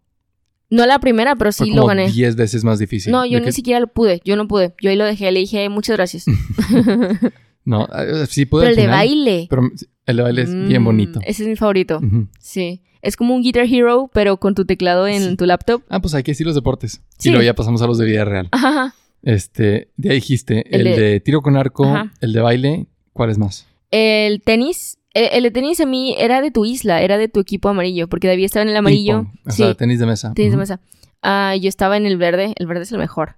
No 0.71 0.85
la 0.87 0.99
primera, 0.99 1.35
pero 1.37 1.51
sí 1.53 1.65
fue 1.67 1.75
lo 1.77 1.87
gané. 1.87 2.11
10 2.11 2.37
veces 2.37 2.63
más 2.65 2.79
difícil. 2.79 3.11
no, 3.13 3.25
yo 3.25 3.39
ni 3.41 3.47
que- 3.47 3.53
siquiera 3.53 3.81
lo 3.81 3.87
pude. 3.87 4.21
Yo 4.25 4.37
no 4.37 4.47
pude. 4.49 4.75
Yo 4.83 4.91
ahí 4.91 4.97
lo 4.97 5.05
dejé. 5.05 5.31
Le 5.33 5.41
dije, 5.41 5.69
muchas 5.69 5.97
gracias. 5.97 6.25
No, 7.65 7.87
eh, 7.87 8.25
sí 8.29 8.47
pude 8.47 8.63
pero 8.63 8.73
al 8.73 8.79
el 8.79 8.85
de 8.87 8.91
baile. 8.91 9.47
Pero 9.51 9.63
el 10.07 10.17
de 10.17 10.23
baile 10.23 10.43
es 10.43 10.55
bien 10.69 10.81
Mm, 10.81 10.85
bonito. 10.87 11.21
Ese 11.27 11.43
es 11.43 11.49
mi 11.51 11.57
favorito. 11.57 12.01
Sí. 12.41 12.83
Es 13.03 13.15
como 13.17 13.35
un 13.35 13.43
Guitar 13.43 13.67
Hero, 13.71 14.11
pero 14.15 14.39
con 14.39 14.55
tu 14.55 14.65
teclado 14.65 15.07
en 15.07 15.23
Sí. 15.23 15.37
tu 15.37 15.45
laptop. 15.45 15.83
Ah, 15.91 16.01
pues 16.01 16.15
hay 16.15 16.23
que 16.23 16.31
decir 16.33 16.47
los 16.47 16.55
deportes. 16.55 17.03
Sí. 17.19 17.29
Y 17.29 17.33
luego 17.33 17.45
ya 17.45 17.55
pasamos 17.55 17.83
a 17.83 17.87
los 17.87 17.99
de 17.99 18.07
vida 18.07 18.25
real. 18.25 18.49
Ajá. 18.53 18.95
Este, 19.23 19.91
ya 19.99 20.13
dijiste, 20.13 20.65
El 20.75 20.87
el, 20.87 20.97
de- 20.97 21.03
de... 21.03 21.21
tiro 21.21 21.43
con 21.43 21.57
arco, 21.59 21.85
Ajá. 21.85 22.13
el 22.21 22.33
de 22.33 22.41
baile, 22.41 22.87
¿cuál 23.13 23.31
es 23.31 23.37
más? 23.39 23.67
El 23.91 24.41
tenis. 24.43 24.98
El, 25.19 25.29
el 25.33 25.43
de 25.45 25.51
tenis 25.51 25.81
a 25.81 25.87
mí 25.87 26.15
era 26.19 26.41
de 26.41 26.51
tu 26.51 26.65
isla, 26.65 27.03
era 27.03 27.19
de 27.19 27.29
tu 27.29 27.41
equipo 27.41 27.69
amarillo, 27.69 28.09
porque 28.09 28.29
David 28.29 28.45
estaba 28.45 28.63
en 28.63 28.69
el 28.71 28.77
amarillo. 28.77 29.27
O 29.47 29.51
sí, 29.51 29.59
sea, 29.63 29.75
tenis 29.75 29.99
de 29.99 30.07
mesa. 30.07 30.33
tenis 30.35 30.53
de 30.53 30.57
mesa. 30.59 30.81
Ah, 31.23 31.55
yo 31.61 31.69
estaba 31.69 31.97
en 31.97 32.07
el 32.07 32.17
verde. 32.17 32.53
El 32.57 32.67
verde 32.67 32.83
es 32.83 32.93
el 32.93 32.99
mejor. 32.99 33.37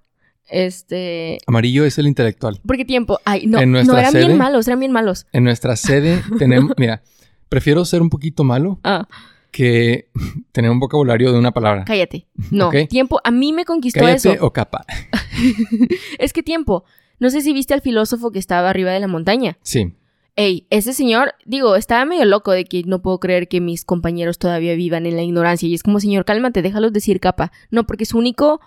Este. 0.49 1.39
Amarillo 1.47 1.85
es 1.85 1.97
el 1.97 2.07
intelectual. 2.07 2.59
Porque 2.65 2.85
tiempo. 2.85 3.19
Ay, 3.25 3.47
no, 3.47 3.59
En 3.59 3.71
no 3.71 3.97
eran 3.97 4.13
bien 4.13 4.37
malos, 4.37 4.67
eran 4.67 4.79
bien 4.79 4.91
malos. 4.91 5.25
En 5.31 5.43
nuestra 5.43 5.75
sede 5.75 6.21
tenemos, 6.37 6.73
mira, 6.77 7.01
prefiero 7.49 7.85
ser 7.85 8.01
un 8.01 8.09
poquito 8.09 8.43
malo 8.43 8.79
Ah, 8.83 9.07
que 9.51 10.09
tener 10.51 10.69
un 10.71 10.79
vocabulario 10.79 11.31
de 11.31 11.39
una 11.39 11.51
palabra. 11.51 11.85
cállate. 11.85 12.27
No, 12.51 12.69
tiempo. 12.89 13.19
A 13.23 13.31
mí 13.31 13.53
me 13.53 13.65
conquistó 13.65 14.01
Cállate 14.01 14.33
eso. 14.33 14.45
o 14.45 14.51
capa. 14.53 14.85
Es 16.19 16.33
que 16.33 16.43
tiempo. 16.43 16.83
No 17.19 17.29
sé 17.29 17.41
si 17.41 17.53
viste 17.53 17.73
al 17.73 17.81
filósofo 17.81 18.31
que 18.31 18.39
estaba 18.39 18.69
arriba 18.69 18.91
de 18.91 18.99
la 18.99 19.07
montaña. 19.07 19.57
Sí. 19.61 19.93
Ey, 20.37 20.65
ese 20.69 20.93
señor, 20.93 21.33
digo, 21.45 21.75
estaba 21.75 22.05
medio 22.05 22.25
loco 22.25 22.51
de 22.51 22.63
que 22.65 22.83
no 22.85 23.01
puedo 23.01 23.19
creer 23.19 23.47
que 23.47 23.59
mis 23.59 23.83
compañeros 23.83 24.37
todavía 24.39 24.75
vivan 24.75 25.05
en 25.05 25.15
la 25.17 25.23
ignorancia. 25.23 25.67
Y 25.67 25.73
es 25.73 25.83
como, 25.83 25.99
señor, 25.99 26.23
cálmate, 26.25 26.61
déjalos 26.61 26.93
decir 26.93 27.19
capa. 27.19 27.51
No, 27.69 27.85
porque 27.85 28.05
su 28.05 28.17
único 28.17 28.61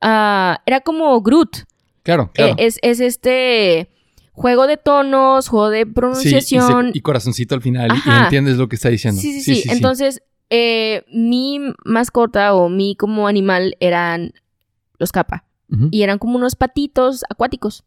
ah, 0.00 0.62
era 0.66 0.80
como 0.80 1.20
Groot. 1.20 1.58
Claro, 2.02 2.30
claro. 2.32 2.54
Eh, 2.58 2.66
es, 2.66 2.78
es 2.82 3.00
este 3.00 3.90
juego 4.32 4.66
de 4.66 4.78
tonos, 4.78 5.48
juego 5.48 5.68
de 5.68 5.82
Sí, 5.82 5.82
y, 5.82 5.88
se- 5.88 5.92
pronunciación. 5.94 6.90
y 6.94 7.00
corazoncito 7.00 7.54
al 7.54 7.60
final 7.60 7.88
y 7.90 7.92
Ajá. 7.98 8.24
entiendes 8.24 8.56
lo 8.56 8.68
que 8.68 8.76
está 8.76 8.88
diciendo. 8.88 9.20
Sí, 9.20 9.38
sí, 9.42 9.54
sí. 9.60 9.68
Entonces, 9.70 10.22
eh, 10.48 11.04
mi 11.12 11.60
mascota 11.84 12.54
o 12.54 12.70
mi 12.70 12.96
como 12.96 13.28
animal 13.28 13.76
eran 13.80 14.32
los 14.98 15.12
capa. 15.12 15.44
Y 15.92 16.02
eran 16.02 16.18
como 16.18 16.36
unos 16.36 16.56
patitos 16.56 17.22
acuáticos. 17.30 17.84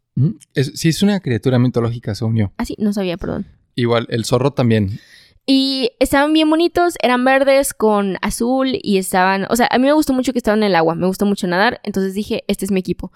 Es- 0.53 0.71
sí, 0.75 0.89
es 0.89 1.03
una 1.03 1.19
criatura 1.19 1.59
mitológica, 1.59 2.15
según 2.15 2.37
yo. 2.37 2.51
Ah, 2.57 2.65
sí, 2.65 2.75
no 2.79 2.93
sabía, 2.93 3.17
perdón. 3.17 3.45
Igual, 3.75 4.07
el 4.09 4.23
zorro 4.25 4.51
también. 4.51 4.99
Y 5.45 5.89
estaban 5.99 6.31
bien 6.31 6.49
bonitos, 6.49 6.95
eran 7.01 7.25
verdes 7.25 7.73
con 7.73 8.15
azul 8.21 8.79
y 8.81 8.97
estaban, 8.97 9.45
o 9.49 9.55
sea, 9.57 9.67
a 9.69 9.77
mí 9.77 9.83
me 9.85 9.91
gustó 9.93 10.13
mucho 10.13 10.31
que 10.31 10.39
estaban 10.39 10.59
en 10.63 10.67
el 10.67 10.75
agua, 10.75 10.95
me 10.95 11.07
gustó 11.07 11.25
mucho 11.25 11.47
nadar, 11.47 11.81
entonces 11.83 12.13
dije, 12.13 12.45
este 12.47 12.63
es 12.63 12.71
mi 12.71 12.79
equipo. 12.79 13.11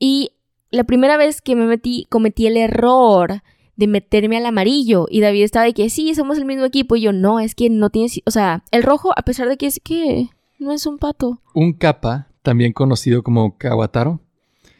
Y 0.00 0.30
la 0.70 0.82
primera 0.84 1.16
vez 1.16 1.40
que 1.40 1.54
me 1.54 1.66
metí, 1.66 2.06
cometí 2.10 2.48
el 2.48 2.56
error 2.56 3.42
de 3.76 3.86
meterme 3.86 4.36
al 4.38 4.46
amarillo 4.46 5.06
y 5.08 5.20
David 5.20 5.44
estaba 5.44 5.66
de 5.66 5.72
que 5.74 5.88
sí, 5.88 6.12
somos 6.16 6.36
el 6.38 6.46
mismo 6.46 6.64
equipo 6.64 6.96
y 6.96 7.02
yo 7.02 7.12
no, 7.12 7.38
es 7.38 7.54
que 7.54 7.70
no 7.70 7.90
tienes, 7.90 8.20
o 8.26 8.30
sea, 8.32 8.64
el 8.72 8.82
rojo, 8.82 9.12
a 9.16 9.22
pesar 9.22 9.48
de 9.48 9.56
que 9.56 9.66
es 9.66 9.78
que 9.84 10.30
no 10.58 10.72
es 10.72 10.84
un 10.84 10.98
pato. 10.98 11.40
Un 11.54 11.74
capa, 11.74 12.27
también 12.48 12.72
conocido 12.72 13.22
como 13.22 13.58
kawataro, 13.58 14.20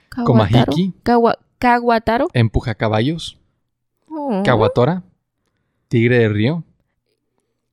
Kawataro. 0.08 0.24
Komahiki. 0.24 0.94
Kawa- 1.02 1.38
Kawataro. 1.58 2.28
empuja 2.32 2.74
caballos, 2.74 3.38
Oh. 4.10 4.42
kawatora, 4.42 5.02
tigre 5.88 6.20
de 6.20 6.28
río. 6.30 6.64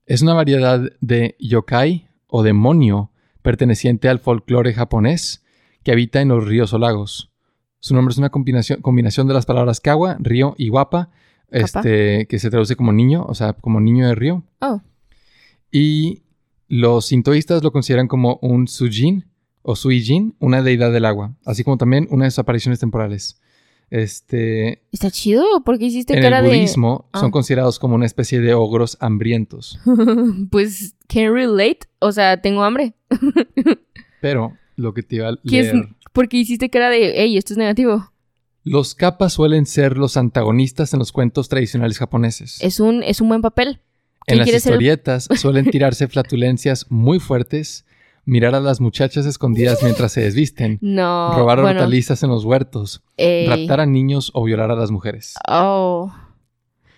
Es 0.05 0.21
una 0.21 0.33
variedad 0.33 0.81
de 0.99 1.37
yokai 1.39 2.09
o 2.27 2.43
demonio 2.43 3.09
perteneciente 3.41 4.09
al 4.09 4.19
folclore 4.19 4.73
japonés 4.73 5.45
que 5.83 5.93
habita 5.93 6.19
en 6.19 6.27
los 6.27 6.43
ríos 6.45 6.73
o 6.73 6.77
lagos. 6.77 7.31
Su 7.79 7.95
nombre 7.95 8.11
es 8.11 8.17
una 8.17 8.29
combinación, 8.31 8.81
combinación 8.81 9.27
de 9.29 9.33
las 9.33 9.45
palabras 9.45 9.79
kawa, 9.79 10.17
río 10.19 10.55
y 10.57 10.67
guapa, 10.67 11.09
este, 11.51 12.25
que 12.27 12.37
se 12.37 12.49
traduce 12.49 12.75
como 12.75 12.91
niño, 12.91 13.23
o 13.29 13.33
sea, 13.33 13.53
como 13.53 13.79
niño 13.79 14.07
de 14.09 14.15
río. 14.15 14.43
Oh. 14.59 14.81
Y 15.71 16.23
los 16.67 17.05
sintoístas 17.05 17.63
lo 17.63 17.71
consideran 17.71 18.07
como 18.09 18.39
un 18.41 18.67
sujin 18.67 19.25
o 19.67 19.75
suijin, 19.75 20.35
una 20.39 20.61
deidad 20.61 20.91
del 20.91 21.05
agua, 21.05 21.33
así 21.45 21.63
como 21.63 21.77
también 21.77 22.07
una 22.11 22.25
de 22.25 22.31
sus 22.31 22.39
apariciones 22.39 22.79
temporales. 22.79 23.41
Este, 23.89 24.83
Está 24.91 25.09
chido, 25.11 25.43
porque 25.63 25.85
hiciste 25.85 26.15
en 26.15 26.21
cara 26.21 26.39
el 26.39 26.45
budismo 26.45 27.07
Ah. 27.13 27.19
son 27.19 27.31
considerados 27.31 27.79
como 27.79 27.95
una 27.95 28.05
especie 28.05 28.39
de 28.41 28.53
ogros 28.53 28.97
hambrientos. 28.99 29.79
de... 29.85 30.47
pues, 30.51 30.95
can 31.07 31.33
relate, 31.33 31.79
o 31.99 32.11
sea, 32.11 32.41
tengo 32.41 32.63
hambre. 32.63 32.93
Pero 34.21 34.53
lo 34.75 34.93
que 34.93 35.03
te 35.03 35.17
iba 35.17 35.29
a 35.29 35.37
¿Qué 35.47 35.59
es? 35.59 35.73
leer, 35.73 35.89
Porque 36.13 36.37
hiciste 36.37 36.69
cara 36.69 36.89
de, 36.89 37.13
hey, 37.15 37.37
esto 37.37 37.53
es 37.53 37.57
negativo. 37.57 38.11
los 38.63 38.95
kappas 38.95 39.33
suelen 39.33 39.65
ser 39.65 39.97
los 39.97 40.17
antagonistas 40.17 40.93
en 40.93 40.99
los 40.99 41.11
cuentos 41.11 41.49
tradicionales 41.49 41.97
japoneses. 41.99 42.57
Es 42.61 42.79
un, 42.79 43.03
es 43.03 43.21
un 43.21 43.29
buen 43.29 43.41
papel. 43.41 43.81
En 44.27 44.37
¿Quién 44.37 44.39
las 44.39 44.49
el- 44.49 44.55
historietas 44.55 45.27
suelen 45.35 45.65
tirarse 45.69 46.07
flatulencias 46.09 46.87
muy 46.89 47.19
fuertes, 47.19 47.84
mirar 48.25 48.55
a 48.55 48.59
las 48.59 48.81
muchachas 48.81 49.25
escondidas 49.25 49.81
mientras 49.83 50.11
se 50.11 50.21
desvisten, 50.21 50.79
No. 50.81 51.33
robar 51.37 51.61
bueno, 51.61 51.79
hortalizas 51.79 52.23
en 52.23 52.29
los 52.29 52.43
huertos, 52.43 53.03
ey. 53.17 53.47
raptar 53.47 53.79
a 53.79 53.85
niños 53.85 54.31
o 54.33 54.43
violar 54.43 54.71
a 54.71 54.75
las 54.75 54.91
mujeres. 54.91 55.35
Oh. 55.47 56.11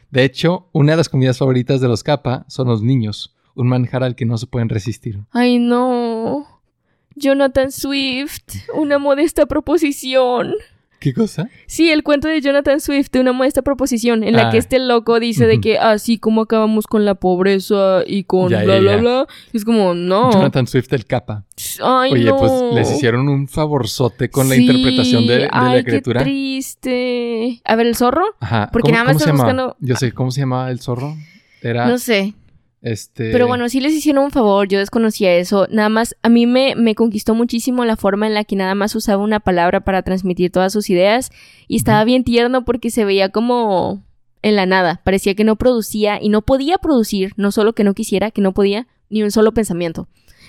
De 0.10 0.24
hecho, 0.24 0.70
una 0.72 0.94
de 0.94 0.98
las 0.98 1.10
comidas 1.10 1.38
favoritas 1.38 1.82
de 1.82 1.88
los 1.90 2.02
kappa 2.04 2.46
son 2.48 2.68
los 2.68 2.82
niños, 2.82 3.36
un 3.56 3.68
manjar 3.68 4.04
al 4.04 4.16
que 4.16 4.26
no 4.26 4.38
se 4.38 4.48
pueden 4.48 4.70
resistir. 4.70 5.20
Ay, 5.32 5.60
no. 5.60 6.48
Jonathan 7.16 7.72
Swift, 7.72 8.44
una 8.76 9.00
modesta 9.00 9.46
proposición. 9.48 10.54
¿Qué 11.00 11.14
cosa? 11.14 11.48
Sí, 11.68 11.92
el 11.92 12.02
cuento 12.04 12.28
de 12.28 12.42
Jonathan 12.42 12.80
Swift, 12.82 13.10
de 13.12 13.20
una 13.20 13.32
modesta 13.32 13.62
proposición, 13.62 14.24
en 14.24 14.34
la 14.36 14.48
Ah. 14.48 14.52
que 14.52 14.58
este 14.58 14.80
loco 14.80 15.20
dice 15.20 15.46
de 15.46 15.62
que 15.62 15.78
así 15.78 16.18
como 16.18 16.42
acabamos 16.42 16.88
con 16.88 17.06
la 17.06 17.14
pobreza 17.16 18.02
y 18.08 18.24
con 18.24 18.50
Ya, 18.50 18.64
bla, 18.64 18.76
ya, 18.76 18.80
bla, 18.82 18.92
ya. 18.96 18.98
bla. 19.02 19.28
Es 19.54 19.64
como, 19.64 19.94
no. 19.94 20.32
Jonathan 20.32 20.66
Swift 20.66 20.92
el 20.94 21.06
kappa. 21.06 21.46
Ay, 21.84 22.12
Oye, 22.14 22.26
no. 22.26 22.38
pues 22.38 22.52
les 22.74 22.92
hicieron 22.92 23.30
un 23.30 23.48
favorzote 23.48 24.30
con 24.30 24.50
la 24.50 24.56
interpretación 24.56 25.28
de, 25.28 25.38
de 25.38 25.50
ay, 25.52 25.78
la 25.78 25.84
criatura. 25.84 26.20
Qué 26.24 26.26
triste. 26.26 27.62
A 27.66 27.76
ver, 27.76 27.88
el 27.88 27.96
zorro. 27.96 28.24
Ajá. 28.40 28.70
Porque 28.72 28.90
¿Cómo- 28.92 28.94
nada 29.04 29.14
más 29.14 29.24
llamaba? 29.26 29.44
buscando- 29.44 29.76
Yo 29.80 29.96
sé, 29.96 30.12
¿cómo 30.12 30.32
se 30.32 30.42
llamaba 30.42 30.72
el 30.72 30.80
zorro? 30.80 31.16
Era 31.62 31.88
No 31.88 31.98
sé. 31.98 32.34
Este. 32.82 33.32
Pero 33.32 33.48
bueno, 33.48 33.68
sí 33.70 33.80
les 33.80 33.94
hicieron 33.94 34.26
un 34.26 34.32
favor, 34.32 34.68
yo 34.68 34.80
desconocía 34.80 35.34
eso. 35.36 35.68
Nada 35.72 35.90
más, 35.90 36.16
a 36.22 36.30
mí 36.30 36.46
me, 36.46 36.76
me 36.76 36.96
conquistó 36.96 37.36
muchísimo 37.36 37.86
la 37.86 37.98
forma 37.98 38.28
en 38.28 38.34
la 38.34 38.44
que 38.44 38.56
nada 38.56 38.76
más 38.76 38.96
usaba 38.96 39.24
una 39.24 39.40
palabra 39.40 39.82
para 39.82 40.04
transmitir 40.04 40.52
todas 40.52 40.74
sus 40.74 40.90
ideas. 40.90 41.32
Y 41.68 41.78
estaba 41.78 42.04
bien 42.04 42.24
tierno 42.24 42.66
porque 42.66 42.92
se 42.92 43.06
veía 43.06 43.30
como 43.30 44.04
en 44.42 44.56
la 44.56 44.66
nada. 44.66 45.02
Parecía 45.04 45.36
que 45.36 45.44
no 45.44 45.56
producía 45.56 46.22
y 46.22 46.30
no 46.30 46.42
podía 46.42 46.78
producir, 46.78 47.34
no 47.36 47.52
solo 47.52 47.74
que 47.74 47.84
no 47.84 47.94
quisiera, 47.94 48.32
que 48.32 48.42
no 48.42 48.54
podía, 48.54 48.88
ni 49.10 49.24
un 49.24 49.32
solo 49.32 49.54
pensamiento. 49.54 50.08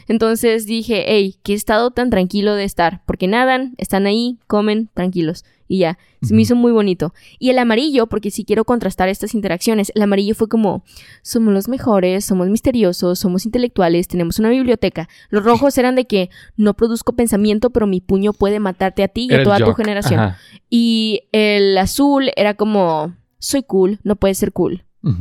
Entonces 0.09 0.67
dije, 0.67 1.05
hey, 1.07 1.37
qué 1.43 1.53
estado 1.53 1.91
tan 1.91 2.09
tranquilo 2.09 2.55
de 2.55 2.65
estar, 2.65 3.03
porque 3.05 3.27
nadan, 3.27 3.75
están 3.77 4.07
ahí, 4.07 4.39
comen, 4.47 4.89
tranquilos. 4.95 5.45
Y 5.69 5.81
ya, 5.81 5.99
se 6.23 6.35
me 6.35 6.43
hizo 6.43 6.57
muy 6.57 6.73
bonito. 6.73 7.13
Y 7.39 7.51
el 7.51 7.59
amarillo, 7.59 8.07
porque 8.07 8.31
sí 8.31 8.45
quiero 8.45 8.65
contrastar 8.65 9.09
estas 9.09 9.35
interacciones, 9.35 9.93
el 9.95 10.03
amarillo 10.03 10.35
fue 10.35 10.49
como, 10.49 10.83
somos 11.23 11.53
los 11.53 11.69
mejores, 11.69 12.25
somos 12.25 12.49
misteriosos, 12.49 13.19
somos 13.19 13.45
intelectuales, 13.45 14.09
tenemos 14.09 14.39
una 14.39 14.49
biblioteca. 14.49 15.09
Los 15.29 15.45
rojos 15.45 15.77
eran 15.77 15.95
de 15.95 16.07
que 16.07 16.31
no 16.57 16.75
produzco 16.75 17.13
pensamiento, 17.13 17.71
pero 17.71 17.87
mi 17.87 18.01
puño 18.01 18.33
puede 18.33 18.61
matarte 18.61 19.03
a 19.03 19.09
ti 19.09 19.29
y 19.31 19.35
era 19.35 19.43
a 19.43 19.45
toda 19.45 19.59
tu 19.59 19.75
generación. 19.75 20.19
ajá. 20.21 20.39
Y 20.71 21.23
el 21.33 21.77
azul 21.77 22.31
era 22.37 22.55
como, 22.55 23.15
soy 23.39 23.63
cool, 23.63 23.99
no 24.03 24.17
puedes 24.17 24.39
ser 24.39 24.53
cool. 24.53 24.85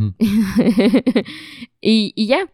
Y, 1.79 2.11
y 2.15 2.27
ya. 2.27 2.49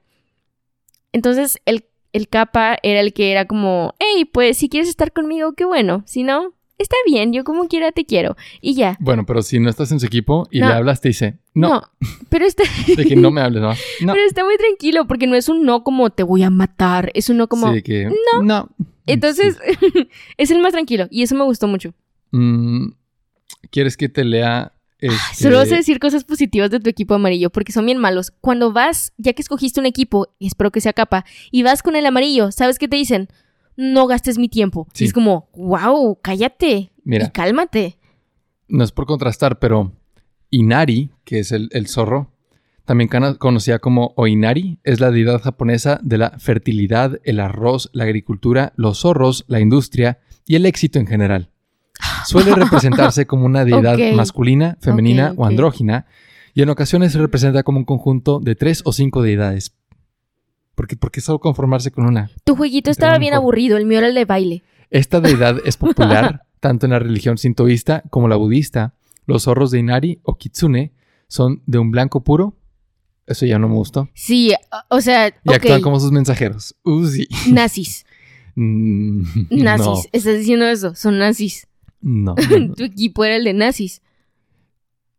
Entonces 1.11 1.59
el, 1.65 1.85
el 2.11 2.27
capa 2.27 2.77
era 2.83 2.99
el 2.99 3.13
que 3.13 3.31
era 3.31 3.45
como, 3.45 3.95
hey, 3.99 4.25
pues 4.25 4.57
si 4.57 4.69
quieres 4.69 4.89
estar 4.89 5.11
conmigo, 5.11 5.53
qué 5.53 5.65
bueno. 5.65 6.03
Si 6.05 6.23
no, 6.23 6.53
está 6.77 6.95
bien, 7.05 7.33
yo 7.33 7.43
como 7.43 7.67
quiera 7.67 7.91
te 7.91 8.05
quiero. 8.05 8.35
Y 8.61 8.73
ya. 8.75 8.97
Bueno, 8.99 9.25
pero 9.25 9.41
si 9.41 9.59
no 9.59 9.69
estás 9.69 9.91
en 9.91 9.99
su 9.99 10.05
equipo 10.05 10.47
y 10.51 10.59
No. 10.59 10.67
le 10.67 10.73
hablas, 10.73 11.01
te 11.01 11.09
dice, 11.09 11.37
no, 11.53 11.81
pero 12.29 12.45
está, 12.45 12.63
de 12.97 13.05
que 13.05 13.15
no 13.15 13.31
me 13.31 13.41
hables 13.41 13.61
más. 13.61 13.79
No. 14.01 14.13
pero 14.13 14.25
está 14.25 14.43
muy 14.43 14.57
tranquilo 14.57 15.07
porque 15.07 15.27
no 15.27 15.35
es 15.35 15.49
un 15.49 15.63
no 15.65 15.83
como 15.83 16.09
te 16.09 16.23
voy 16.23 16.43
a 16.43 16.49
matar, 16.49 17.11
es 17.13 17.29
un 17.29 17.37
no 17.37 17.47
como... 17.47 17.67
sí, 17.69 17.75
de 17.75 17.83
que, 17.83 18.09
no. 18.41 18.69
Entonces, 19.05 19.57
es 20.37 20.51
el 20.51 20.59
más 20.59 20.71
tranquilo 20.73 21.07
y 21.11 21.23
eso 21.23 21.35
me 21.35 21.43
gustó 21.43 21.67
mucho. 21.67 21.93
Mm, 22.31 22.91
¿Quieres 23.69 23.97
que 23.97 24.09
te 24.09 24.23
lea? 24.23 24.73
Este... 24.99 25.43
Solo 25.43 25.57
vas 25.57 25.71
a 25.71 25.75
decir 25.75 25.99
cosas 25.99 26.23
positivas 26.23 26.71
de 26.71 26.79
tu 26.79 26.89
equipo 26.89 27.13
amarillo 27.13 27.49
porque 27.49 27.73
son 27.73 27.85
bien 27.85 27.97
malos. 27.97 28.31
Cuando 28.39 28.71
vas, 28.71 29.11
ya 29.17 29.33
que 29.33 29.41
escogiste 29.41 29.81
un 29.81 29.85
equipo, 29.85 30.29
y 30.39 30.47
espero 30.47 30.71
que 30.71 30.79
sea 30.79 30.93
capa, 30.93 31.25
y 31.51 31.63
vas 31.63 31.83
con 31.83 31.97
el 31.97 32.05
amarillo, 32.05 32.51
¿sabes 32.53 32.79
qué 32.79 32.87
te 32.87 32.95
dicen? 32.95 33.27
No 33.75 34.07
gastes 34.07 34.37
mi 34.37 34.49
tiempo. 34.49 34.87
Sí. 34.93 35.05
Y 35.05 35.07
es 35.07 35.13
como, 35.13 35.49
wow, 35.55 36.19
cállate 36.21 36.91
Mira. 37.03 37.25
y 37.25 37.29
cálmate. 37.31 37.97
No 38.67 38.83
es 38.83 38.91
por 38.91 39.05
contrastar, 39.05 39.59
pero 39.59 39.91
Inari, 40.49 41.11
que 41.23 41.39
es 41.39 41.51
el, 41.51 41.69
el 41.71 41.87
zorro, 41.87 42.33
también 42.85 43.09
conocida 43.37 43.79
como 43.79 44.13
Oinari, 44.17 44.79
es 44.83 44.99
la 44.99 45.09
deidad 45.09 45.41
japonesa 45.41 45.99
de 46.03 46.17
la 46.17 46.37
fertilidad, 46.37 47.19
el 47.23 47.39
arroz, 47.39 47.89
la 47.93 48.03
agricultura, 48.03 48.73
los 48.75 48.99
zorros, 48.99 49.45
la 49.47 49.61
industria 49.61 50.19
y 50.45 50.55
el 50.55 50.65
éxito 50.65 50.99
en 50.99 51.07
general. 51.07 51.49
Suele 52.25 52.51
representarse 52.55 53.25
como 53.25 53.45
una 53.45 53.63
deidad 53.63 53.97
masculina, 54.15 54.77
femenina 54.81 55.33
o 55.37 55.45
andrógina, 55.45 56.07
y 56.53 56.61
en 56.61 56.69
ocasiones 56.69 57.13
se 57.13 57.19
representa 57.19 57.63
como 57.63 57.79
un 57.79 57.85
conjunto 57.85 58.39
de 58.39 58.55
tres 58.55 58.81
o 58.85 58.91
cinco 58.91 59.21
deidades. 59.21 59.75
¿Por 60.75 60.87
qué, 60.87 60.95
por 60.95 61.11
qué 61.11 61.21
solo 61.21 61.39
conformarse 61.39 61.91
con 61.91 62.05
una? 62.05 62.31
Tu 62.43 62.55
jueguito 62.55 62.89
estaba 62.89 63.17
bien 63.17 63.33
aburrido, 63.33 63.77
el 63.77 63.85
mío 63.85 63.99
era 63.99 64.07
el 64.07 64.15
de 64.15 64.25
baile. 64.25 64.63
Esta 64.89 65.19
deidad 65.21 65.57
es 65.65 65.77
popular 65.77 66.45
tanto 66.59 66.85
en 66.85 66.91
la 66.93 66.99
religión 66.99 67.37
sintoísta 67.37 68.03
como 68.09 68.27
la 68.27 68.35
budista. 68.35 68.95
Los 69.25 69.43
zorros 69.43 69.71
de 69.71 69.79
Inari 69.79 70.19
o 70.23 70.37
Kitsune 70.37 70.93
son 71.27 71.61
de 71.65 71.77
un 71.77 71.91
blanco 71.91 72.23
puro. 72.23 72.55
Eso 73.27 73.45
ya 73.45 73.57
no 73.59 73.69
me 73.69 73.75
gustó. 73.75 74.09
Sí, 74.13 74.53
o 74.89 74.99
sea, 75.01 75.27
Y 75.27 75.49
ok, 75.49 75.55
actúan 75.55 75.81
como 75.81 75.99
sus 75.99 76.11
mensajeros. 76.11 76.75
Uh, 76.83 77.05
sí. 77.05 77.27
nazis. 77.51 78.05
Mm, 78.55 79.23
Nazis, 79.49 80.07
estás 80.11 80.37
diciendo 80.37 80.65
eso, 80.65 80.93
son 80.95 81.17
nazis. 81.17 81.67
No. 82.01 82.35
no, 82.35 82.57
no. 82.67 82.73
tu 82.75 82.83
equipo 82.83 83.23
era 83.23 83.35
el 83.35 83.43
de 83.43 83.53
nazis. 83.53 84.01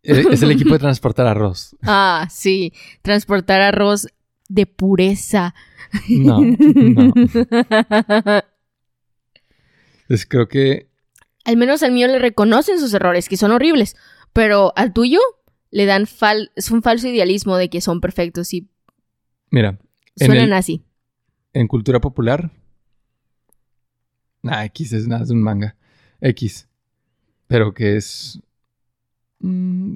Eh, 0.03 0.25
Es 0.31 0.43
el 0.43 0.51
equipo 0.51 0.75
de 0.75 0.79
transportar 0.81 1.27
arroz. 1.27 1.75
Ah, 1.83 2.29
sí, 2.31 2.73
transportar 3.03 3.61
arroz 3.63 4.07
de 4.49 4.67
pureza. 4.67 5.55
No, 6.09 6.41
no. 6.41 7.13
Pues 10.09 10.27
creo 10.27 10.49
que 10.49 10.89
Al 11.45 11.57
menos 11.57 11.83
al 11.83 11.93
mío 11.93 12.07
le 12.09 12.19
reconocen 12.19 12.79
sus 12.79 12.93
errores, 12.95 13.29
que 13.29 13.37
son 13.37 13.51
horribles, 13.53 13.97
pero 14.33 14.73
al 14.77 14.93
tuyo 14.93 15.19
le 15.71 15.87
dan 15.87 16.07
fal 16.07 16.53
es 16.57 16.71
un 16.71 16.83
falso 16.83 17.09
idealismo 17.09 17.57
de 17.57 17.69
que 17.71 17.81
son 17.81 18.01
perfectos 18.01 18.53
y 18.55 18.69
Mira, 19.51 19.79
en, 20.17 20.27
suenan 20.27 20.45
el- 20.47 20.53
así. 20.53 20.85
en 21.53 21.69
cultura 21.69 22.01
popular, 22.01 22.51
Nah, 24.43 24.63
X 24.67 24.93
es 24.93 25.09
nada, 25.09 25.23
es 25.25 25.31
un 25.31 25.41
manga. 25.43 25.75
X. 26.21 26.69
Pero 27.47 27.73
que 27.73 27.97
es. 27.97 28.39
mm, 29.39 29.95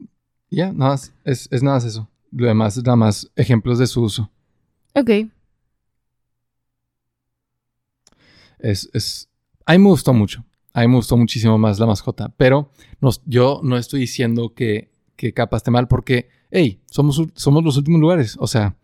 ya, 0.50 0.72
nada 0.72 0.92
más. 0.92 1.12
Es, 1.24 1.48
es 1.52 1.62
nada 1.62 1.76
más 1.76 1.84
eso. 1.84 2.08
Lo 2.32 2.46
demás 2.46 2.74
es 2.78 2.82
nada 2.84 2.96
más 2.96 3.30
ejemplos 3.36 3.78
de 3.78 3.86
su 3.86 4.00
uso. 4.02 4.30
Ok. 4.94 5.10
Es, 8.58 8.88
es. 8.92 9.28
A 9.66 9.72
mí 9.72 9.78
me 9.78 9.88
gustó 9.88 10.12
mucho. 10.12 10.44
A 10.72 10.80
mí 10.82 10.88
me 10.88 10.96
gustó 10.96 11.16
muchísimo 11.16 11.58
más 11.58 11.78
la 11.78 11.86
mascota. 11.86 12.32
Pero 12.36 12.70
nos- 13.00 13.22
yo 13.26 13.60
no 13.62 13.76
estoy 13.76 14.00
diciendo 14.00 14.54
que, 14.54 14.90
que 15.16 15.32
capa 15.32 15.56
esté 15.56 15.70
mal 15.70 15.88
porque, 15.88 16.28
hey, 16.50 16.80
somos, 16.90 17.20
somos 17.34 17.64
los 17.64 17.76
últimos 17.76 18.00
lugares. 18.00 18.36
O 18.40 18.46
sea, 18.46 18.76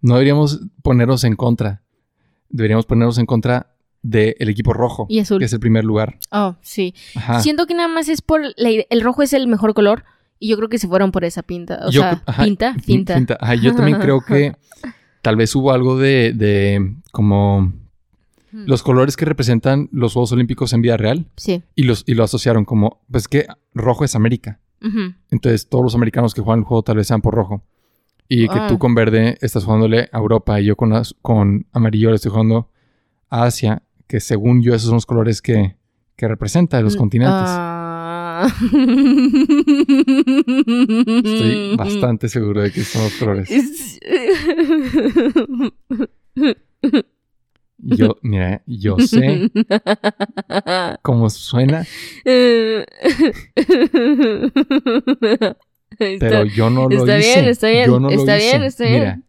no 0.00 0.14
deberíamos 0.14 0.60
ponernos 0.82 1.24
en 1.24 1.36
contra. 1.36 1.82
Deberíamos 2.48 2.86
ponernos 2.86 3.18
en 3.18 3.26
contra 3.26 3.74
del 4.02 4.48
equipo 4.48 4.72
rojo, 4.72 5.06
Y 5.08 5.18
azul. 5.18 5.38
que 5.40 5.44
es 5.46 5.52
el 5.52 5.60
primer 5.60 5.84
lugar. 5.84 6.18
Oh, 6.30 6.56
sí. 6.62 6.94
Ajá. 7.16 7.40
Siento 7.42 7.66
que 7.66 7.74
nada 7.74 7.88
más 7.88 8.08
es 8.08 8.22
por... 8.22 8.40
la 8.56 8.68
el 8.88 9.00
rojo 9.02 9.22
es 9.22 9.32
el 9.32 9.48
mejor 9.48 9.74
color 9.74 10.04
y 10.38 10.48
yo 10.48 10.56
creo 10.56 10.68
que 10.68 10.78
se 10.78 10.86
fueron 10.88 11.10
por 11.10 11.24
esa 11.24 11.42
pinta. 11.42 11.80
O 11.86 11.90
Yo 11.90 12.02
sea, 12.02 12.22
pinta, 12.42 12.76
pinta. 12.86 13.36
Ajá, 13.40 13.54
yo 13.56 13.74
también 13.74 13.98
creo 14.00 14.20
que 14.20 14.54
tal 15.22 15.36
vez 15.36 15.54
hubo 15.56 15.72
algo 15.72 15.98
de, 15.98 16.32
de 16.34 16.94
como 17.12 17.72
Hmm. 18.50 18.64
los 18.66 18.82
colores 18.82 19.14
que 19.18 19.26
representan 19.26 19.90
los 19.92 20.14
Juegos 20.14 20.32
Olímpicos 20.32 20.72
en 20.72 20.80
vida 20.80 20.96
real 20.96 21.26
Sí. 21.36 21.62
y, 21.74 21.82
los, 21.82 22.02
y 22.06 22.14
lo 22.14 22.24
asociaron 22.24 22.64
como, 22.64 23.02
pues 23.10 23.28
que 23.28 23.46
rojo 23.74 24.04
es 24.06 24.14
América. 24.14 24.58
Entonces 25.30 25.68
todos 25.68 25.84
los 25.84 25.94
americanos 25.94 26.32
que 26.32 26.40
juegan 26.40 26.60
el 26.60 26.64
juego 26.64 26.82
tal 26.82 26.96
vez 26.96 27.08
sean 27.08 27.20
por 27.20 27.34
rojo. 27.34 27.62
Y 28.26 28.48
que 28.48 28.58
Ah. 28.58 28.66
tú 28.66 28.78
con 28.78 28.94
verde 28.94 29.36
estás 29.42 29.64
jugándole 29.64 30.08
a 30.12 30.18
Europa 30.18 30.58
y 30.60 30.64
yo 30.64 30.76
con, 30.76 30.92
con 31.20 31.66
amarillo 31.72 32.08
le 32.08 32.16
estoy 32.16 32.30
jugando 32.30 32.70
a 33.28 33.42
Asia, 33.44 33.82
que 34.06 34.18
según 34.18 34.62
yo 34.62 34.72
esos 34.74 34.86
son 34.86 34.94
los 34.94 35.04
colores 35.06 35.42
que, 35.42 35.76
que 36.16 36.26
representan 36.26 36.82
los 36.84 36.94
Mm, 36.96 36.98
continentes. 36.98 37.34
ah. 37.48 37.77
Estoy 41.24 41.76
bastante 41.76 42.28
seguro 42.28 42.62
de 42.62 42.70
que 42.72 42.82
colores. 43.18 43.50
Y 47.80 47.96
Yo, 47.96 48.18
mira, 48.22 48.60
yo 48.66 48.98
sé 48.98 49.50
cómo 51.02 51.30
suena, 51.30 51.86
pero 56.18 56.44
yo 56.44 56.70
no 56.70 56.88
lo 56.88 56.96
está 56.96 57.18
hice. 57.18 57.34
bien, 57.34 57.48
está 57.48 57.68
bien, 57.68 57.86
Yo 57.86 58.00
no 58.00 58.10
lo 58.10 58.14
está 58.16 58.36
bien, 58.36 58.56
hice. 58.56 58.66
está 58.66 58.84
bien. 58.84 58.98
Mira, 59.00 59.20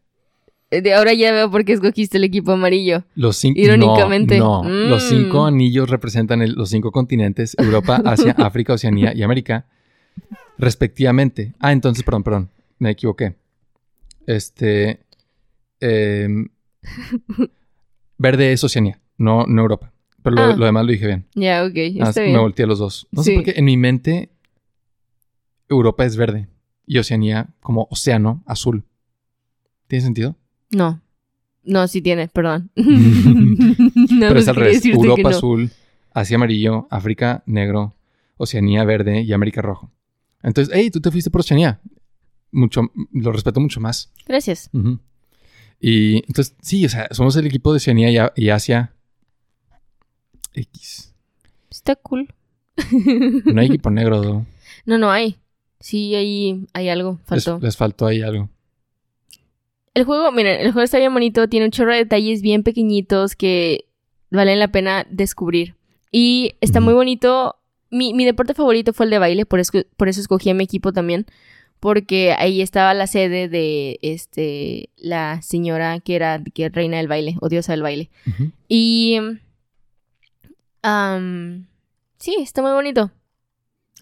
De 0.72 0.94
ahora 0.94 1.14
ya 1.14 1.32
veo 1.32 1.50
por 1.50 1.66
qué 1.66 1.74
escogiste 1.74 2.18
el 2.18 2.24
equipo 2.24 2.52
amarillo. 2.52 3.04
los 3.16 3.38
cinco... 3.38 3.60
Irónicamente. 3.60 4.38
No, 4.38 4.64
no. 4.64 4.70
los 4.70 5.04
Mm. 5.06 5.10
cinco 5.10 5.46
anillos 5.46 5.90
representan 5.90 6.42
el- 6.44 6.54
los 6.54 6.70
cinco 6.70 6.92
continentes, 6.92 7.56
Europa, 7.58 8.02
Asia, 8.06 8.36
África, 8.38 8.74
Oceanía 8.74 9.14
y 9.16 9.24
América, 9.24 9.66
respectivamente. 10.60 11.54
Ah, 11.60 11.72
entonces, 11.72 12.04
perdón, 12.04 12.24
perdón, 12.24 12.50
me 12.78 12.92
equivoqué. 12.92 13.36
Este... 14.28 15.00
em, 15.80 16.50
verde 18.18 18.54
es 18.54 18.64
Oceanía, 18.64 19.00
no, 19.18 19.46
no 19.48 19.62
Europa. 19.62 19.92
Pero 20.22 20.36
lo, 20.36 20.42
Ah. 20.44 20.56
lo 20.56 20.66
demás 20.66 20.86
lo 20.86 20.92
dije 20.92 21.08
bien. 21.08 21.26
Ya, 21.34 21.64
ok, 21.66 21.76
Ah, 22.02 22.12
me 22.18 22.38
volteé 22.38 22.66
a 22.66 22.68
los 22.68 22.80
dos. 22.80 23.08
No 23.12 23.24
sé 23.24 23.34
por 23.36 23.44
qué 23.46 23.54
en 23.56 23.66
mi 23.66 23.78
mente 23.78 24.30
Europa 25.70 26.06
es 26.06 26.18
verde 26.18 26.48
y 26.86 26.98
Oceanía 26.98 27.48
como 27.62 27.88
océano 27.90 28.44
azul. 28.46 28.84
¿Tiene 29.88 30.04
sentido? 30.04 30.36
No. 30.72 31.02
No, 31.64 31.88
sí 31.88 32.02
tiene, 32.02 32.28
perdón. 32.28 32.72
no, 32.76 34.28
Pero 34.28 34.40
es 34.40 34.46
no 34.46 34.52
al 34.52 34.56
revés. 34.56 34.86
Europa 34.86 35.30
no. 35.30 35.30
azul, 35.30 35.72
Asia 36.14 36.36
amarillo, 36.36 36.88
África 36.90 37.44
negro, 37.46 37.96
Oceanía 38.38 38.84
verde 38.84 39.22
y 39.22 39.34
América 39.34 39.62
rojo. 39.62 39.92
Entonces, 40.42 40.74
hey, 40.76 40.90
tú 40.90 41.02
te 41.02 41.12
fuiste 41.12 41.30
por 41.30 41.42
Oceanía. 41.42 41.82
Mucho, 42.52 42.92
lo 43.12 43.32
respeto 43.32 43.60
mucho 43.60 43.80
más. 43.80 44.12
Gracias. 44.26 44.70
Y 45.80 46.18
entonces, 46.28 46.56
sí, 46.62 46.86
o 46.86 46.90
sea, 46.90 47.08
somos 47.12 47.36
el 47.36 47.46
equipo 47.46 47.72
de 47.72 47.78
Oceanía 47.78 48.32
y, 48.36 48.50
Asia 48.50 48.94
X. 50.54 51.14
Está 51.70 51.96
cool. 51.96 52.34
No 53.46 53.62
hay 53.62 53.68
equipo 53.68 53.90
negro, 53.90 54.22
though. 54.22 54.46
No, 54.86 54.98
no 54.98 55.12
hay. 55.12 55.36
Sí, 55.80 56.16
ahí 56.16 56.66
hay 56.74 56.90
algo. 56.90 57.20
Les, 57.30 57.48
les 57.62 57.78
faltó 57.78 58.08
ahí 58.08 58.22
algo. 58.22 58.50
El 59.94 60.04
juego, 60.06 60.32
miren, 60.32 60.60
el 60.62 60.72
juego 60.72 60.84
está 60.84 60.98
bien 60.98 61.14
bonito, 61.14 61.48
tiene 61.50 61.66
un 61.66 61.72
chorro 61.72 61.92
de 61.92 62.00
detalles 62.00 62.42
bien 62.42 62.64
pequeñitos 62.64 63.36
que 63.36 63.86
valen 64.32 64.60
la 64.60 64.70
pena 64.70 65.06
descubrir. 65.10 65.76
Y 66.12 66.56
está 66.62 66.80
muy 66.80 66.94
bonito. 66.94 67.56
Mi, 67.92 68.14
mi 68.14 68.26
deporte 68.26 68.54
favorito 68.54 68.94
fue 68.94 69.06
el 69.06 69.10
de 69.10 69.20
baile, 69.20 69.46
por 69.46 69.60
eso, 69.60 69.74
por 69.98 70.10
eso 70.10 70.22
escogí 70.22 70.50
a 70.50 70.54
mi 70.54 70.64
equipo 70.64 70.94
también. 70.94 71.26
Porque 71.80 72.34
ahí 72.38 72.62
estaba 72.62 72.94
la 72.94 73.08
sede 73.08 73.48
de 73.48 74.00
este 74.02 74.90
la 74.98 75.42
señora 75.42 76.00
que 76.02 76.16
era 76.16 76.44
que 76.54 76.68
reina 76.70 76.98
del 76.98 77.08
baile, 77.08 77.38
o 77.42 77.48
diosa 77.48 77.72
del 77.72 77.84
baile. 77.84 78.10
Y 78.68 79.18
sí, 82.20 82.36
está 82.40 82.62
muy 82.62 82.72
bonito. 82.72 83.12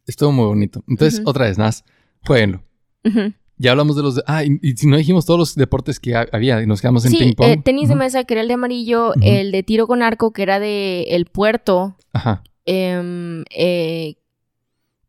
Estuvo 0.08 0.32
muy 0.32 0.46
bonito. 0.46 0.84
Entonces, 0.88 1.20
Ujú. 1.20 1.30
otra 1.30 1.46
vez, 1.46 1.58
más, 1.58 1.84
jueguenlo. 2.26 2.64
Ujú. 3.04 3.34
Ya 3.60 3.72
hablamos 3.72 3.95
de 3.95 4.03
los... 4.03 4.16
de- 4.16 4.24
ah, 4.28 4.43
y, 4.43 4.60
y 4.62 4.74
si 4.78 4.86
no 4.88 4.97
dijimos 4.97 5.26
todos 5.26 5.39
los 5.39 5.55
deportes 5.55 5.99
que 5.99 6.16
ha- 6.16 6.28
había 6.32 6.62
y 6.62 6.68
nos 6.68 6.80
quedamos 6.82 7.03
en 7.05 7.12
Sí, 7.12 7.18
ping 7.18 7.34
pong. 7.34 7.47
eh, 7.47 7.58
tenis 7.64 7.88
de 7.89 7.95
Ujú. 7.95 8.03
mesa, 8.03 8.24
que 8.24 8.36
era 8.36 8.41
el 8.41 8.47
de 8.47 8.53
amarillo, 8.53 9.10
Ujú. 9.10 9.20
el 9.24 9.51
de 9.51 9.64
tiro 9.64 9.88
con 9.88 10.03
arco, 10.03 10.32
que 10.32 10.43
era 10.43 10.60
de 10.60 11.03
el 11.10 11.26
puerto, 11.26 11.95
Ajá. 12.14 12.43
em, 12.66 13.43
eh, 13.49 14.16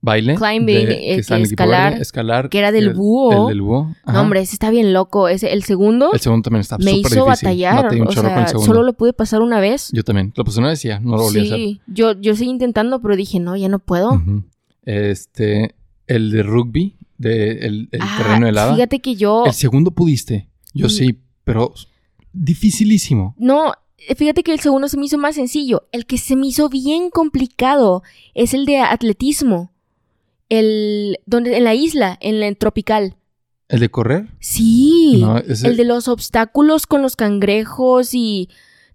Baile. 0.00 0.36
Climbing, 0.36 0.66
de- 0.86 0.92
eh, 0.92 1.14
que 1.16 1.20
equipo 1.20 1.34
escalar, 1.42 1.90
verde, 1.90 2.02
escalar. 2.02 2.48
que 2.50 2.58
era 2.60 2.70
del 2.70 2.84
el- 2.84 2.94
búho. 2.94 3.48
El 3.48 3.54
del 3.56 3.62
búho. 3.62 3.94
Ajá. 4.04 4.12
No, 4.12 4.20
hombre, 4.22 4.40
ese 4.40 4.54
está 4.54 4.70
bien 4.70 4.92
loco. 4.92 5.28
Ese, 5.28 5.52
el 5.52 5.64
segundo 5.64 6.12
El 6.12 6.20
segundo 6.20 6.44
también 6.44 6.60
está 6.60 6.78
me 6.78 6.84
súper 6.84 7.12
hizo 7.12 7.24
difícil. 7.24 7.48
batallar. 7.48 7.92
Un 7.92 8.02
O 8.06 8.10
chorro 8.10 8.28
con 8.30 8.38
el 8.38 8.48
sea, 8.48 8.58
solo 8.60 8.82
lo 8.84 8.92
pude 8.92 9.12
pasar 9.12 9.42
una 9.42 9.58
vez. 9.58 9.90
Yo 9.92 10.04
también. 10.04 10.32
Lo 10.36 10.44
puse 10.44 10.60
una 10.60 10.68
vez 10.68 10.84
y 10.84 10.88
ya, 10.88 11.00
no 11.00 11.16
lo 11.16 11.24
volví 11.24 11.40
a 11.40 11.42
hacer. 11.42 11.56
sí, 11.56 11.80
yo, 11.88 12.12
yo 12.12 12.36
seguí 12.36 12.48
intentando, 12.50 13.02
pero 13.02 13.16
dije, 13.16 13.40
no, 13.40 13.56
ya 13.56 13.68
no 13.68 13.80
puedo. 13.80 14.12
Ujú. 14.12 14.44
Este... 14.84 15.74
El 16.06 16.30
de 16.30 16.42
rugby, 16.42 16.96
de 17.18 17.66
el, 17.66 17.88
el 17.92 18.00
Ah, 18.02 18.14
terreno 18.18 18.46
de 18.46 18.52
lava. 18.52 18.74
Fíjate 18.74 19.00
que 19.00 19.14
yo... 19.16 19.44
El 19.46 19.52
segundo 19.52 19.90
pudiste. 19.90 20.48
Yo 20.74 20.86
Mm. 20.86 20.90
sí, 20.90 21.18
pero 21.44 21.74
dificilísimo. 22.32 23.34
No, 23.38 23.72
eh, 24.08 24.14
fíjate 24.14 24.42
que 24.42 24.52
el 24.52 24.60
segundo 24.60 24.88
se 24.88 24.96
me 24.96 25.06
hizo 25.06 25.18
más 25.18 25.34
sencillo. 25.34 25.88
El 25.92 26.06
que 26.06 26.18
se 26.18 26.36
me 26.36 26.46
hizo 26.46 26.68
bien 26.68 27.10
complicado 27.10 28.02
es 28.34 28.54
el 28.54 28.64
de 28.66 28.78
atletismo. 28.78 29.72
El... 30.48 31.18
donde 31.26 31.56
En 31.56 31.64
la 31.64 31.74
isla, 31.74 32.16
en 32.20 32.40
la 32.40 32.54
tropical. 32.54 33.16
¿El 33.68 33.80
de 33.80 33.90
correr? 33.90 34.28
Sí. 34.40 35.18
No, 35.20 35.38
ese... 35.38 35.66
El 35.68 35.76
de 35.76 35.84
los 35.84 36.08
obstáculos 36.08 36.86
con 36.86 37.02
los 37.02 37.16
cangrejos 37.16 38.14
y... 38.14 38.48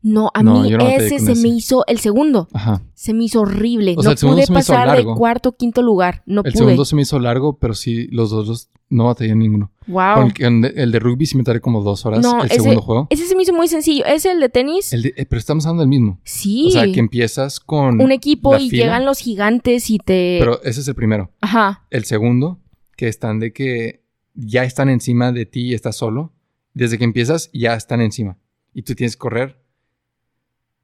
No, 0.03 0.29
a 0.33 0.43
No, 0.43 0.61
mí 0.61 0.69
no 0.69 0.85
ese 0.87 1.17
se 1.19 1.31
ese. 1.31 1.35
me 1.41 1.47
hizo... 1.55 1.83
El 1.87 1.97
segundo 1.99 2.49
Ajá. 2.53 2.81
se 2.93 3.13
me 3.13 3.23
hizo 3.23 3.39
horrible. 3.41 3.95
O 3.97 4.01
sea, 4.01 4.09
no 4.09 4.11
el 4.11 4.17
segundo 4.17 4.37
pude 4.37 4.45
se 4.47 4.53
me 4.53 4.59
hizo 4.59 4.73
pasar 4.73 4.97
de 4.97 5.05
cuarto 5.05 5.49
o 5.49 5.51
quinto 5.55 5.81
lugar. 5.81 6.23
No 6.25 6.41
El 6.43 6.51
pude. 6.51 6.57
segundo 6.63 6.83
se 6.85 6.95
me 6.97 7.03
hizo 7.03 7.17
largo, 7.19 7.57
pero 7.57 7.73
sí, 7.73 8.07
los 8.11 8.29
dos 8.29 8.47
los- 8.47 8.69
no 8.89 9.05
batallé 9.05 9.33
ninguno. 9.33 9.71
Wow. 9.87 10.29
El, 10.37 10.91
de- 10.91 10.99
rugby 10.99 11.25
sí 11.25 11.35
me 11.37 11.43
tardé 11.43 11.61
como 11.61 11.81
dos 11.81 12.05
horas. 12.05 12.21
No, 12.21 12.41
el 12.41 12.47
ese- 12.47 12.55
segundo 12.59 12.81
juego. 12.81 13.07
Ese 13.09 13.25
se 13.25 13.35
me 13.35 13.43
hizo 13.43 13.53
muy 13.53 13.67
sencillo. 13.69 14.05
¿Es 14.05 14.25
el 14.25 14.39
de 14.41 14.49
tenis? 14.49 14.91
El 14.93 15.03
de- 15.03 15.13
eh, 15.15 15.25
pero 15.25 15.39
estamos 15.39 15.65
hablando 15.65 15.81
del 15.83 15.89
mismo. 15.89 16.19
Sí. 16.25 16.65
O 16.67 16.71
sea, 16.71 16.91
que 16.91 16.99
empiezas 16.99 17.59
con. 17.61 18.01
Un 18.01 18.11
equipo 18.11 18.57
y 18.57 18.69
fila, 18.69 18.83
llegan 18.83 19.05
los 19.05 19.19
gigantes 19.19 19.89
y 19.89 19.97
te... 19.99 20.35
Pero 20.39 20.61
ese 20.63 20.81
es 20.81 20.87
el 20.87 20.95
primero. 20.95 21.31
Ajá. 21.41 21.85
El 21.89 22.03
segundo, 22.03 22.59
que 22.97 23.07
están 23.07 23.39
de 23.39 23.53
que 23.53 24.03
ya 24.35 24.63
están 24.65 24.89
encima 24.89 25.31
de 25.31 25.45
ti 25.45 25.69
y 25.69 25.73
estás 25.73 25.95
solo. 25.95 26.33
Desde 26.73 26.97
que 26.97 27.03
empiezas, 27.05 27.49
ya 27.53 27.73
están 27.75 28.01
encima. 28.01 28.37
Y 28.73 28.81
tú 28.83 28.95
tienes 28.95 29.15
que 29.15 29.19
correr. 29.19 29.62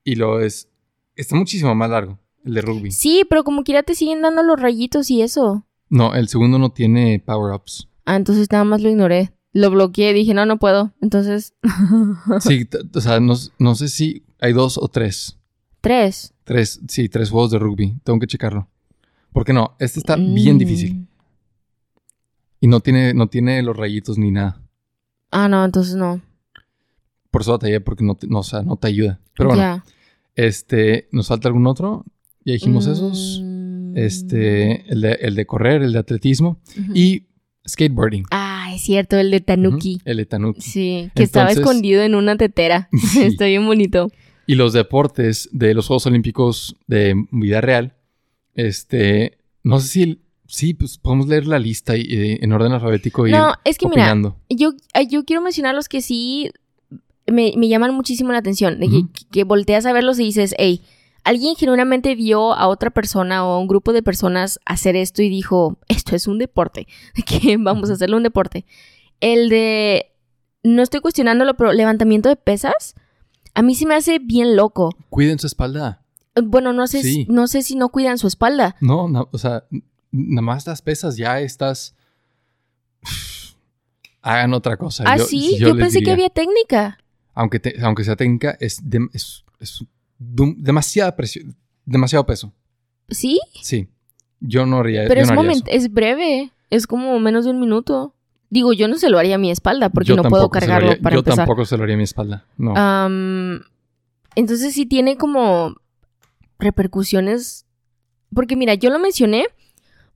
Y 0.04 0.16
lo 0.16 0.40
es. 0.42 0.70
Está 1.16 1.36
muchísimo 1.36 1.74
más 1.76 1.90
largo, 1.90 2.18
el 2.46 2.54
de 2.54 2.62
rugby. 2.62 2.92
Sí, 2.92 3.24
pero 3.30 3.44
como 3.44 3.64
quiera 3.64 3.84
te 3.84 3.96
siguen 3.96 4.22
dando 4.22 4.42
los 4.44 4.60
rayitos 4.60 5.10
y 5.12 5.22
eso. 5.22 5.66
No, 5.90 6.14
el 6.16 6.28
segundo 6.30 6.58
no 6.60 6.72
tiene 6.72 7.22
power-ups. 7.26 7.88
Ah, 8.06 8.16
entonces 8.16 8.48
nada 8.52 8.64
más 8.64 8.82
lo 8.82 8.90
ignoré. 8.90 9.34
Lo 9.52 9.72
bloqueé, 9.72 10.14
dije, 10.14 10.34
no, 10.34 10.46
no 10.46 10.60
puedo. 10.60 10.94
Entonces, 11.02 11.54
Sí, 12.40 12.68
o 12.94 13.02
sea, 13.02 13.20
no, 13.20 13.34
no 13.58 13.76
sé 13.76 13.88
si 13.90 14.24
hay 14.40 14.54
dos 14.54 14.78
o 14.78 14.88
tres. 14.88 15.38
tres. 15.82 16.34
Tres, 16.44 16.80
sí, 16.88 17.10
tres 17.10 17.30
juegos 17.30 17.52
de 17.52 17.60
rugby. 17.60 17.96
Tengo 18.04 18.20
que 18.20 18.28
checarlo. 18.28 18.68
Porque 19.34 19.54
no, 19.54 19.76
este 19.80 20.00
está 20.00 20.16
bien 20.16 20.56
Mm. 20.56 20.60
difícil. 20.60 21.08
Y 22.60 22.68
no 22.68 22.80
tiene, 22.80 23.14
no 23.14 23.28
tiene 23.28 23.62
los 23.64 23.76
rayitos 23.78 24.18
ni 24.18 24.32
nada. 24.32 24.62
Ah, 25.32 25.48
no, 25.48 25.64
entonces 25.64 25.96
no. 25.96 26.22
Por 27.32 27.42
eso 27.42 27.52
batallé, 27.52 27.80
porque 27.82 28.04
no 28.04 28.16
te, 28.16 28.28
no, 28.28 28.40
o 28.40 28.44
sea, 28.44 28.62
no 28.62 28.76
te 28.76 28.88
ayuda. 28.88 29.20
Pero 29.36 29.50
bueno, 29.50 29.84
este, 30.36 31.08
¿nos 31.12 31.28
falta 31.28 31.48
algún 31.48 31.68
otro? 31.68 32.06
Ya 32.46 32.54
dijimos 32.54 32.88
esos. 32.88 33.42
Mm. 33.44 33.98
Este, 33.98 34.90
el 34.92 35.02
de, 35.02 35.12
el 35.22 35.36
de 35.36 35.46
correr, 35.46 35.82
el 35.82 35.94
de 35.94 36.00
atletismo 36.00 36.62
y 36.94 37.24
skateboarding. 37.68 38.26
Ah, 38.32 38.72
es 38.74 38.82
cierto, 38.82 39.18
el 39.18 39.32
de 39.32 39.42
Tanuki. 39.42 40.00
El 40.06 40.18
de 40.18 40.26
Tanuki. 40.26 40.62
Sí, 40.62 41.12
que 41.16 41.24
estaba 41.24 41.52
escondido 41.52 42.02
en 42.04 42.16
una 42.16 42.38
tetera. 42.38 42.90
Sí. 43.12 43.24
Está 43.24 43.46
bien 43.46 43.66
bonito. 43.66 44.12
Y 44.46 44.56
los 44.56 44.74
deportes 44.74 45.50
de 45.52 45.74
los 45.74 45.88
Juegos 45.88 46.08
Olímpicos 46.08 46.76
de 46.88 47.14
vida 47.32 47.62
real, 47.62 47.96
este, 48.56 49.38
no 49.64 49.80
sé 49.80 49.88
si, 49.88 50.22
sí, 50.48 50.74
pues 50.74 50.98
podemos 50.98 51.28
leer 51.28 51.46
la 51.46 51.60
lista 51.60 51.96
y, 51.96 52.02
eh, 52.02 52.40
en 52.42 52.52
orden 52.52 52.72
alfabético 52.72 53.28
y 53.28 53.32
No, 53.32 53.54
es 53.64 53.78
que 53.78 53.86
opinando. 53.86 54.38
mira, 54.50 54.72
yo, 54.74 55.04
yo 55.08 55.24
quiero 55.24 55.42
mencionar 55.42 55.76
los 55.76 55.88
que 55.88 56.02
sí 56.02 56.52
me, 57.32 57.54
me 57.58 57.68
llaman 57.68 57.94
muchísimo 57.94 58.32
la 58.32 58.40
atención. 58.40 58.80
De 58.80 58.88
que- 59.32 59.44
volteas 59.44 59.86
a 59.86 59.94
verlos 59.94 60.20
y 60.20 60.24
dices, 60.24 60.56
hey, 60.58 60.82
alguien 61.24 61.56
genuinamente 61.56 62.16
vio 62.16 62.54
a 62.54 62.68
otra 62.68 62.90
persona 62.92 63.46
o 63.46 63.54
a 63.54 63.60
un 63.60 63.68
grupo 63.68 63.94
de 63.94 64.02
personas 64.04 64.60
hacer 64.66 64.96
esto 64.96 65.22
y 65.22 65.30
dijo, 65.30 65.78
esto 65.88 66.16
es 66.16 66.28
un 66.28 66.38
deporte, 66.40 66.88
que 67.26 67.58
vamos 67.58 67.90
a 67.90 67.94
hacerlo 67.94 68.18
un 68.18 68.24
deporte. 68.24 68.66
El 69.22 69.50
de, 69.50 70.12
no 70.64 70.82
estoy 70.82 71.02
cuestionándolo, 71.02 71.56
pero 71.58 71.74
levantamiento 71.74 72.30
de 72.30 72.36
pesas, 72.38 72.96
a 73.54 73.62
mí 73.62 73.76
se 73.76 73.86
me 73.86 73.96
hace 73.96 74.20
bien 74.20 74.56
loco. 74.56 74.96
Cuiden 75.10 75.40
su 75.40 75.48
espalda. 75.48 76.04
Bueno, 76.42 76.72
no 76.72 76.88
sé, 76.88 77.04
Sí. 77.04 77.26
no 77.30 77.48
sé 77.48 77.64
si 77.64 77.76
no 77.76 77.90
cuidan 77.90 78.18
su 78.18 78.28
espalda. 78.28 78.76
No, 78.80 79.10
no, 79.10 79.28
o 79.32 79.38
sea, 79.38 79.66
nada 80.12 80.42
más 80.42 80.66
las 80.68 80.82
pesas, 80.82 81.18
ya 81.18 81.42
estás. 81.42 81.96
Hagan 84.22 84.54
otra 84.54 84.78
cosa. 84.78 85.04
ah, 85.08 85.18
Yo- 85.18 85.26
sí, 85.26 85.58
yo 85.60 85.76
pensé 85.78 86.02
que 86.02 86.12
había 86.12 86.30
técnica. 86.30 86.98
Aunque, 87.40 87.60
te- 87.60 87.76
aunque 87.82 88.04
sea 88.04 88.16
técnica, 88.18 88.58
es, 88.60 88.84
dem- 88.84 89.10
es, 89.14 89.46
es 89.62 89.84
demasiada 90.18 91.16
presión, 91.16 91.56
demasiado 91.86 92.26
peso. 92.26 92.52
¿Sí? 93.10 93.40
Sí. 93.62 93.88
Yo 94.42 94.66
no 94.66 94.80
haría 94.80 95.04
Pero 95.08 95.22
yo 95.22 95.22
es, 95.24 95.28
no 95.32 95.40
haría 95.40 95.52
moment- 95.54 95.68
eso. 95.68 95.78
es 95.86 95.94
breve, 95.94 96.52
es 96.70 96.86
como 96.86 97.18
menos 97.20 97.46
de 97.46 97.52
un 97.52 97.60
minuto. 97.62 98.14
Digo, 98.50 98.74
yo 98.74 98.88
no 98.88 98.98
se 98.98 99.10
lo 99.10 99.18
haría 99.20 99.36
a 99.36 99.38
mi 99.38 99.52
espalda 99.52 99.90
porque 99.90 100.10
Yo 100.10 100.16
no 100.16 100.24
puedo 100.24 100.50
cargarlo 100.50 100.90
haría- 100.92 101.02
para 101.02 101.14
Yo 101.16 101.20
empezar. 101.20 101.38
tampoco 101.46 101.66
se 101.66 101.78
lo 101.78 101.84
haría 101.84 101.96
a 101.96 101.98
mi 101.98 102.04
espalda. 102.04 102.46
No. 102.58 102.74
Entonces 104.36 104.74
sí 104.74 104.86
tiene 104.86 105.18
como 105.18 105.76
repercusiones. 106.58 107.66
Porque 108.34 108.56
mira, 108.56 108.74
yo 108.76 108.90
lo 108.90 109.00
mencioné 109.00 109.46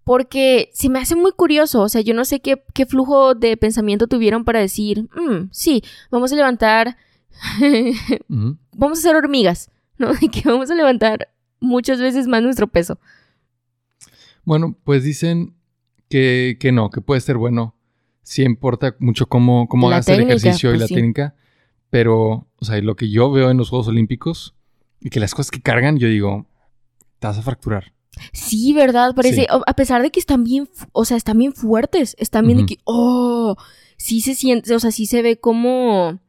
porque 0.03 0.69
se 0.73 0.89
me 0.89 0.99
hace 0.99 1.15
muy 1.15 1.31
curioso. 1.31 1.81
O 1.81 1.89
sea, 1.89 2.01
yo 2.01 2.13
no 2.13 2.25
sé 2.25 2.41
qué, 2.41 2.61
qué 2.73 2.85
flujo 2.85 3.33
de 3.35 3.55
pensamiento 3.57 4.07
tuvieron 4.07 4.43
para 4.43 4.59
decir, 4.59 5.03
"Mm, 5.15 5.49
sí, 5.51 5.83
vamos 6.11 6.31
a 6.31 6.35
levantar, 6.35 6.97
Vamos 8.27 8.97
a 8.97 9.01
hacer 9.01 9.15
hormigas, 9.15 9.69
¿no? 9.97 10.11
Y 10.21 10.29
que 10.29 10.41
vamos 10.47 10.69
a 10.71 10.75
levantar 10.75 11.29
muchas 11.59 11.99
veces 11.99 12.27
más 12.27 12.41
nuestro 12.43 12.67
peso. 12.67 12.99
Bueno, 14.43 14.77
pues 14.83 15.03
dicen 15.03 15.55
que, 16.09 16.57
que 16.59 16.71
no, 16.71 16.89
que 16.89 17.01
puede 17.01 17.21
ser 17.21 17.37
bueno. 17.37 17.75
Sí 18.21 18.43
importa 18.43 18.95
mucho 18.99 19.27
cómo, 19.27 19.67
cómo 19.67 19.87
hagas 19.89 20.07
el 20.07 20.21
ejercicio 20.21 20.69
y 20.69 20.73
pues 20.73 20.81
la 20.81 20.87
sí. 20.87 20.95
técnica. 20.95 21.35
Pero, 21.89 22.47
o 22.57 22.65
sea, 22.65 22.79
lo 22.81 22.95
que 22.95 23.09
yo 23.09 23.31
veo 23.31 23.51
en 23.51 23.57
los 23.57 23.69
Juegos 23.69 23.87
Olímpicos 23.87 24.55
y 25.01 25.09
que 25.09 25.19
las 25.19 25.35
cosas 25.35 25.51
que 25.51 25.61
cargan, 25.61 25.97
yo 25.99 26.07
digo, 26.07 26.47
te 27.19 27.27
vas 27.27 27.37
a 27.37 27.41
fracturar. 27.41 27.93
Sí, 28.31 28.73
¿verdad? 28.73 29.13
Parece, 29.15 29.41
Sí. 29.41 29.47
a 29.49 29.75
pesar 29.75 30.01
de 30.01 30.11
que 30.11 30.19
están 30.19 30.43
bien, 30.43 30.69
o 30.91 31.05
sea, 31.05 31.17
están 31.17 31.37
bien 31.37 31.53
fuertes, 31.53 32.15
están 32.19 32.45
bien 32.45 32.59
de 32.59 32.65
que, 32.65 32.77
oh, 32.85 33.55
sí 33.97 34.21
se 34.21 34.35
siente, 34.35 34.73
o 34.73 34.79
sea, 34.79 34.91
sí 34.91 35.05
se 35.05 35.21
ve 35.21 35.39
como 35.39 36.19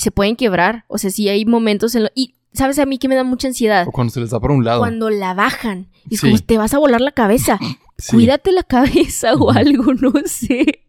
se 0.00 0.10
pueden 0.10 0.36
quebrar, 0.36 0.84
o 0.88 0.98
sea, 0.98 1.10
sí 1.10 1.28
hay 1.28 1.44
momentos 1.44 1.94
en 1.94 2.04
lo, 2.04 2.08
y 2.14 2.34
sabes 2.52 2.78
a 2.78 2.86
mí 2.86 2.98
que 2.98 3.08
me 3.08 3.14
da 3.14 3.22
mucha 3.24 3.48
ansiedad 3.48 3.86
O 3.86 3.92
cuando 3.92 4.12
se 4.12 4.20
les 4.20 4.30
da 4.30 4.40
por 4.40 4.50
un 4.50 4.64
lado. 4.64 4.80
cuando 4.80 5.10
la 5.10 5.34
bajan, 5.34 5.88
y 6.08 6.14
es 6.14 6.20
Sí. 6.20 6.26
como 6.30 6.38
te 6.40 6.58
vas 6.58 6.74
a 6.74 6.78
volar 6.78 7.00
la 7.00 7.12
cabeza, 7.12 7.58
Sí, 7.98 8.12
cuídate 8.16 8.50
la 8.52 8.62
cabeza 8.62 9.34
o 9.34 9.50
algo, 9.50 9.92
no 10.00 10.12
sé, 10.24 10.84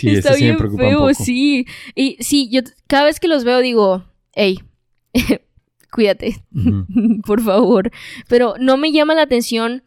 sí, 0.00 0.08
está 0.10 0.30
me 0.32 0.36
bien 0.38 0.56
un 0.62 0.76
feo, 0.78 0.98
poco. 1.00 1.14
sí, 1.14 1.66
y 1.94 2.16
sí, 2.20 2.48
yo 2.50 2.62
cada 2.86 3.04
vez 3.04 3.20
que 3.20 3.28
los 3.28 3.44
veo 3.44 3.58
digo, 3.60 4.04
hey, 4.34 4.60
cuídate, 5.92 6.42
por 7.26 7.42
favor. 7.42 7.90
Pero 8.28 8.54
no 8.60 8.76
me 8.76 8.92
llama 8.92 9.14
la 9.14 9.22
atención 9.22 9.82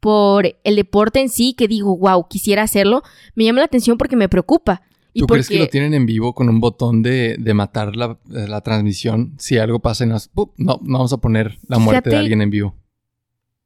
por 0.00 0.56
el 0.64 0.76
deporte 0.76 1.20
en 1.20 1.28
sí, 1.28 1.54
que 1.54 1.68
digo, 1.68 1.96
wow, 1.96 2.26
quisiera 2.28 2.62
hacerlo. 2.62 3.02
Me 3.34 3.44
llama 3.44 3.60
la 3.60 3.66
atención 3.66 3.96
porque 3.98 4.16
me 4.16 4.28
preocupa. 4.28 4.82
Y 5.16 5.20
¿Tú 5.20 5.26
porque 5.26 5.44
crees 5.44 5.48
que 5.48 5.58
lo 5.64 5.68
tienen 5.68 5.94
en 5.94 6.06
vivo 6.06 6.34
con 6.34 6.48
un 6.48 6.58
botón 6.60 7.00
de, 7.02 7.36
de 7.38 7.54
matar 7.54 7.94
la, 7.94 8.18
eh, 8.34 8.48
la 8.48 8.60
transmisión? 8.62 9.34
Si 9.38 9.56
algo 9.58 9.78
pasa. 9.78 10.04
¡pum! 10.34 10.50
No, 10.56 10.80
no 10.82 10.98
vamos 10.98 11.12
a 11.12 11.18
poner 11.18 11.56
la 11.68 11.78
muerte 11.78 12.10
de 12.10 12.16
alguien 12.16 12.42
en 12.42 12.50
vivo. 12.50 12.74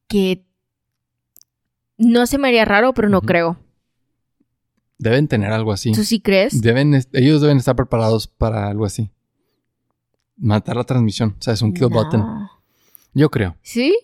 que 0.06 0.44
no 1.96 2.26
se 2.26 2.38
me 2.38 2.48
haría 2.48 2.64
raro, 2.64 2.92
pero 2.94 3.08
no 3.08 3.22
creo. 3.22 3.58
Deben 4.98 5.26
tener 5.26 5.50
algo 5.52 5.72
así. 5.72 5.92
¿Tú 5.92 6.04
sí 6.04 6.20
crees? 6.20 6.60
Deben, 6.60 6.94
ellos 7.12 7.40
deben 7.40 7.56
estar 7.56 7.74
preparados 7.76 8.26
para 8.26 8.68
algo 8.68 8.84
así. 8.84 9.10
Matar 10.36 10.76
la 10.76 10.84
transmisión. 10.84 11.34
O 11.38 11.42
sea, 11.42 11.54
es 11.54 11.62
un 11.62 11.72
kill 11.72 11.88
No. 11.88 11.90
button. 11.90 12.24
Yo 13.14 13.30
creo. 13.30 13.56
¿Sí? 13.62 13.96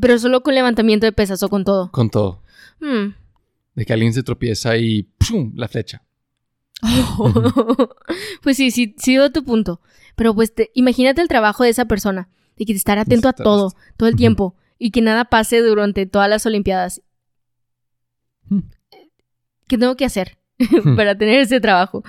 Pero 0.00 0.18
solo 0.18 0.42
con 0.42 0.54
levantamiento 0.54 1.06
de 1.06 1.12
pesas 1.12 1.42
o 1.42 1.48
con 1.48 1.64
todo. 1.64 1.90
Con 1.90 2.10
todo. 2.10 2.42
Hmm. 2.80 3.14
De 3.74 3.84
que 3.86 3.92
alguien 3.92 4.12
se 4.12 4.22
tropieza 4.22 4.76
y 4.76 5.04
¡pum! 5.04 5.52
la 5.56 5.66
flecha. 5.66 6.02
pues 8.42 8.56
sí, 8.56 8.70
sí, 8.70 8.94
sí 8.98 9.16
doy 9.16 9.30
tu 9.30 9.44
punto. 9.44 9.80
Pero 10.16 10.34
pues 10.34 10.54
te- 10.54 10.70
imagínate 10.74 11.20
el 11.22 11.28
trabajo 11.28 11.64
de 11.64 11.70
esa 11.70 11.84
persona. 11.86 12.28
De 12.56 12.66
que 12.66 12.72
estar 12.72 12.98
atento 12.98 13.28
a 13.28 13.32
todo, 13.32 13.72
todo 13.96 14.08
el 14.08 14.16
tiempo. 14.16 14.54
Y 14.78 14.90
que 14.90 15.00
nada 15.00 15.24
pase 15.26 15.60
durante 15.60 16.06
todas 16.06 16.28
las 16.28 16.44
Olimpiadas. 16.46 17.02
Hmm. 18.48 18.60
¿Qué 19.66 19.78
tengo 19.78 19.96
que 19.96 20.04
hacer 20.04 20.38
para 20.96 21.16
tener 21.16 21.40
ese 21.40 21.60
trabajo? 21.60 22.02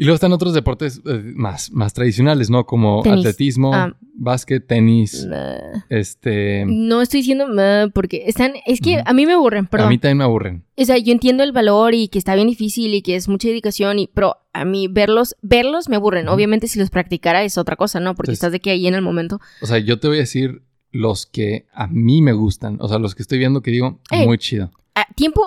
Y 0.00 0.04
luego 0.04 0.14
están 0.14 0.32
otros 0.32 0.54
deportes 0.54 1.02
eh, 1.04 1.20
más, 1.34 1.72
más 1.72 1.92
tradicionales, 1.92 2.50
¿no? 2.50 2.64
Como 2.66 3.02
Tenis. 3.02 3.18
atletismo, 3.18 3.74
Ah. 3.74 3.96
básquet, 4.14 4.64
tenis, 4.64 5.26
nah. 5.26 5.58
este... 5.90 6.64
no 6.68 7.02
estoy 7.02 7.20
diciendo 7.20 7.48
nah, 7.48 7.88
porque 7.92 8.22
están. 8.28 8.52
Es 8.64 8.80
que 8.80 9.02
a 9.04 9.12
mí 9.12 9.26
me 9.26 9.32
aburren, 9.32 9.64
A 9.64 9.68
perdón. 9.68 9.88
mí 9.88 9.98
también 9.98 10.18
me 10.18 10.24
aburren. 10.24 10.64
O 10.76 10.84
sea, 10.84 10.98
yo 10.98 11.10
entiendo 11.12 11.42
el 11.42 11.50
valor 11.50 11.94
y 11.94 12.06
que 12.06 12.18
está 12.18 12.36
bien 12.36 12.46
difícil 12.46 12.94
y 12.94 13.02
que 13.02 13.16
es 13.16 13.28
mucha 13.28 13.48
dedicación, 13.48 13.98
y, 13.98 14.06
pero 14.06 14.36
a 14.52 14.64
mí 14.64 14.86
verlos, 14.86 15.34
verlos 15.42 15.88
me 15.88 15.96
aburren. 15.96 16.28
Obviamente, 16.28 16.68
si 16.68 16.78
los 16.78 16.90
practicara 16.90 17.42
es 17.42 17.58
otra 17.58 17.74
cosa, 17.74 17.98
¿no? 17.98 18.14
Porque 18.14 18.30
Entonces- 18.30 18.38
estás 18.38 18.52
de 18.52 18.60
que 18.60 18.70
ahí 18.70 18.86
en 18.86 18.94
el 18.94 19.02
momento. 19.02 19.40
O 19.62 19.66
sea, 19.66 19.78
yo 19.78 19.98
te 19.98 20.06
voy 20.06 20.18
a 20.18 20.20
decir 20.20 20.62
los 20.92 21.26
que 21.26 21.66
a 21.74 21.88
mí 21.88 22.22
me 22.22 22.32
gustan. 22.32 22.78
O 22.80 22.86
sea, 22.88 23.00
los 23.00 23.16
que 23.16 23.22
estoy 23.22 23.38
viendo 23.38 23.62
que 23.62 23.72
digo, 23.72 24.00
muy 24.24 24.38
chido. 24.38 24.70
A 24.94 25.06
tiempo, 25.16 25.42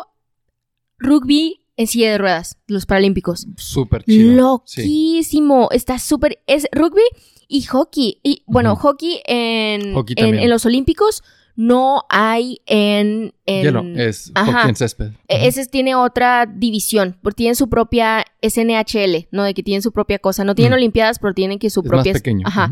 rugby 1.00 1.61
en 1.78 1.88
silla 1.88 2.12
de 2.12 2.18
ruedas, 2.18 2.58
los 2.68 2.86
paralímpicos. 2.86 3.48
Súper 3.58 4.04
chido. 4.04 4.64
Sí. 4.66 4.82
Loquísimo. 4.82 5.70
Está 5.72 6.00
súper. 6.00 6.42
Es 6.48 6.68
rugby 6.72 7.02
y 7.48 7.64
hockey. 7.64 8.20
Y 8.24 8.44
bueno, 8.48 8.76
hockey 8.76 9.22
en, 9.26 9.94
Hockey 9.94 10.16
en, 10.18 10.40
en 10.40 10.50
los 10.50 10.66
Olímpicos 10.66 11.24
no 11.56 12.04
hay 12.10 12.62
en. 12.66 13.34
en 13.46 13.64
Hielo, 13.64 13.84
es 13.96 14.32
Ajá. 14.36 14.52
hockey 14.54 14.70
en 14.70 14.76
césped. 14.76 15.12
E-. 15.28 15.48
Ese 15.48 15.66
tiene 15.66 15.96
otra 15.96 16.46
división, 16.46 17.18
porque 17.22 17.38
tienen 17.38 17.56
su 17.56 17.70
propia 17.70 18.26
SNHL, 18.42 19.28
¿no? 19.32 19.44
De 19.44 19.54
que 19.54 19.64
tienen 19.64 19.82
su 19.82 19.92
propia 19.92 20.20
cosa. 20.20 20.44
No 20.44 20.56
tienen. 20.56 20.74
Olimpiadas, 20.74 21.20
pero 21.20 21.34
tienen 21.34 21.60
que 21.60 21.70
su 21.70 21.82
es 21.82 21.86
más 21.86 21.92
propia. 21.92 22.14
pequeño. 22.14 22.48
Ajá. 22.48 22.72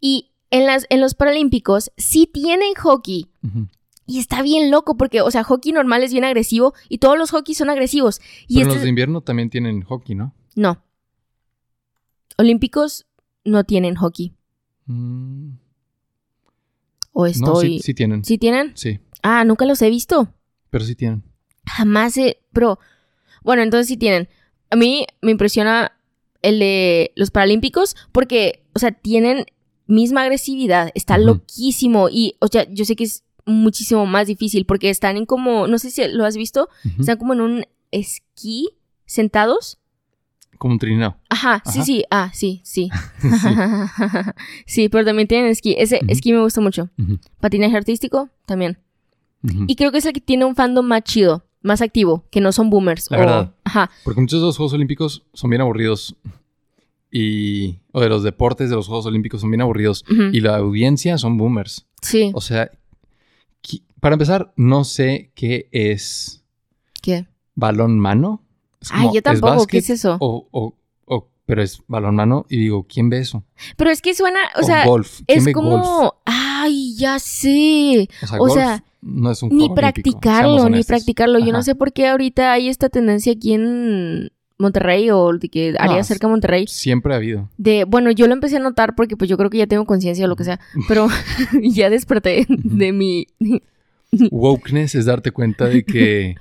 Y 0.00 0.30
en, 0.50 0.66
las, 0.66 0.86
en 0.90 1.00
los 1.00 1.14
Paralímpicos 1.14 1.90
sí 1.96 2.28
tienen 2.32 2.74
hockey. 2.74 3.28
Ujú. 3.42 3.68
Y 4.06 4.18
está 4.20 4.42
bien 4.42 4.70
loco 4.70 4.96
porque, 4.96 5.20
o 5.20 5.30
sea, 5.30 5.42
hockey 5.44 5.72
normal 5.72 6.02
es 6.04 6.12
bien 6.12 6.24
agresivo 6.24 6.74
y 6.88 6.98
todos 6.98 7.18
los 7.18 7.30
hockey 7.32 7.54
son 7.54 7.70
agresivos. 7.70 8.20
Y 8.46 8.54
Pero 8.56 8.68
este 8.68 8.74
los 8.76 8.82
de 8.84 8.88
invierno 8.88 9.20
también 9.20 9.50
tienen 9.50 9.82
hockey, 9.82 10.14
¿no? 10.14 10.32
No. 10.54 10.82
Olímpicos 12.38 13.06
no 13.44 13.64
tienen 13.64 13.94
hockey. 13.96 14.32
Mm, 14.86 15.52
O 17.12 17.22
No, 17.22 17.26
estoy. 17.26 17.78
sí, 17.78 17.80
sí 17.82 17.94
tienen. 17.94 18.24
¿Sí 18.24 18.38
tienen? 18.38 18.72
Sí, 18.76 19.00
Ah, 19.22 19.44
nunca 19.44 19.64
los 19.66 19.80
he 19.82 19.90
visto. 19.90 20.28
pero 20.70 20.84
sí 20.84 20.94
tienen. 20.94 21.22
Jamás 21.66 22.16
he. 22.16 22.38
Pero. 22.52 22.78
Bueno, 23.42 23.62
entonces 23.62 23.88
sí 23.88 23.96
tienen. 23.96 24.28
A 24.70 24.76
mí 24.76 25.06
me 25.22 25.30
impresiona 25.32 25.92
el 26.42 26.58
de 26.58 27.12
los 27.16 27.30
Paralímpicos 27.30 27.96
porque, 28.12 28.64
o 28.74 28.78
sea, 28.78 28.92
tienen 28.92 29.46
misma 29.86 30.22
agresividad. 30.22 30.90
Está 30.94 31.16
loquísimo. 31.18 32.08
Y, 32.10 32.36
o 32.40 32.48
sea, 32.48 32.68
yo 32.70 32.84
sé 32.84 32.94
que 32.94 33.04
es 33.04 33.24
muchísimo 33.46 34.04
más 34.06 34.26
difícil 34.26 34.66
porque 34.66 34.90
están 34.90 35.16
en 35.16 35.24
como. 35.26 35.66
No 35.66 35.78
sé 35.78 35.90
si 35.90 36.06
lo 36.08 36.24
has 36.24 36.36
visto. 36.36 36.68
Están 36.98 37.16
como 37.18 37.32
en 37.32 37.40
un 37.40 37.64
esquí 37.92 38.68
sentados. 39.06 39.78
Como 40.58 40.72
un 40.74 40.78
trineo. 40.78 41.16
Ajá, 41.28 41.62
sí, 41.66 41.70
Ajá. 41.78 41.84
sí. 41.84 42.04
Ah, 42.10 42.30
sí, 42.34 42.60
sí. 42.64 42.88
sí, 44.66 44.88
pero 44.88 45.04
también 45.04 45.28
tienen 45.28 45.50
esquí. 45.50 45.74
Ese 45.78 46.00
esquí 46.08 46.32
me 46.32 46.40
gusta 46.40 46.60
mucho. 46.60 46.90
Patinaje 47.40 47.76
artístico 47.76 48.28
también. 48.46 48.78
Y 49.68 49.76
creo 49.76 49.92
que 49.92 49.98
es 49.98 50.06
el 50.06 50.12
que 50.12 50.20
tiene 50.20 50.44
un 50.44 50.56
fandom 50.56 50.84
más 50.84 51.02
chido, 51.04 51.44
más 51.62 51.80
activo, 51.80 52.24
que 52.30 52.40
no 52.40 52.50
son 52.50 52.68
boomers. 52.68 53.10
La 53.10 53.16
o- 53.16 53.20
verdad. 53.20 53.54
Ajá. 53.64 53.90
Porque 54.02 54.20
muchos 54.20 54.40
de 54.40 54.46
los 54.46 54.56
Juegos 54.56 54.72
Olímpicos 54.72 55.22
son 55.34 55.50
bien 55.50 55.60
aburridos. 55.62 56.16
Y. 57.10 57.78
O 57.92 58.00
de 58.00 58.08
los 58.08 58.22
deportes 58.22 58.70
de 58.70 58.76
los 58.76 58.88
Juegos 58.88 59.06
Olímpicos 59.06 59.40
son 59.40 59.50
bien 59.50 59.60
aburridos. 59.60 60.04
Y 60.32 60.40
la 60.40 60.56
audiencia 60.56 61.16
son 61.18 61.36
boomers. 61.36 61.86
Sí. 62.02 62.30
O 62.34 62.40
sea, 62.40 62.70
para 64.00 64.14
empezar, 64.14 64.52
no 64.56 64.84
sé 64.84 65.30
qué 65.34 65.68
es 65.72 66.44
¿Qué? 67.02 67.26
balón 67.54 67.98
mano. 67.98 68.42
Es 68.80 68.88
Ay, 68.92 69.08
yo 69.12 69.18
¿es 69.18 69.22
tampoco. 69.22 69.66
¿Qué 69.66 69.78
es 69.78 69.90
eso? 69.90 70.16
O, 70.20 70.46
o- 70.50 70.74
o 71.06 71.28
pero 71.46 71.62
es 71.62 71.80
balonmano 71.86 72.44
y 72.48 72.58
digo, 72.58 72.86
¿quién 72.88 73.08
ve 73.08 73.18
eso? 73.18 73.44
Pero 73.76 73.90
es 73.90 74.02
que 74.02 74.14
suena, 74.14 74.40
o, 74.60 74.62
sea, 74.64 74.84
golf. 74.84 75.20
¿Quién 75.26 75.38
es 75.38 75.44
ve 75.44 75.52
como, 75.52 75.78
golf? 75.78 76.10
ay, 76.24 76.94
ya 76.96 77.18
sé. 77.18 78.08
O 78.22 78.26
sea, 78.26 78.36
o 78.36 78.38
golf 78.40 78.52
sea, 78.54 78.84
no 79.02 79.30
es 79.30 79.42
un 79.42 79.50
Ni 79.50 79.54
olímpico, 79.64 79.74
practicarlo, 79.76 80.68
ni 80.68 80.82
practicarlo. 80.82 81.38
Yo 81.38 81.52
no 81.52 81.62
sé 81.62 81.74
por 81.74 81.92
qué 81.92 82.08
ahorita 82.08 82.52
hay 82.52 82.68
esta 82.68 82.88
tendencia 82.88 83.32
aquí 83.32 83.54
en 83.54 84.32
Monterrey 84.58 85.10
o 85.10 85.32
de 85.38 85.48
que 85.48 85.74
área 85.78 85.98
No, 85.98 86.04
cerca 86.04 86.26
de 86.26 86.30
Monterrey. 86.32 86.66
Siempre 86.66 87.12
ha 87.12 87.16
habido. 87.16 87.48
De, 87.56 87.84
bueno, 87.84 88.10
yo 88.10 88.26
lo 88.26 88.32
empecé 88.32 88.56
a 88.56 88.60
notar 88.60 88.94
porque 88.96 89.16
pues 89.16 89.30
yo 89.30 89.36
creo 89.36 89.48
que 89.50 89.58
ya 89.58 89.66
tengo 89.66 89.84
conciencia 89.84 90.24
o 90.24 90.28
lo 90.28 90.34
que 90.36 90.44
sea, 90.44 90.58
pero 90.88 91.06
ya 91.62 91.90
desperté 91.90 92.46
de 92.48 92.92
mi... 92.92 93.26
Wokeness 94.30 94.94
es 94.94 95.04
darte 95.06 95.30
cuenta 95.32 95.66
de 95.66 95.84
que 95.84 96.34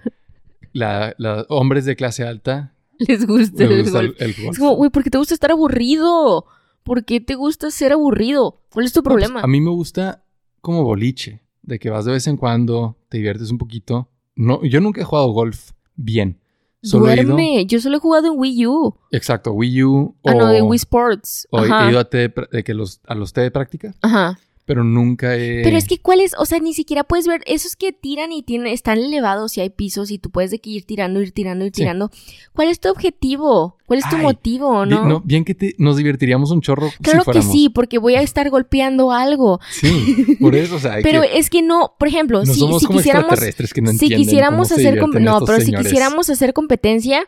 la, 0.73 1.13
la- 1.17 1.45
hombres 1.49 1.86
de 1.86 1.95
clase 1.95 2.23
alta 2.23 2.73
Les 2.99 3.26
gusta 3.26 3.63
les 3.63 3.71
el 3.71 3.82
gusta 3.84 3.99
el, 3.99 4.07
golf. 4.07 4.21
el 4.21 4.34
golf. 4.34 4.51
Es 4.53 4.59
como, 4.59 4.76
güey, 4.76 4.89
¿por 4.89 5.03
qué 5.03 5.09
te 5.09 5.17
gusta 5.17 5.34
estar 5.34 5.51
aburrido? 5.51 6.45
¿Por 6.84 7.03
qué 7.05 7.19
te 7.19 7.36
gusta 7.36 7.71
ser 7.71 7.91
aburrido? 7.93 8.61
¿Cuál 8.71 8.86
es 8.86 8.93
tu 8.93 9.01
pues, 9.03 9.13
problema? 9.13 9.41
a 9.41 9.47
mí 9.47 9.59
me 9.61 9.71
gusta 9.71 10.23
como 10.61 10.84
boliche, 10.84 11.41
de 11.63 11.80
que 11.80 11.89
vas 11.89 12.05
de 12.05 12.11
vez 12.11 12.28
en 12.28 12.38
cuando, 12.38 12.97
te 13.09 13.17
diviertes 13.17 13.51
un 13.51 13.57
poquito. 13.57 14.09
No, 14.36 14.63
yo 14.63 14.82
nunca 14.82 15.01
he 15.01 15.03
jugado 15.03 15.30
golf 15.32 15.71
bien. 15.95 16.39
Solo 16.84 17.09
he 17.09 17.15
ido, 17.15 17.23
Duerme. 17.34 17.65
Yo 17.65 17.80
solo 17.82 17.97
he 17.97 17.99
jugado 17.99 18.28
en 18.32 18.34
Wii 18.39 18.67
U. 18.67 18.95
exacto, 19.11 19.51
Wii 19.53 19.84
U 19.84 20.15
o, 20.21 20.30
Ah, 20.30 20.36
no, 20.36 20.47
de 20.47 20.61
Wii 20.61 20.76
Sports. 20.78 21.47
o 21.49 21.63
he 21.63 21.89
ido 21.89 21.99
a, 21.99 22.07
té 22.09 22.17
de 22.30 22.34
de 22.51 22.63
que 22.63 22.73
los, 22.76 23.01
a 23.07 23.15
los 23.15 23.34
té 23.34 23.41
de 23.41 23.49
práctica, 23.51 23.95
Ajá. 24.03 24.38
Pero 24.66 24.84
nunca 24.84 25.36
he... 25.36 25.61
Pero 25.63 25.78
es 25.78 25.86
que, 25.88 25.99
¿cuál 25.99 26.20
es? 26.22 26.34
O 26.38 26.45
sea, 26.45 26.59
ni 26.59 26.74
siquiera 26.74 27.03
puedes 27.03 27.28
ver. 27.28 27.41
Esos 27.45 27.76
que 27.76 27.93
tiran 27.93 28.32
y 28.32 28.41
tienen, 28.43 28.68
están 28.68 28.97
elevados 28.97 29.55
y 29.57 29.61
hay 29.61 29.70
pisos 29.70 30.09
y 30.11 30.18
tú 30.18 30.32
puedes 30.32 30.49
de 30.51 30.59
que 30.59 30.72
ir 30.72 30.86
tirando, 30.86 31.22
ir 31.22 31.32
tirando, 31.32 31.66
ir 31.66 31.72
Sí. 31.74 31.82
tirando. 31.84 32.09
¿Cuál 32.53 32.70
es 32.70 32.80
tu 32.80 32.89
objetivo? 32.89 33.78
¿Cuál 33.86 33.99
es 33.99 34.09
tu 34.09 34.16
Ay, 34.16 34.24
motivo, 34.24 34.86
no? 34.88 35.05
no, 35.07 35.22
bien 35.22 35.45
que 35.45 35.53
te- 35.53 35.76
nos 35.78 35.97
divertiríamos 35.97 36.49
un 36.49 36.61
chorro 36.61 36.89
claro 37.03 37.24
si 37.26 37.32
que 37.32 37.41
sí, 37.43 37.70
porque 37.70 37.99
voy 37.99 38.16
a 38.16 38.22
estar 38.22 38.49
golpeando 38.49 39.11
algo. 39.11 39.59
Sí, 39.70 40.38
por 40.41 40.55
eso, 40.55 40.78
o 40.78 40.80
sea, 40.80 40.93
hay 40.93 41.03
Pero 41.03 41.22
que- 41.22 41.38
es 41.38 41.51
que 41.51 41.61
no, 41.61 41.93
por 41.99 42.07
ejemplo, 42.07 42.39
no 42.43 42.51
si, 42.51 42.59
somos 42.59 42.80
si 42.82 42.88
como 42.88 42.97
quisiéramos. 42.97 43.26
extraterrestres 43.30 43.74
que 43.74 43.82
no 43.82 43.91
si 43.91 44.09
quisiéramos 44.09 44.72
hacer 44.72 44.95
no, 44.95 45.39
pero 45.45 45.61
si 45.61 45.72
quisiéramos 45.74 46.30
hacer 46.32 46.53
competencia, 46.53 47.28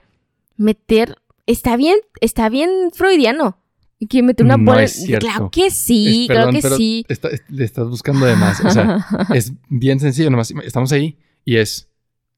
meter 0.55 1.17
está 1.45 1.77
bien, 1.77 1.97
está 2.21 2.49
bien 2.49 2.69
freudiano. 2.93 3.57
Y 3.99 4.07
que 4.07 4.21
meter 4.21 4.45
una 4.45 4.57
No 4.57 4.65
bola. 4.71 4.83
es 4.83 4.93
cierto. 4.93 5.25
Claro 5.25 5.49
que 5.51 5.71
sí, 5.71 6.23
Es- 6.29 6.35
claro 6.35 6.51
que 6.51 6.59
pero 6.61 6.77
sí. 6.77 7.03
está- 7.09 7.29
le 7.49 7.65
estás 7.65 7.87
buscando 7.89 8.25
de 8.25 8.35
más. 8.35 8.63
O 8.63 8.69
sea, 8.69 9.05
es 9.33 9.53
bien 9.69 9.99
sencillo. 9.99 10.29
Nomás 10.29 10.51
estamos 10.63 10.91
ahí 10.91 11.17
y 11.45 11.57
es 11.57 11.89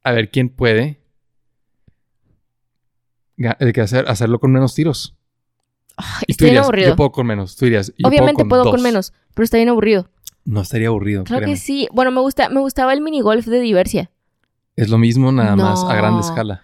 a 0.04 0.12
ver 0.14 0.30
quién 0.32 0.50
puede 0.50 1.02
de 3.38 3.74
que 3.74 3.82
hacer, 3.82 4.06
hacerlo 4.10 4.40
con 4.40 4.52
menos 4.52 4.74
tiros. 4.76 5.16
Ay, 5.98 6.06
Y 6.28 6.34
tú 6.34 6.46
está 6.46 6.46
bien 6.46 6.52
dirías, 6.54 6.64
aburrido. 6.66 6.90
yo 6.90 6.96
puedo 6.96 7.12
con 7.12 7.28
menos. 7.28 7.56
Tú 7.56 7.66
dirías, 7.66 7.94
yo 7.98 8.08
Obviamente 8.08 8.46
puedo 8.46 8.70
con, 8.72 8.82
menos, 8.82 9.14
pero 9.34 9.44
está 9.44 9.58
bien 9.58 9.70
aburrido. 9.70 10.10
No 10.46 10.62
estaría 10.62 10.88
aburrido. 10.88 11.24
Claro 11.26 11.42
créeme. 11.42 11.54
que 11.56 11.60
sí. 11.60 11.88
Bueno, 11.94 12.12
me 12.12 12.22
gusta, 12.22 12.50
me 12.50 12.60
gustaba 12.62 12.94
el 12.94 13.02
minigolf 13.02 13.46
de 13.46 13.60
Diversia. 13.60 14.12
Es 14.76 14.90
lo 14.90 14.98
mismo, 14.98 15.32
nada 15.32 15.56
más 15.58 15.84
a 15.84 15.94
gran 15.96 16.14
No. 16.14 16.22
escala. 16.22 16.64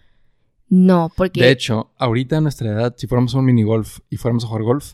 No, 0.70 1.12
porque 1.16 1.42
De 1.42 1.52
hecho, 1.52 1.92
ahorita 1.98 2.38
a 2.38 2.42
nuestra 2.42 2.70
edad, 2.72 2.96
si 2.98 3.08
fuéramos 3.08 3.36
a 3.36 3.38
un 3.40 3.46
minigolf 3.46 4.00
y 4.10 4.18
fuéramos 4.18 4.44
a 4.44 4.48
jugar 4.48 4.64
golf, 4.64 4.94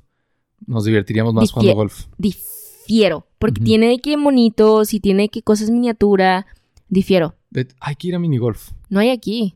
nos 0.68 0.84
divertiríamos 0.86 1.34
más 1.34 1.52
jugando 1.52 1.76
golf. 1.76 2.06
difiero. 2.18 3.26
Porque 3.40 3.62
tiene 3.62 3.88
de 3.88 4.00
que 4.00 4.18
monitos 4.18 4.94
y 4.94 5.00
tiene 5.00 5.24
de 5.24 5.30
que 5.30 5.42
cosas 5.42 5.70
miniatura. 5.72 6.46
Difiero. 6.90 7.36
De- 7.50 7.68
hay 7.80 7.96
que 7.96 8.10
ir 8.10 8.16
a 8.16 8.20
minigolf. 8.20 8.72
No 8.90 9.00
hay 9.00 9.10
aquí. 9.10 9.56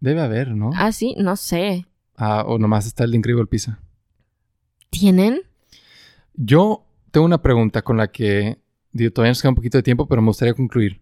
Debe 0.00 0.20
haber, 0.20 0.50
¿no? 0.54 0.70
Ah, 0.74 0.92
sí, 0.92 1.14
no 1.18 1.34
sé. 1.36 1.86
Ah, 2.16 2.44
o 2.46 2.58
nomás 2.58 2.86
está 2.86 3.04
el 3.04 3.10
de 3.12 3.16
Incredible 3.16 3.46
Pizza. 3.46 3.80
¿Tienen? 4.90 5.40
Yo 6.34 6.84
tengo 7.10 7.24
una 7.26 7.40
pregunta 7.42 7.82
con 7.82 7.96
la 7.96 8.08
que 8.12 8.58
digo, 8.92 9.10
todavía 9.12 9.30
nos 9.30 9.40
queda 9.42 9.50
un 9.50 9.56
poquito 9.56 9.78
de 9.78 9.82
tiempo, 9.82 10.06
pero 10.06 10.20
me 10.22 10.28
gustaría 10.28 10.54
concluir. 10.54 11.00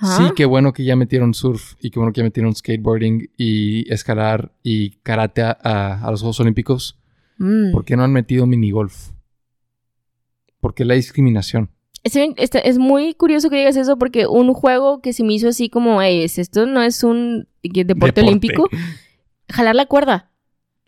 Ah, 0.00 0.16
Sí, 0.18 0.32
qué 0.36 0.44
bueno 0.44 0.72
que 0.72 0.84
ya 0.84 0.94
metieron 0.96 1.34
surf 1.34 1.74
y 1.80 1.90
qué 1.90 1.98
bueno 1.98 2.12
que 2.12 2.20
ya 2.20 2.24
metieron 2.24 2.54
skateboarding 2.54 3.30
y 3.36 3.92
escalar 3.92 4.52
y 4.62 4.90
karate 5.02 5.42
a, 5.42 5.58
a- 5.62 6.04
a 6.06 6.10
los 6.10 6.20
Juegos 6.20 6.38
Olímpicos. 6.40 6.98
mm. 7.38 7.72
¿Por 7.72 7.84
qué 7.84 7.96
no 7.96 8.04
han 8.04 8.12
metido 8.12 8.46
minigolf? 8.46 9.10
¿Por 10.60 10.74
qué 10.74 10.84
la 10.84 10.94
discriminación? 10.94 11.70
Es, 12.04 12.78
muy 12.78 13.12
curioso 13.14 13.50
que 13.50 13.56
digas 13.56 13.76
eso 13.76 13.98
porque 13.98 14.26
un 14.26 14.54
juego 14.54 15.00
que 15.02 15.12
se 15.12 15.24
me 15.24 15.34
hizo 15.34 15.48
así 15.48 15.68
como, 15.68 16.00
"Ey, 16.00 16.22
es- 16.22 16.38
esto 16.38 16.64
no 16.66 16.80
es 16.82 17.02
un 17.04 17.48
¿qué, 17.62 17.84
deporte, 17.84 18.20
Deporte. 18.20 18.20
olímpico. 18.22 18.68
Jalar 19.50 19.74
la 19.74 19.86
cuerda. 19.86 20.30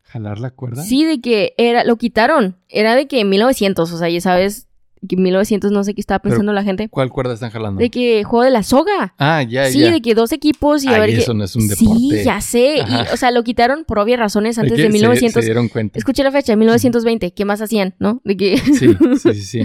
¿Jalar 0.02 0.38
la 0.38 0.50
cuerda? 0.50 0.82
Sí, 0.82 1.04
de 1.04 1.20
que 1.20 1.54
era, 1.58 1.84
lo 1.84 1.96
quitaron. 1.96 2.56
Era 2.68 2.94
de 2.96 3.06
que 3.06 3.24
1900, 3.24 3.92
o 3.92 3.98
sea, 3.98 4.08
ya 4.08 4.20
sabes, 4.20 4.66
que 5.09 5.16
1900 5.16 5.72
no 5.72 5.82
sé 5.84 5.94
qué 5.94 6.01
estaba 6.01 6.18
pensando 6.20 6.53
la 6.53 6.62
gente. 6.62 6.88
¿Cuál 6.88 7.11
cuerda 7.11 7.34
están 7.34 7.51
jalando? 7.51 7.80
De 7.80 7.90
que 7.90 8.22
juego 8.24 8.44
de 8.44 8.51
la 8.51 8.62
soga. 8.62 9.14
Ah, 9.18 9.42
ya, 9.42 9.66
sí, 9.66 9.80
ya. 9.80 9.90
de 9.90 10.01
que 10.03 10.14
dos 10.14 10.32
equipos 10.32 10.84
y 10.84 10.88
a 10.88 10.92
Ay, 10.94 11.01
ver 11.01 11.11
qué- 11.11 11.16
eso 11.18 11.34
no 11.34 11.44
es 11.44 11.57
un 11.57 11.62
Sí, 11.62 11.68
deporte. 11.84 12.24
ya 12.24 12.40
sé. 12.40 12.76
Y, 12.86 13.12
o 13.12 13.16
sea, 13.16 13.30
lo 13.30 13.42
quitaron 13.42 13.84
por 13.84 13.98
obvias 13.98 14.18
razones 14.18 14.59
antes 14.59 14.76
de 14.76 14.84
se- 14.84 14.88
1900. 14.90 15.42
Se, 15.42 15.46
dieron 15.46 15.68
cuenta. 15.68 15.98
Escuché 15.98 16.22
la 16.22 16.30
fecha, 16.32 16.55
1920. 16.57 17.32
¿Qué 17.32 17.44
más 17.44 17.61
hacían, 17.62 17.94
no? 17.98 18.20
De 18.24 18.36
que 18.36 18.59
Sí, 18.59 18.72
sí, 18.74 18.94
sí, 19.34 19.42
sí. 19.42 19.64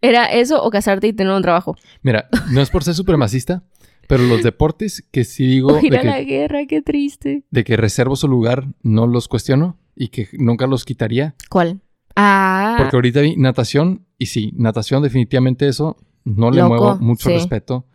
era 0.00 0.26
eso 0.26 0.62
o 0.62 0.70
casarte 0.70 1.08
y 1.08 1.12
tener 1.12 1.32
un 1.32 1.42
trabajo. 1.42 1.76
Mira, 2.02 2.28
no 2.50 2.60
es 2.60 2.70
por 2.70 2.84
ser 2.84 2.94
supremacista, 2.94 3.62
pero 4.06 4.22
los 4.24 4.42
deportes 4.42 5.04
que 5.10 5.24
sí 5.24 5.46
digo 5.46 5.68
O 5.74 5.80
ir 5.80 5.90
de 5.92 5.98
a 5.98 6.04
la 6.04 6.22
guerra, 6.22 6.66
qué 6.66 6.82
triste. 6.82 7.42
de 7.50 7.64
que 7.64 7.76
reservo 7.76 8.16
su 8.16 8.28
lugar, 8.28 8.68
no 8.82 9.06
los 9.06 9.28
cuestiono 9.28 9.76
y 9.96 10.08
que 10.08 10.28
nunca 10.32 10.66
los 10.66 10.84
quitaría. 10.84 11.34
¿Cuál? 11.50 11.80
Ah, 12.20 12.74
Porque 12.78 12.96
ahorita 12.96 13.20
vi 13.20 13.36
natación 13.36 14.04
y 14.18 14.26
sí, 14.26 14.52
natación 14.56 15.02
definitivamente 15.04 15.68
eso 15.68 15.96
no 16.24 16.50
le 16.50 16.58
Loco, 16.62 16.68
muevo 16.68 16.96
mucho 16.98 17.28
sí. 17.28 17.34
respeto. 17.36 17.86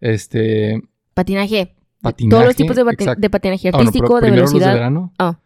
Este, 0.00 0.80
patinaje. 1.14 1.74
patinaje. 2.00 2.30
Todos 2.30 2.46
los 2.46 2.56
tipos 2.56 2.76
de, 2.76 2.84
pati- 2.84 2.92
exacto. 3.02 3.20
de 3.20 3.30
patinaje 3.30 3.68
Ah, 3.68 3.76
artístico, 3.78 4.06
pero 4.20 4.26
de 4.26 4.30
velocidad. 4.30 4.72
verano. 4.74 5.12
Ah. 5.18 5.38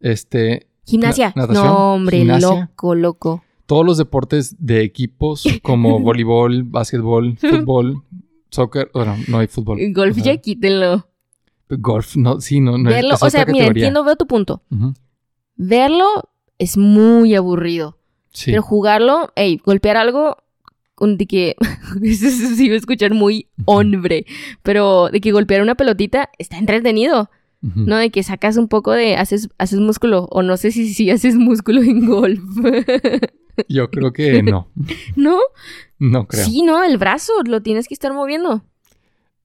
Este, 0.00 0.68
Gimnasia. 0.86 1.32
Na- 1.34 1.42
natación, 1.42 1.66
no, 1.66 1.94
hombre, 1.94 2.18
gimnasia. 2.18 2.48
loco, 2.70 2.94
loco. 2.94 3.44
todos 3.66 3.84
los 3.86 3.96
deportes 3.98 4.56
de 4.58 4.82
equipos 4.82 5.44
como 5.62 5.98
voleibol, 6.00 6.62
básquetbol, 6.64 7.36
fútbol, 7.38 8.02
soccer, 8.50 8.90
bueno, 8.94 9.16
no 9.28 9.38
hay 9.38 9.46
fútbol. 9.48 9.78
Golf 9.92 10.18
O 10.18 10.22
sea, 10.22 10.34
ya 10.34 10.40
quítenlo. 10.40 11.08
Golf, 11.68 12.16
no, 12.16 12.40
sí, 12.40 12.60
no, 12.60 12.76
no 12.78 12.90
Verlo, 12.90 13.14
es 13.14 13.22
o 13.22 13.30
sea, 13.30 13.46
mira, 13.46 13.66
entiendo, 13.66 14.04
veo 14.04 14.14
tu 14.16 14.26
punto. 14.26 14.62
Verlo 15.56 16.04
es 16.62 16.76
muy 16.76 17.34
aburrido. 17.34 17.98
Sí. 18.32 18.50
Pero 18.52 18.62
jugarlo, 18.62 19.30
hey, 19.36 19.60
golpear 19.64 19.96
algo, 19.96 20.36
de 21.00 21.26
que, 21.26 21.56
eso 22.02 22.30
sí 22.30 22.68
va 22.68 22.74
a 22.74 22.78
escuchar 22.78 23.12
muy 23.12 23.48
hombre, 23.64 24.24
pero 24.62 25.08
de 25.10 25.20
que 25.20 25.32
golpear 25.32 25.62
una 25.62 25.74
pelotita 25.74 26.30
está 26.38 26.58
entretenido. 26.58 27.30
¿no? 27.64 27.96
De 27.96 28.10
que 28.10 28.24
sacas 28.24 28.56
un 28.56 28.66
poco 28.66 28.90
de, 28.90 29.14
haces, 29.14 29.48
haces 29.56 29.78
músculo, 29.78 30.26
o 30.32 30.42
no 30.42 30.56
sé 30.56 30.72
si, 30.72 30.92
si 30.92 31.10
haces 31.10 31.36
músculo 31.36 31.80
en 31.82 32.06
golf, 32.06 32.40
Yo 33.68 33.88
creo 33.90 34.12
que 34.12 34.42
no, 34.42 34.68
¿no? 35.14 35.38
no 35.98 36.26
creo. 36.26 36.44
Sí, 36.44 36.62
no, 36.62 36.82
el 36.82 36.98
brazo 36.98 37.32
lo 37.44 37.62
tienes 37.62 37.86
que 37.86 37.94
estar 37.94 38.12
moviendo. 38.12 38.64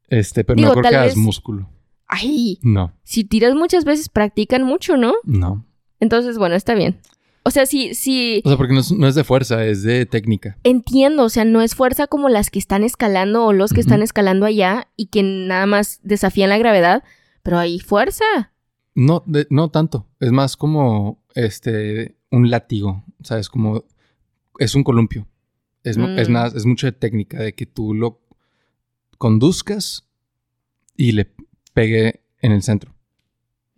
Este, 0.10 0.44
pero 0.44 0.56
Digo, 0.58 0.70
no 0.70 0.74
creo 0.74 0.90
que 0.90 0.96
hagas 0.96 1.08
vez- 1.10 1.18
músculo. 1.18 1.70
Ay, 2.08 2.58
No, 2.64 2.94
si 3.04 3.24
tiras 3.26 3.54
muchas 3.54 3.84
veces, 3.86 4.10
practican 4.10 4.64
mucho, 4.64 4.98
¿no? 4.98 5.14
no. 5.24 5.64
Entonces, 6.00 6.38
bueno, 6.38 6.56
está 6.56 6.74
bien. 6.76 7.00
O 7.44 7.50
sea, 7.50 7.66
sí, 7.66 7.94
sí, 7.96 8.42
O 8.44 8.50
sea, 8.50 8.58
porque 8.58 8.74
no 8.74 8.82
es, 8.82 8.92
no 8.92 9.08
es 9.08 9.16
de 9.16 9.24
fuerza, 9.24 9.66
es 9.66 9.82
de 9.82 10.06
técnica. 10.06 10.58
entiendo, 10.64 11.24
o 11.24 11.30
sea, 11.30 11.46
no 11.46 11.62
es 11.62 11.76
fuerza 11.76 12.08
como 12.08 12.28
las 12.28 12.50
que 12.50 12.60
están 12.60 12.84
escalando 12.84 13.46
o 13.46 13.54
los 13.54 13.72
que 13.72 13.80
están 13.80 14.02
escalando 14.02 14.46
allá 14.46 14.90
y 14.98 15.06
que 15.08 15.24
nada 15.24 15.66
más 15.66 16.02
desafían 16.04 16.50
la 16.50 16.58
gravedad, 16.58 17.04
pero 17.44 17.58
hay 17.58 17.80
fuerza. 17.80 18.26
No, 18.96 19.24
de- 19.26 19.48
no 19.50 19.70
tanto. 19.70 20.08
Es 20.20 20.32
más 20.34 20.58
como 20.58 21.24
este 21.36 22.18
un 22.32 22.50
látigo. 22.50 23.04
¿Sabes? 23.24 23.48
Como 23.50 23.86
es 24.60 24.76
un 24.76 24.84
columpio. 24.84 25.26
Es, 25.84 25.98
mu- 25.98 26.10
es 26.20 26.28
Mm. 26.28 26.34
nada, 26.34 26.48
es 26.56 26.66
mucho 26.66 26.86
de 26.88 26.92
técnica, 26.92 27.40
de 27.40 27.54
que 27.54 27.66
tú 27.66 27.94
lo 27.94 28.20
conduzcas 29.18 30.08
y 30.96 31.14
le 31.14 31.32
pegue 31.74 32.22
en 32.42 32.52
el 32.52 32.62
centro. 32.64 32.94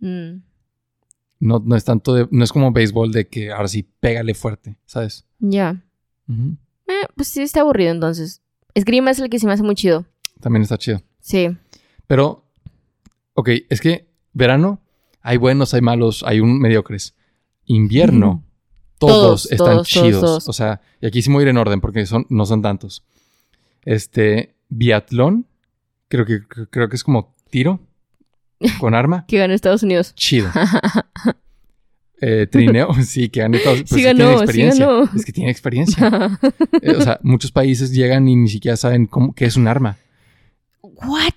Mm, 0.00 0.42
No, 1.40 1.60
no 1.64 1.74
es 1.74 1.84
tanto 1.84 2.14
de, 2.14 2.28
no 2.30 2.44
es 2.44 2.52
como 2.52 2.70
béisbol 2.70 3.12
de 3.12 3.26
que 3.26 3.50
ahora 3.50 3.66
sí 3.66 3.82
pégale 3.82 4.34
fuerte, 4.34 4.76
¿sabes? 4.86 5.26
ya. 5.38 5.82
Eh, 6.28 7.06
pues 7.16 7.28
sí, 7.28 7.42
está 7.42 7.60
aburrido 7.62 7.90
entonces. 7.90 8.42
Esgrima 8.74 9.10
es 9.10 9.18
el 9.18 9.30
que 9.30 9.38
se 9.38 9.46
me 9.46 9.52
hace 9.52 9.62
muy 9.62 9.74
chido. 9.74 10.06
También 10.40 10.62
está 10.62 10.78
chido. 10.78 11.02
Sí. 11.20 11.48
Pero, 12.06 12.44
ok, 13.34 13.48
es 13.68 13.80
que 13.80 14.08
verano 14.32 14.80
hay 15.22 15.38
buenos, 15.38 15.74
hay 15.74 15.80
malos, 15.80 16.22
hay 16.24 16.40
un 16.40 16.60
mediocres. 16.60 17.14
Invierno, 17.64 18.44
todos, 18.98 19.14
Todos, 19.14 19.52
están 19.52 19.66
todos, 19.74 19.88
chidos. 19.88 20.20
todos. 20.20 20.48
O 20.48 20.52
sea, 20.52 20.80
y 21.00 21.06
aquí 21.06 21.22
sí 21.22 21.30
me 21.30 21.36
voy 21.36 21.42
a 21.42 21.44
ir 21.44 21.48
en 21.48 21.56
orden 21.56 21.80
porque 21.80 22.04
son, 22.06 22.26
no 22.28 22.44
son 22.46 22.62
tantos. 22.62 23.04
Este, 23.84 24.56
biatlón, 24.68 25.46
creo 26.08 26.26
que, 26.26 26.42
creo 26.46 26.88
que 26.88 26.96
es 26.96 27.04
como 27.04 27.34
tiro 27.50 27.80
con 28.78 28.94
arma. 28.94 29.24
Que 29.28 29.38
gana 29.38 29.54
Estados 29.54 29.82
Unidos. 29.82 30.14
Chido. 30.14 30.50
Eh, 32.22 32.46
trineo, 32.46 32.92
sí, 33.02 33.30
que 33.30 33.40
gane 33.40 33.58
todos. 33.60 33.78
Pues 33.78 33.88
Sí 33.92 34.02
ganó, 34.02 34.36
sí 34.36 34.44
experiencia. 34.44 34.86
ganó. 34.86 35.08
Es 35.16 35.24
que 35.24 35.32
tiene 35.32 35.50
experiencia. 35.50 36.38
Eh, 36.82 36.90
o 36.90 37.00
sea, 37.00 37.18
muchos 37.22 37.50
países 37.50 37.92
llegan 37.92 38.28
y 38.28 38.36
ni 38.36 38.48
siquiera 38.50 38.76
saben 38.76 39.06
cómo, 39.06 39.34
qué 39.34 39.46
es 39.46 39.56
un 39.56 39.66
arma. 39.66 39.96
¿What? 40.82 41.32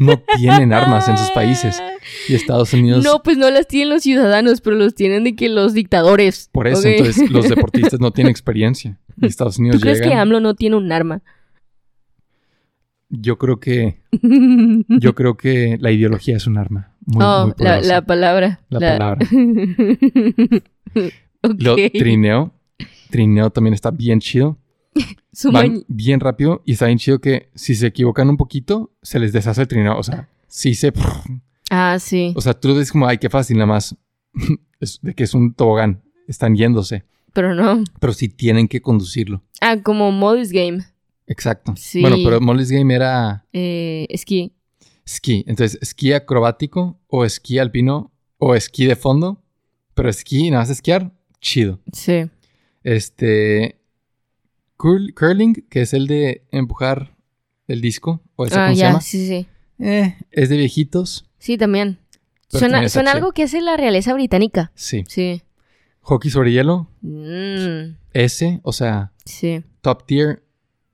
No 0.00 0.20
tienen 0.36 0.72
armas 0.72 1.08
en 1.08 1.16
sus 1.16 1.30
países. 1.30 1.80
Y 2.28 2.34
Estados 2.34 2.72
Unidos, 2.72 3.04
No, 3.04 3.22
pues 3.22 3.38
no 3.38 3.48
las 3.50 3.68
tienen 3.68 3.90
los 3.90 4.02
ciudadanos, 4.02 4.60
pero 4.60 4.74
los 4.74 4.96
tienen 4.96 5.22
de 5.22 5.36
que 5.36 5.48
los 5.48 5.74
dictadores. 5.74 6.48
por 6.50 6.66
eso, 6.66 6.88
entonces 6.88 7.30
los 7.30 7.48
deportistas 7.48 8.00
no 8.00 8.10
tienen 8.10 8.32
experiencia. 8.32 8.98
Y 9.20 9.26
Estados 9.26 9.56
¿Tú 9.56 9.62
Unidos 9.62 9.80
crees 9.80 10.00
que 10.00 10.06
llegan. 10.08 10.22
AMLO 10.22 10.40
no 10.40 10.54
tiene 10.54 10.74
un 10.74 10.90
arma? 10.90 11.22
Yo 13.08 13.38
creo 13.38 13.60
que, 13.60 14.00
yo 14.88 15.14
creo 15.14 15.36
que 15.36 15.76
la 15.80 15.90
ideología 15.90 16.36
es 16.36 16.46
un 16.46 16.58
arma. 16.58 16.92
Muy, 17.06 17.24
oh, 17.24 17.46
muy 17.46 17.54
la, 17.58 18.02
palabra. 18.02 18.60
La 18.70 18.80
palabra. 18.80 19.26
ok. 21.42 21.54
Lo, 21.58 21.76
trineo. 21.76 22.52
Trineo 23.10 23.50
también 23.50 23.74
está 23.74 23.90
bien 23.90 24.20
chido. 24.20 24.58
Su 25.32 25.50
Van 25.52 25.84
bien 25.88 26.20
rápido 26.20 26.62
y 26.64 26.72
está 26.72 26.86
bien 26.86 26.98
chido 26.98 27.20
que 27.20 27.50
si 27.54 27.74
se 27.74 27.88
equivocan 27.88 28.28
un 28.28 28.36
poquito, 28.36 28.92
se 29.02 29.18
les 29.18 29.32
deshace 29.32 29.62
el 29.62 29.68
trineo. 29.68 29.98
O 29.98 30.02
sea, 30.02 30.28
sí 30.46 30.74
se... 30.74 30.92
Ah, 31.70 31.98
sí. 31.98 32.32
O 32.36 32.40
sea, 32.40 32.54
tú 32.54 32.74
ves 32.74 32.92
como, 32.92 33.06
ay, 33.06 33.18
qué 33.18 33.28
fácil, 33.28 33.56
nada 33.56 33.66
más. 33.66 33.96
es 34.80 35.00
de 35.02 35.14
que 35.14 35.24
es 35.24 35.34
un 35.34 35.54
tobogán. 35.54 36.02
Están 36.28 36.54
yéndose. 36.54 37.04
Pero 37.32 37.54
no. 37.54 37.82
Pero 38.00 38.12
sí 38.12 38.28
tienen 38.28 38.68
que 38.68 38.80
conducirlo. 38.80 39.42
Ah, 39.60 39.78
como 39.82 40.12
Modus 40.12 40.50
Game. 40.50 40.84
Exacto. 41.26 41.74
Sí. 41.76 42.00
Bueno, 42.00 42.16
pero 42.24 42.40
Molly's 42.40 42.70
Game 42.70 42.94
era 42.94 43.44
Eh, 43.52 44.06
esquí. 44.10 44.52
esquí. 45.06 45.44
Entonces, 45.46 45.78
esquí 45.82 46.12
acrobático 46.12 46.98
o 47.08 47.24
esquí 47.24 47.58
alpino 47.58 48.12
o 48.38 48.54
esquí 48.54 48.84
de 48.86 48.96
fondo. 48.96 49.42
Pero 49.94 50.08
esquí, 50.10 50.50
nada 50.50 50.62
más 50.62 50.70
esquiar, 50.70 51.12
chido. 51.40 51.80
Sí. 51.92 52.28
Este. 52.82 53.80
curl- 54.76 55.14
curling, 55.14 55.54
que 55.70 55.82
es 55.82 55.94
el 55.94 56.06
de 56.06 56.46
empujar 56.50 57.16
el 57.68 57.80
disco. 57.80 58.20
O 58.36 58.44
ese, 58.46 58.56
Ah, 58.58 58.64
¿cómo 58.66 58.74
se 58.74 58.80
ya, 58.80 58.86
llama? 58.88 59.00
sí, 59.00 59.26
sí. 59.26 59.46
Eh, 59.78 60.16
es 60.30 60.48
de 60.48 60.56
viejitos. 60.56 61.24
Sí, 61.38 61.56
también. 61.56 61.98
Suena, 62.48 62.88
suena 62.88 63.12
algo 63.12 63.32
que 63.32 63.44
hace 63.44 63.60
la 63.60 63.76
realeza 63.76 64.12
británica. 64.14 64.70
Sí. 64.74 65.04
Sí. 65.08 65.42
Hockey 66.00 66.30
sobre 66.30 66.52
hielo. 66.52 66.88
Mm, 67.00 67.96
Ese, 68.12 68.60
o 68.62 68.72
sea, 68.72 69.12
sí, 69.24 69.64
top 69.80 70.04
tier, 70.06 70.44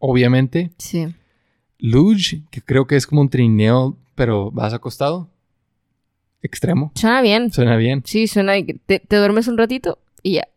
obviamente. 0.00 0.72
sí. 0.78 1.14
Luge, 1.82 2.42
que 2.50 2.60
creo 2.60 2.86
que 2.86 2.96
es 2.96 3.06
como 3.06 3.22
un 3.22 3.30
trineo, 3.30 3.96
pero 4.14 4.50
vas 4.50 4.74
acostado. 4.74 5.30
Extremo. 6.42 6.92
Suena 6.94 7.22
bien. 7.22 7.50
Suena 7.50 7.76
bien. 7.76 8.02
Sí, 8.04 8.26
suena. 8.26 8.52
Te, 8.84 8.98
te 9.00 9.16
duermes 9.16 9.48
un 9.48 9.56
ratito 9.56 9.98
y 10.22 10.32
ya. 10.34 10.48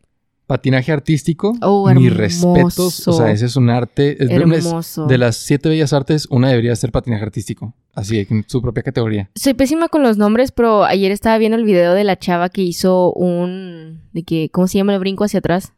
Patinaje 0.46 0.92
artístico. 0.92 1.56
Oh, 1.62 1.88
mis 1.94 2.14
respetos. 2.14 3.08
O 3.08 3.12
sea, 3.14 3.30
ese 3.30 3.46
es 3.46 3.56
un 3.56 3.70
arte. 3.70 4.22
es- 4.22 4.28
Hermoso. 4.30 5.06
de 5.06 5.16
las 5.16 5.36
siete 5.36 5.70
bellas 5.70 5.94
artes, 5.94 6.26
una 6.28 6.50
debería 6.50 6.76
ser 6.76 6.92
patinaje 6.92 7.22
artístico. 7.22 7.72
Así, 7.94 8.26
en 8.28 8.44
su 8.46 8.60
propia 8.60 8.82
categoría. 8.82 9.30
Soy 9.34 9.54
pésima 9.54 9.88
con 9.88 10.02
los 10.02 10.18
nombres, 10.18 10.52
pero 10.52 10.84
ayer 10.84 11.10
estaba 11.10 11.38
viendo 11.38 11.56
el 11.56 11.64
video 11.64 11.94
de 11.94 12.04
la 12.04 12.18
chava 12.18 12.50
que 12.50 12.60
hizo 12.60 13.14
un... 13.14 14.02
de 14.12 14.24
que 14.24 14.50
¿Cómo 14.50 14.66
se 14.66 14.76
llama 14.76 14.92
el 14.92 15.00
brinco 15.00 15.24
hacia 15.24 15.38
atrás? 15.38 15.72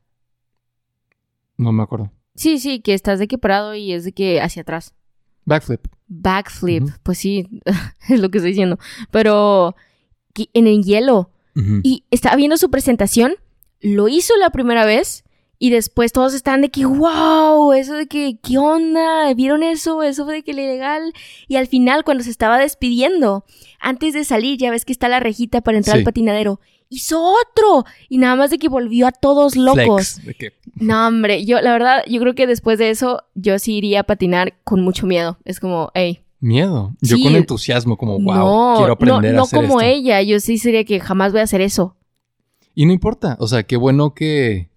No 1.57 1.71
me 1.71 1.85
acuerdo. 1.85 2.11
Sí, 2.37 2.59
sí, 2.59 2.81
que 2.81 2.95
estás 2.95 3.19
de 3.19 3.27
que 3.29 3.39
parado 3.39 3.75
y 3.75 3.93
es 3.93 4.05
de 4.05 4.13
que 4.13 4.41
hacia 4.41 4.63
atrás. 4.63 4.95
Backflip. 5.45 5.81
Backflip. 6.09 6.89
Pues 7.03 7.19
sí, 7.19 7.49
es 8.09 8.21
lo 8.21 8.31
que 8.31 8.39
estoy 8.39 8.51
diciendo. 8.53 8.79
Pero 9.11 9.75
que 10.35 10.49
en 10.53 10.67
el 10.67 10.83
hielo. 10.85 11.31
Y 11.83 12.05
estaba 12.11 12.37
viendo 12.37 12.59
su 12.59 12.71
presentación, 12.71 13.33
lo 13.81 14.09
hizo 14.09 14.37
la 14.37 14.51
primera 14.51 14.85
vez 14.85 15.25
y 15.59 15.71
después 15.71 16.13
todos 16.13 16.35
estaban 16.35 16.61
de 16.61 16.69
que, 16.69 16.85
wow, 16.85 17.73
eso 17.73 17.95
de 17.95 18.07
que, 18.09 18.39
¿qué 18.43 18.59
onda? 18.59 19.33
¿Vieron 19.33 19.63
eso? 19.63 20.03
Eso 20.03 20.27
fue 20.27 20.35
de 20.35 20.43
que 20.43 20.51
ilegal. 20.51 21.15
Y 21.49 21.57
al 21.57 21.67
final, 21.67 22.05
cuando 22.05 22.23
se 22.25 22.31
estaba 22.31 22.59
despidiendo, 22.59 23.47
antes 23.81 24.13
de 24.13 24.25
salir, 24.25 24.59
ya 24.59 24.71
ves 24.71 24.85
que 24.85 24.93
está 24.93 25.09
la 25.09 25.19
rejita 25.19 25.63
para 25.63 25.79
entrar 25.79 25.95
Sí. 25.97 26.01
al 26.01 26.05
patinadero, 26.05 26.61
hizo 26.89 27.21
otro. 27.23 27.85
Y 28.09 28.19
nada 28.19 28.37
más 28.37 28.51
de 28.51 28.59
que 28.59 28.69
volvió 28.69 29.07
a 29.07 29.13
todos 29.13 29.57
locos. 29.57 30.21
Flex. 30.23 30.27
De 30.27 30.35
que- 30.35 30.53
No, 30.77 31.09
hombre, 31.09 31.45
yo, 31.45 31.61
la 31.61 31.73
verdad, 31.73 32.03
yo 32.09 32.21
creo 32.21 32.35
que 32.35 32.47
después 32.47 32.79
de 32.79 32.91
eso, 32.91 33.23
yo 33.35 33.59
sí 33.59 33.75
iría 33.75 34.01
a 34.01 34.05
patinar 34.05 34.55
con 34.65 34.83
mucho 34.83 35.07
miedo. 35.07 35.39
Es 35.45 35.59
como, 35.61 35.91
hey. 35.95 36.21
Miedo. 36.39 36.95
Yo 37.01 37.17
Sí. 37.17 37.23
con 37.23 37.35
entusiasmo, 37.35 37.97
como, 37.97 38.19
wow, 38.21 38.35
no, 38.35 38.75
quiero 38.77 38.93
aprender 38.93 39.23
no, 39.23 39.29
a 39.29 39.33
no 39.33 39.43
hacer 39.45 39.61
como 39.67 39.81
esto. 39.81 39.91
ella, 39.91 40.21
yo 40.23 40.39
sí 40.39 40.59
sería 40.59 40.85
que 40.85 41.01
jamás 41.01 41.33
voy 41.33 41.41
a 41.41 41.45
hacer 41.45 41.61
eso. 41.63 41.97
Y 42.75 42.85
no 42.85 42.93
importa. 42.93 43.37
O 43.41 43.47
sea, 43.49 43.63
qué 43.63 43.77
bueno 43.79 44.13
que, 44.15 44.69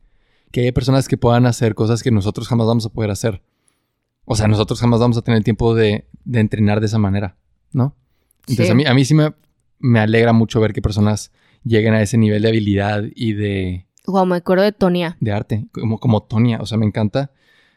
que 0.52 0.62
haya 0.62 0.72
personas 0.74 1.08
que 1.10 1.18
puedan 1.18 1.46
hacer 1.46 1.76
cosas 1.76 2.02
que 2.02 2.12
nosotros 2.12 2.48
jamás 2.48 2.66
vamos 2.66 2.86
a 2.86 2.90
poder 2.90 3.12
hacer. 3.12 3.42
O 4.24 4.36
sea, 4.36 4.48
nosotros 4.48 4.80
jamás 4.80 5.00
vamos 5.02 5.18
a 5.18 5.22
tener 5.22 5.44
tiempo 5.44 5.76
de, 5.76 6.06
de 6.24 6.40
entrenar 6.40 6.80
de 6.80 6.86
esa 6.86 6.98
manera, 6.98 7.36
¿no? 7.74 7.94
Entonces, 8.48 8.68
Sí. 8.68 8.72
a 8.72 8.76
mí, 8.76 8.86
a 8.86 8.94
mí 8.94 9.04
sí 9.04 9.14
me, 9.14 9.34
me 9.80 10.00
alegra 10.00 10.32
mucho 10.34 10.62
ver 10.62 10.72
que 10.72 10.82
personas 10.82 11.32
lleguen 11.64 11.94
a 11.94 12.02
ese 12.02 12.18
nivel 12.18 12.42
de 12.42 12.50
habilidad 12.50 13.04
y 13.16 13.34
de, 13.34 13.86
Wow, 14.06 14.26
me 14.26 14.38
acuerdo 14.38 14.64
de 14.64 14.72
Tonia. 14.72 15.18
de 15.20 15.32
arte, 15.32 15.68
como, 15.72 16.00
como 16.00 16.24
Tonia. 16.24 16.60
O 16.62 16.66
sea, 16.66 16.78
me 16.78 16.86
encanta. 16.86 17.32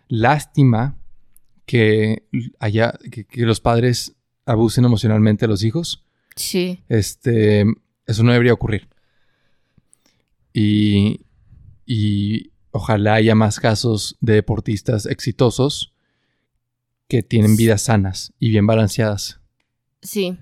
Lástima 0.09 0.97
que 1.66 2.26
haya, 2.59 2.95
que, 3.11 3.24
que 3.24 3.43
los 3.43 3.61
padres 3.61 4.14
abusen 4.47 4.85
emocionalmente 4.85 5.45
a 5.45 5.49
los 5.49 5.62
hijos. 5.62 6.05
Sí. 6.37 6.80
Este, 6.89 7.64
eso 8.07 8.22
no 8.22 8.33
debería 8.33 8.55
ocurrir. 8.55 8.89
Y, 10.55 11.20
y 11.87 12.51
ojalá 12.70 13.14
haya 13.14 13.35
más 13.35 13.61
casos 13.61 14.16
de 14.20 14.35
deportistas 14.35 15.07
exitosos 15.07 15.93
que 17.09 17.22
tienen 17.22 17.57
vidas 17.57 17.83
sanas 17.83 18.33
y 18.39 18.49
bien 18.51 18.66
balanceadas. 18.66 19.41
Sí. 20.01 20.39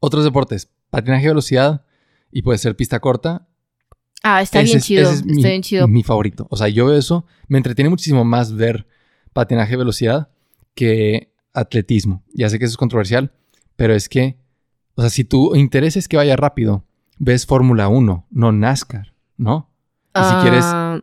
Otros 0.00 0.24
deportes, 0.24 0.70
patinaje 0.90 1.22
de 1.22 1.28
velocidad 1.30 1.84
y 2.30 2.42
puede 2.42 2.58
ser 2.58 2.76
pista 2.76 3.00
corta. 3.00 3.46
Ah, 4.22 4.42
está 4.42 4.60
Ese 4.60 4.66
bien 4.66 4.78
es- 4.78 4.84
chido. 4.84 5.02
ese 5.02 5.12
es 5.12 5.20
Está 5.20 5.32
mi, 5.34 5.42
bien 5.42 5.62
chido. 5.62 5.88
mi 5.88 6.02
favorito. 6.02 6.46
O 6.50 6.56
sea, 6.56 6.68
yo 6.68 6.86
veo 6.86 6.96
eso, 6.98 7.24
me 7.48 7.58
entretiene 7.58 7.88
muchísimo 7.88 8.24
más 8.24 8.54
ver 8.54 8.86
patinaje 9.32 9.70
de 9.72 9.76
velocidad 9.78 10.28
que 10.74 11.32
atletismo. 11.54 12.22
Ya 12.34 12.48
sé 12.50 12.58
que 12.58 12.64
eso 12.66 12.72
es 12.72 12.76
controversial, 12.76 13.32
pero 13.76 13.94
es 13.94 14.08
que, 14.08 14.36
o 14.94 15.00
sea, 15.00 15.10
si 15.10 15.24
tu 15.24 15.54
interés 15.56 15.96
es 15.96 16.06
que 16.08 16.16
vaya 16.16 16.36
rápido, 16.36 16.84
ves 17.18 17.46
Fórmula 17.46 17.88
1, 17.88 18.26
no 18.30 18.52
NASCAR, 18.52 19.14
¿no? 19.36 19.70
Y 20.14 20.18
si 20.24 20.34
quieres, 20.42 20.64
Ah, 20.66 21.00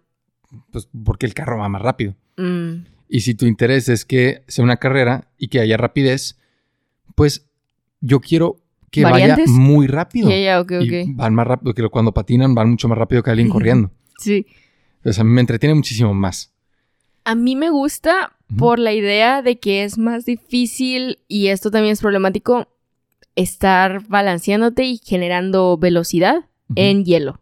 pues 0.72 0.88
porque 1.04 1.26
el 1.26 1.34
carro 1.34 1.58
va 1.58 1.70
más 1.70 1.82
rápido. 1.82 2.16
mm, 2.38 2.86
Y 3.10 3.22
si 3.22 3.36
tu 3.36 3.46
interés 3.46 3.88
es 3.90 4.04
que 4.06 4.44
sea 4.48 4.64
una 4.66 4.78
carrera 4.78 5.30
y 5.38 5.48
que 5.48 5.60
haya 5.62 5.78
rapidez, 5.78 6.38
pues 7.16 7.48
yo 8.02 8.20
quiero 8.20 8.62
que 9.04 9.12
¿Variantes? 9.12 9.46
vaya 9.50 9.60
muy 9.60 9.88
rápido. 9.88 10.30
Y 10.32 11.14
van 11.14 11.34
más 11.34 11.48
rápido, 11.48 11.74
que 11.74 11.88
cuando 11.90 12.14
patinan 12.14 12.54
van 12.56 12.70
mucho 12.72 12.88
más 12.88 12.98
rápido 12.98 13.24
que 13.24 13.30
alguien 13.32 13.50
corriendo. 13.50 13.92
Sí. 14.20 14.48
Entonces 14.96 15.20
a 15.20 15.24
mí 15.24 15.30
me 15.30 15.42
entretiene 15.42 15.76
muchísimo 15.76 16.12
más. 16.16 16.52
A 17.24 17.36
mí 17.36 17.56
me 17.56 17.70
gusta 17.70 18.36
por 18.58 18.80
la 18.80 18.94
idea 18.94 19.44
de 19.44 19.60
que 19.60 19.84
es 19.84 20.00
más 20.00 20.26
difícil, 20.26 21.20
y 21.28 21.48
esto 21.48 21.70
también 21.70 21.94
es 21.94 22.02
problemático, 22.02 22.68
estar 23.36 24.08
balanceándote 24.08 24.86
y 24.86 24.98
generando 24.98 25.78
velocidad 25.78 26.46
en 26.76 27.06
hielo. 27.06 27.40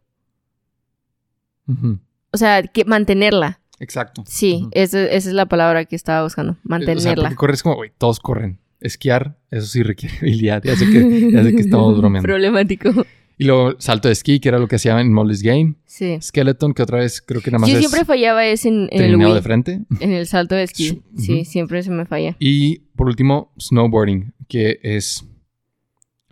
O 2.32 2.38
sea, 2.38 2.64
que 2.64 2.84
mantenerla. 2.84 3.62
Exacto. 3.80 4.24
Sí, 4.28 4.68
esa, 4.72 5.01
esa 5.03 5.30
es 5.30 5.34
la 5.34 5.45
palabra 5.45 5.86
que 5.86 5.95
estaba 5.95 6.24
buscando. 6.24 6.53
O 6.53 6.56
sea, 6.56 6.62
Mantenerla. 6.64 7.36
corres 7.36 7.64
como, 7.64 7.76
güey, 7.76 7.91
todos 7.97 8.20
corren. 8.20 8.60
Esquiar, 8.82 9.38
eso 9.52 9.68
sí 9.68 9.84
requiere 9.84 10.16
habilidad. 10.22 10.64
Ya 10.64 10.76
sé 10.76 10.86
que, 10.90 11.32
ya 11.32 11.44
sé 11.44 11.54
que 11.56 11.62
estamos 11.62 11.98
bromeando. 12.00 12.26
Problemático. 12.28 13.06
Y 13.38 13.44
luego 13.44 13.76
salto 13.80 14.08
de 14.08 14.14
esquí, 14.14 14.40
que 14.40 14.48
era 14.48 14.60
lo 14.60 14.68
que 14.68 14.78
hacían 14.78 14.98
en 15.00 15.12
Molly's 15.12 15.42
Game. 15.42 15.76
Sí. 15.86 16.18
Skeleton, 16.22 16.74
que 16.74 16.84
otra 16.84 17.00
vez 17.00 17.22
creo 17.22 17.42
que 17.42 17.52
nada 17.52 17.60
más 17.60 17.70
Yo 17.70 17.76
es 17.76 17.82
siempre 17.82 18.06
fallaba 18.06 18.46
ese 18.46 18.70
en, 18.70 18.88
en 18.92 19.02
el 19.04 19.16
Wii, 19.18 19.34
de 19.34 19.42
frente. 19.42 19.82
en 20.00 20.12
el 20.12 20.26
salto 20.26 20.56
de 20.56 20.64
esquí. 20.64 21.02
Sí, 21.18 21.44
siempre 21.44 21.84
se 21.84 21.92
me 21.92 22.06
falla. 22.06 22.38
Y 22.40 22.80
por 22.96 23.08
último, 23.08 23.52
snowboarding, 23.60 24.34
que 24.48 24.80
es 24.84 25.26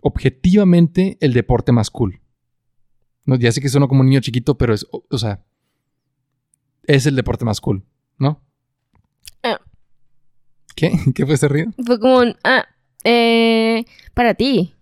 objetivamente 0.00 1.18
el 1.20 1.32
deporte 1.32 1.72
más 1.72 1.90
cool. 1.90 2.20
No, 3.26 3.36
ya 3.36 3.50
sé 3.52 3.60
que 3.60 3.68
suena 3.68 3.86
como 3.88 4.00
un 4.02 4.08
niño 4.08 4.20
chiquito, 4.20 4.56
pero 4.56 4.74
es, 4.74 4.86
o, 4.90 5.04
o 5.10 5.18
sea, 5.18 5.42
es 6.86 7.06
el 7.06 7.16
deporte 7.16 7.44
más 7.44 7.60
cool, 7.60 7.84
¿no? 8.18 8.42
¿Qué? 10.74 10.92
¿Qué 11.14 11.24
fue 11.26 11.34
ese 11.34 11.48
ruido? 11.48 11.70
Fue 11.84 11.98
como 11.98 12.18
un, 12.18 12.36
ah, 12.44 12.66
eh, 13.04 13.84
para 14.14 14.34
ti. 14.34 14.74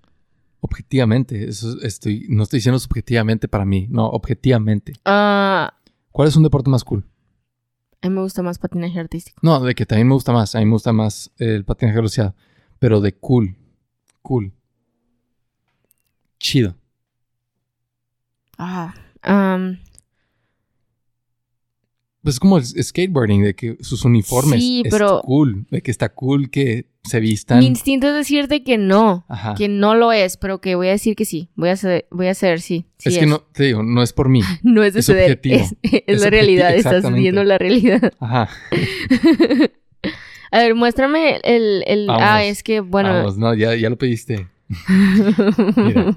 Objetivamente, 0.61 1.49
eso 1.49 1.81
estoy, 1.83 2.27
no 2.29 2.45
estoy 2.45 2.59
diciendo 2.59 2.79
subjetivamente 2.79 3.49
para 3.49 3.65
mí, 3.65 3.89
no, 3.91 4.07
objetivamente. 4.07 4.93
Ah, 5.05 5.75
¿Cuál 6.13 6.29
es 6.29 6.37
un 6.37 6.45
deporte 6.45 6.71
más 6.71 6.85
cool? 6.85 7.05
a 8.03 8.09
mí 8.09 8.15
me 8.17 8.21
gusta 8.21 8.43
más 8.43 8.59
patinaje 8.59 8.99
artístico. 8.99 9.39
No, 9.43 9.61
de 9.61 9.75
que 9.77 9.87
también 9.87 10.09
me 10.09 10.15
gusta 10.15 10.33
más, 10.33 10.55
a 10.57 10.59
mí 10.59 10.65
me 10.65 10.73
gusta 10.73 10.93
más 10.93 11.31
el 11.39 11.65
patinaje 11.65 11.97
velocidad, 11.97 12.35
pero 12.81 13.01
de 13.01 13.15
cool, 13.15 13.57
cool, 14.23 14.53
chido. 16.39 16.75
Ah, 18.59 18.95
am, 19.23 19.79
Pues 22.23 22.37
es 22.37 22.41
como 22.41 22.57
el 22.59 22.65
skateboarding, 22.65 23.43
de 23.43 23.55
que 23.55 23.77
sus 23.81 24.05
uniformes. 24.05 24.61
Sí, 24.61 24.83
es 24.85 24.93
pero- 24.93 25.23
cool. 25.23 25.67
De 25.71 25.83
que 25.83 25.91
está 25.91 26.09
cool 26.11 26.51
que 26.51 26.87
se 27.03 27.19
vistan. 27.19 27.59
mi 27.59 27.67
instinto 27.67 28.07
es 28.07 28.15
decirte 28.15 28.63
que 28.63 28.79
no, 28.79 29.25
Ajá. 29.29 29.55
que 29.57 29.69
no 29.69 29.97
lo 29.97 30.13
es, 30.13 30.37
pero 30.37 30.61
que 30.61 30.77
voy 30.77 30.87
a 30.87 30.93
decir 30.93 31.17
que 31.17 31.25
sí. 31.25 31.49
Voy 31.57 31.71
a 31.71 31.73
hacer, 31.73 32.07
voy 32.13 32.29
a 32.29 32.31
hacer 32.31 32.61
sí. 32.61 32.87
sí 32.99 33.09
es 33.09 33.19
que 33.19 33.27
no, 33.27 33.41
te 33.41 33.65
digo, 33.65 33.83
no 33.83 34.05
es 34.05 34.13
por 34.13 34.29
mí. 34.29 34.41
No 34.63 34.85
es 34.85 34.95
de 34.95 35.01
es 35.01 35.07
ceder, 35.07 35.25
objetivo. 35.33 35.57
es, 35.57 35.75
es 35.83 36.03
Es 36.07 36.21
la 36.21 36.31
realidad, 36.31 36.73
estás 36.77 37.13
viendo 37.13 37.43
la 37.43 37.59
realidad. 37.59 38.13
Ajá. 38.21 38.49
A 40.53 40.59
ver, 40.59 40.75
muéstrame 40.77 41.41
el... 41.43 41.83
el 41.87 42.07
Vamos. 42.07 42.23
ah, 42.25 42.45
es 42.45 42.63
que, 42.63 42.81
bueno... 42.81 43.09
Vamos, 43.09 43.37
no, 43.39 43.53
ya, 43.55 43.75
ya 43.75 43.91
lo 43.91 43.97
pediste. 43.99 44.47
Mira. 45.77 46.15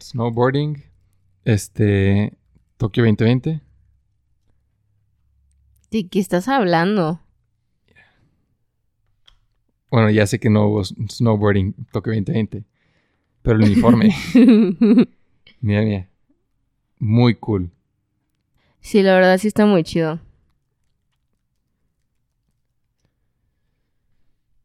Snowboarding. 0.00 0.84
Este. 1.44 2.32
Tokio 2.76 3.04
2020. 3.04 3.60
¿De 5.90 6.08
qué 6.08 6.18
estás 6.18 6.48
hablando? 6.48 7.20
Bueno, 9.90 10.10
ya 10.10 10.26
sé 10.26 10.38
que 10.38 10.50
no 10.50 10.66
hubo 10.66 10.84
snowboarding 10.84 11.72
Tokio 11.92 12.12
2020. 12.12 12.64
Pero 13.42 13.56
el 13.56 13.64
uniforme. 13.64 14.14
mira, 15.60 15.82
mira. 15.82 16.08
Muy 16.98 17.34
cool. 17.36 17.70
sí, 18.80 19.02
la 19.02 19.14
verdad 19.14 19.38
sí 19.38 19.48
está 19.48 19.64
muy 19.64 19.84
chido. 19.84 20.20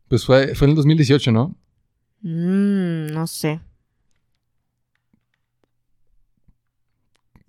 Pues 0.09 0.25
fue, 0.25 0.55
fue 0.55 0.65
en 0.65 0.71
el 0.71 0.75
2018, 0.75 1.31
¿no? 1.31 1.55
Mm, 2.21 3.13
no 3.13 3.27
sé. 3.27 3.61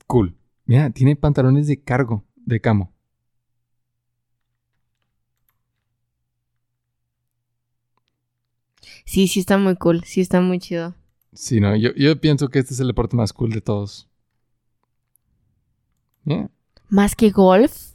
Cool. 0.06 0.36
Mira, 0.64 0.90
tiene 0.90 1.16
pantalones 1.16 1.66
de 1.66 1.82
cargo, 1.82 2.24
de 2.36 2.60
camo. 2.60 2.92
Sí, 9.04 9.26
sí 9.28 9.40
está 9.40 9.58
muy 9.58 9.76
cool, 9.76 10.04
sí 10.04 10.20
está 10.20 10.40
muy 10.40 10.58
chido. 10.58 10.94
Sí, 11.32 11.60
no, 11.60 11.74
yo, 11.76 11.90
yo 11.94 12.20
pienso 12.20 12.48
que 12.48 12.58
este 12.58 12.74
es 12.74 12.80
el 12.80 12.86
deporte 12.88 13.16
más 13.16 13.32
cool 13.32 13.50
de 13.50 13.60
todos. 13.60 14.08
Yeah. 16.24 16.50
¿Más 16.88 17.16
que 17.16 17.30
golf? 17.30 17.94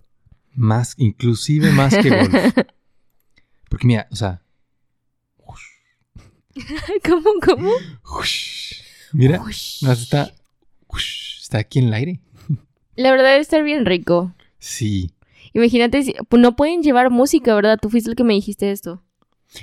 Más, 0.54 0.96
inclusive 0.98 1.72
más 1.72 1.96
que 1.96 2.10
golf. 2.10 2.34
Porque 3.70 3.88
mira, 3.88 4.08
o 4.12 4.16
sea, 4.16 4.42
¿Cómo, 7.06 7.30
cómo? 7.44 7.72
mira, 9.14 9.38
no, 9.82 9.92
está, 9.92 10.34
está 11.42 11.60
aquí 11.60 11.80
en 11.80 11.86
el 11.86 11.94
aire. 11.94 12.20
La 12.98 13.12
verdad 13.12 13.30
debe 13.30 13.40
estar 13.40 13.64
bien 13.64 13.86
rico. 13.86 14.34
Sí. 14.60 15.12
Imagínate, 15.54 16.04
si- 16.04 16.16
pues 16.28 16.42
no 16.42 16.56
pueden 16.56 16.84
llevar 16.84 17.10
música, 17.10 17.56
¿verdad? 17.56 17.80
Tú 17.82 17.90
fuiste 17.90 18.10
el 18.10 18.16
que 18.16 18.24
me 18.26 18.34
dijiste 18.34 18.72
esto. 18.72 19.02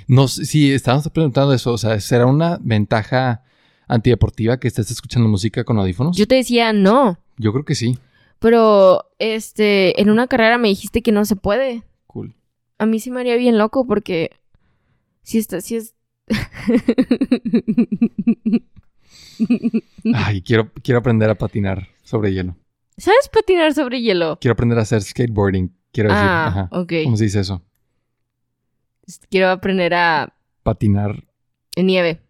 No, 0.07 0.27
sí, 0.27 0.71
estábamos 0.71 1.07
preguntando 1.09 1.53
eso, 1.53 1.71
o 1.71 1.77
sea, 1.77 1.99
¿será 1.99 2.25
una 2.25 2.57
ventaja 2.61 3.43
antideportiva 3.87 4.59
que 4.59 4.67
estés 4.67 4.89
escuchando 4.89 5.29
música 5.29 5.63
con 5.63 5.77
audífonos? 5.77 6.17
Yo 6.17 6.27
te 6.27 6.35
decía 6.35 6.73
no, 6.73 7.19
Yo 7.37 7.51
creo 7.53 7.65
que 7.65 7.75
sí. 7.75 7.99
pero 8.39 9.03
este, 9.19 10.01
en 10.01 10.09
una 10.09 10.25
carrera 10.27 10.57
me 10.57 10.69
dijiste 10.69 11.03
que 11.03 11.11
no 11.11 11.23
se 11.25 11.35
puede. 11.35 11.83
Cool. 12.07 12.35
A 12.79 12.87
mí 12.87 12.99
sí 12.99 13.11
me 13.11 13.19
haría 13.19 13.35
bien 13.35 13.59
loco 13.59 13.85
porque 13.85 14.31
si 15.21 15.37
está, 15.37 15.61
si 15.61 15.75
es. 15.75 15.93
Ay, 20.13 20.41
quiero, 20.41 20.71
quiero 20.83 20.99
aprender 20.99 21.29
a 21.29 21.35
patinar 21.35 21.87
sobre 22.03 22.33
hielo. 22.33 22.55
¿Sabes 22.97 23.29
patinar 23.31 23.73
sobre 23.73 24.01
hielo? 24.01 24.37
Quiero 24.39 24.53
aprender 24.53 24.79
a 24.79 24.83
hacer 24.83 25.01
skateboarding. 25.01 25.73
Quiero 25.91 26.09
decir, 26.09 26.25
Ah, 26.27 26.47
ajá. 26.47 26.69
¿Cómo 27.03 27.17
se 27.17 27.25
dice 27.25 27.39
eso? 27.41 27.61
Quiero 29.29 29.49
aprender 29.49 29.93
a 29.93 30.33
Patinar 30.63 31.23
en 31.75 31.85
nieve. 31.87 32.21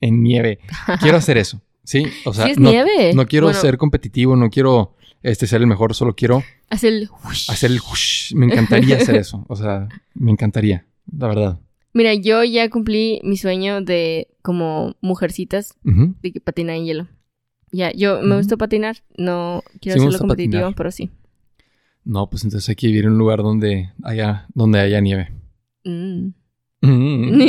en 0.00 0.22
nieve. 0.22 0.58
Quiero 1.00 1.16
hacer 1.18 1.38
eso. 1.38 1.60
Sí, 1.84 2.04
o 2.24 2.34
sea, 2.34 2.46
¿Sí 2.46 2.50
es 2.52 2.58
no, 2.58 2.70
nieve? 2.70 3.12
no 3.14 3.26
quiero 3.26 3.46
Bueno, 3.46 3.60
ser 3.60 3.76
competitivo, 3.78 4.34
no 4.34 4.50
quiero 4.50 4.96
este, 5.22 5.46
ser 5.46 5.60
el 5.60 5.68
mejor, 5.68 5.94
solo 5.94 6.16
quiero 6.16 6.42
Hacer 6.68 6.92
el. 6.92 7.08
hacer 7.48 7.70
el 7.70 7.78
whoosh. 7.80 8.34
Me 8.34 8.46
encantaría 8.46 8.96
hacer 8.96 9.14
eso. 9.14 9.44
O 9.48 9.54
sea, 9.54 9.88
me 10.14 10.32
encantaría, 10.32 10.84
la 11.16 11.28
verdad. 11.28 11.60
Mira, 11.92 12.12
yo 12.14 12.42
ya 12.42 12.68
cumplí 12.68 13.20
mi 13.22 13.36
sueño 13.36 13.80
de 13.80 14.28
como 14.42 14.96
mujercitas 15.00 15.74
de 15.84 16.32
que 16.32 16.40
patinar 16.40 16.76
en 16.76 16.84
hielo. 16.84 17.08
Ya, 17.72 17.92
yo 17.92 18.22
me 18.22 18.36
gusta 18.36 18.56
patinar, 18.56 18.96
no 19.16 19.62
quiero 19.80 19.98
Sí 20.00 20.06
hacerlo 20.06 20.18
competitivo, 20.18 20.62
patinar. 20.62 20.74
pero 20.76 20.90
sí. 20.90 21.10
No, 22.04 22.30
pues 22.30 22.44
entonces 22.44 22.68
hay 22.68 22.76
que 22.76 22.86
vivir 22.86 23.04
en 23.04 23.12
un 23.12 23.18
lugar 23.18 23.42
donde 23.42 23.90
haya, 24.04 24.46
donde 24.54 24.78
haya 24.80 25.00
nieve. 25.00 25.32
Mm. 25.84 26.28
Mm. 26.82 27.40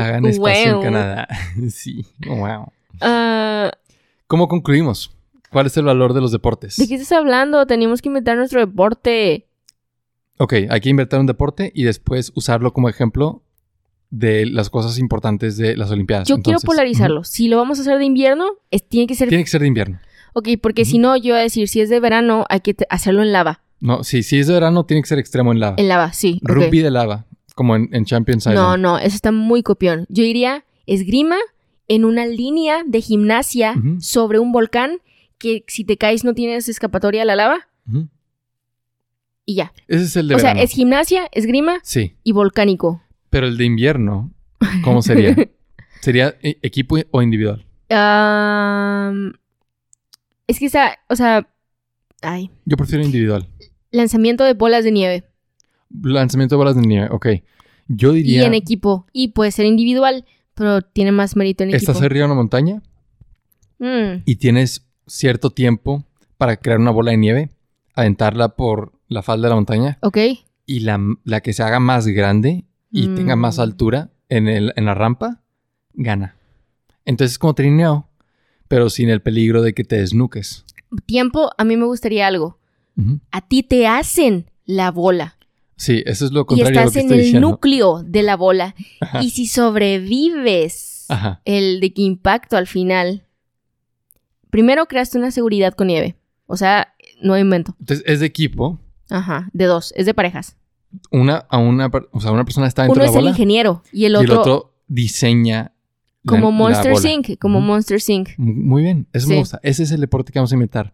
Hagan 0.00 0.26
espacio 0.26 0.72
Wow. 0.76 0.78
en 0.78 0.92
Canadá. 0.92 1.28
sí, 1.70 2.04
wow. 2.26 2.66
Ah, 3.00 3.70
¿Cómo 4.26 4.48
concluimos? 4.48 5.14
¿Cuál 5.50 5.66
es 5.66 5.76
el 5.76 5.84
valor 5.84 6.12
de 6.14 6.20
los 6.20 6.32
deportes? 6.32 6.76
¿De 6.76 6.88
qué 6.88 6.94
estás 6.94 7.12
hablando? 7.12 7.66
Teníamos 7.66 8.02
que 8.02 8.08
inventar 8.08 8.36
nuestro 8.36 8.60
deporte. 8.60 9.46
Ok, 10.38 10.52
hay 10.68 10.80
que 10.80 10.88
invertir 10.90 11.16
en 11.16 11.20
un 11.22 11.26
deporte 11.26 11.72
y 11.74 11.84
después 11.84 12.32
usarlo 12.34 12.72
como 12.72 12.88
ejemplo 12.88 13.42
de 14.10 14.46
las 14.46 14.70
cosas 14.70 14.98
importantes 14.98 15.56
de 15.56 15.76
las 15.76 15.90
Olimpiadas. 15.90 16.28
Yo 16.28 16.38
quiero 16.40 16.60
polarizarlo. 16.60 17.24
Si 17.24 17.48
lo 17.48 17.56
vamos 17.58 17.78
a 17.78 17.82
hacer 17.82 17.98
de 17.98 18.04
invierno, 18.04 18.46
es- 18.70 18.86
tiene 18.88 19.06
que 19.06 19.14
ser... 19.14 19.28
Tiene 19.28 19.44
que 19.44 19.50
ser 19.50 19.60
de 19.62 19.66
invierno. 19.68 19.98
Ok, 20.32 20.48
porque 20.60 20.84
si 20.84 20.98
no, 20.98 21.16
yo 21.16 21.32
voy 21.32 21.40
a 21.40 21.42
decir, 21.42 21.66
si 21.68 21.80
es 21.80 21.88
de 21.88 21.98
verano, 21.98 22.44
hay 22.50 22.60
que 22.60 22.76
hacerlo 22.90 23.22
en 23.22 23.32
lava. 23.32 23.62
No, 23.80 24.04
sí, 24.04 24.22
si 24.22 24.38
es 24.38 24.46
de 24.46 24.52
verano, 24.54 24.84
tiene 24.86 25.02
que 25.02 25.08
ser 25.08 25.18
extremo 25.18 25.50
en 25.52 25.60
lava. 25.60 25.76
En 25.78 25.88
lava, 25.88 26.12
sí. 26.12 26.40
Rugby 26.42 26.80
de 26.80 26.90
lava, 26.90 27.26
como 27.54 27.74
en, 27.76 27.88
en 27.92 28.04
Champions 28.04 28.46
No, 28.46 28.52
Island. 28.52 28.82
no, 28.82 28.98
eso 28.98 29.14
está 29.16 29.32
muy 29.32 29.62
copión. 29.62 30.06
Yo 30.08 30.22
diría 30.24 30.64
esgrima 30.86 31.36
en 31.88 32.04
una 32.04 32.26
línea 32.26 32.82
de 32.86 33.00
gimnasia 33.00 33.74
sobre 34.00 34.38
un 34.38 34.52
volcán 34.52 34.98
que 35.38 35.64
si 35.68 35.84
te 35.84 35.96
caes 35.96 36.22
no 36.24 36.32
tienes 36.34 36.68
escapatoria 36.68 37.22
a 37.22 37.24
la 37.24 37.36
lava 37.36 37.68
y 39.44 39.54
ya. 39.56 39.72
Ese 39.88 40.04
es 40.04 40.16
el 40.16 40.28
de 40.28 40.34
o 40.34 40.38
sea, 40.38 40.52
es 40.52 40.72
gimnasia, 40.72 41.28
esgrima 41.32 41.78
Sí, 41.82 42.16
y 42.24 42.32
volcánico. 42.32 43.02
Pero 43.30 43.46
el 43.46 43.56
de 43.56 43.64
invierno, 43.64 44.32
¿cómo 44.82 45.02
sería? 45.02 45.34
¿Sería 46.00 46.36
e- 46.42 46.58
equipo 46.62 46.96
o 47.10 47.22
individual? 47.22 47.64
Es 50.46 50.58
que 50.58 50.66
está, 50.66 50.98
o 51.08 51.16
sea, 51.16 51.48
ay, 52.22 52.50
Yo 52.64 52.76
prefiero 52.76 53.04
individual. 53.04 53.48
lanzamiento 53.90 54.44
de 54.44 54.54
bolas 54.54 54.84
de 54.84 54.92
nieve 54.92 55.24
Lanzamiento 55.90 56.54
de 56.54 56.58
bolas 56.58 56.74
de 56.76 56.82
nieve, 56.82 57.08
ok. 57.10 57.26
Yo 57.88 58.12
y 58.14 58.22
diría, 58.22 58.46
en 58.46 58.54
equipo. 58.54 59.06
Y 59.12 59.28
puede 59.28 59.52
ser 59.52 59.66
individual, 59.66 60.24
pero 60.54 60.82
tiene 60.82 61.12
más 61.12 61.36
mérito 61.36 61.62
en 61.62 61.70
equipo. 61.70 61.92
estás 61.92 62.02
arriba 62.04 62.20
de 62.26 62.32
una 62.32 62.34
montaña 62.34 62.82
Mm, 63.78 64.22
y 64.24 64.36
tienes 64.36 64.86
cierto 65.06 65.50
tiempo 65.50 66.02
para 66.38 66.56
crear 66.56 66.78
una 66.80 66.90
bola 66.90 67.10
de 67.10 67.18
nieve, 67.18 67.50
aventarla 67.94 68.56
por 68.56 68.92
la 69.06 69.22
falda 69.22 69.46
de 69.46 69.50
la 69.50 69.54
montaña 69.56 69.98
ok. 70.00 70.16
y 70.64 70.80
la, 70.80 70.98
la 71.24 71.42
que 71.42 71.52
se 71.52 71.62
haga 71.62 71.78
más 71.78 72.06
grande 72.06 72.64
y 72.90 73.08
Mm. 73.08 73.14
tenga 73.16 73.36
más 73.36 73.58
altura 73.58 74.10
en, 74.28 74.48
el, 74.48 74.72
en 74.76 74.84
la 74.86 74.94
rampa, 74.94 75.42
gana. 75.94 76.36
Entonces 77.04 77.32
es 77.32 77.38
como 77.38 77.54
trineo, 77.54 78.08
pero 78.68 78.90
sin 78.90 79.08
el 79.10 79.20
peligro 79.22 79.62
de 79.62 79.74
que 79.74 79.84
te 79.84 79.96
desnuques. 79.98 80.64
Tiempo, 81.06 81.50
a 81.56 81.64
mí 81.64 81.76
me 81.76 81.84
gustaría 81.86 82.26
algo. 82.26 82.58
A 83.30 83.46
ti 83.46 83.62
te 83.62 83.86
hacen 83.86 84.50
la 84.64 84.90
bola. 84.90 85.36
Sí, 85.76 86.02
eso 86.06 86.24
es 86.24 86.32
lo 86.32 86.40
y 86.40 86.44
contrario 86.46 86.80
a 86.80 86.82
lo 86.84 86.88
estás 86.88 86.94
que 86.94 87.00
en 87.00 87.06
estoy 87.06 87.18
el 87.18 87.24
diciendo. 87.24 87.48
núcleo 87.50 88.02
de 88.02 88.22
la 88.22 88.36
bola. 88.36 88.74
Ajá. 89.00 89.22
Y 89.22 89.28
si 89.30 89.46
sobrevives 89.46 91.04
Ajá. 91.08 91.42
el 91.44 91.80
de 91.80 91.92
que 91.92 92.02
impacto 92.02 92.56
al 92.56 92.66
final, 92.66 93.26
primero 94.50 94.86
creaste 94.86 95.18
una 95.18 95.30
seguridad 95.30 95.74
con 95.74 95.88
nieve. 95.88 96.16
O 96.46 96.56
sea, 96.56 96.94
no 97.20 97.36
invento. 97.38 97.76
Entonces 97.80 98.04
es 98.08 98.20
de 98.20 98.26
equipo. 98.26 98.80
Ajá, 99.10 99.50
de 99.52 99.66
dos, 99.66 99.92
es 99.96 100.06
de 100.06 100.14
parejas. 100.14 100.56
Una, 101.10 101.36
a 101.48 101.58
una, 101.58 101.90
o 102.12 102.20
sea, 102.20 102.30
una 102.32 102.44
persona 102.44 102.66
está 102.66 102.82
dentro 102.82 102.94
Uno 103.02 103.02
de 103.02 103.08
es 103.10 103.14
la 103.14 103.20
el 103.20 103.26
ingeniero 103.28 103.82
y 103.92 104.04
el 104.06 104.12
y 104.12 104.16
otro, 104.16 104.32
el 104.32 104.38
otro 104.38 104.72
diseña 104.86 105.72
la- 106.22 106.30
como 106.32 106.50
la 106.50 106.56
Monster 106.56 106.92
bola. 106.92 107.02
Sync, 107.02 107.38
como. 107.38 107.60
Monster 107.60 108.00
Sync. 108.00 108.30
M- 108.38 108.52
Muy 108.54 108.82
bien, 108.82 109.06
eso 109.12 109.28
me 109.28 109.36
gusta. 109.38 109.60
Ese 109.62 109.82
es 109.82 109.90
el 109.92 110.00
deporte 110.00 110.32
que 110.32 110.38
vamos 110.38 110.52
a 110.52 110.54
inventar. 110.54 110.92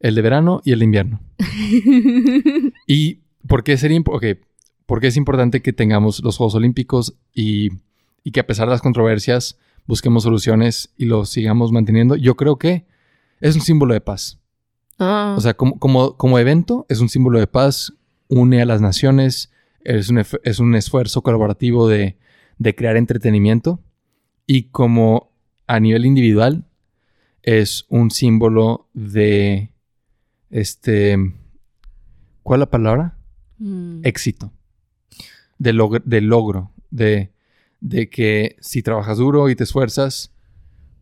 El 0.00 0.14
de 0.14 0.22
verano 0.22 0.60
y 0.64 0.72
el 0.72 0.78
de 0.80 0.84
invierno. 0.84 1.20
¿Y 2.86 3.20
por 3.46 3.64
qué, 3.64 3.76
sería 3.76 3.98
impo- 3.98 4.14
ok, 4.16 4.38
por 4.86 5.00
qué 5.00 5.08
es 5.08 5.16
importante 5.16 5.62
que 5.62 5.72
tengamos 5.72 6.22
los 6.22 6.36
Juegos 6.36 6.54
Olímpicos 6.54 7.14
y, 7.34 7.70
y 8.24 8.30
que 8.32 8.40
a 8.40 8.46
pesar 8.46 8.68
de 8.68 8.72
las 8.72 8.82
controversias 8.82 9.58
busquemos 9.86 10.22
soluciones 10.22 10.90
y 10.96 11.06
lo 11.06 11.24
sigamos 11.24 11.72
manteniendo? 11.72 12.16
Yo 12.16 12.36
creo 12.36 12.56
que 12.58 12.86
es 13.40 13.54
un 13.54 13.62
símbolo 13.62 13.94
de 13.94 14.00
paz. 14.00 14.38
Ah, 14.98 15.34
O 15.36 15.40
sea, 15.40 15.54
como, 15.54 15.78
como, 15.78 16.16
como 16.16 16.38
evento 16.38 16.86
es 16.88 17.00
un 17.00 17.08
símbolo 17.08 17.38
de 17.38 17.46
paz, 17.46 17.92
une 18.28 18.60
a 18.62 18.64
las 18.66 18.80
naciones, 18.80 19.50
es 19.84 20.08
un, 20.10 20.18
es 20.44 20.58
un 20.58 20.74
esfuerzo 20.74 21.22
colaborativo 21.22 21.88
de, 21.88 22.18
de 22.58 22.74
crear 22.74 22.96
entretenimiento 22.96 23.80
Y 24.46 24.64
como 24.70 25.30
a 25.66 25.80
nivel 25.80 26.04
individual 26.06 26.64
es 27.42 27.84
un 27.88 28.10
símbolo 28.10 28.88
de 28.94 29.72
este 30.50 31.16
¿cuál 32.42 32.58
es 32.58 32.66
la 32.66 32.70
palabra? 32.70 33.18
Mm. 33.58 34.00
Éxito. 34.04 34.52
De, 35.58 35.72
log- 35.74 36.02
de 36.04 36.20
logro. 36.20 36.72
De, 36.90 37.32
de 37.80 38.08
que 38.08 38.56
si 38.60 38.82
trabajas 38.82 39.18
duro 39.18 39.48
y 39.50 39.56
te 39.56 39.64
esfuerzas, 39.64 40.32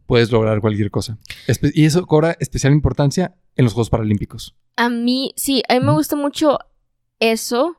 puedes 0.06 0.30
lograr 0.32 0.60
cualquier 0.60 0.90
cosa. 0.90 1.18
Espe- 1.46 1.72
y 1.74 1.84
eso 1.84 2.06
cobra 2.06 2.36
especial 2.40 2.72
importancia 2.72 3.34
en 3.54 3.64
los 3.64 3.72
Juegos 3.72 3.90
Paralímpicos. 3.90 4.56
A 4.76 4.88
mí, 4.88 5.32
sí, 5.36 5.62
a 5.68 5.74
mí 5.74 5.80
me 5.84 5.92
gusta 5.92 6.16
mucho 6.16 6.58
eso, 7.20 7.76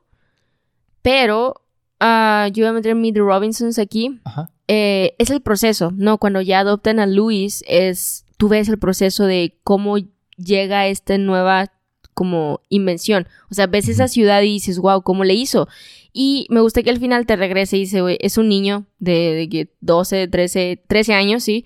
pero 1.02 1.62
ah, 2.00 2.48
yo 2.52 2.64
voy 2.64 2.70
a 2.70 2.72
meter 2.72 2.94
mi 2.94 3.12
The 3.12 3.20
Robinsons 3.20 3.78
aquí. 3.78 4.20
Ajá. 4.24 4.50
Eh, 4.68 5.14
es 5.18 5.30
el 5.30 5.40
proceso, 5.40 5.92
¿no? 5.96 6.18
Cuando 6.18 6.42
ya 6.42 6.60
adoptan 6.60 7.00
a 7.00 7.06
Luis, 7.06 7.64
es, 7.66 8.26
tú 8.36 8.48
ves 8.48 8.68
el 8.68 8.78
proceso 8.78 9.24
de 9.24 9.58
cómo 9.64 9.96
llega 10.36 10.86
esta 10.88 11.16
nueva 11.16 11.72
como 12.12 12.60
invención. 12.68 13.26
O 13.50 13.54
sea, 13.54 13.66
ves 13.66 13.88
esa 13.88 14.08
ciudad 14.08 14.42
y 14.42 14.46
dices, 14.46 14.78
wow, 14.78 15.02
¿cómo 15.02 15.24
le 15.24 15.34
hizo? 15.34 15.68
Y 16.12 16.46
me 16.50 16.60
gusta 16.60 16.82
que 16.82 16.90
al 16.90 16.98
final 16.98 17.26
te 17.26 17.36
regrese 17.36 17.76
y 17.76 17.80
dice, 17.80 18.02
güey, 18.02 18.18
es 18.20 18.36
un 18.36 18.48
niño 18.48 18.86
de, 18.98 19.34
de 19.34 19.48
que 19.48 19.72
12, 19.80 20.28
13, 20.28 20.82
13 20.86 21.14
años, 21.14 21.44
¿sí? 21.44 21.64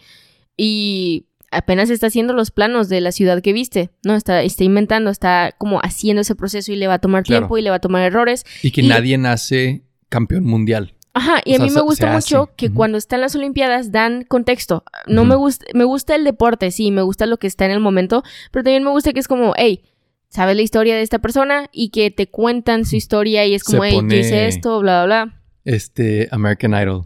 Y 0.57 1.27
apenas 1.53 1.91
está 1.91 2.09
haciendo 2.09 2.33
los 2.33 2.51
planos 2.51 2.89
de 2.89 3.01
la 3.01 3.13
ciudad 3.13 3.41
que 3.43 3.53
viste, 3.53 3.91
¿no? 4.05 4.15
Está, 4.15 4.43
está 4.43 4.65
inventando, 4.65 5.11
está 5.11 5.55
como 5.59 5.79
haciendo 5.81 6.23
ese 6.23 6.35
proceso 6.35 6.73
y 6.73 6.77
le 6.77 6.87
va 6.89 6.95
a 6.95 6.99
tomar 6.99 7.23
Claro. 7.23 7.43
tiempo 7.43 7.59
y 7.59 7.63
le 7.63 7.71
va 7.71 7.77
a 7.77 7.81
tomar 7.81 8.03
errores. 8.03 8.45
Y 8.63 8.71
que 8.73 8.81
Y- 8.83 8.89
nadie 8.89 9.17
nace 9.19 9.83
campeón 10.09 10.45
mundial. 10.45 10.95
Ajá, 11.15 11.43
y 11.45 11.53
O 11.53 11.55
a 11.55 11.59
sea, 11.59 11.67
mí 11.67 11.71
me 11.73 11.81
gusta 11.83 12.11
mucho 12.13 12.43
hace. 12.45 12.53
que 12.57 12.67
Ujú. 12.69 12.75
cuando 12.75 12.97
están 12.99 13.21
las 13.21 13.35
Olimpiadas 13.35 13.93
dan 13.93 14.25
contexto. 14.25 14.83
No 15.07 15.25
me 15.27 15.35
gusta, 15.35 15.67
me 15.75 15.85
gusta 15.85 16.15
el 16.15 16.25
deporte, 16.25 16.71
sí, 16.71 16.91
me 16.91 17.03
gusta 17.03 17.27
lo 17.27 17.37
que 17.37 17.47
está 17.47 17.67
en 17.67 17.71
el 17.73 17.81
momento, 17.81 18.23
pero 18.51 18.65
también 18.65 18.83
me 18.83 18.91
gusta 18.91 19.13
que 19.13 19.21
es 19.21 19.29
como, 19.29 19.53
hey, 19.59 19.83
sabes 20.31 20.57
la 20.57 20.63
historia 20.63 20.97
de 20.97 21.03
esta 21.03 21.19
persona 21.19 21.69
y 21.71 21.91
que 21.91 22.11
te 22.11 22.29
cuentan 22.29 22.87
su 22.87 22.97
historia 22.97 23.45
y 23.45 23.53
es 23.55 23.63
como, 23.63 23.83
Se 23.83 23.91
hey, 23.91 24.01
yo 24.09 24.17
hice 24.17 24.47
esto, 24.47 24.81
bla, 24.81 25.05
bla, 25.05 25.39
Este 25.67 26.29
American 26.33 26.73
Idol. 26.73 27.05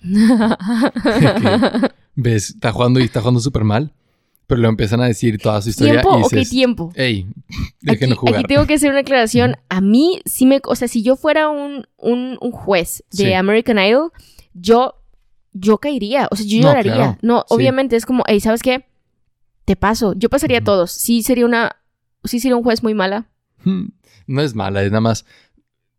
Ves, 2.14 2.50
está 2.50 2.72
jugando 2.72 3.00
y 3.00 3.04
está 3.04 3.20
jugando 3.20 3.40
súper 3.40 3.64
mal. 3.64 3.92
Pero 4.46 4.62
le 4.62 4.68
empiezan 4.68 5.02
a 5.02 5.06
decir 5.06 5.36
toda 5.38 5.60
su 5.60 5.68
historia 5.68 6.00
tiempo, 6.00 6.18
y 6.18 6.22
ok, 6.22 6.30
dices, 6.32 6.48
tiempo. 6.50 6.90
hey, 6.96 7.26
Aquí, 7.86 8.10
jugar. 8.12 8.36
aquí 8.36 8.44
tengo 8.48 8.66
que 8.66 8.74
hacer 8.74 8.88
una 8.90 9.00
aclaración. 9.00 9.56
A 9.68 9.82
mí, 9.82 10.22
sí 10.24 10.46
me, 10.46 10.60
o 10.64 10.74
sea, 10.74 10.88
si 10.88 11.02
yo 11.02 11.16
fuera 11.16 11.50
un, 11.50 11.86
un, 11.98 12.38
un 12.40 12.50
juez 12.50 13.04
de 13.10 13.24
Sí. 13.24 13.32
American 13.34 13.78
Idol, 13.78 14.10
yo, 14.54 14.94
yo 15.52 15.76
caería, 15.76 16.28
o 16.30 16.36
sea, 16.36 16.46
yo 16.46 16.62
No, 16.62 16.68
lloraría. 16.68 16.94
claro. 16.94 17.18
No, 17.20 17.40
Sí. 17.46 17.54
obviamente 17.56 17.96
es 17.96 18.06
como, 18.06 18.24
hey, 18.26 18.40
¿sabes 18.40 18.62
qué? 18.62 18.86
Te 19.66 19.76
paso. 19.76 20.14
Yo 20.16 20.30
pasaría 20.30 20.56
a 20.58 20.60
Ujú. 20.60 20.64
todos. 20.66 20.92
Sí 20.92 21.22
sería 21.22 21.44
una, 21.44 21.76
sí 22.24 22.40
sería 22.40 22.56
un 22.56 22.62
juez 22.64 22.82
muy 22.82 22.94
mala. 22.94 23.28
No 24.26 24.42
es 24.42 24.54
mala, 24.54 24.82
es 24.82 24.90
nada 24.90 25.00
más 25.00 25.24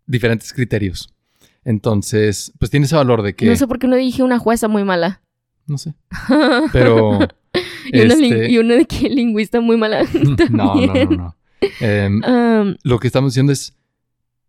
diferentes 0.05 0.53
criterios. 0.53 1.11
Entonces, 1.69 2.51
pues 2.57 2.71
tiene 2.71 2.87
ese 2.87 2.95
valor 2.95 3.21
de 3.21 3.35
que, 3.35 3.45
No 3.45 3.55
sé 3.55 3.67
por 3.67 3.77
qué 3.77 3.85
no 3.87 3.95
dije 3.95 4.23
una 4.23 4.39
jueza 4.39 4.67
muy 4.67 4.83
mala. 4.83 5.21
no 5.67 5.77
sé, 5.77 5.93
pero 6.73 7.19
y, 7.85 8.01
una 8.01 8.13
este- 8.15 8.51
y 8.51 8.57
una 8.57 8.73
de 8.73 8.85
que 8.85 9.07
lingüista 9.07 9.61
muy 9.61 9.77
mala. 9.77 10.01
no, 10.49 10.73
no, 10.73 10.93
no, 10.95 11.05
no. 11.05 11.35
Em, 11.79 12.21
Um, 12.25 12.75
lo 12.81 12.97
que 12.99 13.05
estamos 13.05 13.33
diciendo 13.33 13.51
es, 13.53 13.75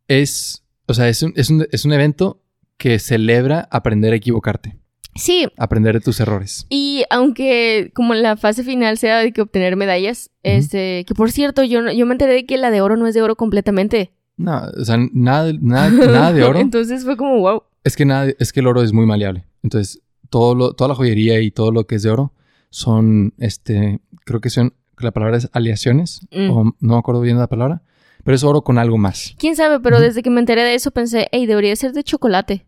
es, 0.08 0.64
o 0.86 0.94
sea, 0.94 1.10
es 1.10 1.22
un, 1.22 1.34
es 1.36 1.50
un, 1.50 1.66
es 1.70 1.84
un 1.84 1.92
evento 1.92 2.40
que 2.78 2.98
celebra 2.98 3.68
aprender 3.70 4.14
a 4.14 4.16
equivocarte, 4.16 4.78
sí, 5.14 5.46
aprender 5.58 5.92
de 5.96 6.00
tus 6.00 6.20
errores. 6.20 6.64
Y 6.70 7.04
aunque 7.10 7.90
como 7.94 8.14
la 8.14 8.38
fase 8.38 8.64
final 8.64 8.96
sea 8.96 9.18
de 9.18 9.32
que 9.32 9.42
obtener 9.42 9.76
medallas, 9.76 10.30
este, 10.42 11.04
que 11.06 11.14
por 11.14 11.30
cierto, 11.30 11.64
yo, 11.64 11.90
yo 11.90 12.06
me 12.06 12.12
enteré 12.14 12.32
de 12.32 12.46
que 12.46 12.56
la 12.56 12.70
de 12.70 12.80
oro 12.80 12.96
no 12.96 13.06
es 13.06 13.12
de 13.14 13.20
oro 13.20 13.36
completamente. 13.36 14.12
No, 14.40 14.62
o 14.80 14.84
sea, 14.84 14.96
nada, 15.12 15.44
de- 15.46 15.58
nada, 15.60 15.90
nada 15.90 16.32
de 16.32 16.42
oro. 16.44 16.58
Entonces 16.58 17.04
fue 17.04 17.16
como, 17.16 17.38
wow. 17.40 17.62
Es 17.84 17.96
que 17.96 18.04
nada, 18.04 18.30
es 18.38 18.52
que 18.52 18.60
el 18.60 18.66
oro 18.66 18.82
es 18.82 18.92
muy 18.92 19.06
maleable. 19.06 19.44
Entonces, 19.62 20.00
todo 20.30 20.54
lo, 20.54 20.72
toda 20.74 20.88
la 20.88 20.94
joyería 20.94 21.40
y 21.40 21.50
todo 21.50 21.72
lo 21.72 21.86
que 21.86 21.96
es 21.96 22.02
de 22.02 22.10
oro 22.10 22.32
son, 22.70 23.34
este, 23.38 24.00
creo 24.24 24.40
que 24.40 24.50
son, 24.50 24.74
la 24.98 25.10
palabra 25.12 25.36
es 25.38 25.48
aleaciones, 25.52 26.20
Mm. 26.30 26.50
o 26.50 26.64
no 26.64 26.92
me 26.94 26.98
acuerdo 26.98 27.20
bien 27.20 27.36
de 27.36 27.40
la 27.40 27.48
palabra, 27.48 27.82
pero 28.24 28.34
es 28.34 28.44
oro 28.44 28.62
con 28.62 28.78
algo 28.78 28.96
más. 28.98 29.34
Quién 29.38 29.56
sabe, 29.56 29.80
pero 29.80 29.98
desde 30.00 30.22
que 30.22 30.30
me 30.30 30.40
enteré 30.40 30.62
de 30.62 30.74
eso 30.74 30.90
pensé, 30.90 31.28
hey, 31.32 31.46
debería 31.46 31.74
ser 31.76 31.92
de 31.92 32.04
chocolate. 32.04 32.66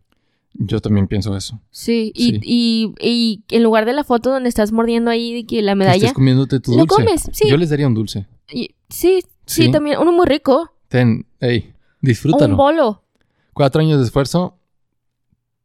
Yo 0.55 0.79
también 0.81 1.07
pienso 1.07 1.35
eso. 1.35 1.59
Sí, 1.71 2.11
y, 2.15 2.31
Sí. 2.33 2.39
Y, 2.43 2.93
y 2.99 3.43
en 3.55 3.63
lugar 3.63 3.85
de 3.85 3.93
la 3.93 4.03
foto 4.03 4.29
donde 4.29 4.49
estás 4.49 4.71
mordiendo 4.71 5.09
ahí 5.09 5.45
que 5.45 5.61
la 5.63 5.73
medalla, 5.73 5.95
estés 5.97 6.13
comiéndote 6.13 6.59
tu 6.59 6.71
lo 6.73 6.85
dulce. 6.85 6.95
comes, 6.95 7.29
sí. 7.31 7.49
Yo 7.49 7.57
les 7.57 7.69
daría 7.71 7.87
un 7.87 7.95
dulce. 7.95 8.27
y- 8.51 8.69
sí, 8.89 9.21
sí, 9.47 9.63
Sí. 9.65 9.71
también, 9.71 9.97
uno 9.99 10.11
muy 10.11 10.27
rico. 10.27 10.71
Ten, 10.93 11.25
hey, 11.39 11.71
O 11.73 11.73
un 11.73 11.73
disfrútalo. 12.01 12.55
bolo. 12.55 13.03
Cuatro 13.53 13.81
años 13.81 13.97
de 13.97 14.05
esfuerzo. 14.05 14.59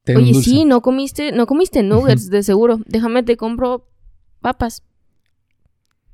Ten 0.04 0.16
un 0.16 0.22
Oye, 0.22 0.32
dulce. 0.32 0.48
sí, 0.48 0.64
no 0.64 0.80
comiste, 0.80 1.32
no 1.32 1.46
comiste 1.46 1.82
nuggets, 1.82 2.30
de 2.30 2.42
seguro. 2.42 2.80
Déjame 2.86 3.22
te 3.22 3.36
compro 3.36 3.86
papas. 4.40 4.82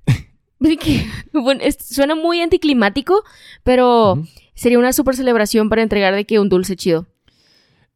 Así 0.61 0.77
que, 0.77 1.07
bueno, 1.33 1.61
es- 1.63 1.79
suena 1.81 2.17
muy 2.17 2.41
anticlimático, 2.41 3.23
pero 3.63 4.21
sería 4.57 4.81
una 4.81 4.93
super 4.93 5.15
celebración 5.15 5.69
para 5.69 5.83
entregar 5.83 6.13
de 6.13 6.25
que 6.25 6.41
un 6.41 6.49
dulce 6.49 6.75
chido. 6.75 7.07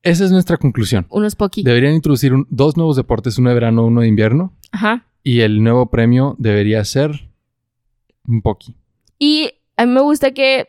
Esa 0.04 0.24
es 0.24 0.30
nuestra 0.30 0.56
conclusión. 0.56 1.04
Unos 1.10 1.34
poqui. 1.34 1.64
Deberían 1.64 1.94
introducir 1.94 2.32
un- 2.32 2.46
dos 2.48 2.76
nuevos 2.76 2.94
deportes, 2.94 3.38
uno 3.38 3.48
de 3.48 3.54
verano, 3.54 3.84
uno 3.86 4.02
de 4.02 4.06
invierno. 4.06 4.52
Ajá. 4.70 5.04
Y 5.24 5.40
el 5.40 5.64
nuevo 5.64 5.90
premio 5.90 6.36
debería 6.38 6.84
ser 6.84 7.28
un 8.28 8.40
poqui. 8.40 8.76
Y 9.18 9.50
a 9.76 9.84
mí 9.84 9.92
me 9.92 10.00
gusta 10.02 10.30
que 10.32 10.68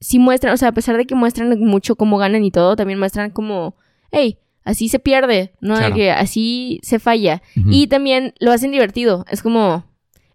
si 0.00 0.18
muestran, 0.18 0.52
o 0.52 0.56
sea, 0.56 0.68
a 0.68 0.72
pesar 0.72 0.96
de 0.96 1.06
que 1.06 1.14
muestran 1.14 1.58
mucho 1.60 1.96
cómo 1.96 2.18
ganan 2.18 2.44
y 2.44 2.50
todo, 2.50 2.76
también 2.76 2.98
muestran 2.98 3.30
como, 3.30 3.76
hey, 4.10 4.38
así 4.64 4.88
se 4.88 4.98
pierde, 4.98 5.52
¿no? 5.60 5.76
Claro. 5.76 5.94
que 5.94 6.10
así 6.10 6.80
se 6.82 6.98
falla. 6.98 7.42
Y 7.54 7.86
también 7.86 8.34
lo 8.40 8.52
hacen 8.52 8.72
divertido. 8.72 9.24
Es 9.30 9.42
como. 9.42 9.84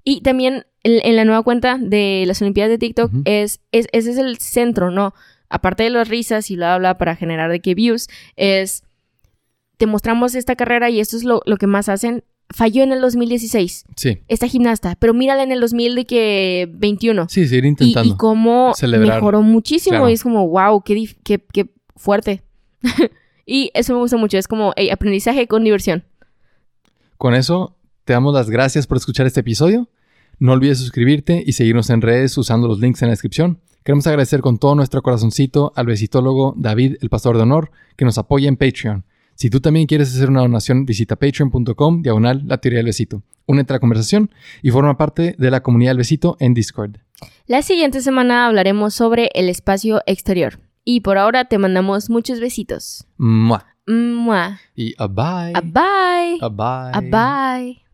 Y 0.04 0.22
también 0.22 0.66
en, 0.84 1.06
en 1.06 1.16
la 1.16 1.26
nueva 1.26 1.44
cuenta 1.44 1.78
de 1.80 2.24
las 2.26 2.42
Olimpiadas 2.42 2.72
de 2.72 2.78
TikTok 2.80 3.14
Ujú. 3.14 3.22
es, 3.26 3.60
es. 3.72 3.88
Ese 3.92 4.12
es 4.12 4.18
el 4.18 4.38
centro, 4.40 4.90
¿no? 4.90 5.14
Aparte 5.50 5.84
de 5.84 5.90
las 5.90 6.08
risas 6.08 6.50
y 6.50 6.56
bla, 6.56 6.78
bla, 6.78 6.98
para 6.98 7.16
generar 7.16 7.52
de 7.52 7.60
que 7.60 7.76
views, 7.76 8.08
es. 8.36 8.84
Te 9.78 9.86
mostramos 9.86 10.36
esta 10.36 10.56
carrera 10.56 10.90
y 10.90 11.00
esto 11.00 11.18
es 11.18 11.24
lo, 11.24 11.42
lo 11.46 11.58
que 11.58 11.68
más 11.68 11.90
hacen. 11.90 12.24
Falló 12.54 12.84
en 12.84 12.92
el 12.92 13.02
2016, 13.02 13.86
Sí, 13.96 14.20
esta 14.28 14.48
gimnasta, 14.48 14.96
pero 15.00 15.14
mírala 15.14 15.44
en 15.44 15.52
el 15.52 15.62
2000 15.62 15.96
de 15.96 16.06
que 16.06 16.70
21. 16.74 17.28
sí, 17.30 17.48
seguir 17.48 17.66
Y, 17.66 17.68
intentando. 17.70 18.14
y 18.14 18.18
cómo 18.18 18.74
Celebrar. 18.76 19.16
mejoró 19.16 19.42
muchísimo. 19.42 19.94
Claro. 19.98 20.10
Y 20.10 20.14
es 20.14 20.24
como, 20.24 20.48
wow, 20.48 20.82
qué, 20.84 21.06
qué, 21.24 21.40
qué 21.54 21.70
fuerte. 21.96 22.44
y 23.46 23.72
eso 23.74 23.94
me 23.94 24.00
gusta 24.00 24.18
mucho. 24.18 24.38
Es 24.38 24.48
como, 24.48 24.74
hey, 24.76 24.90
aprendizaje 24.90 25.48
con 25.48 25.64
diversión. 25.64 26.04
Con 27.18 27.36
eso, 27.36 27.76
te 28.06 28.14
damos 28.14 28.34
las 28.34 28.50
gracias 28.50 28.88
por 28.88 28.98
escuchar 28.98 29.28
este 29.28 29.40
episodio. 29.42 29.88
No 30.40 30.54
olvides 30.54 30.80
suscribirte 30.80 31.44
y 31.46 31.54
seguirnos 31.54 31.90
en 31.90 32.02
redes 32.02 32.38
usando 32.38 32.68
los 32.68 32.80
links 32.80 33.02
en 33.04 33.10
la 33.10 33.12
descripción. 33.14 33.60
Queremos 33.84 34.06
agradecer 34.08 34.42
con 34.42 34.58
todo 34.58 34.76
nuestro 34.76 35.02
corazoncito 35.02 35.72
al 35.76 35.86
besitólogo 35.86 36.54
David, 36.58 36.98
el 37.02 37.10
pastor 37.10 37.38
de 37.38 37.44
honor, 37.44 37.72
que 37.96 38.06
nos 38.06 38.18
apoya 38.18 38.48
en 38.48 38.58
Patreon. 38.58 39.06
Si 39.42 39.50
tú 39.50 39.60
también 39.60 39.88
quieres 39.88 40.16
hacer 40.16 40.30
una 40.30 40.42
donación, 40.42 40.86
visita 40.86 41.16
patreon.com, 41.16 42.04
diagonal, 42.04 42.44
la 42.46 42.60
teoría 42.60 42.78
del 42.78 42.86
besito. 42.86 43.24
Únete 43.48 43.74
a 43.74 43.78
la 43.78 43.80
conversación 43.80 44.30
y 44.62 44.70
forma 44.70 44.98
parte 44.98 45.34
de 45.36 45.50
la 45.50 45.64
comunidad 45.64 45.90
del 45.90 45.98
besito 45.98 46.38
en 46.40 46.54
Discord. 46.54 46.98
La 47.48 47.64
siguiente 47.64 48.02
semana 48.02 48.46
hablaremos 48.46 48.94
sobre 48.94 49.32
el 49.34 49.50
espacio 49.50 50.04
exterior. 50.06 50.60
Y 50.86 51.02
por 51.02 51.18
ahora 51.18 51.46
te 51.46 51.58
mandamos 51.58 52.12
muchos 52.12 52.40
besitos. 52.40 53.08
Mua. 53.18 53.66
Mua. 53.88 54.60
Y 54.76 54.94
a 55.00 55.08
bye. 55.08 55.54
A 55.56 55.62
bye. 55.62 56.38
A 56.40 56.50
bye. 56.50 56.92
A 56.94 57.02
bye. 57.02 57.91